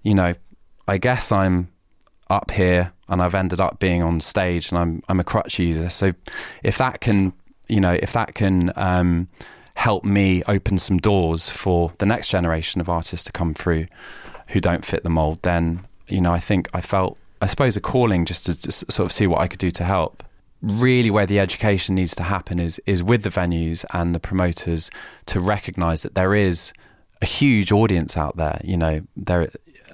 you 0.02 0.14
know, 0.14 0.34
I 0.86 0.98
guess 0.98 1.32
I'm 1.32 1.68
up 2.34 2.50
here 2.50 2.92
and 3.08 3.22
I've 3.22 3.34
ended 3.34 3.60
up 3.60 3.78
being 3.78 4.02
on 4.02 4.20
stage 4.20 4.70
and 4.70 4.78
I'm 4.78 5.02
I'm 5.08 5.20
a 5.20 5.24
crutch 5.24 5.58
user. 5.58 5.88
So 5.88 6.12
if 6.62 6.76
that 6.78 7.00
can 7.00 7.32
you 7.68 7.80
know 7.80 7.92
if 7.92 8.12
that 8.12 8.34
can 8.34 8.72
um, 8.76 9.28
help 9.76 10.04
me 10.04 10.42
open 10.46 10.78
some 10.78 10.98
doors 10.98 11.48
for 11.48 11.92
the 11.98 12.06
next 12.06 12.28
generation 12.28 12.80
of 12.80 12.88
artists 12.88 13.24
to 13.24 13.32
come 13.32 13.54
through 13.54 13.86
who 14.48 14.60
don't 14.60 14.84
fit 14.84 15.02
the 15.02 15.10
mold, 15.10 15.40
then 15.42 15.86
you 16.08 16.20
know 16.20 16.32
I 16.32 16.40
think 16.40 16.68
I 16.74 16.80
felt 16.80 17.18
I 17.40 17.46
suppose 17.46 17.76
a 17.76 17.80
calling 17.80 18.24
just 18.24 18.46
to 18.46 18.72
sort 18.72 19.06
of 19.06 19.12
see 19.12 19.26
what 19.26 19.40
I 19.40 19.48
could 19.48 19.60
do 19.60 19.70
to 19.70 19.84
help. 19.84 20.22
Really, 20.62 21.10
where 21.10 21.26
the 21.26 21.38
education 21.40 21.94
needs 21.94 22.14
to 22.16 22.22
happen 22.22 22.58
is 22.58 22.80
is 22.86 23.02
with 23.02 23.22
the 23.22 23.28
venues 23.30 23.84
and 23.92 24.14
the 24.14 24.20
promoters 24.20 24.90
to 25.26 25.40
recognise 25.40 26.02
that 26.02 26.14
there 26.14 26.34
is 26.34 26.72
a 27.20 27.26
huge 27.26 27.70
audience 27.70 28.16
out 28.16 28.36
there. 28.36 28.60
You 28.64 28.78
know, 28.78 29.02
there 29.14 29.50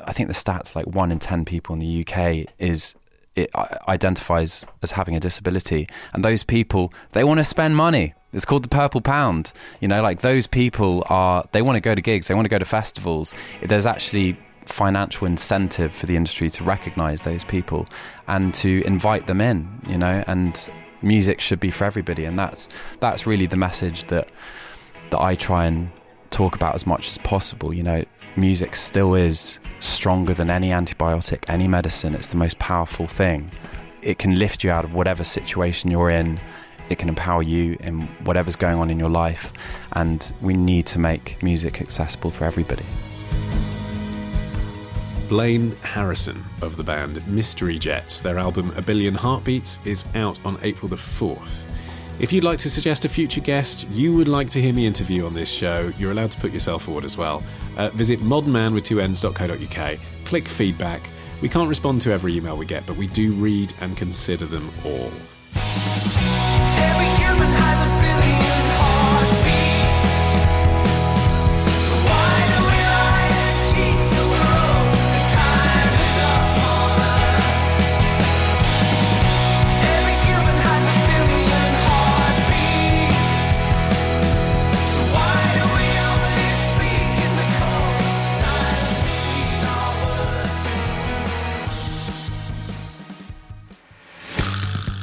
I 0.07 0.13
think 0.13 0.29
the 0.29 0.35
stats 0.35 0.75
like 0.75 0.87
one 0.87 1.13
in 1.13 1.19
10 1.19 1.45
people 1.45 1.73
in 1.75 1.79
the 1.79 2.07
UK 2.07 2.47
is 2.59 2.95
it 3.37 3.51
identifies 3.89 4.67
as 4.83 4.93
having 4.93 5.15
a 5.15 5.21
disability. 5.21 5.89
And 6.13 6.25
those 6.25 6.45
people 6.45 6.93
they 7.13 7.25
want 7.25 7.39
to 7.39 7.45
spend 7.45 7.77
money. 7.77 8.15
It's 8.33 8.45
called 8.45 8.63
the 8.63 8.69
purple 8.69 9.01
pound. 9.01 9.53
You 9.81 9.89
know 9.89 10.03
like 10.03 10.21
those 10.21 10.47
people 10.47 11.05
are 11.09 11.45
they 11.53 11.63
want 11.63 11.77
to 11.77 11.81
go 11.81 11.95
to 11.95 12.03
gigs 12.03 12.29
they 12.29 12.35
want 12.35 12.45
to 12.45 12.51
go 12.51 12.59
to 12.59 12.65
festivals. 12.65 13.35
There's 13.63 13.87
actually 13.87 14.39
financial 14.67 15.27
incentive 15.27 15.93
for 15.93 16.07
the 16.07 16.17
industry 16.17 16.49
to 16.51 16.63
recognize 16.63 17.23
those 17.23 17.45
people 17.45 17.89
and 18.29 18.55
to 18.55 18.83
invite 18.87 19.27
them 19.27 19.41
in 19.41 19.69
you 19.89 19.99
know 19.99 20.23
and 20.29 20.71
music 21.03 21.41
should 21.41 21.61
be 21.61 21.71
for 21.71 21.85
everybody. 21.85 22.25
And 22.25 22.39
that's 22.39 22.69
that's 23.01 23.27
really 23.27 23.47
the 23.47 23.57
message 23.57 24.05
that 24.05 24.31
that 25.11 25.21
I 25.21 25.35
try 25.35 25.67
and 25.67 25.91
talk 26.31 26.55
about 26.55 26.75
as 26.75 26.87
much 26.87 27.09
as 27.09 27.19
possible. 27.19 27.73
You 27.75 27.83
know 27.83 28.05
music 28.37 28.76
still 28.76 29.14
is 29.14 29.61
stronger 29.81 30.35
than 30.35 30.51
any 30.51 30.70
antibiotic, 30.70 31.45
any 31.49 31.66
medicine. 31.66 32.14
It's 32.14 32.28
the 32.28 32.37
most 32.37 32.59
powerful 32.59 33.07
thing. 33.07 33.51
It 34.03 34.18
can 34.18 34.39
lift 34.39 34.64
you 34.64 34.70
out 34.70 34.85
of 34.85 34.95
whatever 34.95 35.24
situation 35.24 35.91
you're 35.91 36.11
in. 36.11 36.41
It 36.89 36.99
can 36.99 37.09
empower 37.09 37.43
you 37.43 37.76
in 37.81 38.03
whatever's 38.24 38.57
going 38.57 38.76
on 38.78 38.91
in 38.91 38.99
your 38.99 39.11
life. 39.11 39.53
And 39.93 40.33
we 40.41 40.55
need 40.55 40.87
to 40.87 40.99
make 40.99 41.43
music 41.43 41.81
accessible 41.81 42.31
for 42.31 42.45
everybody. 42.45 42.85
Blaine 45.28 45.76
Harrison 45.83 46.43
of 46.61 46.76
the 46.76 46.83
band 46.83 47.24
Mystery 47.28 47.78
Jets. 47.78 48.20
Their 48.20 48.39
album 48.39 48.72
A 48.76 48.83
Billion 48.83 49.14
Heartbeats 49.14 49.78
is 49.85 50.05
out 50.16 50.45
on 50.45 50.59
April 50.62 50.89
the 50.89 50.97
4th. 50.97 51.70
If 52.21 52.35
you'd 52.35 52.45
like 52.45 52.59
to 52.59 52.71
suggest 52.71 53.07
a 53.07 53.09
future 53.09 53.41
guest 53.41 53.89
you 53.93 54.14
would 54.14 54.29
like 54.29 54.51
to 54.51 54.61
hear 54.61 54.75
me 54.75 54.87
interview 54.87 55.25
on 55.25 55.33
this 55.33 55.51
show, 55.51 55.91
you're 55.97 56.11
allowed 56.11 56.31
to 56.33 56.39
put 56.39 56.53
yourself 56.53 56.83
forward 56.83 57.07
as 57.07 57.16
well. 57.16 57.43
Uh, 57.79 57.89
visit 57.91 58.21
modernman 58.21 58.75
with 58.75 58.85
two 58.85 59.01
ends.co.uk, 59.01 59.99
click 60.27 60.47
feedback. 60.47 61.09
We 61.41 61.49
can't 61.49 61.71
respond 61.71 62.03
to 62.03 62.12
every 62.12 62.37
email 62.37 62.59
we 62.59 62.66
get, 62.66 62.85
but 62.85 62.97
we 62.97 63.07
do 63.07 63.33
read 63.33 63.73
and 63.81 63.97
consider 63.97 64.45
them 64.45 64.71
all. 64.85 65.11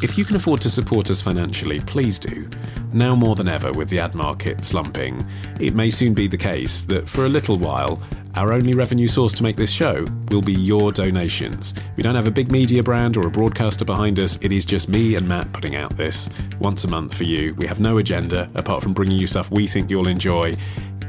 If 0.04 0.16
you 0.16 0.26
can 0.26 0.36
afford 0.36 0.62
to 0.62 0.70
support 0.70 1.10
us 1.10 1.22
financially, 1.24 1.80
please 1.80 2.20
do. 2.20 2.48
Now 2.94 3.16
more 3.16 3.36
than 3.36 3.48
ever, 3.48 3.72
with 3.72 3.90
the 3.90 4.00
ad 4.00 4.14
market 4.14 4.64
slumping, 4.64 5.26
it 5.60 5.74
may 5.74 5.90
soon 5.90 6.14
be 6.14 6.28
the 6.28 6.38
case 6.38 6.84
that 6.84 7.10
for 7.10 7.26
a 7.26 7.30
little 7.30 7.58
while, 7.58 8.00
our 8.36 8.54
only 8.54 8.76
revenue 8.76 9.08
source 9.08 9.34
to 9.34 9.44
make 9.44 9.56
this 9.56 9.72
show 9.72 10.06
will 10.30 10.44
be 10.44 10.54
your 10.54 10.92
donations. 10.92 11.74
We 11.96 12.04
don't 12.04 12.14
have 12.14 12.28
a 12.28 12.32
big 12.32 12.52
media 12.52 12.84
brand 12.84 13.18
or 13.18 13.26
a 13.26 13.32
broadcaster 13.32 13.86
behind 13.86 14.20
us, 14.20 14.38
it 14.42 14.52
is 14.52 14.66
just 14.66 14.88
me 14.88 15.16
and 15.16 15.28
Matt 15.28 15.52
putting 15.52 15.76
out 15.76 15.98
this 15.98 16.30
once 16.60 16.84
a 16.84 16.88
month 16.88 17.16
for 17.16 17.24
you. 17.24 17.56
We 17.56 17.66
have 17.66 17.80
no 17.80 17.98
agenda 17.98 18.52
apart 18.54 18.84
from 18.84 18.94
bringing 18.94 19.18
you 19.18 19.26
stuff 19.26 19.50
we 19.50 19.66
think 19.66 19.90
you'll 19.90 20.08
enjoy. 20.08 20.56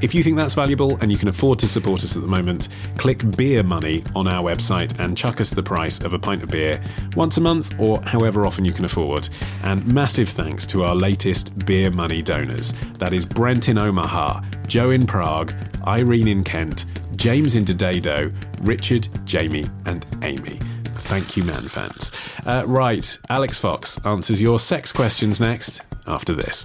If 0.01 0.15
you 0.15 0.23
think 0.23 0.37
that's 0.37 0.55
valuable 0.55 0.97
and 1.01 1.11
you 1.11 1.19
can 1.19 1.27
afford 1.27 1.59
to 1.59 1.67
support 1.67 2.05
us 2.05 2.15
at 2.15 2.23
the 2.23 2.29
moment, 2.29 2.69
click 2.99 3.29
Beer 3.37 3.65
Money 3.65 4.05
on 4.15 4.29
our 4.29 4.43
website 4.49 4.97
and 5.01 5.17
chuck 5.17 5.41
us 5.41 5.51
the 5.51 5.63
price 5.63 6.01
of 6.01 6.13
a 6.13 6.19
pint 6.19 6.45
of 6.45 6.51
beer 6.51 6.81
once 7.17 7.37
a 7.37 7.41
month 7.41 7.75
or 7.81 8.01
however 8.03 8.47
often 8.47 8.65
you 8.65 8.73
can 8.73 8.85
afford. 8.85 9.29
And 9.65 9.85
massive 9.93 10.29
thanks 10.29 10.67
to 10.67 10.85
our 10.85 10.95
latest 10.95 11.67
Beer 11.67 11.91
Money 11.91 12.23
donors. 12.23 12.73
That 12.99 13.13
is 13.13 13.27
Brent 13.27 13.69
in 13.69 13.77
Omaha, 13.77 14.43
Joe 14.69 14.91
in 14.91 15.05
Prague, 15.05 15.53
Irene 15.89 16.29
in 16.29 16.45
Kent, 16.45 16.87
James 17.17 17.57
in 17.57 17.65
Dodado, 17.65 18.33
Richard, 18.61 19.09
Jamie, 19.25 19.67
and 19.87 20.07
Amy. 20.23 20.61
Thank 21.09 21.37
you, 21.37 21.43
man 21.43 21.63
fans. 21.63 22.13
Uh, 22.47 22.63
right, 22.67 23.19
Alix 23.31 23.59
Fox 23.59 23.99
answers 24.07 24.41
your 24.41 24.61
sex 24.61 24.93
questions 24.93 25.41
next 25.41 25.81
after 26.07 26.35
this. 26.35 26.65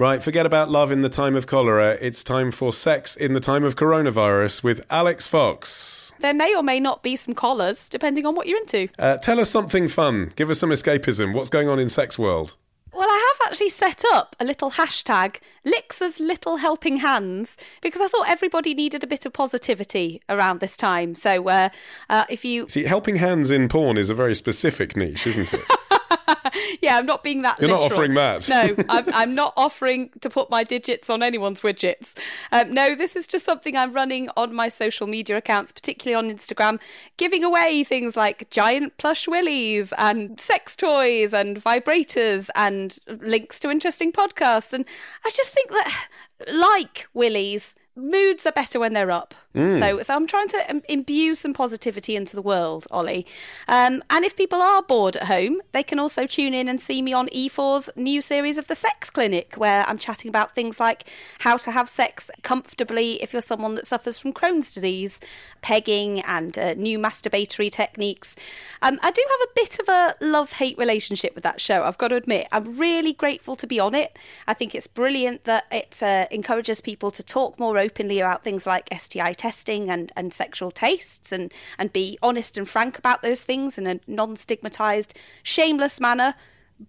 Right, 0.00 0.22
forget 0.22 0.46
about 0.46 0.70
love 0.70 0.92
in 0.92 1.02
the 1.02 1.08
time 1.08 1.34
of 1.34 1.48
cholera. 1.48 1.98
It's 2.00 2.22
time 2.22 2.52
for 2.52 2.72
sex 2.72 3.16
in 3.16 3.32
the 3.32 3.40
time 3.40 3.64
of 3.64 3.74
coronavirus 3.74 4.62
with 4.62 4.86
Alix 4.90 5.26
Fox. 5.26 6.12
There 6.20 6.32
may 6.32 6.54
or 6.54 6.62
may 6.62 6.78
not 6.78 7.02
be 7.02 7.16
some 7.16 7.34
collars, 7.34 7.88
depending 7.88 8.24
on 8.24 8.36
what 8.36 8.46
you're 8.46 8.58
into. 8.58 8.88
Uh, 8.96 9.16
tell 9.16 9.40
us 9.40 9.50
something 9.50 9.88
fun. 9.88 10.30
Give 10.36 10.50
us 10.50 10.60
some 10.60 10.70
escapism. 10.70 11.34
What's 11.34 11.50
going 11.50 11.68
on 11.68 11.80
in 11.80 11.88
sex 11.88 12.16
world? 12.16 12.54
Well, 12.92 13.08
I 13.08 13.34
have 13.34 13.48
actually 13.48 13.70
set 13.70 14.04
up 14.12 14.36
a 14.38 14.44
little 14.44 14.70
hashtag, 14.70 15.40
Lixa's 15.66 16.20
Little 16.20 16.58
Helping 16.58 16.98
Hands, 16.98 17.58
because 17.82 18.00
I 18.00 18.06
thought 18.06 18.28
everybody 18.28 18.74
needed 18.74 19.02
a 19.02 19.08
bit 19.08 19.26
of 19.26 19.32
positivity 19.32 20.22
around 20.28 20.60
this 20.60 20.76
time. 20.76 21.16
So 21.16 21.48
uh, 21.48 21.70
uh, 22.08 22.24
if 22.30 22.44
you. 22.44 22.68
See, 22.68 22.84
helping 22.84 23.16
hands 23.16 23.50
in 23.50 23.68
porn 23.68 23.98
is 23.98 24.10
a 24.10 24.14
very 24.14 24.36
specific 24.36 24.96
niche, 24.96 25.26
isn't 25.26 25.52
it? 25.52 25.64
yeah, 26.82 26.96
I'm 26.96 27.06
not 27.06 27.22
being 27.22 27.42
that. 27.42 27.60
You're 27.60 27.70
not 27.70 27.80
offering 27.80 28.14
that. 28.14 28.48
no, 28.48 28.76
I'm, 28.88 29.04
I'm 29.08 29.34
not 29.34 29.52
offering 29.56 30.10
to 30.20 30.30
put 30.30 30.50
my 30.50 30.64
digits 30.64 31.10
on 31.10 31.22
anyone's 31.22 31.60
widgets. 31.60 32.18
Um, 32.52 32.72
no, 32.72 32.94
this 32.94 33.16
is 33.16 33.26
just 33.26 33.44
something 33.44 33.76
I'm 33.76 33.92
running 33.92 34.28
on 34.36 34.54
my 34.54 34.68
social 34.68 35.06
media 35.06 35.36
accounts, 35.36 35.72
particularly 35.72 36.14
on 36.14 36.34
Instagram, 36.34 36.80
giving 37.16 37.44
away 37.44 37.84
things 37.84 38.16
like 38.16 38.50
giant 38.50 38.96
plush 38.96 39.26
willies 39.28 39.92
and 39.98 40.40
sex 40.40 40.76
toys 40.76 41.32
and 41.32 41.62
vibrators 41.62 42.48
and 42.54 42.98
links 43.08 43.60
to 43.60 43.70
interesting 43.70 44.12
podcasts. 44.12 44.72
And 44.72 44.84
I 45.24 45.30
just 45.30 45.52
think 45.52 45.70
that, 45.70 46.08
like 46.52 47.08
willies, 47.14 47.74
moods 47.98 48.46
are 48.46 48.52
better 48.52 48.80
when 48.80 48.92
they're 48.92 49.10
up. 49.10 49.34
Mm. 49.54 49.78
So, 49.78 50.02
so 50.02 50.14
I'm 50.14 50.26
trying 50.26 50.48
to 50.48 50.82
imbue 50.88 51.34
some 51.34 51.52
positivity 51.52 52.16
into 52.16 52.36
the 52.36 52.42
world, 52.42 52.86
Ollie. 52.90 53.26
Um, 53.66 54.02
and 54.10 54.24
if 54.24 54.36
people 54.36 54.62
are 54.62 54.82
bored 54.82 55.16
at 55.16 55.24
home, 55.24 55.60
they 55.72 55.82
can 55.82 55.98
also 55.98 56.26
tune 56.26 56.54
in 56.54 56.68
and 56.68 56.80
see 56.80 57.02
me 57.02 57.12
on 57.12 57.28
E4's 57.28 57.90
new 57.96 58.22
series 58.22 58.58
of 58.58 58.68
The 58.68 58.74
Sex 58.74 59.10
Clinic, 59.10 59.54
where 59.56 59.84
I'm 59.88 59.98
chatting 59.98 60.28
about 60.28 60.54
things 60.54 60.78
like 60.78 61.04
how 61.40 61.56
to 61.58 61.70
have 61.70 61.88
sex 61.88 62.30
comfortably 62.42 63.22
if 63.22 63.32
you're 63.32 63.42
someone 63.42 63.74
that 63.74 63.86
suffers 63.86 64.18
from 64.18 64.32
Crohn's 64.32 64.72
disease, 64.72 65.20
pegging, 65.60 66.20
and 66.20 66.56
uh, 66.56 66.74
new 66.74 66.98
masturbatory 66.98 67.70
techniques. 67.70 68.36
Um, 68.80 68.98
I 69.02 69.10
do 69.10 69.22
have 69.28 69.48
a 69.48 69.52
bit 69.54 69.78
of 69.80 69.88
a 69.88 70.14
love 70.24 70.52
hate 70.52 70.78
relationship 70.78 71.34
with 71.34 71.44
that 71.44 71.60
show, 71.60 71.84
I've 71.84 71.98
got 71.98 72.08
to 72.08 72.16
admit. 72.16 72.46
I'm 72.52 72.78
really 72.78 73.12
grateful 73.12 73.56
to 73.56 73.66
be 73.66 73.80
on 73.80 73.94
it. 73.94 74.16
I 74.46 74.54
think 74.54 74.74
it's 74.74 74.86
brilliant 74.86 75.44
that 75.44 75.64
it 75.72 76.02
uh, 76.02 76.26
encourages 76.30 76.80
people 76.80 77.10
to 77.10 77.22
talk 77.22 77.58
more 77.58 77.78
openly 77.88 78.20
about 78.20 78.42
things 78.42 78.66
like 78.66 78.86
STI 78.92 79.32
testing 79.32 79.88
and, 79.88 80.12
and 80.14 80.32
sexual 80.32 80.70
tastes 80.70 81.32
and, 81.32 81.52
and 81.78 81.90
be 81.90 82.18
honest 82.22 82.58
and 82.58 82.68
frank 82.68 82.98
about 82.98 83.22
those 83.22 83.42
things 83.42 83.78
in 83.78 83.86
a 83.86 83.98
non 84.06 84.36
stigmatized, 84.36 85.18
shameless 85.42 86.00
manner. 86.00 86.34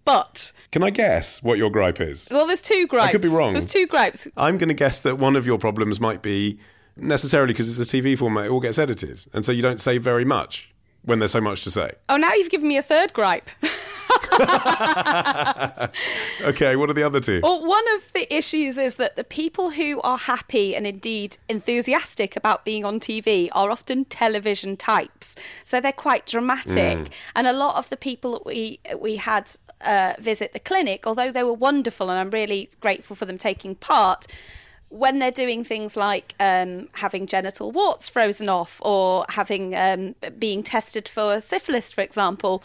But, 0.03 0.51
Can 0.71 0.83
I 0.83 0.89
guess 0.89 1.41
what 1.41 1.57
your 1.57 1.71
gripe 1.71 2.01
is? 2.01 2.27
well, 2.29 2.45
there's 2.45 2.61
two 2.61 2.85
gripes. 2.85 3.07
I 3.07 3.11
could 3.11 3.21
be 3.21 3.29
wrong. 3.29 3.53
There's 3.53 3.71
two 3.71 3.87
gripes. 3.87 4.27
I'm 4.35 4.57
going 4.57 4.67
to 4.67 4.75
guess 4.75 5.01
that 5.01 5.17
one 5.17 5.35
of 5.35 5.47
your 5.47 5.57
problems 5.57 5.99
might 5.99 6.21
be 6.21 6.59
necessarily 6.97 7.53
because 7.53 7.79
it's 7.79 7.93
a 7.93 7.97
TV 7.97 8.17
format, 8.17 8.45
it 8.45 8.49
all 8.49 8.59
gets 8.59 8.77
edited. 8.77 9.25
And 9.33 9.45
so 9.45 9.51
you 9.51 9.61
don't 9.61 9.79
say 9.79 9.97
very 9.97 10.25
much 10.25 10.71
when 11.03 11.19
there's 11.19 11.31
so 11.31 11.41
much 11.41 11.63
to 11.63 11.71
say. 11.71 11.91
Oh, 12.07 12.17
now 12.17 12.33
you've 12.33 12.49
given 12.49 12.67
me 12.67 12.77
a 12.77 12.83
third 12.83 13.13
gripe. 13.13 13.49
Okay, 16.41 16.75
what 16.75 16.89
are 16.89 16.93
the 16.93 17.03
other 17.03 17.19
two? 17.19 17.41
Well, 17.43 17.65
one 17.65 17.83
of 17.95 18.13
the 18.13 18.33
issues 18.33 18.77
is 18.77 18.95
that 18.95 19.15
the 19.15 19.23
people 19.23 19.71
who 19.71 19.99
are 20.01 20.17
happy 20.17 20.75
and 20.75 20.87
indeed 20.87 21.37
enthusiastic 21.49 22.35
about 22.35 22.63
being 22.63 22.85
on 22.85 22.99
TV 22.99 23.49
are 23.51 23.69
often 23.69 24.05
television 24.05 24.77
types. 24.77 25.35
So 25.65 25.81
they're 25.81 25.91
quite 25.91 26.25
dramatic. 26.25 26.97
Mm. 26.97 27.09
And 27.35 27.47
a 27.47 27.53
lot 27.53 27.75
of 27.75 27.89
the 27.89 27.97
people 27.97 28.31
that 28.31 28.45
we 28.45 28.79
we 28.97 29.17
had 29.17 29.51
uh, 29.85 30.13
visit 30.19 30.53
the 30.53 30.59
clinic, 30.59 31.05
although 31.05 31.31
they 31.31 31.43
were 31.43 31.53
wonderful 31.53 32.09
and 32.09 32.19
I'm 32.19 32.29
really 32.29 32.69
grateful 32.79 33.15
for 33.15 33.25
them 33.25 33.37
taking 33.37 33.75
part, 33.75 34.25
when 34.89 35.19
they're 35.19 35.31
doing 35.31 35.63
things 35.63 35.95
like 35.95 36.33
um, 36.39 36.89
having 36.95 37.27
genital 37.27 37.71
warts 37.71 38.09
frozen 38.09 38.49
off 38.49 38.81
or 38.83 39.25
having 39.29 39.75
um, 39.75 40.15
being 40.37 40.63
tested 40.63 41.07
for 41.07 41.39
syphilis, 41.39 41.93
for 41.93 42.01
example, 42.01 42.63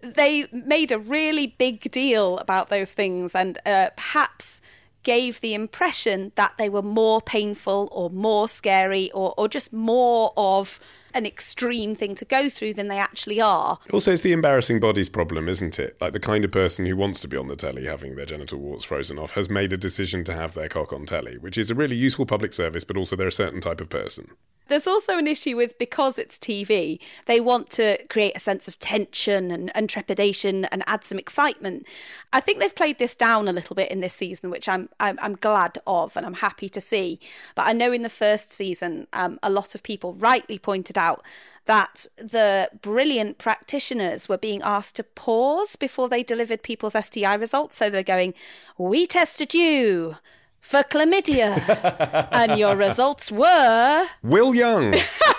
they 0.00 0.46
made 0.52 0.92
a 0.92 0.98
really 0.98 1.48
big 1.58 1.90
deal 1.90 2.38
about 2.38 2.68
those 2.68 2.92
things 2.92 3.34
and 3.34 3.58
uh, 3.66 3.88
perhaps 3.96 4.60
gave 5.02 5.40
the 5.40 5.54
impression 5.54 6.32
that 6.34 6.54
they 6.58 6.68
were 6.68 6.82
more 6.82 7.20
painful 7.22 7.88
or 7.92 8.10
more 8.10 8.46
scary 8.46 9.10
or, 9.12 9.32
or 9.38 9.48
just 9.48 9.72
more 9.72 10.32
of 10.36 10.78
an 11.14 11.26
extreme 11.26 11.94
thing 11.94 12.14
to 12.16 12.24
go 12.24 12.48
through 12.48 12.74
than 12.74 12.88
they 12.88 12.98
actually 12.98 13.40
are. 13.40 13.78
Also, 13.92 14.12
it's 14.12 14.22
the 14.22 14.32
embarrassing 14.32 14.80
bodies 14.80 15.08
problem, 15.08 15.48
isn't 15.48 15.78
it? 15.78 15.96
Like 16.00 16.12
the 16.12 16.20
kind 16.20 16.44
of 16.44 16.50
person 16.50 16.86
who 16.86 16.96
wants 16.96 17.20
to 17.22 17.28
be 17.28 17.36
on 17.36 17.48
the 17.48 17.56
telly 17.56 17.86
having 17.86 18.16
their 18.16 18.26
genital 18.26 18.58
warts 18.58 18.84
frozen 18.84 19.18
off 19.18 19.32
has 19.32 19.50
made 19.50 19.72
a 19.72 19.76
decision 19.76 20.24
to 20.24 20.34
have 20.34 20.54
their 20.54 20.68
cock 20.68 20.92
on 20.92 21.06
telly, 21.06 21.38
which 21.38 21.58
is 21.58 21.70
a 21.70 21.74
really 21.74 21.96
useful 21.96 22.26
public 22.26 22.52
service, 22.52 22.84
but 22.84 22.96
also 22.96 23.16
they're 23.16 23.28
a 23.28 23.32
certain 23.32 23.60
type 23.60 23.80
of 23.80 23.88
person. 23.88 24.30
There's 24.68 24.86
also 24.86 25.18
an 25.18 25.26
issue 25.26 25.56
with 25.56 25.78
because 25.78 26.18
it's 26.18 26.38
TV, 26.38 27.00
they 27.26 27.40
want 27.40 27.70
to 27.70 27.98
create 28.08 28.36
a 28.36 28.40
sense 28.40 28.68
of 28.68 28.78
tension 28.78 29.50
and, 29.50 29.70
and 29.74 29.88
trepidation 29.88 30.66
and 30.66 30.82
add 30.86 31.04
some 31.04 31.18
excitement. 31.18 31.86
I 32.32 32.40
think 32.40 32.60
they've 32.60 32.74
played 32.74 32.98
this 32.98 33.16
down 33.16 33.48
a 33.48 33.52
little 33.52 33.74
bit 33.74 33.90
in 33.90 34.00
this 34.00 34.14
season, 34.14 34.50
which 34.50 34.68
I'm 34.68 34.88
I'm, 35.00 35.18
I'm 35.20 35.36
glad 35.36 35.78
of 35.86 36.16
and 36.16 36.24
I'm 36.24 36.34
happy 36.34 36.68
to 36.68 36.80
see. 36.80 37.18
But 37.54 37.66
I 37.66 37.72
know 37.72 37.92
in 37.92 38.02
the 38.02 38.10
first 38.10 38.52
season, 38.52 39.06
um, 39.12 39.38
a 39.42 39.50
lot 39.50 39.74
of 39.74 39.82
people 39.82 40.12
rightly 40.12 40.58
pointed 40.58 40.98
out 40.98 41.22
that 41.64 42.06
the 42.16 42.70
brilliant 42.80 43.36
practitioners 43.36 44.28
were 44.28 44.38
being 44.38 44.62
asked 44.62 44.96
to 44.96 45.04
pause 45.04 45.76
before 45.76 46.08
they 46.08 46.22
delivered 46.22 46.62
people's 46.62 46.94
STI 46.94 47.34
results. 47.34 47.76
So 47.76 47.90
they're 47.90 48.02
going, 48.02 48.34
"We 48.76 49.06
tested 49.06 49.54
you." 49.54 50.16
For 50.60 50.82
chlamydia, 50.82 52.28
and 52.32 52.58
your 52.58 52.76
results 52.76 53.32
were 53.32 54.06
Will 54.22 54.54
Young. 54.54 54.94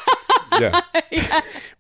yeah. 0.60 0.82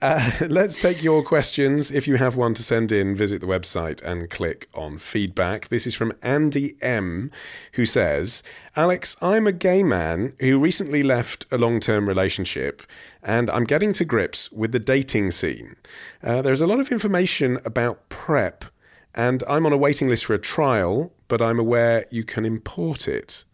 Uh, 0.01 0.31
let's 0.47 0.79
take 0.79 1.03
your 1.03 1.23
questions. 1.23 1.91
If 1.91 2.07
you 2.07 2.15
have 2.15 2.35
one 2.35 2.53
to 2.53 2.63
send 2.63 2.91
in, 2.91 3.15
visit 3.15 3.41
the 3.41 3.47
website 3.47 4.01
and 4.01 4.29
click 4.29 4.69
on 4.73 4.97
feedback. 4.97 5.67
This 5.67 5.85
is 5.85 5.95
from 5.95 6.13
Andy 6.21 6.75
M, 6.81 7.31
who 7.73 7.85
says 7.85 8.41
Alix, 8.77 9.17
I'm 9.21 9.45
a 9.45 9.51
gay 9.51 9.83
man 9.83 10.33
who 10.39 10.57
recently 10.57 11.03
left 11.03 11.45
a 11.51 11.57
long 11.57 11.79
term 11.79 12.07
relationship 12.07 12.81
and 13.21 13.49
I'm 13.49 13.65
getting 13.65 13.93
to 13.93 14.05
grips 14.05 14.51
with 14.51 14.71
the 14.71 14.79
dating 14.79 15.31
scene. 15.31 15.75
Uh, 16.23 16.41
there's 16.41 16.61
a 16.61 16.67
lot 16.67 16.79
of 16.79 16.91
information 16.91 17.59
about 17.65 18.07
PrEP, 18.09 18.65
and 19.13 19.43
I'm 19.49 19.65
on 19.65 19.73
a 19.73 19.77
waiting 19.77 20.07
list 20.07 20.25
for 20.25 20.33
a 20.33 20.39
trial, 20.39 21.11
but 21.29 21.41
I'm 21.41 21.57
aware 21.59 22.05
you 22.11 22.25
can 22.25 22.43
import 22.43 23.07
it. 23.07 23.45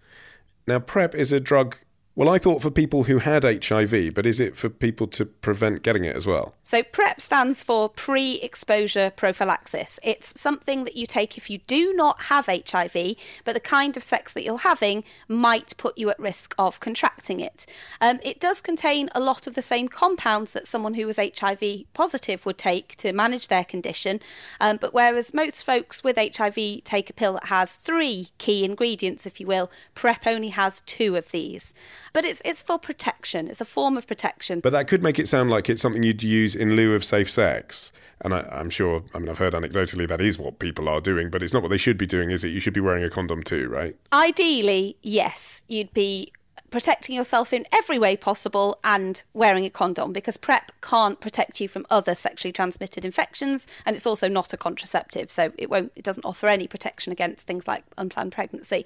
Now, 0.66 0.80
PrEP 0.80 1.14
is 1.14 1.32
a 1.32 1.40
drug. 1.40 1.78
Well, 2.18 2.30
I 2.30 2.38
thought 2.38 2.62
for 2.62 2.72
people 2.72 3.04
who 3.04 3.18
had 3.18 3.44
HIV, 3.44 4.14
but 4.14 4.26
is 4.26 4.40
it 4.40 4.56
for 4.56 4.70
people 4.70 5.06
to 5.08 5.26
prevent 5.26 5.84
getting 5.84 6.06
it 6.06 6.16
as 6.16 6.26
well? 6.26 6.56
So, 6.64 6.82
PrEP 6.82 7.20
stands 7.20 7.62
for 7.62 7.90
pre 7.90 8.36
exposure 8.36 9.10
prophylaxis. 9.10 10.00
It's 10.02 10.40
something 10.40 10.86
that 10.86 10.96
you 10.96 11.08
take 11.08 11.38
if 11.38 11.50
you 11.50 11.58
do 11.58 11.92
not 11.92 12.24
have 12.24 12.46
HIV, 12.46 13.18
but 13.44 13.54
the 13.54 13.60
kind 13.60 13.98
of 13.98 14.04
sex 14.04 14.32
that 14.32 14.46
you're 14.46 14.60
having 14.60 15.04
might 15.28 15.76
put 15.76 15.98
you 15.98 16.10
at 16.10 16.18
risk 16.18 16.56
of 16.58 16.80
contracting 16.80 17.42
it. 17.42 17.66
Um, 18.00 18.22
it 18.24 18.40
does 18.40 18.62
contain 18.62 19.10
a 19.14 19.20
lot 19.20 19.46
of 19.46 19.56
the 19.56 19.62
same 19.62 19.90
compounds 19.90 20.54
that 20.54 20.68
someone 20.68 20.94
who 20.94 21.08
was 21.08 21.18
HIV 21.18 21.84
positive 21.94 22.46
would 22.46 22.58
take 22.58 22.96
to 22.96 23.12
manage 23.12 23.50
their 23.50 23.66
condition, 23.66 24.22
um, 24.62 24.78
but 24.78 24.94
whereas 24.94 25.34
most 25.34 25.66
folks 25.66 26.02
with 26.02 26.16
HIV 26.16 26.86
take 26.86 27.10
a 27.10 27.14
pill 27.14 27.34
that 27.34 27.48
has 27.48 27.76
three 27.76 28.30
key 28.38 28.64
ingredients, 28.64 29.26
if 29.26 29.42
you 29.42 29.48
will, 29.48 29.70
PrEP 29.96 30.26
only 30.26 30.50
has 30.50 30.80
two 30.80 31.18
of 31.18 31.32
these. 31.32 31.74
But 32.16 32.24
it's, 32.24 32.42
it's 32.46 32.62
for 32.62 32.80
protection, 32.80 33.50
it's 33.50 33.60
a 33.60 33.66
form 33.66 33.98
of 33.98 34.08
protection. 34.08 34.62
But 34.62 34.70
that 34.70 34.88
could 34.88 35.04
make 35.04 35.20
it 35.20 35.28
sound 35.28 35.50
like 35.50 35.70
it's 35.70 35.82
something 35.82 36.02
you'd 36.02 36.24
use 36.24 36.56
in 36.56 36.74
lieu 36.78 36.96
of 36.96 37.04
safe 37.04 37.30
sex. 37.30 37.92
And 38.22 38.34
I, 38.34 38.48
I'm 38.54 38.70
sure, 38.70 39.04
I 39.14 39.20
mean, 39.20 39.28
I've 39.28 39.38
heard 39.38 39.54
anecdotally 39.54 40.08
that 40.08 40.22
is 40.22 40.40
what 40.40 40.60
people 40.60 40.88
are 40.88 41.02
doing, 41.02 41.30
but 41.30 41.44
it's 41.44 41.52
not 41.52 41.62
what 41.62 41.68
they 41.68 41.78
should 41.78 41.98
be 41.98 42.06
doing, 42.06 42.32
is 42.32 42.46
it? 42.46 42.52
You 42.52 42.62
should 42.62 42.72
be 42.72 42.80
wearing 42.80 43.04
a 43.04 43.10
condom 43.10 43.44
too, 43.44 43.68
right? 43.68 43.98
Ideally, 44.14 44.96
yes, 45.02 45.64
you'd 45.68 45.94
be 45.94 46.32
protecting 46.72 47.16
yourself 47.16 47.52
in 47.52 47.66
every 47.74 48.00
way 48.00 48.16
possible 48.16 48.80
and 48.86 49.24
wearing 49.34 49.66
a 49.66 49.70
condom 49.70 50.14
because 50.14 50.38
PrEP 50.38 50.72
can't 50.80 51.20
protect 51.20 51.60
you 51.60 51.68
from 51.68 51.86
other 51.90 52.16
sexually 52.16 52.54
transmitted 52.54 53.04
infections 53.04 53.68
and 53.86 53.94
it's 53.94 54.08
also 54.08 54.28
not 54.30 54.54
a 54.54 54.58
contraceptive 54.58 55.30
so 55.30 55.52
it 55.58 55.70
won't 55.70 55.92
it 55.96 56.04
doesn't 56.04 56.26
offer 56.26 56.48
any 56.48 56.68
protection 56.68 57.14
against 57.14 57.46
things 57.46 57.68
like 57.68 57.84
unplanned 57.98 58.32
pregnancy. 58.32 58.86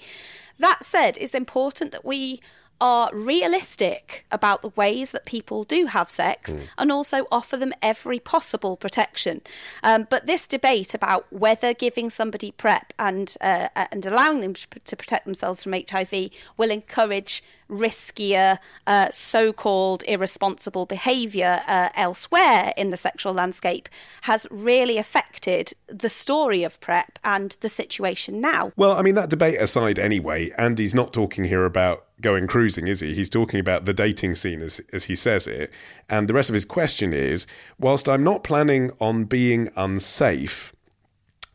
That 0.58 0.84
said, 0.84 1.18
it's 1.20 1.34
important 1.34 1.92
that 1.92 2.04
we 2.04 2.42
are 2.82 3.10
realistic 3.14 4.26
about 4.32 4.62
the 4.62 4.70
ways 4.70 5.12
that 5.12 5.26
people 5.26 5.64
do 5.64 5.88
have 5.88 6.10
sex 6.10 6.58
and 6.78 6.92
also 6.92 7.28
offer 7.32 7.58
them 7.58 7.74
every 7.82 8.20
possible 8.20 8.78
protection. 8.78 9.42
Um, 9.84 10.08
but 10.10 10.28
this 10.28 10.48
debate 10.48 10.94
about 10.94 11.26
whether 11.32 11.74
giving 11.74 12.10
somebody 12.10 12.52
PrEP 12.52 12.94
and 12.98 13.36
uh, 13.42 13.68
and 13.76 14.06
allowing 14.06 14.42
them 14.42 14.54
to, 14.54 14.96
protect 14.96 15.26
themselves 15.26 15.64
from 15.64 15.74
HIV 15.74 16.30
will 16.58 16.72
encourage 16.72 17.44
riskier, 17.70 18.58
uh, 18.88 19.10
so-called 19.10 20.04
irresponsible 20.08 20.86
behaviour 20.86 21.62
uh, 21.68 21.90
elsewhere 21.96 22.74
in 22.76 22.90
the 22.90 22.98
sexual 22.98 23.34
landscape 23.34 23.88
has 24.24 24.48
really 24.50 24.98
affected 24.98 25.74
the 25.88 26.10
story 26.10 26.64
of 26.64 26.80
PrEP 26.80 27.20
and 27.24 27.58
the 27.62 27.70
situation 27.70 28.42
now. 28.42 28.72
Well, 28.76 28.94
I 28.94 29.02
mean, 29.04 29.16
that 29.16 29.30
debate 29.30 29.62
aside 29.62 30.00
anyway, 30.00 30.52
Andy's 30.58 30.96
not 30.96 31.14
talking 31.14 31.44
here 31.44 31.66
about 31.66 32.06
going 32.22 32.48
cruising, 32.48 32.88
is 32.88 33.00
he? 33.00 33.14
He's 33.14 33.30
talking 33.30 33.60
about 33.60 33.86
the 33.86 33.94
dating 33.94 34.36
scene 34.36 34.62
as, 34.62 34.82
as 34.92 35.06
he 35.06 35.16
says 35.16 35.48
it. 35.48 35.72
And 36.10 36.28
the 36.28 36.34
rest 36.34 36.50
of 36.50 36.54
his 36.54 36.66
question 36.66 37.14
is 37.14 37.48
whilst 37.80 38.10
I'm 38.10 38.24
not 38.24 38.44
planning 38.44 38.92
on 39.00 39.26
being 39.26 39.70
unsafe, 39.76 40.74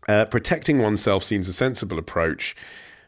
uh, 0.09 0.27
protecting 0.27 0.79
oneself 0.79 1.25
seems 1.25 1.49
a 1.49 1.53
sensible 1.53 1.99
approach, 1.99 2.55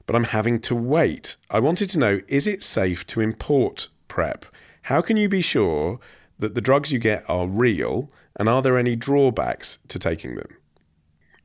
but 0.06 0.16
I'm 0.16 0.24
having 0.24 0.60
to 0.60 0.74
wait. 0.74 1.36
I 1.50 1.60
wanted 1.60 1.90
to 1.90 1.98
know 1.98 2.20
is 2.28 2.46
it 2.46 2.62
safe 2.62 3.06
to 3.08 3.20
import 3.20 3.88
PrEP? 4.08 4.46
How 4.82 5.00
can 5.00 5.16
you 5.16 5.28
be 5.28 5.40
sure 5.40 5.98
that 6.38 6.54
the 6.54 6.60
drugs 6.60 6.92
you 6.92 6.98
get 6.98 7.28
are 7.28 7.46
real? 7.46 8.10
And 8.38 8.48
are 8.48 8.60
there 8.60 8.76
any 8.76 8.96
drawbacks 8.96 9.78
to 9.88 9.98
taking 9.98 10.36
them? 10.36 10.55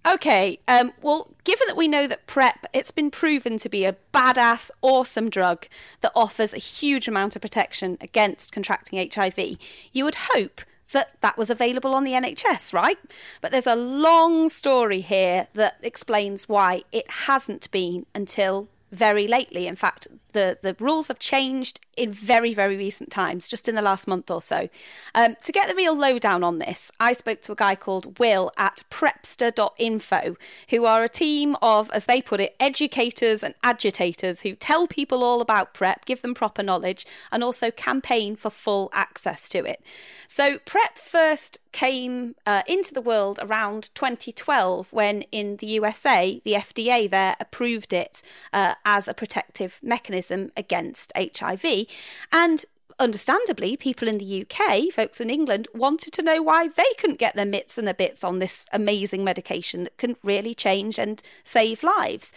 Okay, 0.06 0.60
um, 0.68 0.94
well, 1.04 1.30
given 1.44 1.68
that 1.68 1.78
we 1.78 1.88
know 1.88 2.08
that 2.08 2.26
PrEP, 2.26 2.66
it's 2.74 2.90
been 2.90 3.12
proven 3.12 3.58
to 3.58 3.70
be 3.70 3.86
a 3.86 3.96
badass, 4.14 4.72
awesome 4.82 5.30
drug 5.30 5.68
that 6.02 6.12
offers 6.16 6.54
a 6.54 6.58
huge 6.58 7.08
amount 7.08 7.36
of 7.36 7.42
protection 7.42 7.98
against 8.02 8.52
contracting 8.52 9.10
HIV, 9.14 9.58
you 9.94 10.04
would 10.04 10.16
hope 10.34 10.62
that 10.92 11.22
that 11.22 11.38
was 11.38 11.50
available 11.50 11.94
on 11.94 12.04
the 12.04 12.14
NHS, 12.14 12.74
right? 12.74 12.98
But 13.42 13.52
there's 13.52 13.68
a 13.68 13.76
long 13.76 14.50
story 14.50 15.02
here 15.02 15.48
that 15.54 15.78
explains 15.84 16.50
why 16.50 16.84
it 16.92 17.10
hasn't 17.10 17.70
been 17.72 18.08
until 18.16 18.68
very 18.92 19.28
lately. 19.28 19.68
In 19.68 19.76
fact, 19.76 20.08
the, 20.34 20.58
the 20.62 20.76
rules 20.80 21.08
have 21.08 21.20
changed 21.20 21.80
in 21.98 22.12
very, 22.12 22.54
very 22.54 22.78
recent 22.78 23.12
times, 23.12 23.50
just 23.50 23.68
in 23.68 23.76
the 23.76 23.82
last 23.82 24.08
month 24.08 24.32
or 24.32 24.42
so. 24.42 24.70
Um, 25.14 25.36
to 25.44 25.52
get 25.52 25.68
the 25.68 25.76
real 25.76 25.96
lowdown 25.96 26.44
on 26.44 26.60
this, 26.60 26.92
I 27.00 27.14
spoke 27.14 27.42
to 27.42 27.52
a 27.52 27.56
guy 27.56 27.76
called 27.76 28.18
Will 28.18 28.52
at 28.58 28.84
prepster.info, 28.90 30.38
who 30.70 30.86
are 30.86 31.04
a 31.04 31.10
team 31.10 31.56
of, 31.62 31.92
as 31.92 32.06
they 32.06 32.22
put 32.22 32.40
it, 32.40 32.56
educators 32.60 33.44
and 33.44 33.56
agitators 33.62 34.42
who 34.42 34.56
tell 34.56 34.88
people 34.88 35.24
all 35.24 35.42
about 35.42 35.74
PrEP, 35.74 36.06
give 36.06 36.22
them 36.22 36.34
proper 36.34 36.64
knowledge, 36.64 37.06
and 37.32 37.44
also 37.44 37.72
campaign 37.72 38.36
for 38.36 38.50
full 38.50 38.90
access 38.94 39.50
to 39.50 39.60
it. 39.66 39.84
So, 40.28 40.60
PrEP 40.60 40.98
first 40.98 41.60
came 41.72 42.36
uh, 42.46 42.64
into 42.68 42.94
the 42.94 43.02
world 43.02 43.40
around 43.42 43.90
2012 43.96 44.92
when 44.92 45.22
in 45.32 45.58
the 45.58 45.68
USA, 45.68 46.42
the 46.44 46.54
FDA 46.54 47.10
there 47.10 47.36
approved 47.40 47.94
it 47.94 48.22
uh, 48.54 48.76
as 48.86 49.08
a 49.08 49.14
protective 49.14 49.80
mechanism 49.82 50.21
against 50.30 51.12
HIV. 51.16 51.88
And 52.32 52.66
understandably, 53.00 53.76
people 53.76 54.08
in 54.08 54.20
the 54.20 54.46
UK, 54.46 54.92
folks 54.94 55.20
in 55.20 55.30
England, 55.30 55.68
wanted 55.74 56.14
to 56.14 56.22
know 56.22 56.42
why 56.42 56.68
they 56.68 56.84
couldn't 56.98 57.20
get 57.20 57.36
their 57.36 57.46
mitts 57.46 57.78
and 57.78 57.88
their 57.88 57.94
bits 57.94 58.24
on 58.24 58.40
this 58.40 58.68
amazing 58.72 59.24
medication 59.24 59.84
that 59.84 59.98
can 59.98 60.16
really 60.24 60.54
change 60.54 61.00
and 61.00 61.22
save 61.44 61.84
lives. 61.84 62.32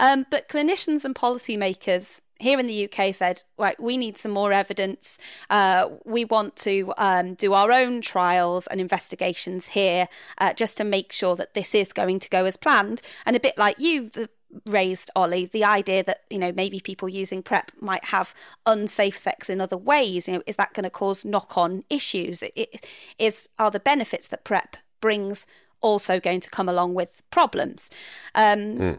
Um, 0.00 0.26
but 0.30 0.48
clinicians 0.48 1.04
and 1.04 1.14
policymakers 1.14 2.20
here 2.40 2.58
in 2.60 2.66
the 2.66 2.88
UK 2.88 3.14
said, 3.14 3.42
right, 3.56 3.80
we 3.80 3.96
need 3.96 4.16
some 4.16 4.32
more 4.32 4.52
evidence. 4.52 5.18
Uh, 5.50 5.88
we 6.04 6.24
want 6.24 6.56
to 6.56 6.92
um, 6.96 7.34
do 7.34 7.52
our 7.52 7.72
own 7.72 8.00
trials 8.00 8.66
and 8.68 8.80
investigations 8.80 9.68
here 9.68 10.08
uh, 10.38 10.52
just 10.52 10.76
to 10.76 10.84
make 10.84 11.12
sure 11.12 11.34
that 11.36 11.54
this 11.54 11.74
is 11.74 11.92
going 11.92 12.20
to 12.20 12.28
go 12.28 12.44
as 12.44 12.56
planned. 12.56 13.02
And 13.26 13.34
a 13.34 13.40
bit 13.40 13.58
like 13.58 13.78
you, 13.78 14.10
the 14.10 14.28
raised 14.64 15.10
Ollie 15.14 15.46
the 15.46 15.64
idea 15.64 16.02
that 16.02 16.24
you 16.30 16.38
know 16.38 16.52
maybe 16.52 16.80
people 16.80 17.08
using 17.08 17.42
prep 17.42 17.70
might 17.80 18.06
have 18.06 18.34
unsafe 18.66 19.16
sex 19.16 19.50
in 19.50 19.60
other 19.60 19.76
ways 19.76 20.26
you 20.26 20.34
know 20.34 20.42
is 20.46 20.56
that 20.56 20.72
going 20.72 20.84
to 20.84 20.90
cause 20.90 21.24
knock-on 21.24 21.82
issues 21.90 22.42
it, 22.42 22.52
it 22.56 22.88
is 23.18 23.48
are 23.58 23.70
the 23.70 23.80
benefits 23.80 24.28
that 24.28 24.44
prep 24.44 24.76
brings 25.00 25.46
also 25.80 26.18
going 26.18 26.40
to 26.40 26.50
come 26.50 26.68
along 26.68 26.94
with 26.94 27.22
problems 27.30 27.90
um, 28.34 28.98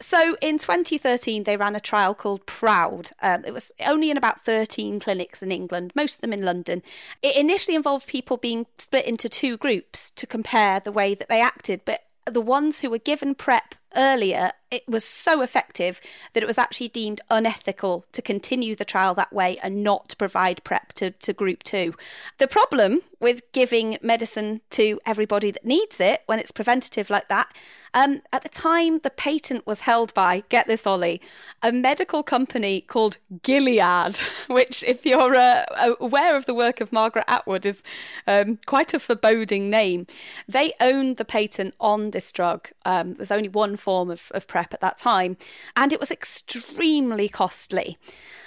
so 0.00 0.36
in 0.40 0.56
2013, 0.56 1.44
they 1.44 1.58
ran 1.58 1.76
a 1.76 1.80
trial 1.80 2.14
called 2.14 2.46
Proud. 2.46 3.10
Um, 3.20 3.44
it 3.44 3.52
was 3.52 3.70
only 3.86 4.10
in 4.10 4.16
about 4.16 4.40
13 4.40 4.98
clinics 4.98 5.42
in 5.42 5.52
England, 5.52 5.92
most 5.94 6.16
of 6.16 6.20
them 6.22 6.32
in 6.32 6.42
London. 6.42 6.82
It 7.22 7.36
initially 7.36 7.74
involved 7.74 8.06
people 8.06 8.38
being 8.38 8.66
split 8.78 9.04
into 9.04 9.28
two 9.28 9.58
groups 9.58 10.10
to 10.12 10.26
compare 10.26 10.80
the 10.80 10.92
way 10.92 11.14
that 11.14 11.28
they 11.28 11.42
acted, 11.42 11.82
but 11.84 12.04
the 12.24 12.40
ones 12.40 12.80
who 12.80 12.88
were 12.88 12.98
given 12.98 13.34
PrEP 13.34 13.74
earlier, 13.96 14.52
it 14.70 14.88
was 14.88 15.04
so 15.04 15.42
effective 15.42 16.00
that 16.32 16.42
it 16.42 16.46
was 16.46 16.58
actually 16.58 16.88
deemed 16.88 17.20
unethical 17.30 18.04
to 18.12 18.22
continue 18.22 18.74
the 18.74 18.84
trial 18.84 19.14
that 19.14 19.32
way 19.32 19.58
and 19.62 19.82
not 19.82 20.14
provide 20.18 20.62
PrEP 20.64 20.92
to, 20.94 21.10
to 21.10 21.32
group 21.32 21.62
two. 21.62 21.94
The 22.38 22.46
problem 22.46 23.00
with 23.18 23.50
giving 23.52 23.98
medicine 24.02 24.60
to 24.70 25.00
everybody 25.04 25.50
that 25.50 25.64
needs 25.64 26.00
it 26.00 26.22
when 26.26 26.38
it's 26.38 26.52
preventative 26.52 27.10
like 27.10 27.28
that, 27.28 27.52
um, 27.94 28.22
at 28.32 28.42
the 28.42 28.48
time 28.48 29.00
the 29.00 29.10
patent 29.10 29.66
was 29.66 29.80
held 29.80 30.14
by, 30.14 30.44
get 30.48 30.66
this, 30.66 30.86
Ollie, 30.86 31.20
a 31.62 31.72
medical 31.72 32.22
company 32.22 32.80
called 32.80 33.18
Gilead, 33.42 34.20
which, 34.48 34.82
if 34.84 35.04
you're 35.04 35.34
uh, 35.34 35.64
aware 36.00 36.36
of 36.36 36.46
the 36.46 36.54
work 36.54 36.80
of 36.80 36.92
Margaret 36.92 37.24
Atwood, 37.28 37.66
is 37.66 37.82
um, 38.26 38.58
quite 38.66 38.94
a 38.94 39.00
foreboding 39.00 39.70
name. 39.70 40.06
They 40.48 40.72
owned 40.80 41.16
the 41.16 41.24
patent 41.24 41.74
on 41.80 42.10
this 42.10 42.30
drug. 42.32 42.68
Um, 42.84 43.14
there's 43.14 43.32
only 43.32 43.48
one 43.48 43.76
form 43.76 44.10
of, 44.10 44.30
of 44.34 44.46
PrEP 44.46 44.74
at 44.74 44.80
that 44.80 44.96
time, 44.96 45.36
and 45.76 45.92
it 45.92 46.00
was 46.00 46.10
extremely 46.10 47.28
costly. 47.28 47.98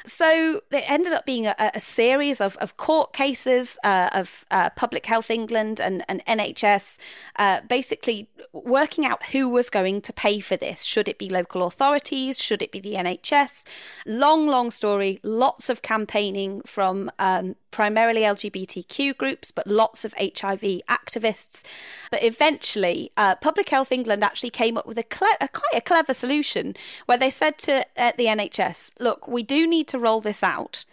So 0.06 0.62
it 0.72 0.84
ended 0.90 1.14
up 1.14 1.26
being 1.26 1.48
a, 1.48 1.56
a 1.60 1.80
series 1.80 2.42
of, 2.42 2.58
of 2.58 2.78
court 2.78 3.14
cases 3.14 3.78
uh, 3.84 4.10
of 4.14 4.46
uh, 4.52 4.70
Public 4.72 5.06
Health 5.06 5.30
England 5.30 5.80
and, 5.80 6.04
and 6.08 6.24
NHS 6.26 7.00
uh, 7.38 7.62
basically 7.68 8.28
working 8.52 9.06
out 9.06 9.28
who 9.28 9.48
was 9.48 9.70
going 9.70 10.02
to 10.02 10.14
pay 10.14 10.40
for 10.40 10.58
this. 10.58 10.84
Should 10.84 11.08
it 11.08 11.18
be 11.18 11.30
local 11.30 11.66
authorities? 11.66 12.42
Should 12.42 12.62
it 12.62 12.72
be 12.72 12.80
the 12.80 12.94
NHS? 12.94 13.66
Long, 14.06 14.48
long 14.48 14.70
story, 14.70 15.20
lots 15.24 15.70
of 15.70 15.82
campaigning 15.82 16.62
from 16.66 17.10
um, 17.18 17.56
primarily 17.74 18.22
LGBTQ 18.22 19.18
groups, 19.18 19.52
but 19.52 19.66
lots 19.66 20.06
of 20.06 20.14
HIV 20.18 20.62
activists. 20.88 21.64
But 22.12 22.24
eventually, 22.24 23.12
uh, 23.18 23.36
Public 23.36 23.70
Health 23.70 23.92
England 23.92 24.24
actually 24.24 24.52
came 24.52 24.78
up 24.78 24.86
with 24.86 25.00
a, 25.00 25.04
cle- 25.04 25.28
a 25.42 25.48
quite 25.48 25.74
a 25.74 25.82
clever 25.82 26.14
solution 26.14 26.76
where 27.08 27.18
they 27.18 27.32
said 27.32 27.58
to 27.60 27.86
uh, 27.98 28.12
the 28.18 28.26
NHS, 28.26 28.94
look, 29.00 29.28
we 29.28 29.42
do 29.42 29.66
need 29.66 29.88
to 29.88 29.93
roll 30.00 30.22
this 30.22 30.44
out, 30.44 30.86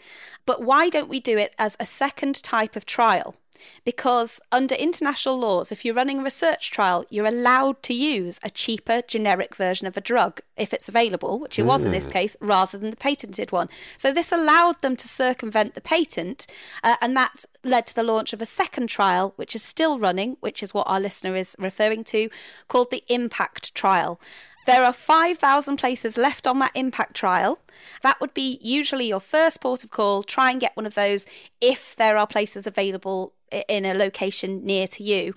but 0.46 0.62
why 0.62 0.88
don't 0.88 1.08
we 1.08 1.20
do 1.20 1.38
it 1.38 1.54
as 1.58 1.76
a 1.78 1.86
second 1.86 2.42
type 2.42 2.76
of 2.76 2.86
trial? 2.86 3.36
Because 3.84 4.40
under 4.50 4.74
international 4.74 5.38
laws, 5.38 5.70
if 5.70 5.84
you're 5.84 5.94
running 5.94 6.20
a 6.20 6.24
research 6.24 6.70
trial, 6.70 7.04
you're 7.10 7.26
allowed 7.26 7.82
to 7.84 7.94
use 7.94 8.40
a 8.42 8.50
cheaper 8.50 9.02
generic 9.02 9.54
version 9.54 9.86
of 9.86 9.96
a 9.96 10.00
drug 10.00 10.40
if 10.56 10.72
it's 10.72 10.88
available, 10.88 11.38
which 11.38 11.58
it 11.58 11.64
was 11.64 11.84
in 11.84 11.92
this 11.92 12.06
case, 12.06 12.36
rather 12.40 12.78
than 12.78 12.90
the 12.90 12.96
patented 12.96 13.52
one. 13.52 13.68
So 13.96 14.12
this 14.12 14.32
allowed 14.32 14.80
them 14.80 14.96
to 14.96 15.08
circumvent 15.08 15.74
the 15.74 15.80
patent, 15.80 16.46
uh, 16.82 16.96
and 17.00 17.16
that 17.16 17.44
led 17.64 17.86
to 17.88 17.94
the 17.94 18.02
launch 18.02 18.32
of 18.32 18.42
a 18.42 18.46
second 18.46 18.88
trial, 18.88 19.34
which 19.36 19.54
is 19.54 19.62
still 19.62 19.98
running, 19.98 20.36
which 20.40 20.62
is 20.62 20.74
what 20.74 20.88
our 20.88 21.00
listener 21.00 21.36
is 21.36 21.56
referring 21.58 22.04
to, 22.04 22.28
called 22.68 22.90
the 22.90 23.04
Impact 23.08 23.74
Trial. 23.74 24.20
There 24.66 24.84
are 24.84 24.92
5,000 24.92 25.76
places 25.76 26.16
left 26.16 26.46
on 26.46 26.58
that 26.58 26.72
impact 26.74 27.14
trial. 27.14 27.58
That 28.02 28.20
would 28.20 28.34
be 28.34 28.58
usually 28.62 29.08
your 29.08 29.20
first 29.20 29.60
port 29.60 29.84
of 29.84 29.90
call. 29.90 30.22
Try 30.22 30.50
and 30.50 30.60
get 30.60 30.76
one 30.76 30.86
of 30.86 30.94
those 30.94 31.26
if 31.60 31.96
there 31.96 32.16
are 32.16 32.26
places 32.26 32.66
available 32.66 33.32
in 33.68 33.84
a 33.84 33.94
location 33.94 34.64
near 34.64 34.86
to 34.88 35.02
you. 35.02 35.34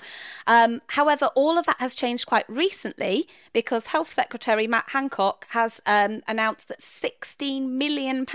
Um, 0.48 0.82
however, 0.90 1.30
all 1.36 1.58
of 1.58 1.66
that 1.66 1.78
has 1.80 1.96
changed 1.96 2.26
quite 2.26 2.46
recently 2.48 3.28
because 3.52 3.88
Health 3.88 4.10
Secretary 4.12 4.68
Matt 4.68 4.90
Hancock 4.90 5.48
has 5.50 5.82
um, 5.86 6.22
announced 6.28 6.68
that 6.68 6.80
£16 6.80 7.70
million 7.70 8.26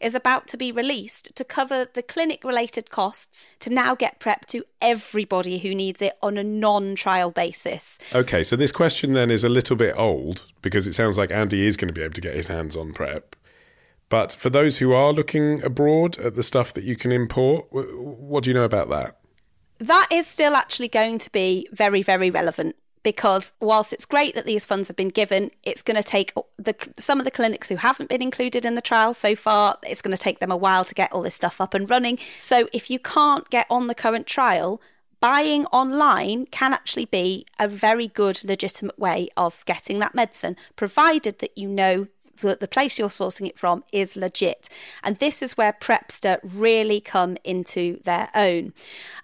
is 0.00 0.14
about 0.14 0.46
to 0.48 0.56
be 0.56 0.72
released 0.72 1.34
to 1.36 1.44
cover 1.44 1.86
the 1.92 2.02
clinic 2.02 2.44
related 2.44 2.90
costs 2.90 3.48
to 3.60 3.72
now 3.72 3.94
get 3.94 4.18
PrEP 4.18 4.46
to 4.46 4.64
everybody 4.80 5.58
who 5.58 5.74
needs 5.74 6.00
it 6.02 6.14
on 6.22 6.36
a 6.36 6.44
non 6.44 6.94
trial 6.94 7.30
basis. 7.30 7.98
Okay, 8.14 8.42
so 8.42 8.56
this 8.56 8.72
question 8.72 9.12
then 9.12 9.30
is 9.30 9.44
a 9.44 9.48
little 9.48 9.76
bit 9.76 9.94
old 9.96 10.46
because 10.62 10.86
it 10.86 10.94
sounds 10.94 11.16
like 11.16 11.30
Andy 11.30 11.66
is 11.66 11.76
going 11.76 11.88
to 11.88 11.94
be 11.94 12.02
able 12.02 12.14
to 12.14 12.20
get 12.20 12.34
his 12.34 12.48
hands 12.48 12.76
on 12.76 12.92
PrEP. 12.92 13.36
But 14.10 14.32
for 14.32 14.50
those 14.50 14.78
who 14.78 14.92
are 14.92 15.12
looking 15.12 15.62
abroad 15.62 16.18
at 16.18 16.34
the 16.34 16.42
stuff 16.42 16.74
that 16.74 16.84
you 16.84 16.96
can 16.96 17.12
import, 17.12 17.66
what 17.70 18.44
do 18.44 18.50
you 18.50 18.54
know 18.54 18.64
about 18.64 18.90
that? 18.90 19.16
That 19.78 20.08
is 20.10 20.26
still 20.26 20.54
actually 20.54 20.88
going 20.88 21.18
to 21.20 21.30
be 21.30 21.66
very, 21.72 22.02
very 22.02 22.30
relevant 22.30 22.76
because 23.02 23.52
whilst 23.60 23.92
it's 23.92 24.04
great 24.04 24.34
that 24.34 24.44
these 24.44 24.66
funds 24.66 24.88
have 24.88 24.96
been 24.96 25.08
given, 25.08 25.50
it's 25.62 25.82
going 25.82 25.96
to 25.96 26.02
take 26.02 26.34
the, 26.58 26.74
some 26.98 27.18
of 27.18 27.24
the 27.24 27.30
clinics 27.30 27.68
who 27.68 27.76
haven't 27.76 28.10
been 28.10 28.20
included 28.20 28.66
in 28.66 28.74
the 28.74 28.82
trial 28.82 29.14
so 29.14 29.34
far, 29.34 29.78
it's 29.84 30.02
going 30.02 30.14
to 30.14 30.22
take 30.22 30.40
them 30.40 30.50
a 30.50 30.56
while 30.56 30.84
to 30.84 30.94
get 30.94 31.10
all 31.12 31.22
this 31.22 31.34
stuff 31.34 31.60
up 31.60 31.72
and 31.72 31.88
running. 31.88 32.18
So 32.38 32.68
if 32.72 32.90
you 32.90 32.98
can't 32.98 33.48
get 33.48 33.66
on 33.70 33.86
the 33.86 33.94
current 33.94 34.26
trial, 34.26 34.82
buying 35.20 35.66
online 35.66 36.46
can 36.46 36.72
actually 36.72 37.04
be 37.04 37.46
a 37.58 37.68
very 37.68 38.08
good, 38.08 38.42
legitimate 38.42 38.98
way 38.98 39.28
of 39.36 39.64
getting 39.66 39.98
that 40.00 40.14
medicine, 40.14 40.56
provided 40.76 41.38
that 41.38 41.56
you 41.56 41.68
know 41.68 42.08
that 42.48 42.60
the 42.60 42.68
place 42.68 42.98
you're 42.98 43.08
sourcing 43.08 43.46
it 43.46 43.58
from 43.58 43.84
is 43.92 44.16
legit. 44.16 44.68
And 45.02 45.16
this 45.16 45.42
is 45.42 45.56
where 45.56 45.72
Prepster 45.72 46.38
really 46.42 47.00
come 47.00 47.36
into 47.44 48.00
their 48.04 48.28
own. 48.34 48.72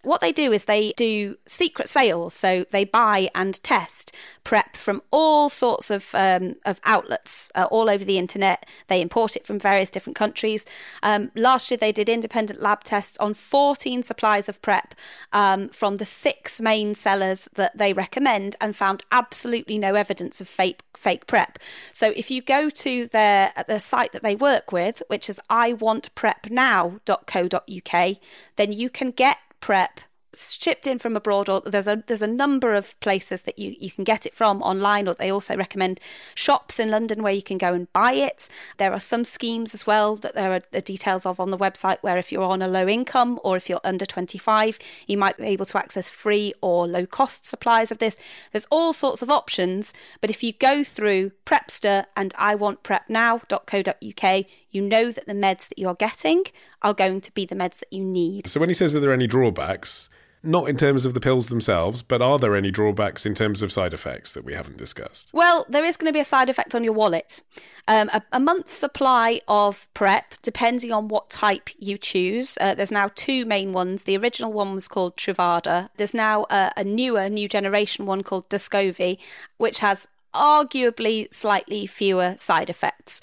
What 0.03 0.21
they 0.21 0.33
do 0.33 0.53
is 0.53 0.65
they 0.65 0.93
do 0.93 1.37
secret 1.47 1.89
sales. 1.89 2.35
So 2.35 2.65
they 2.71 2.85
buy 2.85 3.29
and 3.35 3.63
test 3.63 4.15
prep 4.45 4.77
from 4.77 5.03
all 5.11 5.49
sorts 5.49 5.91
of, 5.91 6.15
um, 6.15 6.55
of 6.65 6.81
outlets 6.85 7.51
uh, 7.55 7.67
all 7.71 7.91
over 7.91 8.05
the 8.05 8.19
internet. 8.19 8.65
They 8.87 9.01
import 9.01 9.35
it 9.35 9.45
from 9.45 9.59
various 9.59 9.91
different 9.91 10.17
countries. 10.17 10.67
Um, 11.03 11.33
last 11.35 11.71
year, 11.71 11.79
they 11.79 11.93
did 11.93 12.09
independent 12.09 12.61
lab 12.61 12.85
tests 12.85 13.19
on 13.19 13.35
14 13.35 14.05
supplies 14.05 14.49
of 14.49 14.63
prep 14.63 14.95
um, 15.33 15.69
from 15.71 15.97
the 15.97 16.05
six 16.05 16.61
main 16.61 16.95
sellers 16.95 17.49
that 17.55 17.77
they 17.77 17.93
recommend 17.93 18.55
and 18.61 18.77
found 18.77 19.03
absolutely 19.11 19.79
no 19.79 19.95
evidence 19.95 20.41
of 20.41 20.49
fake 20.49 20.83
fake 20.97 21.27
prep. 21.27 21.59
So 21.93 22.13
if 22.17 22.31
you 22.31 22.41
go 22.41 22.71
to 22.71 23.06
their 23.11 23.53
at 23.57 23.69
the 23.69 23.81
site 23.81 24.13
that 24.13 24.23
they 24.23 24.37
work 24.37 24.73
with, 24.73 25.03
which 25.09 25.29
is 25.29 25.41
iwantprepnow.co.uk, 25.51 28.17
then 28.57 28.73
you 28.73 28.91
can 28.91 29.11
get 29.11 29.39
prep 29.61 30.01
shipped 30.37 30.87
in 30.87 30.99
from 30.99 31.17
abroad 31.17 31.49
or 31.49 31.61
there's 31.61 31.87
a 31.87 32.03
there's 32.07 32.23
a 32.23 32.27
number 32.27 32.75
of 32.75 32.99
places 33.01 33.43
that 33.43 33.59
you, 33.59 33.75
you 33.79 33.91
can 33.91 34.05
get 34.05 34.27
it 34.27 34.35
from 34.35 34.63
online 34.63 35.09
or 35.09 35.15
they 35.15 35.31
also 35.31 35.57
recommend 35.57 36.01
shops 36.35 36.79
in 36.79 36.91
London 36.91 37.23
where 37.23 37.33
you 37.33 37.43
can 37.43 37.59
go 37.59 37.73
and 37.75 37.93
buy 37.93 38.13
it. 38.13 38.49
There 38.79 38.93
are 38.93 39.01
some 39.01 39.25
schemes 39.25 39.75
as 39.75 39.87
well 39.87 40.17
that 40.17 40.35
there 40.35 40.53
are 40.53 40.81
details 40.81 41.27
of 41.27 41.41
on 41.41 41.51
the 41.51 41.59
website 41.59 41.99
where 42.03 42.19
if 42.19 42.31
you're 42.31 42.45
on 42.45 42.63
a 42.63 42.69
low 42.69 42.87
income 42.87 43.41
or 43.43 43.57
if 43.57 43.69
you're 43.69 43.81
under 43.85 44.07
25 44.07 44.79
you 45.07 45.19
might 45.19 45.37
be 45.37 45.45
able 45.45 45.67
to 45.67 45.79
access 45.79 46.11
free 46.11 46.55
or 46.61 46.87
low 46.87 47.07
cost 47.07 47.45
supplies 47.47 47.91
of 47.91 47.99
this. 47.99 48.19
There's 48.53 48.67
all 48.71 48.93
sorts 48.93 49.23
of 49.23 49.31
options 49.31 49.93
but 50.21 50.31
if 50.31 50.43
you 50.43 50.53
go 50.53 50.85
through 50.85 51.33
Prepster 51.45 52.07
and 52.17 52.33
i 52.39 52.55
want 52.55 52.77
iwantprepnow.co.uk 52.83 54.47
you 54.71 54.83
know 54.83 55.11
that 55.11 55.27
the 55.27 55.33
meds 55.33 55.69
that 55.69 55.79
you're 55.79 55.95
getting 55.95 56.45
are 56.83 56.95
going 56.95 57.21
to 57.23 57.33
be 57.33 57.45
the 57.45 57.55
meds 57.55 57.81
that 57.81 57.93
you 57.93 58.05
need. 58.05 58.47
So 58.47 58.61
when 58.61 58.69
he 58.69 58.75
says 58.75 58.93
that 58.93 59.01
there 59.01 59.11
are 59.11 59.15
any 59.15 59.27
drawbacks, 59.27 60.09
not 60.47 60.69
in 60.69 60.77
terms 60.77 61.05
of 61.05 61.15
the 61.15 61.21
pills 61.21 61.49
themselves, 61.49 62.03
but 62.03 62.23
are 62.23 62.39
there 62.39 62.57
any 62.57 62.71
drawbacks 62.71 63.27
in 63.27 63.35
terms 63.35 63.63
of 63.63 63.73
side 63.73 63.93
effects 63.93 64.33
that 64.33 64.45
we 64.45 64.55
haven't 64.55 64.77
discussed? 64.77 65.31
Well, 65.33 65.67
there 65.69 65.85
is 65.85 65.97
going 65.97 66.09
to 66.09 66.13
be 66.13 66.21
a 66.21 66.25
side 66.25 66.49
effect 66.49 66.75
on 66.75 66.85
your 66.85 66.93
wallet. 66.93 67.43
Um, 67.89 68.09
a, 68.13 68.23
a 68.33 68.41
month's 68.41 68.73
supply 68.73 69.41
of 69.47 69.87
prep, 69.95 70.35
depending 70.43 70.93
on 70.93 71.09
what 71.09 71.31
type 71.31 71.71
you 71.79 71.99
choose. 71.99 72.59
Uh, 72.61 72.75
there's 72.75 72.91
now 72.91 73.11
two 73.15 73.45
main 73.45 73.73
ones. 73.73 74.05
The 74.05 74.17
original 74.17 74.53
one 74.53 74.75
was 74.75 74.89
called 74.89 75.17
Truvada. 75.17 75.91
There's 75.97 76.15
now 76.15 76.47
a, 76.51 76.73
a 76.77 76.85
newer, 76.85 77.29
new 77.29 77.49
generation 77.49 78.07
one 78.07 78.23
called 78.23 78.49
Descovy, 78.49 79.19
which 79.59 79.81
has 79.81 80.09
arguably 80.35 81.33
slightly 81.33 81.87
fewer 81.87 82.35
side 82.37 82.71
effects. 82.71 83.21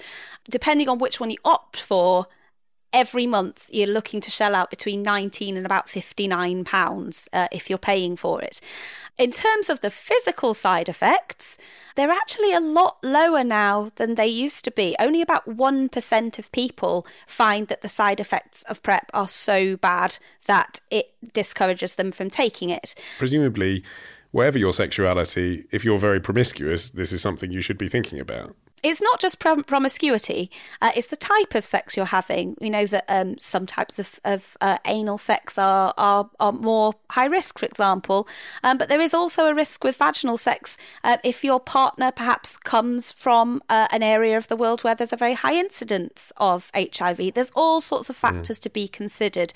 Depending 0.50 0.90
on 0.90 0.98
which 0.98 1.20
one 1.20 1.30
you 1.30 1.38
opt 1.46 1.80
for, 1.80 2.28
every 2.94 3.26
month 3.26 3.70
you're 3.72 3.88
looking 3.88 4.22
to 4.22 4.32
shell 4.32 4.56
out 4.56 4.70
between 4.70 5.02
19 5.02 5.58
and 5.58 5.66
about 5.66 5.90
59 5.90 6.64
pounds 6.64 7.28
uh, 7.34 7.48
if 7.52 7.70
you're 7.70 7.80
paying 7.80 8.16
for 8.16 8.42
it. 8.42 8.62
In 9.18 9.32
terms 9.32 9.70
of 9.70 9.82
the 9.82 9.90
physical 9.90 10.54
side 10.54 10.88
effects 10.88 11.58
they're 11.96 12.12
actually 12.12 12.54
a 12.54 12.60
lot 12.60 12.98
lower 13.04 13.44
now 13.44 13.92
than 13.96 14.16
they 14.16 14.28
used 14.28 14.64
to 14.66 14.72
be. 14.72 14.96
Only 15.00 15.22
about 15.22 15.48
1% 15.48 16.40
of 16.40 16.52
people 16.52 17.06
find 17.28 17.68
that 17.68 17.82
the 17.82 17.90
side 17.90 18.20
effects 18.20 18.64
of 18.64 18.82
prep 18.82 19.10
are 19.14 19.28
so 19.28 19.76
bad 19.78 20.18
that 20.46 20.80
it 20.90 21.14
discourages 21.34 21.96
them 21.96 22.12
from 22.12 22.30
taking 22.30 22.70
it. 22.70 22.96
Presumably, 23.20 23.84
whatever 24.32 24.58
your 24.58 24.74
sexuality, 24.74 25.66
if 25.72 25.86
you're 25.86 26.00
very 26.00 26.20
promiscuous, 26.20 26.90
this 26.90 27.14
is 27.14 27.22
something 27.22 27.52
you 27.52 27.62
should 27.62 27.78
be 27.78 27.88
thinking 27.88 28.20
about. 28.20 28.56
It's 28.84 29.02
not 29.02 29.20
just 29.20 29.40
prom- 29.40 29.64
promiscuity, 29.64 30.52
uh, 30.82 30.92
it's 30.96 31.08
the 31.08 31.16
type 31.16 31.56
of 31.56 31.64
sex 31.64 31.96
you're 31.96 32.06
having. 32.06 32.56
We 32.60 32.70
know 32.70 32.86
that 32.86 33.06
um, 33.08 33.40
some 33.40 33.66
types 33.66 33.98
of, 33.98 34.20
of 34.26 34.58
uh, 34.60 34.78
anal 34.86 35.18
sex 35.18 35.58
are, 35.58 35.94
are, 35.98 36.30
are 36.40 36.52
more 36.52 36.94
high 37.12 37.26
risk, 37.26 37.60
for 37.60 37.66
example, 37.66 38.28
um, 38.64 38.78
but 38.78 38.90
there 38.90 39.00
is 39.00 39.14
also 39.14 39.46
a 39.46 39.56
risk 39.56 39.84
with 39.84 39.96
vaginal 39.96 40.38
sex 40.38 40.78
uh, 41.04 41.18
if 41.24 41.44
your 41.44 41.62
partner 41.62 42.12
perhaps 42.12 42.58
comes 42.58 43.12
from 43.12 43.62
uh, 43.70 43.88
an 43.92 44.04
area 44.04 44.36
of 44.38 44.50
the 44.50 44.58
world 44.58 44.84
where 44.84 44.96
there's 44.96 45.14
a 45.14 45.18
very 45.18 45.34
high 45.34 45.56
incidence 45.56 46.34
of 46.38 46.70
HIV. 46.76 47.34
There's 47.34 47.52
all 47.56 47.80
sorts 47.80 48.10
of 48.10 48.16
factors 48.18 48.60
to 48.60 48.70
be 48.70 48.88
considered. 48.88 49.54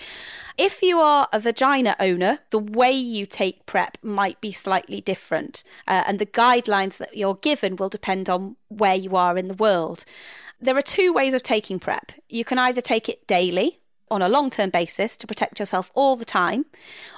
If 0.57 0.81
you 0.81 0.99
are 0.99 1.27
a 1.33 1.39
vagina 1.39 1.95
owner, 1.99 2.39
the 2.51 2.59
way 2.59 2.91
you 2.91 3.25
take 3.25 3.65
PrEP 3.65 3.97
might 4.01 4.39
be 4.39 4.51
slightly 4.51 5.01
different, 5.01 5.63
uh, 5.87 6.03
and 6.07 6.19
the 6.19 6.25
guidelines 6.25 6.97
that 6.97 7.17
you're 7.17 7.35
given 7.35 7.75
will 7.75 7.89
depend 7.89 8.29
on 8.29 8.55
where 8.69 8.95
you 8.95 9.15
are 9.15 9.37
in 9.37 9.47
the 9.47 9.53
world. 9.53 10.05
There 10.59 10.77
are 10.77 10.81
two 10.81 11.13
ways 11.13 11.33
of 11.33 11.43
taking 11.43 11.79
PrEP. 11.79 12.13
You 12.29 12.43
can 12.43 12.57
either 12.57 12.81
take 12.81 13.07
it 13.07 13.27
daily 13.27 13.79
on 14.09 14.21
a 14.21 14.29
long 14.29 14.49
term 14.49 14.69
basis 14.69 15.17
to 15.17 15.27
protect 15.27 15.59
yourself 15.59 15.91
all 15.93 16.15
the 16.15 16.25
time, 16.25 16.65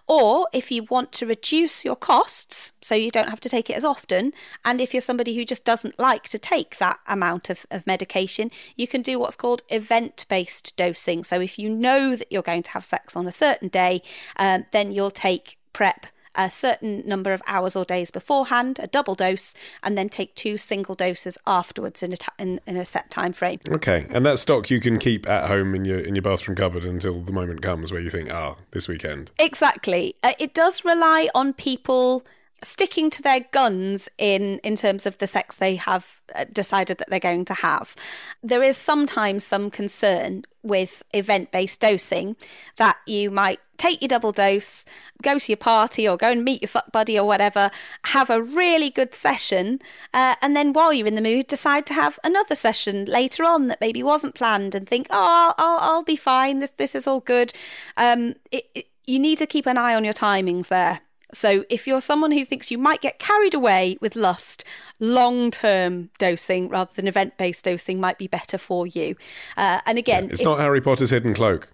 or 0.07 0.47
if 0.53 0.71
you 0.71 0.83
want 0.83 1.11
to 1.13 1.25
reduce 1.25 1.85
your 1.85 1.95
costs 1.95 2.73
so 2.81 2.95
you 2.95 3.11
don't 3.11 3.29
have 3.29 3.39
to 3.39 3.49
take 3.49 3.69
it 3.69 3.77
as 3.77 3.85
often, 3.85 4.33
and 4.65 4.81
if 4.81 4.93
you're 4.93 5.01
somebody 5.01 5.35
who 5.35 5.45
just 5.45 5.63
doesn't 5.63 5.99
like 5.99 6.23
to 6.23 6.39
take 6.39 6.77
that 6.77 6.99
amount 7.07 7.49
of, 7.49 7.65
of 7.69 7.85
medication, 7.85 8.49
you 8.75 8.87
can 8.87 9.01
do 9.01 9.19
what's 9.19 9.35
called 9.35 9.61
event 9.69 10.25
based 10.29 10.75
dosing. 10.77 11.23
So 11.23 11.39
if 11.39 11.59
you 11.59 11.69
know 11.69 12.15
that 12.15 12.31
you're 12.31 12.41
going 12.41 12.63
to 12.63 12.71
have 12.71 12.85
sex 12.85 13.15
on 13.15 13.27
a 13.27 13.31
certain 13.31 13.69
day, 13.69 14.01
um, 14.37 14.65
then 14.71 14.91
you'll 14.91 15.11
take 15.11 15.57
PrEP 15.73 16.07
a 16.39 16.49
certain 16.49 17.03
number 17.05 17.33
of 17.33 17.41
hours 17.45 17.75
or 17.75 17.83
days 17.83 18.11
beforehand, 18.11 18.79
a 18.79 18.87
double 18.87 19.13
dose, 19.13 19.53
and 19.83 19.97
then 19.97 20.07
take 20.07 20.33
two 20.35 20.57
single 20.57 20.95
doses 20.95 21.37
afterwards 21.45 22.01
in 22.01 22.13
a, 22.13 22.17
ta- 22.17 22.33
in, 22.39 22.61
in 22.65 22.77
a 22.77 22.85
set 22.85 23.09
time 23.09 23.33
frame. 23.33 23.59
Okay, 23.69 24.07
and 24.09 24.25
that 24.25 24.39
stock 24.39 24.69
you 24.69 24.79
can 24.79 24.97
keep 24.97 25.27
at 25.29 25.49
home 25.49 25.75
in 25.75 25.83
your 25.83 25.99
in 25.99 26.15
your 26.15 26.21
bathroom 26.21 26.55
cupboard 26.55 26.85
until 26.85 27.21
the 27.21 27.33
moment 27.33 27.61
comes 27.61 27.91
where 27.91 28.01
you 28.01 28.09
think, 28.09 28.31
ah, 28.31 28.55
this 28.71 28.87
weekend. 28.87 29.31
Exactly. 29.37 30.15
Uh, 30.23 30.31
it 30.39 30.53
does 30.53 30.85
rely 30.85 31.27
on 31.35 31.53
people 31.53 32.25
sticking 32.61 33.09
to 33.09 33.21
their 33.21 33.41
guns 33.51 34.09
in 34.17 34.59
in 34.63 34.75
terms 34.75 35.05
of 35.05 35.17
the 35.17 35.27
sex 35.27 35.55
they 35.55 35.75
have 35.75 36.21
uh, 36.35 36.45
decided 36.51 36.97
that 36.97 37.09
they're 37.09 37.19
going 37.19 37.45
to 37.45 37.53
have. 37.53 37.95
There 38.43 38.63
is 38.63 38.77
sometimes 38.77 39.43
some 39.43 39.71
concern 39.71 40.43
with 40.61 41.03
event-based 41.13 41.79
dosing 41.79 42.35
that 42.75 42.97
you 43.05 43.31
might 43.31 43.59
take 43.77 44.01
your 44.01 44.09
double 44.09 44.33
dose, 44.33 44.83
go 45.23 45.39
to 45.39 45.51
your 45.51 45.57
party 45.57 46.07
or 46.07 46.17
go 46.17 46.31
and 46.31 46.43
meet 46.43 46.61
your 46.61 46.67
fuck 46.67 46.91
buddy 46.91 47.17
or 47.17 47.25
whatever, 47.25 47.71
have 48.07 48.29
a 48.29 48.43
really 48.43 48.89
good 48.89 49.13
session, 49.13 49.79
uh, 50.13 50.35
and 50.41 50.55
then 50.55 50.73
while 50.73 50.91
you're 50.91 51.07
in 51.07 51.15
the 51.15 51.21
mood, 51.21 51.47
decide 51.47 51.85
to 51.85 51.93
have 51.93 52.19
another 52.23 52.55
session 52.55 53.05
later 53.05 53.45
on 53.45 53.69
that 53.69 53.79
maybe 53.79 54.03
wasn't 54.03 54.35
planned 54.35 54.75
and 54.75 54.87
think, 54.87 55.07
oh, 55.09 55.53
I'll, 55.57 55.65
I'll, 55.65 55.79
I'll 55.91 56.03
be 56.03 56.17
fine. 56.17 56.59
This 56.59 56.71
this 56.71 56.93
is 56.93 57.07
all 57.07 57.21
good. 57.21 57.53
Um, 57.95 58.35
it, 58.51 58.65
it, 58.75 58.87
you 59.05 59.17
need 59.17 59.37
to 59.39 59.47
keep 59.47 59.65
an 59.65 59.77
eye 59.77 59.95
on 59.95 60.03
your 60.03 60.13
timings 60.13 60.67
there. 60.67 60.99
So, 61.33 61.63
if 61.69 61.85
you're 61.87 62.01
someone 62.01 62.31
who 62.31 62.43
thinks 62.43 62.71
you 62.71 62.77
might 62.77 63.01
get 63.01 63.19
carried 63.19 63.53
away 63.53 63.97
with 64.01 64.15
lust, 64.15 64.63
long 64.99 65.51
term 65.51 66.09
dosing 66.17 66.69
rather 66.69 66.91
than 66.95 67.07
event 67.07 67.37
based 67.37 67.65
dosing 67.65 67.99
might 67.99 68.17
be 68.17 68.27
better 68.27 68.57
for 68.57 68.87
you. 68.87 69.15
Uh, 69.55 69.81
and 69.85 69.97
again, 69.97 70.29
It's 70.31 70.41
if- 70.41 70.45
not 70.45 70.59
Harry 70.59 70.81
Potter's 70.81 71.11
hidden 71.11 71.33
cloak. 71.33 71.69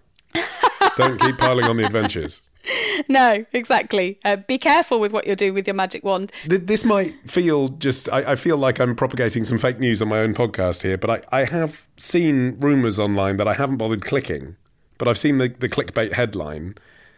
Don't 0.96 1.20
keep 1.20 1.38
piling 1.38 1.64
on 1.66 1.76
the 1.76 1.84
adventures. 1.84 2.42
no, 3.08 3.44
exactly. 3.52 4.18
Uh, 4.24 4.36
be 4.36 4.58
careful 4.58 4.98
with 4.98 5.12
what 5.12 5.26
you're 5.26 5.34
doing 5.36 5.54
with 5.54 5.66
your 5.66 5.74
magic 5.74 6.02
wand. 6.04 6.32
This 6.46 6.84
might 6.84 7.14
feel 7.30 7.68
just, 7.68 8.10
I, 8.12 8.32
I 8.32 8.34
feel 8.36 8.56
like 8.56 8.80
I'm 8.80 8.96
propagating 8.96 9.44
some 9.44 9.58
fake 9.58 9.78
news 9.78 10.00
on 10.02 10.08
my 10.08 10.18
own 10.18 10.34
podcast 10.34 10.82
here, 10.82 10.96
but 10.98 11.10
I, 11.32 11.40
I 11.40 11.44
have 11.44 11.86
seen 11.98 12.58
rumours 12.58 12.98
online 12.98 13.36
that 13.36 13.46
I 13.48 13.54
haven't 13.54 13.76
bothered 13.76 14.02
clicking, 14.02 14.56
but 14.98 15.06
I've 15.06 15.18
seen 15.18 15.38
the, 15.38 15.48
the 15.48 15.68
clickbait 15.68 16.14
headline 16.14 16.74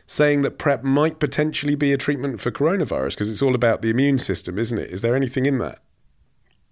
saying 0.08 0.42
that 0.42 0.58
PrEP 0.58 0.82
might 0.82 1.20
potentially 1.20 1.76
be 1.76 1.92
a 1.92 1.98
treatment 1.98 2.40
for 2.40 2.50
coronavirus 2.50 3.10
because 3.10 3.30
it's 3.30 3.42
all 3.42 3.54
about 3.54 3.82
the 3.82 3.90
immune 3.90 4.18
system, 4.18 4.58
isn't 4.58 4.78
it? 4.78 4.90
Is 4.90 5.02
there 5.02 5.14
anything 5.14 5.46
in 5.46 5.58
that? 5.58 5.78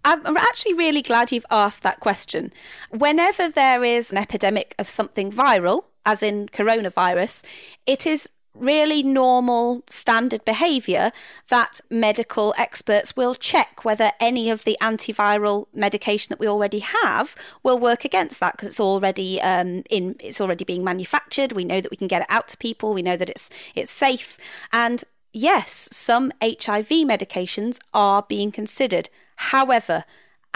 I'm 0.04 0.36
actually 0.36 0.74
really 0.74 1.02
glad 1.02 1.32
you've 1.32 1.46
asked 1.50 1.82
that 1.82 2.00
question. 2.00 2.52
Whenever 2.90 3.48
there 3.48 3.82
is 3.82 4.12
an 4.12 4.18
epidemic 4.18 4.74
of 4.78 4.88
something 4.88 5.32
viral, 5.32 5.84
as 6.06 6.22
in 6.22 6.48
coronavirus, 6.48 7.44
it 7.86 8.06
is 8.06 8.28
really 8.58 9.02
normal 9.02 9.82
standard 9.86 10.44
behavior 10.44 11.12
that 11.48 11.80
medical 11.90 12.54
experts 12.58 13.16
will 13.16 13.34
check 13.34 13.84
whether 13.84 14.10
any 14.20 14.50
of 14.50 14.64
the 14.64 14.76
antiviral 14.80 15.66
medication 15.74 16.28
that 16.30 16.40
we 16.40 16.48
already 16.48 16.80
have 16.80 17.34
will 17.62 17.78
work 17.78 18.04
against 18.04 18.40
that 18.40 18.52
because 18.52 18.68
it's 18.68 18.80
already 18.80 19.40
um, 19.40 19.82
in 19.90 20.16
it's 20.20 20.40
already 20.40 20.64
being 20.64 20.84
manufactured. 20.84 21.52
We 21.52 21.64
know 21.64 21.80
that 21.80 21.90
we 21.90 21.96
can 21.96 22.08
get 22.08 22.22
it 22.22 22.28
out 22.30 22.48
to 22.48 22.56
people. 22.56 22.94
We 22.94 23.02
know 23.02 23.16
that 23.16 23.30
it's 23.30 23.50
it's 23.74 23.90
safe. 23.90 24.38
And 24.72 25.04
yes 25.32 25.88
some 25.92 26.32
HIV 26.42 26.88
medications 26.88 27.78
are 27.92 28.24
being 28.28 28.50
considered. 28.50 29.08
However 29.36 30.04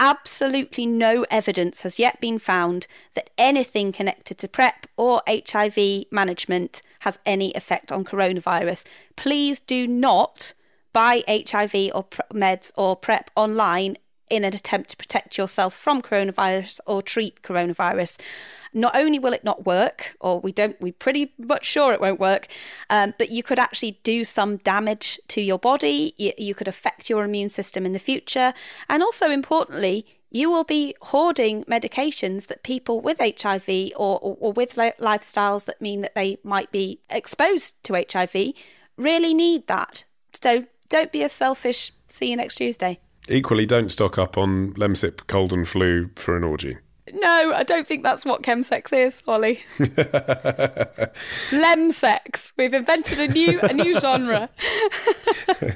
absolutely 0.01 0.87
no 0.87 1.27
evidence 1.29 1.83
has 1.83 1.99
yet 1.99 2.19
been 2.19 2.39
found 2.39 2.87
that 3.13 3.29
anything 3.37 3.91
connected 3.91 4.35
to 4.35 4.47
PrEP 4.47 4.87
or 4.97 5.21
HIV 5.29 6.05
management 6.09 6.81
has 7.01 7.19
any 7.23 7.51
effect 7.51 7.91
on 7.91 8.03
coronavirus. 8.03 8.83
Please 9.15 9.59
do 9.59 9.87
not 9.87 10.55
buy 10.91 11.23
HIV 11.29 11.91
or 11.93 12.05
meds 12.33 12.73
or 12.75 12.95
PrEP 12.95 13.29
online 13.35 13.95
in 14.31 14.43
an 14.43 14.53
attempt 14.53 14.89
to 14.91 14.97
protect 14.97 15.37
yourself 15.37 15.73
from 15.73 16.01
coronavirus 16.01 16.79
or 16.87 17.01
treat 17.01 17.41
coronavirus. 17.41 18.19
Not 18.73 18.95
only 18.95 19.19
will 19.19 19.33
it 19.33 19.43
not 19.43 19.65
work, 19.65 20.15
or 20.21 20.39
we 20.39 20.51
don't, 20.51 20.79
we're 20.79 20.93
pretty 20.93 21.33
much 21.37 21.65
sure 21.65 21.93
it 21.93 21.99
won't 21.99 22.19
work, 22.19 22.47
um, 22.89 23.13
but 23.19 23.29
you 23.29 23.43
could 23.43 23.59
actually 23.59 23.99
do 24.03 24.23
some 24.23 24.57
damage 24.57 25.19
to 25.27 25.41
your 25.41 25.59
body. 25.59 26.13
You, 26.17 26.31
you 26.37 26.55
could 26.55 26.69
affect 26.69 27.09
your 27.09 27.25
immune 27.25 27.49
system 27.49 27.85
in 27.85 27.93
the 27.93 27.99
future, 27.99 28.53
and 28.89 29.03
also 29.03 29.29
importantly, 29.29 30.05
you 30.33 30.49
will 30.49 30.63
be 30.63 30.95
hoarding 31.01 31.65
medications 31.65 32.47
that 32.47 32.63
people 32.63 33.01
with 33.01 33.19
HIV 33.19 33.91
or, 33.97 34.17
or, 34.19 34.37
or 34.39 34.53
with 34.53 34.77
li- 34.77 34.93
lifestyles 34.97 35.65
that 35.65 35.81
mean 35.81 35.99
that 36.01 36.15
they 36.15 36.37
might 36.41 36.71
be 36.71 37.01
exposed 37.09 37.83
to 37.83 38.05
HIV 38.09 38.53
really 38.97 39.33
need 39.33 39.67
that. 39.67 40.05
So 40.33 40.65
don't 40.89 41.11
be 41.11 41.23
a 41.23 41.29
selfish. 41.29 41.91
See 42.07 42.29
you 42.29 42.37
next 42.37 42.55
Tuesday. 42.55 42.99
Equally, 43.29 43.65
don't 43.65 43.91
stock 43.91 44.17
up 44.17 44.37
on 44.37 44.73
Lemsip 44.73 45.27
cold 45.27 45.53
and 45.53 45.67
flu 45.67 46.09
for 46.15 46.35
an 46.35 46.43
orgy. 46.43 46.77
No, 47.13 47.53
I 47.53 47.63
don't 47.63 47.85
think 47.87 48.03
that's 48.03 48.25
what 48.25 48.41
chemsex 48.41 48.93
is, 48.93 49.21
Ollie. 49.27 49.61
Lemsex. 51.49 52.53
We've 52.57 52.73
invented 52.73 53.19
a 53.19 53.27
new 53.27 53.59
a 53.61 53.73
new 53.73 53.99
genre. 53.99 54.49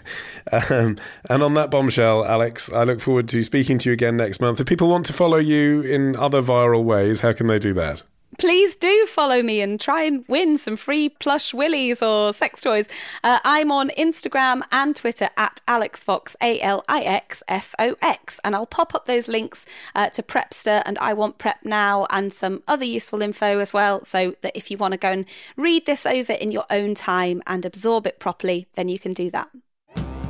um, 0.69 0.97
and 1.29 1.43
on 1.43 1.53
that 1.55 1.71
bombshell, 1.71 2.23
Alix, 2.25 2.71
I 2.71 2.83
look 2.83 3.01
forward 3.01 3.27
to 3.29 3.43
speaking 3.43 3.79
to 3.79 3.89
you 3.89 3.93
again 3.93 4.15
next 4.17 4.39
month. 4.39 4.61
If 4.61 4.67
people 4.67 4.87
want 4.87 5.05
to 5.07 5.13
follow 5.13 5.37
you 5.37 5.81
in 5.81 6.15
other 6.15 6.41
viral 6.41 6.83
ways, 6.83 7.19
how 7.19 7.33
can 7.33 7.47
they 7.47 7.59
do 7.59 7.73
that? 7.73 8.03
Please 8.37 8.75
do 8.75 9.05
follow 9.07 9.41
me 9.41 9.61
and 9.61 9.79
try 9.79 10.03
and 10.03 10.25
win 10.27 10.57
some 10.57 10.75
free 10.75 11.09
plush 11.09 11.53
willies 11.53 12.01
or 12.01 12.33
sex 12.33 12.61
toys. 12.61 12.87
Uh, 13.23 13.39
I'm 13.43 13.71
on 13.71 13.89
Instagram 13.89 14.61
and 14.71 14.95
Twitter 14.95 15.29
at 15.37 15.61
AlixFox, 15.67 16.35
A 16.41 16.59
L 16.61 16.83
I 16.87 17.01
X 17.01 17.43
F 17.47 17.75
O 17.79 17.95
X, 18.01 18.39
and 18.43 18.55
I'll 18.55 18.65
pop 18.65 18.93
up 18.95 19.05
those 19.05 19.27
links 19.27 19.65
uh, 19.95 20.09
to 20.09 20.23
Prepster 20.23 20.81
and 20.85 20.97
I 20.99 21.13
Want 21.13 21.37
Prep 21.37 21.63
Now 21.63 22.07
and 22.09 22.31
some 22.31 22.63
other 22.67 22.85
useful 22.85 23.21
info 23.21 23.59
as 23.59 23.73
well, 23.73 24.03
so 24.03 24.35
that 24.41 24.55
if 24.55 24.69
you 24.69 24.77
want 24.77 24.93
to 24.93 24.97
go 24.97 25.11
and 25.11 25.25
read 25.55 25.85
this 25.85 26.05
over 26.05 26.33
in 26.33 26.51
your 26.51 26.65
own 26.69 26.95
time 26.95 27.41
and 27.47 27.65
absorb 27.65 28.05
it 28.07 28.19
properly, 28.19 28.67
then 28.75 28.89
you 28.89 28.99
can 28.99 29.13
do 29.13 29.29
that. 29.31 29.49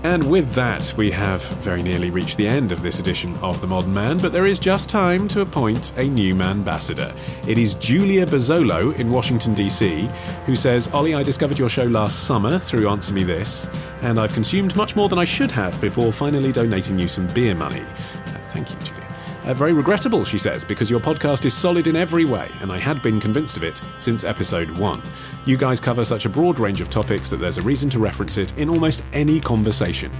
And 0.06 0.30
with 0.30 0.54
that, 0.54 0.94
we 0.96 1.10
have 1.10 1.42
very 1.64 1.82
nearly 1.82 2.12
reached 2.12 2.38
the 2.38 2.48
end 2.48 2.72
of 2.72 2.84
this 2.84 3.00
edition 3.00 3.36
of 3.38 3.60
The 3.60 3.66
Modern 3.66 3.92
Mann, 3.92 4.20
but 4.20 4.32
there 4.32 4.46
is 4.46 4.60
just 4.60 4.88
time 4.88 5.28
to 5.30 5.42
appoint 5.42 5.98
a 5.98 6.04
new 6.04 6.40
ambassador. 6.44 7.12
It 7.48 7.58
is 7.58 7.74
Julia 7.74 8.28
Bazzolo 8.28 8.96
in 9.00 9.10
Washington, 9.10 9.56
D.C., 9.56 10.08
who 10.46 10.56
says, 10.56 10.88
Ollie, 10.90 11.16
I 11.16 11.24
discovered 11.24 11.58
your 11.58 11.70
show 11.70 11.86
last 11.86 12.28
summer 12.28 12.60
through 12.60 12.88
Answer 12.88 13.16
Me 13.16 13.24
This, 13.24 13.68
and 14.02 14.20
I've 14.20 14.34
consumed 14.34 14.76
much 14.76 14.96
more 14.96 15.10
than 15.10 15.18
I 15.18 15.26
should 15.26 15.50
have 15.50 15.82
before 15.82 16.14
finally 16.14 16.52
donating 16.52 17.00
you 17.00 17.08
some 17.08 17.26
beer 17.34 17.56
money. 17.56 17.82
Uh, 17.82 18.38
thank 18.50 18.70
you, 18.70 18.78
Julia. 18.82 19.05
Uh, 19.46 19.54
very 19.54 19.74
regrettable, 19.74 20.24
she 20.24 20.40
says, 20.40 20.66
because 20.66 20.90
your 20.90 21.00
podcast 21.00 21.46
is 21.46 21.54
solid 21.54 21.86
in 21.86 21.96
every 21.96 22.26
way, 22.26 22.50
and 22.62 22.72
I 22.72 22.80
had 22.80 23.04
been 23.04 23.22
convinced 23.22 23.58
of 23.58 23.64
it 23.64 23.80
since 24.00 24.24
episode 24.24 24.72
one. 24.72 25.04
You 25.46 25.56
guys 25.56 25.80
cover 25.80 26.04
such 26.04 26.26
a 26.26 26.30
broad 26.30 26.58
range 26.58 26.82
of 26.82 26.90
topics 26.90 27.30
that 27.30 27.38
there's 27.38 27.60
a 27.60 27.62
reason 27.62 27.88
to 27.92 28.00
reference 28.00 28.40
it 28.40 28.58
in 28.58 28.70
almost 28.70 29.06
any 29.14 29.40
conversation. 29.40 30.12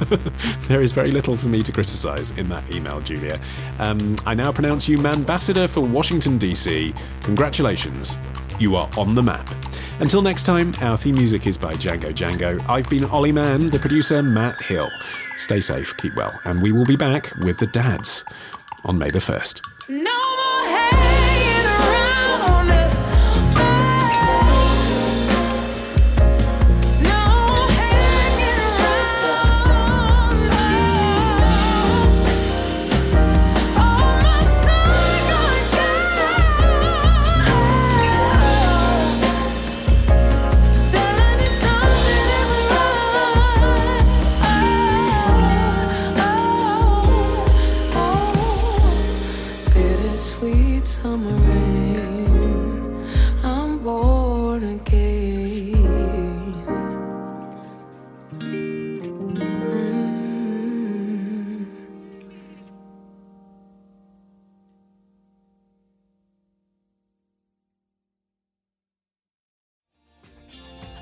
there 0.68 0.80
is 0.80 0.92
very 0.92 1.10
little 1.10 1.36
for 1.36 1.48
me 1.48 1.62
to 1.62 1.70
criticise 1.70 2.30
in 2.32 2.48
that 2.48 2.68
email, 2.70 3.02
Julia. 3.02 3.38
Um, 3.78 4.16
I 4.24 4.32
now 4.32 4.50
pronounce 4.50 4.88
you 4.88 5.06
Ambassador 5.06 5.68
for 5.68 5.82
Washington, 5.82 6.38
D.C. 6.38 6.94
Congratulations, 7.20 8.16
you 8.60 8.76
are 8.76 8.88
on 8.96 9.14
the 9.14 9.22
map. 9.22 9.48
Until 10.00 10.22
next 10.22 10.44
time, 10.44 10.74
our 10.80 10.96
theme 10.96 11.16
music 11.16 11.46
is 11.46 11.56
by 11.56 11.74
Django 11.74 12.14
Django. 12.14 12.62
I've 12.68 12.88
been 12.88 13.04
Olly 13.06 13.32
Mann, 13.32 13.70
the 13.70 13.78
producer, 13.78 14.22
Matt 14.22 14.60
Hill. 14.62 14.90
Stay 15.36 15.60
safe, 15.60 15.96
keep 15.96 16.14
well, 16.14 16.38
and 16.44 16.62
we 16.62 16.72
will 16.72 16.86
be 16.86 16.96
back 16.96 17.34
with 17.36 17.58
the 17.58 17.66
dads 17.66 18.24
on 18.84 18.98
May 18.98 19.10
the 19.10 19.18
1st. 19.18 19.60
No! 19.88 20.20